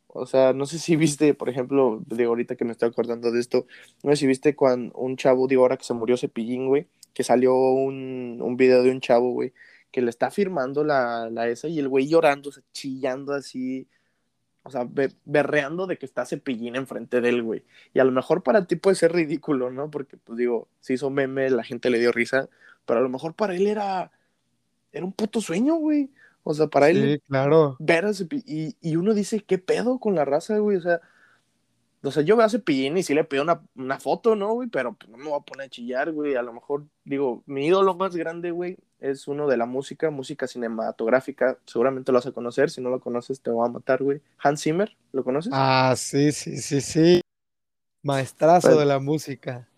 O 0.08 0.26
sea, 0.26 0.52
no 0.52 0.66
sé 0.66 0.78
si 0.78 0.96
viste, 0.96 1.34
por 1.34 1.48
ejemplo, 1.48 2.02
de 2.06 2.24
ahorita 2.24 2.56
que 2.56 2.64
me 2.64 2.72
estoy 2.72 2.88
acordando 2.88 3.30
de 3.32 3.40
esto, 3.40 3.66
no 4.02 4.10
sé 4.12 4.16
si 4.16 4.26
viste 4.26 4.56
cuando 4.56 4.94
un 4.96 5.16
chavo, 5.16 5.48
digo, 5.48 5.62
ahora 5.62 5.76
que 5.76 5.84
se 5.84 5.94
murió 5.94 6.16
Cepillín, 6.16 6.68
güey, 6.68 6.88
que 7.14 7.24
salió 7.24 7.54
un, 7.56 8.40
un 8.42 8.56
video 8.56 8.82
de 8.82 8.90
un 8.90 9.00
chavo, 9.00 9.32
güey, 9.32 9.52
que 9.90 10.02
le 10.02 10.10
está 10.10 10.30
firmando 10.30 10.84
la, 10.84 11.30
la 11.30 11.48
esa 11.48 11.68
y 11.68 11.78
el 11.78 11.88
güey 11.88 12.08
llorando, 12.08 12.50
chillando 12.72 13.32
así, 13.34 13.88
o 14.66 14.70
sea, 14.70 14.86
berreando 15.24 15.86
de 15.86 15.96
que 15.96 16.06
está 16.06 16.26
Cepillín 16.26 16.74
enfrente 16.76 17.20
de 17.20 17.28
él, 17.28 17.42
güey. 17.42 17.64
Y 17.94 18.00
a 18.00 18.04
lo 18.04 18.10
mejor 18.10 18.42
para 18.42 18.66
ti 18.66 18.74
puede 18.76 18.96
ser 18.96 19.12
ridículo, 19.12 19.70
¿no? 19.70 19.90
Porque, 19.92 20.16
pues 20.16 20.36
digo, 20.36 20.68
se 20.80 20.94
hizo 20.94 21.08
meme, 21.08 21.50
la 21.50 21.62
gente 21.62 21.88
le 21.88 22.00
dio 22.00 22.10
risa, 22.10 22.48
pero 22.84 22.98
a 22.98 23.02
lo 23.02 23.08
mejor 23.08 23.34
para 23.34 23.54
él 23.54 23.68
era, 23.68 24.10
era 24.96 25.04
un 25.04 25.12
puto 25.12 25.40
sueño, 25.40 25.76
güey. 25.76 26.10
O 26.42 26.54
sea, 26.54 26.68
para 26.68 26.88
él. 26.88 27.20
claro. 27.26 27.76
Ver 27.78 28.06
a 28.06 28.12
y, 28.46 28.76
y, 28.80 28.96
uno 28.96 29.14
dice, 29.14 29.40
¿qué 29.40 29.58
pedo 29.58 29.98
con 29.98 30.14
la 30.14 30.24
raza, 30.24 30.58
güey? 30.58 30.76
O 30.76 30.80
sea, 30.80 31.00
o 32.02 32.10
sea, 32.10 32.22
yo 32.22 32.36
veo 32.36 32.46
a 32.46 32.48
Cepillín 32.48 32.96
y 32.96 33.02
sí 33.02 33.14
le 33.14 33.24
pido 33.24 33.42
una, 33.42 33.60
una 33.74 33.98
foto, 33.98 34.36
¿no, 34.36 34.54
güey? 34.54 34.68
Pero 34.68 34.94
pues, 34.94 35.10
no 35.10 35.18
me 35.18 35.24
voy 35.24 35.38
a 35.38 35.44
poner 35.44 35.66
a 35.66 35.70
chillar, 35.70 36.12
güey. 36.12 36.36
A 36.36 36.42
lo 36.42 36.52
mejor, 36.52 36.84
digo, 37.04 37.42
mi 37.46 37.66
ídolo 37.66 37.94
más 37.96 38.14
grande, 38.14 38.52
güey, 38.52 38.78
es 39.00 39.26
uno 39.28 39.48
de 39.48 39.56
la 39.56 39.66
música, 39.66 40.10
música 40.10 40.46
cinematográfica. 40.46 41.58
Seguramente 41.66 42.12
lo 42.12 42.18
vas 42.18 42.26
a 42.26 42.32
conocer. 42.32 42.70
Si 42.70 42.80
no 42.80 42.90
lo 42.90 43.00
conoces, 43.00 43.40
te 43.40 43.50
voy 43.50 43.66
a 43.66 43.72
matar, 43.72 44.02
güey. 44.02 44.22
Hans 44.38 44.62
Zimmer, 44.62 44.96
¿lo 45.12 45.24
conoces? 45.24 45.52
Ah, 45.54 45.94
sí, 45.96 46.32
sí, 46.32 46.58
sí, 46.58 46.80
sí. 46.80 47.20
Maestrazo 48.02 48.68
pues 48.68 48.78
de 48.78 48.86
la 48.86 49.00
música. 49.00 49.68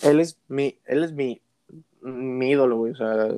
Él 0.00 0.18
es 0.18 0.36
mi, 0.48 0.78
él 0.84 1.04
es 1.04 1.12
mi, 1.12 1.40
mi 2.00 2.50
ídolo, 2.50 2.76
güey. 2.78 2.92
O 2.92 2.96
sea, 2.96 3.28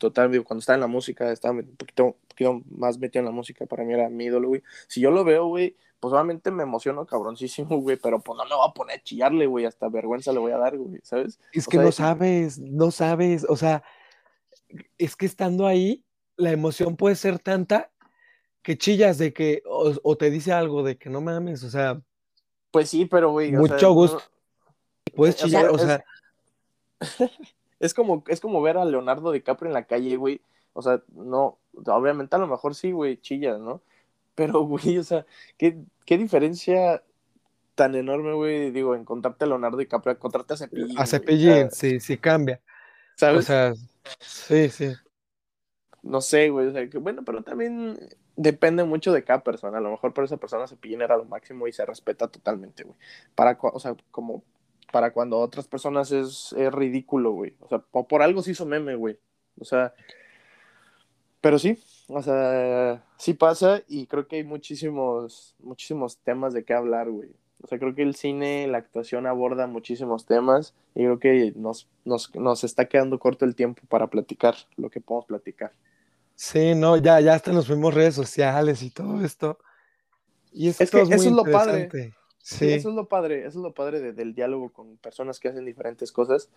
total, 0.00 0.30
cuando 0.44 0.60
estaba 0.60 0.76
en 0.76 0.80
la 0.80 0.86
música, 0.86 1.30
estaba 1.30 1.54
un 1.54 1.76
poquito, 1.76 2.16
más 2.70 2.98
metido 2.98 3.20
en 3.20 3.26
la 3.26 3.30
música, 3.30 3.66
para 3.66 3.84
mí 3.84 3.92
era 3.92 4.08
mi 4.08 4.24
ídolo, 4.24 4.48
güey. 4.48 4.62
Si 4.88 5.00
yo 5.00 5.10
lo 5.10 5.24
veo, 5.24 5.46
güey, 5.46 5.76
pues 6.00 6.12
obviamente 6.14 6.50
me 6.50 6.62
emociono 6.62 7.04
cabroncísimo, 7.04 7.76
güey, 7.76 7.98
pero 7.98 8.18
pues 8.18 8.36
no 8.38 8.44
me 8.46 8.54
voy 8.54 8.66
a 8.66 8.72
poner 8.72 8.98
a 8.98 9.02
chillarle, 9.02 9.46
güey, 9.46 9.66
hasta 9.66 9.90
vergüenza 9.90 10.32
le 10.32 10.38
voy 10.38 10.52
a 10.52 10.56
dar, 10.56 10.76
güey, 10.78 11.00
¿sabes? 11.02 11.38
Es 11.52 11.68
que 11.68 11.76
no 11.76 11.92
sabes, 11.92 12.58
no 12.58 12.90
sabes, 12.90 13.44
o 13.46 13.56
sea, 13.56 13.82
es 14.96 15.16
que 15.16 15.26
estando 15.26 15.66
ahí, 15.66 16.02
la 16.36 16.50
emoción 16.50 16.96
puede 16.96 17.14
ser 17.14 17.38
tanta 17.38 17.90
que 18.62 18.78
chillas 18.78 19.18
de 19.18 19.34
que, 19.34 19.62
o, 19.66 20.16
te 20.16 20.30
dice 20.30 20.52
algo 20.52 20.82
de 20.82 20.96
que 20.96 21.10
no 21.10 21.20
mames, 21.20 21.62
o 21.62 21.70
sea. 21.70 22.00
Pues 22.70 22.88
sí, 22.88 23.04
pero, 23.04 23.32
güey. 23.32 23.52
Mucho 23.52 23.92
gusto. 23.92 24.22
Puedes 25.14 25.36
chillar, 25.36 25.68
o 25.68 25.78
sea. 25.78 26.02
Es 27.00 27.10
como, 27.94 28.22
es 28.28 28.40
como 28.40 28.62
ver 28.62 28.76
a 28.76 28.84
Leonardo 28.84 29.32
DiCaprio 29.32 29.68
en 29.68 29.74
la 29.74 29.86
calle, 29.86 30.16
güey. 30.16 30.42
O 30.72 30.82
sea, 30.82 31.02
no, 31.14 31.58
obviamente 31.86 32.36
a 32.36 32.38
lo 32.38 32.46
mejor 32.46 32.74
sí, 32.74 32.92
güey, 32.92 33.16
chilla, 33.20 33.58
¿no? 33.58 33.82
Pero, 34.34 34.60
güey, 34.66 34.98
o 34.98 35.04
sea, 35.04 35.26
¿qué, 35.56 35.78
qué 36.04 36.18
diferencia 36.18 37.02
tan 37.74 37.94
enorme, 37.94 38.34
güey, 38.34 38.70
digo, 38.70 38.94
en 38.94 39.06
contarte 39.06 39.44
a 39.44 39.48
Leonardo 39.48 39.78
DiCaprio, 39.78 40.12
encontrarte 40.12 40.52
a 40.52 40.56
Cepillín. 40.58 40.98
A 40.98 41.06
Cepillín, 41.06 41.70
sí, 41.70 41.98
sí 41.98 42.18
cambia. 42.18 42.60
¿Sabes? 43.16 43.38
O 43.38 43.42
sea, 43.42 43.72
sí, 44.18 44.68
sí. 44.68 44.92
No 46.02 46.20
sé, 46.20 46.50
güey, 46.50 46.66
o 46.66 46.72
sea, 46.72 46.88
que 46.88 46.98
bueno, 46.98 47.22
pero 47.24 47.42
también 47.42 47.98
depende 48.36 48.84
mucho 48.84 49.12
de 49.12 49.24
cada 49.24 49.42
persona. 49.42 49.78
A 49.78 49.80
lo 49.80 49.90
mejor 49.90 50.12
para 50.12 50.26
esa 50.26 50.36
persona 50.36 50.66
Cepillín 50.66 51.02
era 51.02 51.16
lo 51.16 51.24
máximo 51.24 51.66
y 51.66 51.72
se 51.72 51.84
respeta 51.86 52.28
totalmente, 52.28 52.84
güey. 52.84 52.98
Para, 53.34 53.58
o 53.60 53.80
sea, 53.80 53.94
como 54.10 54.42
para 54.90 55.12
cuando 55.12 55.38
otras 55.38 55.66
personas 55.66 56.12
es, 56.12 56.54
ridículo, 56.72 57.32
güey. 57.32 57.54
O 57.60 57.68
sea, 57.68 57.78
por, 57.78 58.22
algo 58.22 58.42
se 58.42 58.52
hizo 58.52 58.66
meme, 58.66 58.94
güey. 58.94 59.18
O 59.58 59.64
sea, 59.64 59.94
pero 61.40 61.58
sí, 61.58 61.78
o 62.08 62.22
sea, 62.22 63.04
sí 63.16 63.34
pasa 63.34 63.82
y 63.88 64.06
creo 64.06 64.26
que 64.26 64.36
hay 64.36 64.44
muchísimos, 64.44 65.54
muchísimos 65.58 66.18
temas 66.18 66.52
de 66.52 66.64
qué 66.64 66.74
hablar, 66.74 67.10
güey. 67.10 67.30
O 67.62 67.66
sea, 67.66 67.78
creo 67.78 67.94
que 67.94 68.02
el 68.02 68.14
cine, 68.14 68.66
la 68.68 68.78
actuación 68.78 69.26
aborda 69.26 69.66
muchísimos 69.66 70.24
temas 70.24 70.74
y 70.94 71.00
creo 71.00 71.18
que 71.18 71.52
nos, 71.56 71.88
nos, 72.04 72.34
nos 72.34 72.64
está 72.64 72.86
quedando 72.86 73.18
corto 73.18 73.44
el 73.44 73.54
tiempo 73.54 73.82
para 73.88 74.06
platicar 74.06 74.54
lo 74.76 74.90
que 74.90 75.00
podemos 75.00 75.26
platicar. 75.26 75.72
Sí, 76.34 76.74
no, 76.74 76.96
ya, 76.96 77.20
ya 77.20 77.34
hasta 77.34 77.52
nos 77.52 77.66
fuimos 77.66 77.92
redes 77.92 78.14
sociales 78.14 78.82
y 78.82 78.90
todo 78.90 79.22
esto. 79.22 79.58
Y 80.52 80.68
es, 80.68 80.78
que 80.78 80.84
eso 80.84 81.00
es 81.00 81.26
lo 81.26 81.44
padre. 81.44 82.14
Sí. 82.42 82.72
eso 82.72 82.88
es 82.88 82.94
lo 82.94 83.06
padre, 83.06 83.40
eso 83.40 83.58
es 83.58 83.62
lo 83.62 83.74
padre 83.74 84.12
del 84.12 84.34
diálogo 84.34 84.70
con 84.70 84.96
personas 84.96 85.38
que 85.38 85.48
hacen 85.48 85.66
diferentes 85.66 86.10
cosas 86.10 86.48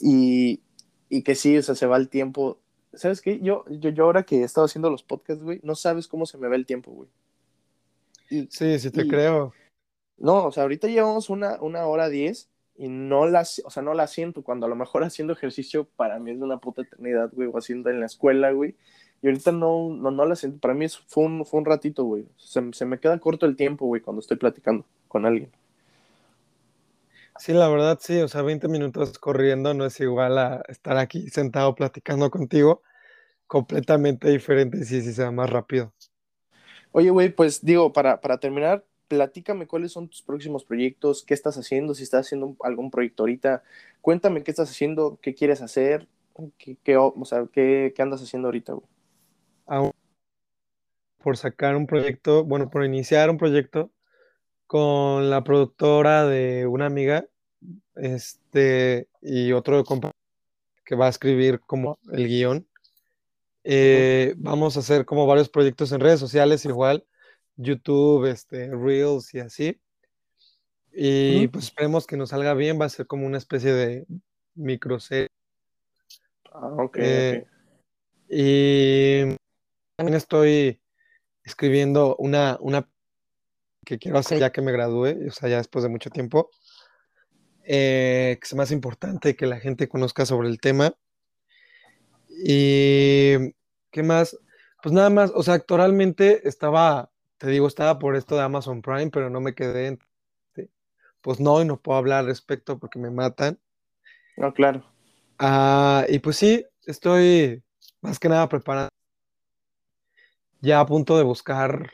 y, 0.00 0.62
y, 1.08 1.22
que 1.22 1.34
sí, 1.34 1.56
o 1.58 1.62
sea, 1.62 1.74
se 1.74 1.86
va 1.86 1.96
el 1.96 2.08
tiempo. 2.08 2.58
¿Sabes 2.94 3.20
qué? 3.20 3.38
Yo, 3.40 3.64
yo, 3.68 3.90
yo 3.90 4.04
ahora 4.04 4.24
que 4.24 4.40
he 4.40 4.44
estado 4.44 4.64
haciendo 4.64 4.90
los 4.90 5.02
podcasts, 5.02 5.42
güey, 5.42 5.60
no 5.62 5.74
sabes 5.74 6.08
cómo 6.08 6.26
se 6.26 6.38
me 6.38 6.48
va 6.48 6.56
el 6.56 6.66
tiempo, 6.66 6.90
güey. 6.92 7.08
sí, 8.48 8.78
sí 8.78 8.90
te 8.90 9.06
creo. 9.06 9.52
No, 10.16 10.46
o 10.46 10.52
sea, 10.52 10.62
ahorita 10.62 10.88
llevamos 10.88 11.30
una, 11.30 11.60
una 11.60 11.86
hora 11.86 12.08
diez 12.08 12.48
y 12.76 12.88
no 12.88 13.26
la, 13.26 13.42
o 13.42 13.70
sea, 13.70 13.82
no 13.82 13.94
la 13.94 14.06
siento, 14.06 14.42
cuando 14.42 14.66
a 14.66 14.68
lo 14.68 14.76
mejor 14.76 15.04
haciendo 15.04 15.32
ejercicio 15.32 15.84
para 15.96 16.18
mí 16.18 16.30
es 16.30 16.38
de 16.38 16.44
una 16.44 16.58
puta 16.58 16.82
eternidad, 16.82 17.30
güey, 17.32 17.48
o 17.52 17.58
haciendo 17.58 17.90
en 17.90 18.00
la 18.00 18.06
escuela, 18.06 18.52
güey, 18.52 18.76
y 19.22 19.28
ahorita 19.28 19.52
no, 19.52 19.88
no, 19.90 20.10
no 20.10 20.26
la 20.26 20.34
siento. 20.34 20.58
Para 20.58 20.74
mí 20.74 20.86
fue, 21.06 21.24
un, 21.24 21.46
fue 21.46 21.60
un 21.60 21.66
ratito, 21.66 22.04
güey. 22.04 22.26
Se, 22.36 22.60
se, 22.72 22.84
me 22.84 22.98
queda 22.98 23.18
corto 23.18 23.46
el 23.46 23.56
tiempo, 23.56 23.86
güey, 23.86 24.02
cuando 24.02 24.20
estoy 24.20 24.36
platicando 24.36 24.84
con 25.06 25.24
alguien. 25.24 25.50
Sí, 27.38 27.52
la 27.52 27.68
verdad, 27.68 27.98
sí. 28.00 28.20
O 28.20 28.28
sea, 28.28 28.42
20 28.42 28.66
minutos 28.66 29.18
corriendo 29.18 29.74
no 29.74 29.86
es 29.86 30.00
igual 30.00 30.38
a 30.38 30.62
estar 30.68 30.96
aquí 30.96 31.28
sentado 31.30 31.74
platicando 31.76 32.30
contigo. 32.30 32.82
Completamente 33.46 34.28
diferente, 34.28 34.84
sí, 34.84 35.02
sí, 35.02 35.12
se 35.12 35.22
va 35.22 35.30
más 35.30 35.50
rápido. 35.50 35.92
Oye, 36.90 37.10
güey, 37.10 37.28
pues 37.30 37.64
digo, 37.64 37.92
para, 37.92 38.20
para 38.20 38.38
terminar, 38.38 38.84
platícame 39.08 39.66
cuáles 39.66 39.92
son 39.92 40.08
tus 40.08 40.22
próximos 40.22 40.64
proyectos, 40.64 41.22
qué 41.22 41.34
estás 41.34 41.56
haciendo, 41.58 41.94
si 41.94 42.02
estás 42.02 42.26
haciendo 42.26 42.56
algún 42.60 42.90
proyecto 42.90 43.22
ahorita, 43.22 43.62
cuéntame 44.00 44.42
qué 44.42 44.50
estás 44.50 44.70
haciendo, 44.70 45.18
qué 45.20 45.34
quieres 45.34 45.62
hacer, 45.62 46.08
qué, 46.58 46.76
qué 46.82 46.96
o 46.96 47.24
sea, 47.24 47.46
qué, 47.52 47.92
qué, 47.94 48.02
andas 48.02 48.22
haciendo 48.22 48.48
ahorita, 48.48 48.72
güey. 48.72 48.86
Por 51.22 51.36
sacar 51.36 51.76
un 51.76 51.86
proyecto, 51.86 52.44
bueno, 52.44 52.68
por 52.70 52.84
iniciar 52.84 53.30
un 53.30 53.38
proyecto 53.38 53.90
con 54.66 55.30
la 55.30 55.44
productora 55.44 56.26
de 56.26 56.66
una 56.66 56.86
amiga, 56.86 57.26
este, 57.94 59.08
y 59.20 59.52
otro 59.52 59.84
compañero 59.84 60.16
que 60.84 60.94
va 60.96 61.06
a 61.06 61.10
escribir 61.10 61.60
como 61.60 61.98
el 62.12 62.26
guion. 62.26 62.66
Eh, 63.64 64.34
vamos 64.36 64.76
a 64.76 64.80
hacer 64.80 65.04
como 65.04 65.26
varios 65.26 65.48
proyectos 65.48 65.92
en 65.92 66.00
redes 66.00 66.18
sociales 66.18 66.64
igual, 66.64 67.04
YouTube, 67.56 68.26
este, 68.26 68.70
Reels 68.74 69.32
y 69.34 69.40
así. 69.40 69.80
Y 70.92 71.48
pues 71.48 71.66
esperemos 71.66 72.06
que 72.06 72.16
nos 72.16 72.30
salga 72.30 72.54
bien, 72.54 72.80
va 72.80 72.86
a 72.86 72.90
ser 72.90 73.06
como 73.06 73.26
una 73.26 73.38
especie 73.38 73.72
de 73.72 74.06
microserie. 74.54 75.28
Ah, 76.52 76.76
ok. 76.78 76.96
Eh, 76.98 77.46
Y 78.28 79.36
también 79.96 80.16
estoy 80.16 80.81
escribiendo 81.44 82.16
una, 82.16 82.56
una 82.60 82.88
que 83.84 83.98
quiero 83.98 84.18
hacer 84.18 84.38
ya 84.38 84.52
que 84.52 84.62
me 84.62 84.72
gradúe, 84.72 85.28
o 85.28 85.32
sea, 85.32 85.48
ya 85.48 85.56
después 85.56 85.82
de 85.82 85.88
mucho 85.88 86.10
tiempo, 86.10 86.50
eh, 87.64 88.38
que 88.40 88.46
es 88.46 88.54
más 88.54 88.70
importante 88.70 89.36
que 89.36 89.46
la 89.46 89.60
gente 89.60 89.88
conozca 89.88 90.26
sobre 90.26 90.48
el 90.48 90.60
tema. 90.60 90.94
Y, 92.44 93.54
¿qué 93.90 94.02
más? 94.02 94.38
Pues 94.82 94.92
nada 94.92 95.10
más, 95.10 95.32
o 95.34 95.42
sea, 95.42 95.54
actualmente 95.54 96.48
estaba, 96.48 97.10
te 97.38 97.48
digo, 97.48 97.66
estaba 97.66 97.98
por 97.98 98.16
esto 98.16 98.36
de 98.36 98.42
Amazon 98.42 98.82
Prime, 98.82 99.10
pero 99.10 99.30
no 99.30 99.40
me 99.40 99.54
quedé 99.54 99.88
en, 99.88 99.98
pues 101.20 101.38
no, 101.38 101.62
y 101.62 101.64
no 101.64 101.80
puedo 101.80 101.98
hablar 101.98 102.20
al 102.20 102.26
respecto 102.26 102.78
porque 102.78 102.98
me 102.98 103.10
matan. 103.10 103.58
No, 104.36 104.52
claro. 104.52 104.84
Ah, 105.38 106.04
y 106.08 106.18
pues 106.18 106.36
sí, 106.36 106.64
estoy 106.84 107.62
más 108.00 108.18
que 108.18 108.28
nada 108.28 108.48
preparado. 108.48 108.91
Ya 110.62 110.80
a 110.80 110.86
punto 110.86 111.18
de 111.18 111.24
buscar 111.24 111.90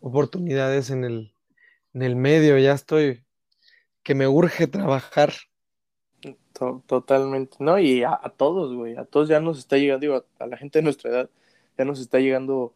oportunidades 0.00 0.90
en 0.90 1.04
el, 1.04 1.34
en 1.92 2.02
el 2.02 2.16
medio, 2.16 2.56
ya 2.58 2.72
estoy, 2.72 3.24
que 4.02 4.14
me 4.14 4.28
urge 4.28 4.66
trabajar. 4.66 5.32
Totalmente, 6.86 7.56
¿no? 7.58 7.78
Y 7.78 8.04
a, 8.04 8.12
a 8.12 8.30
todos, 8.30 8.74
güey, 8.74 8.96
a 8.96 9.04
todos 9.04 9.28
ya 9.28 9.40
nos 9.40 9.58
está 9.58 9.78
llegando, 9.78 10.00
digo, 10.00 10.14
a, 10.14 10.44
a, 10.44 10.46
la 10.46 10.56
gente 10.56 10.78
de 10.78 10.84
nuestra 10.84 11.10
edad, 11.10 11.30
ya 11.76 11.84
nos 11.84 11.98
está 11.98 12.20
llegando 12.20 12.72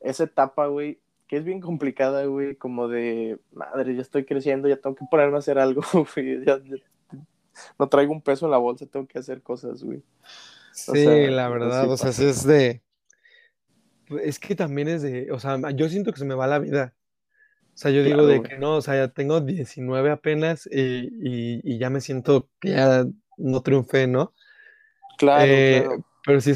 esa 0.00 0.24
etapa, 0.24 0.66
güey, 0.68 1.00
que 1.26 1.38
es 1.38 1.44
bien 1.44 1.60
complicada, 1.60 2.24
güey, 2.26 2.54
como 2.54 2.86
de, 2.86 3.40
madre, 3.52 3.96
ya 3.96 4.02
estoy 4.02 4.24
creciendo, 4.24 4.68
ya 4.68 4.76
tengo 4.76 4.94
que 4.94 5.06
ponerme 5.10 5.36
a 5.36 5.38
hacer 5.40 5.58
algo, 5.58 5.82
güey, 6.14 6.44
ya, 6.44 6.62
ya, 6.62 6.76
no 7.78 7.88
traigo 7.88 8.12
un 8.12 8.22
peso 8.22 8.44
en 8.44 8.52
la 8.52 8.58
bolsa, 8.58 8.86
tengo 8.86 9.08
que 9.08 9.18
hacer 9.18 9.42
cosas, 9.42 9.82
güey. 9.82 10.02
Sí, 10.72 10.90
o 10.90 10.94
sea, 10.94 11.30
la 11.30 11.48
verdad, 11.48 11.90
o 11.90 11.96
sea, 11.96 12.10
es 12.10 12.46
de, 12.46 12.82
es 14.22 14.38
que 14.38 14.54
también 14.54 14.88
es 14.88 15.02
de, 15.02 15.30
o 15.32 15.38
sea, 15.38 15.58
yo 15.70 15.88
siento 15.88 16.12
que 16.12 16.18
se 16.18 16.24
me 16.24 16.34
va 16.34 16.46
la 16.46 16.58
vida. 16.58 16.94
O 17.74 17.78
sea, 17.78 17.90
yo 17.90 18.02
digo 18.02 18.26
de 18.26 18.42
que 18.42 18.56
no, 18.56 18.76
o 18.76 18.80
sea, 18.82 18.96
ya 18.96 19.08
tengo 19.08 19.40
19 19.40 20.10
apenas 20.10 20.66
y, 20.70 20.80
y, 20.80 21.60
y 21.62 21.78
ya 21.78 21.90
me 21.90 22.00
siento 22.00 22.48
que 22.58 22.70
ya 22.70 23.04
no 23.36 23.62
triunfé, 23.62 24.06
¿no? 24.06 24.32
Claro, 25.18 25.44
eh, 25.46 25.82
claro. 25.84 26.06
Pero 26.24 26.40
si 26.40 26.54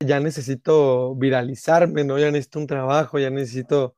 ya 0.00 0.20
necesito 0.20 1.14
viralizarme, 1.14 2.04
¿no? 2.04 2.18
Ya 2.18 2.30
necesito 2.30 2.58
un 2.58 2.66
trabajo, 2.66 3.18
ya 3.18 3.30
necesito 3.30 3.96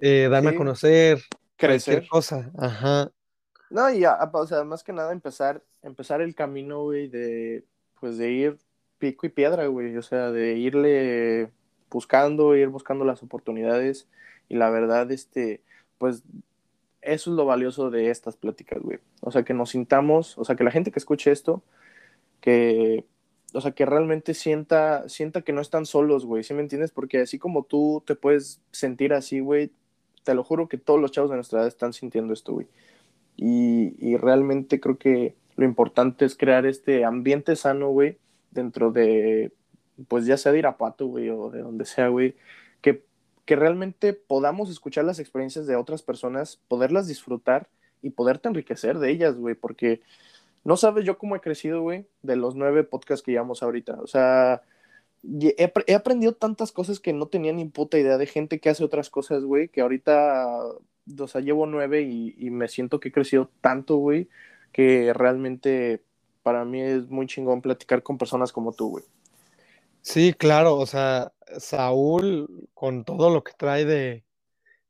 eh, 0.00 0.28
darme 0.28 0.50
sí. 0.50 0.56
a 0.56 0.58
conocer, 0.58 1.22
crecer. 1.56 2.08
cosa. 2.08 2.50
Ajá. 2.58 3.10
No, 3.70 3.90
y 3.90 4.00
ya, 4.00 4.18
o 4.32 4.46
sea, 4.46 4.64
más 4.64 4.82
que 4.82 4.92
nada 4.92 5.12
empezar, 5.12 5.62
empezar 5.82 6.20
el 6.20 6.34
camino, 6.34 6.82
güey, 6.82 7.08
de, 7.08 7.64
pues 8.00 8.18
de 8.18 8.30
ir 8.30 8.58
pico 8.98 9.26
y 9.26 9.30
piedra, 9.30 9.66
güey, 9.66 9.96
o 9.96 10.02
sea, 10.02 10.30
de 10.30 10.54
irle 10.54 11.52
buscando, 11.90 12.56
ir 12.56 12.68
buscando 12.68 13.04
las 13.04 13.22
oportunidades 13.22 14.08
y 14.48 14.56
la 14.56 14.70
verdad, 14.70 15.10
este, 15.10 15.62
pues 15.98 16.22
eso 17.02 17.30
es 17.30 17.36
lo 17.36 17.44
valioso 17.44 17.90
de 17.90 18.10
estas 18.10 18.36
pláticas, 18.36 18.80
güey. 18.82 18.98
O 19.20 19.30
sea, 19.30 19.44
que 19.44 19.54
nos 19.54 19.70
sintamos, 19.70 20.36
o 20.38 20.44
sea, 20.44 20.56
que 20.56 20.64
la 20.64 20.70
gente 20.70 20.90
que 20.90 20.98
escuche 20.98 21.30
esto, 21.30 21.62
que, 22.40 23.04
o 23.54 23.60
sea, 23.60 23.72
que 23.72 23.86
realmente 23.86 24.34
sienta, 24.34 25.08
sienta 25.08 25.42
que 25.42 25.52
no 25.52 25.60
están 25.60 25.86
solos, 25.86 26.26
güey, 26.26 26.42
¿sí 26.42 26.54
me 26.54 26.62
entiendes? 26.62 26.92
Porque 26.92 27.20
así 27.20 27.38
como 27.38 27.64
tú 27.64 28.02
te 28.06 28.14
puedes 28.14 28.60
sentir 28.72 29.12
así, 29.12 29.40
güey, 29.40 29.70
te 30.24 30.34
lo 30.34 30.44
juro 30.44 30.68
que 30.68 30.78
todos 30.78 31.00
los 31.00 31.12
chavos 31.12 31.30
de 31.30 31.36
nuestra 31.36 31.60
edad 31.60 31.68
están 31.68 31.92
sintiendo 31.92 32.32
esto, 32.32 32.52
güey. 32.52 32.66
Y, 33.36 33.94
y 33.98 34.16
realmente 34.16 34.80
creo 34.80 34.98
que 34.98 35.36
lo 35.56 35.64
importante 35.64 36.24
es 36.24 36.36
crear 36.36 36.66
este 36.66 37.04
ambiente 37.04 37.56
sano, 37.56 37.88
güey, 37.90 38.18
dentro 38.50 38.90
de, 38.92 39.52
pues 40.06 40.26
ya 40.26 40.36
sea 40.36 40.52
de 40.52 40.58
Irapato, 40.58 41.06
güey, 41.06 41.28
o 41.30 41.50
de 41.50 41.60
donde 41.60 41.84
sea, 41.84 42.08
güey, 42.08 42.36
que, 42.80 43.04
que 43.44 43.56
realmente 43.56 44.12
podamos 44.12 44.70
escuchar 44.70 45.04
las 45.04 45.18
experiencias 45.18 45.66
de 45.66 45.76
otras 45.76 46.02
personas, 46.02 46.60
poderlas 46.68 47.08
disfrutar 47.08 47.68
y 48.02 48.10
poderte 48.10 48.48
enriquecer 48.48 48.98
de 48.98 49.10
ellas, 49.10 49.36
güey, 49.36 49.54
porque 49.54 50.00
no 50.64 50.76
sabes 50.76 51.04
yo 51.04 51.18
cómo 51.18 51.36
he 51.36 51.40
crecido, 51.40 51.82
güey, 51.82 52.06
de 52.22 52.36
los 52.36 52.54
nueve 52.54 52.84
podcasts 52.84 53.24
que 53.24 53.32
llevamos 53.32 53.62
ahorita. 53.62 53.98
O 54.02 54.06
sea, 54.06 54.62
he, 55.24 55.94
aprendido 55.94 56.34
tantas 56.34 56.72
cosas 56.72 57.00
que 57.00 57.12
no 57.12 57.26
tenía 57.26 57.52
ni 57.52 57.64
puta 57.66 57.98
idea 57.98 58.18
de 58.18 58.26
gente 58.26 58.60
que 58.60 58.70
hace 58.70 58.84
otras 58.84 59.10
cosas, 59.10 59.44
güey, 59.44 59.68
que 59.68 59.80
ahorita, 59.80 60.46
o 61.18 61.26
sea, 61.26 61.40
llevo 61.40 61.66
nueve 61.66 62.02
y, 62.02 62.34
y 62.38 62.50
me 62.50 62.68
siento 62.68 63.00
que 63.00 63.08
he 63.08 63.12
crecido 63.12 63.50
tanto, 63.60 63.96
güey, 63.96 64.28
que 64.72 65.12
realmente 65.14 66.02
para 66.42 66.64
mí 66.64 66.80
es 66.82 67.08
muy 67.08 67.26
chingón 67.26 67.62
platicar 67.62 68.02
con 68.02 68.18
personas 68.18 68.52
como 68.52 68.72
tú, 68.72 68.90
güey. 68.90 69.04
Sí, 70.02 70.32
claro, 70.32 70.76
o 70.76 70.86
sea, 70.86 71.32
Saúl, 71.58 72.68
con 72.74 73.04
todo 73.04 73.30
lo 73.30 73.44
que 73.44 73.52
trae 73.56 73.84
de, 73.84 74.24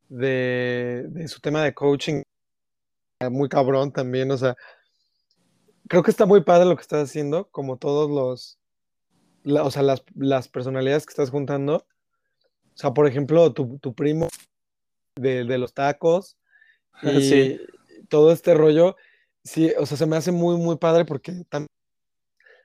de, 0.09 1.07
de, 1.09 1.29
su 1.29 1.41
tema 1.41 1.63
de 1.63 1.75
coaching, 1.75 2.23
muy 3.31 3.49
cabrón 3.49 3.93
también, 3.93 4.31
o 4.31 4.37
sea, 4.37 4.57
creo 5.89 6.03
que 6.03 6.11
está 6.11 6.27
muy 6.27 6.43
padre 6.43 6.67
lo 6.67 6.77
que 6.77 6.83
estás 6.83 7.09
haciendo, 7.09 7.49
como 7.51 7.79
todos 7.79 8.11
los, 8.11 8.59
la, 9.43 9.65
o 9.65 9.71
sea, 9.71 9.83
las, 9.83 10.05
las, 10.15 10.49
personalidades 10.49 11.07
que 11.07 11.13
estás 11.13 11.31
juntando. 11.31 11.77
O 11.77 12.81
sea, 12.81 12.93
por 12.93 13.09
ejemplo, 13.09 13.53
tu, 13.53 13.79
tu 13.79 13.95
primo 13.95 14.29
de, 15.17 15.45
de, 15.45 15.59
los 15.59 15.75
tacos 15.75 16.37
y 17.03 17.23
sí. 17.23 17.61
todo 18.09 18.31
este 18.33 18.55
rollo, 18.55 18.97
sí, 19.43 19.73
o 19.79 19.87
sea, 19.87 19.97
se 19.97 20.07
me 20.07 20.17
hace 20.17 20.31
muy, 20.31 20.57
muy 20.57 20.77
padre 20.77 21.05
porque 21.05 21.45
también 21.49 21.69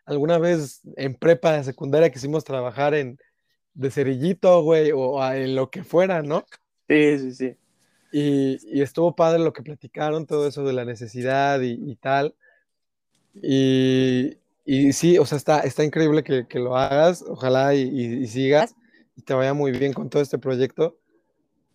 alguna 0.06 0.38
vez 0.38 0.82
en 0.96 1.16
prepa 1.16 1.54
de 1.54 1.64
secundaria 1.64 2.12
quisimos 2.12 2.44
trabajar 2.44 2.94
en 2.94 3.20
de 3.74 3.90
cerillito, 3.90 4.62
güey, 4.62 4.92
o 4.94 5.24
en 5.32 5.56
lo 5.56 5.70
que 5.70 5.84
fuera, 5.84 6.22
¿no? 6.22 6.46
Sí, 6.88 7.18
sí, 7.18 7.34
sí. 7.34 7.56
Y, 8.12 8.60
y, 8.78 8.82
estuvo 8.82 9.16
padre 9.16 9.40
lo 9.40 9.54
que 9.54 9.64
platicaron, 9.64 10.28
todo 10.28 10.48
eso 10.48 10.64
de 10.64 10.74
la 10.74 10.86
necesidad 10.86 11.60
y, 11.62 11.72
y 11.72 11.96
tal. 11.96 12.36
Y, 13.34 14.38
y, 14.66 14.94
sí, 14.94 15.18
o 15.18 15.26
sea, 15.26 15.38
está, 15.38 15.62
está 15.62 15.84
increíble 15.84 16.24
que, 16.24 16.48
que 16.48 16.60
lo 16.60 16.78
hagas, 16.78 17.24
ojalá 17.28 17.74
y, 17.74 18.28
sigas 18.28 18.76
y 19.16 19.24
te 19.24 19.34
vaya 19.34 19.54
muy 19.54 19.72
bien 19.72 19.94
con 19.94 20.10
todo 20.10 20.22
este 20.22 20.38
proyecto, 20.38 20.96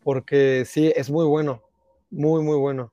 porque 0.05 0.65
sí, 0.65 0.93
es 0.95 1.11
muy 1.11 1.27
bueno, 1.27 1.63
muy, 2.11 2.43
muy 2.43 2.57
bueno. 2.57 2.93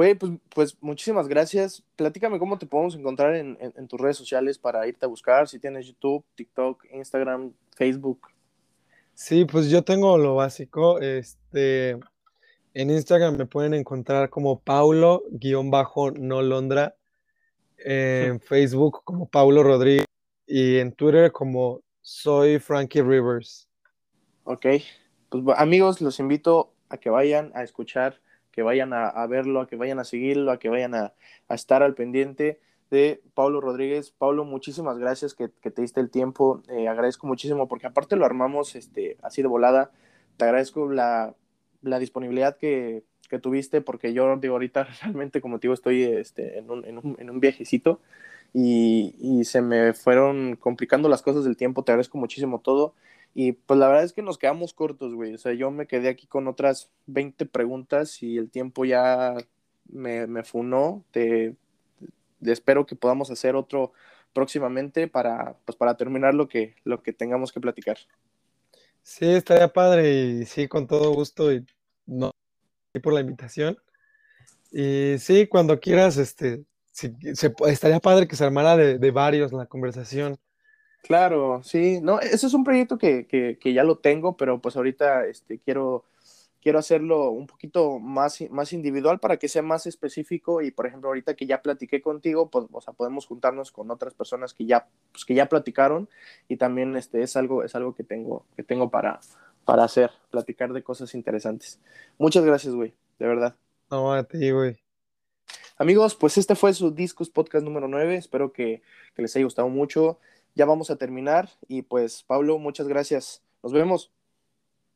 Güey, 0.00 0.14
pues, 0.14 0.32
pues 0.54 0.78
muchísimas 0.80 1.28
gracias. 1.28 1.84
Platícame 1.94 2.38
cómo 2.38 2.56
te 2.56 2.64
podemos 2.64 2.94
encontrar 2.94 3.34
en, 3.34 3.58
en, 3.60 3.74
en, 3.76 3.86
tus 3.86 4.00
redes 4.00 4.16
sociales 4.16 4.56
para 4.56 4.88
irte 4.88 5.04
a 5.04 5.08
buscar, 5.10 5.46
si 5.46 5.58
tienes 5.58 5.86
YouTube, 5.86 6.24
TikTok, 6.36 6.86
Instagram, 6.90 7.52
Facebook. 7.76 8.28
Sí, 9.12 9.44
pues 9.44 9.68
yo 9.68 9.84
tengo 9.84 10.16
lo 10.16 10.36
básico. 10.36 10.98
Este, 11.00 11.98
en 12.72 12.88
Instagram 12.88 13.36
me 13.36 13.44
pueden 13.44 13.74
encontrar 13.74 14.30
como 14.30 14.60
Paulo-no 14.60 16.40
Londra, 16.40 16.96
en 17.76 18.40
Facebook 18.40 19.02
como 19.04 19.28
Paulo 19.28 19.62
Rodríguez 19.62 20.06
y 20.46 20.78
en 20.78 20.92
Twitter 20.92 21.30
como 21.30 21.82
soy 22.00 22.58
Frankie 22.58 23.02
Rivers. 23.02 23.68
Ok, 24.44 24.64
pues 25.28 25.44
amigos, 25.58 26.00
los 26.00 26.20
invito 26.20 26.72
a 26.88 26.96
que 26.96 27.10
vayan 27.10 27.52
a 27.54 27.62
escuchar 27.62 28.18
que 28.52 28.62
vayan 28.62 28.92
a, 28.92 29.08
a, 29.08 29.26
verlo, 29.26 29.60
a 29.60 29.66
que 29.66 29.76
vayan 29.76 29.98
a 29.98 30.04
seguirlo, 30.04 30.50
a 30.50 30.58
que 30.58 30.68
vayan 30.68 30.94
a, 30.94 31.12
a, 31.48 31.54
estar 31.54 31.82
al 31.82 31.94
pendiente 31.94 32.60
de 32.90 33.22
Pablo 33.34 33.60
Rodríguez. 33.60 34.10
Pablo, 34.10 34.44
muchísimas 34.44 34.98
gracias 34.98 35.34
que, 35.34 35.50
que 35.60 35.70
te 35.70 35.82
diste 35.82 36.00
el 36.00 36.10
tiempo. 36.10 36.62
Eh, 36.68 36.88
agradezco 36.88 37.26
muchísimo 37.26 37.68
porque 37.68 37.86
aparte 37.86 38.16
lo 38.16 38.24
armamos 38.24 38.74
este, 38.74 39.16
así 39.22 39.42
de 39.42 39.48
volada. 39.48 39.90
Te 40.36 40.44
agradezco 40.44 40.90
la, 40.90 41.34
la 41.82 41.98
disponibilidad 41.98 42.56
que, 42.56 43.04
que, 43.28 43.38
tuviste 43.38 43.80
porque 43.80 44.12
yo 44.12 44.36
digo 44.36 44.54
ahorita 44.54 44.84
realmente 45.02 45.40
como 45.40 45.58
te 45.58 45.66
digo 45.66 45.74
estoy 45.74 46.02
este, 46.02 46.58
en, 46.58 46.70
un, 46.70 46.84
en, 46.84 46.98
un, 46.98 47.16
en 47.18 47.30
un 47.30 47.40
y, 48.52 49.14
y 49.20 49.44
se 49.44 49.62
me 49.62 49.92
fueron 49.92 50.56
complicando 50.56 51.08
las 51.08 51.22
cosas 51.22 51.44
del 51.44 51.56
tiempo. 51.56 51.84
Te 51.84 51.92
agradezco 51.92 52.18
muchísimo 52.18 52.60
todo. 52.60 52.94
Y 53.34 53.52
pues 53.52 53.78
la 53.78 53.88
verdad 53.88 54.04
es 54.04 54.12
que 54.12 54.22
nos 54.22 54.38
quedamos 54.38 54.74
cortos, 54.74 55.14
güey. 55.14 55.34
O 55.34 55.38
sea, 55.38 55.52
yo 55.52 55.70
me 55.70 55.86
quedé 55.86 56.08
aquí 56.08 56.26
con 56.26 56.48
otras 56.48 56.90
20 57.06 57.46
preguntas 57.46 58.22
y 58.22 58.36
el 58.38 58.50
tiempo 58.50 58.84
ya 58.84 59.36
me, 59.88 60.26
me 60.26 60.42
funó. 60.42 61.04
Te, 61.12 61.54
espero 62.40 62.86
que 62.86 62.96
podamos 62.96 63.30
hacer 63.30 63.54
otro 63.54 63.92
próximamente 64.32 65.08
para, 65.08 65.56
pues, 65.64 65.76
para 65.76 65.96
terminar 65.96 66.34
lo 66.34 66.48
que, 66.48 66.74
lo 66.84 67.02
que 67.02 67.12
tengamos 67.12 67.52
que 67.52 67.60
platicar. 67.60 67.98
Sí, 69.02 69.26
estaría 69.26 69.68
padre 69.68 70.12
y 70.12 70.46
sí, 70.46 70.68
con 70.68 70.86
todo 70.86 71.12
gusto 71.12 71.52
y 71.52 71.64
no 72.06 72.32
por 73.02 73.12
la 73.12 73.20
invitación. 73.20 73.78
Y 74.72 75.16
sí, 75.18 75.46
cuando 75.46 75.78
quieras, 75.80 76.16
este, 76.16 76.64
se, 76.92 77.14
estaría 77.66 78.00
padre 78.00 78.26
que 78.26 78.36
se 78.36 78.44
armara 78.44 78.76
de, 78.76 78.98
de 78.98 79.10
varios 79.10 79.52
la 79.52 79.66
conversación. 79.66 80.36
Claro, 81.02 81.62
sí, 81.64 82.00
no, 82.02 82.20
ese 82.20 82.46
es 82.46 82.54
un 82.54 82.64
proyecto 82.64 82.98
que, 82.98 83.26
que, 83.26 83.58
que, 83.58 83.72
ya 83.72 83.84
lo 83.84 83.98
tengo, 83.98 84.36
pero 84.36 84.60
pues 84.60 84.76
ahorita 84.76 85.26
este, 85.26 85.58
quiero, 85.58 86.04
quiero 86.60 86.78
hacerlo 86.78 87.30
un 87.30 87.46
poquito 87.46 87.98
más, 87.98 88.40
más 88.50 88.72
individual 88.72 89.18
para 89.18 89.38
que 89.38 89.48
sea 89.48 89.62
más 89.62 89.86
específico 89.86 90.60
y 90.60 90.70
por 90.70 90.86
ejemplo 90.86 91.08
ahorita 91.08 91.34
que 91.34 91.46
ya 91.46 91.62
platiqué 91.62 92.02
contigo, 92.02 92.50
pues, 92.50 92.66
o 92.70 92.80
sea, 92.80 92.92
podemos 92.92 93.26
juntarnos 93.26 93.72
con 93.72 93.90
otras 93.90 94.14
personas 94.14 94.52
que 94.52 94.66
ya, 94.66 94.88
pues, 95.12 95.24
que 95.24 95.34
ya 95.34 95.48
platicaron 95.48 96.08
y 96.48 96.56
también 96.56 96.96
este, 96.96 97.22
es 97.22 97.36
algo, 97.36 97.64
es 97.64 97.74
algo 97.74 97.94
que 97.94 98.04
tengo, 98.04 98.44
que 98.54 98.62
tengo 98.62 98.90
para, 98.90 99.20
para 99.64 99.84
hacer, 99.84 100.10
platicar 100.30 100.72
de 100.72 100.82
cosas 100.82 101.14
interesantes. 101.14 101.80
Muchas 102.18 102.44
gracias, 102.44 102.74
güey, 102.74 102.94
de 103.18 103.26
verdad. 103.26 103.56
No, 103.90 104.12
a 104.12 104.22
ti, 104.24 104.50
güey. 104.50 104.78
Amigos, 105.78 106.14
pues 106.14 106.36
este 106.36 106.54
fue 106.54 106.74
su 106.74 106.90
Discos 106.90 107.30
Podcast 107.30 107.64
número 107.64 107.88
9, 107.88 108.16
espero 108.16 108.52
que, 108.52 108.82
que 109.16 109.22
les 109.22 109.34
haya 109.34 109.46
gustado 109.46 109.70
mucho 109.70 110.18
ya 110.54 110.64
vamos 110.64 110.90
a 110.90 110.96
terminar 110.96 111.50
y 111.68 111.82
pues 111.82 112.22
Pablo, 112.26 112.58
muchas 112.58 112.88
gracias. 112.88 113.42
Nos 113.62 113.72
vemos. 113.72 114.12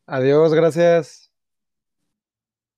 Adiós, 0.06 0.52
gracias. 0.52 1.23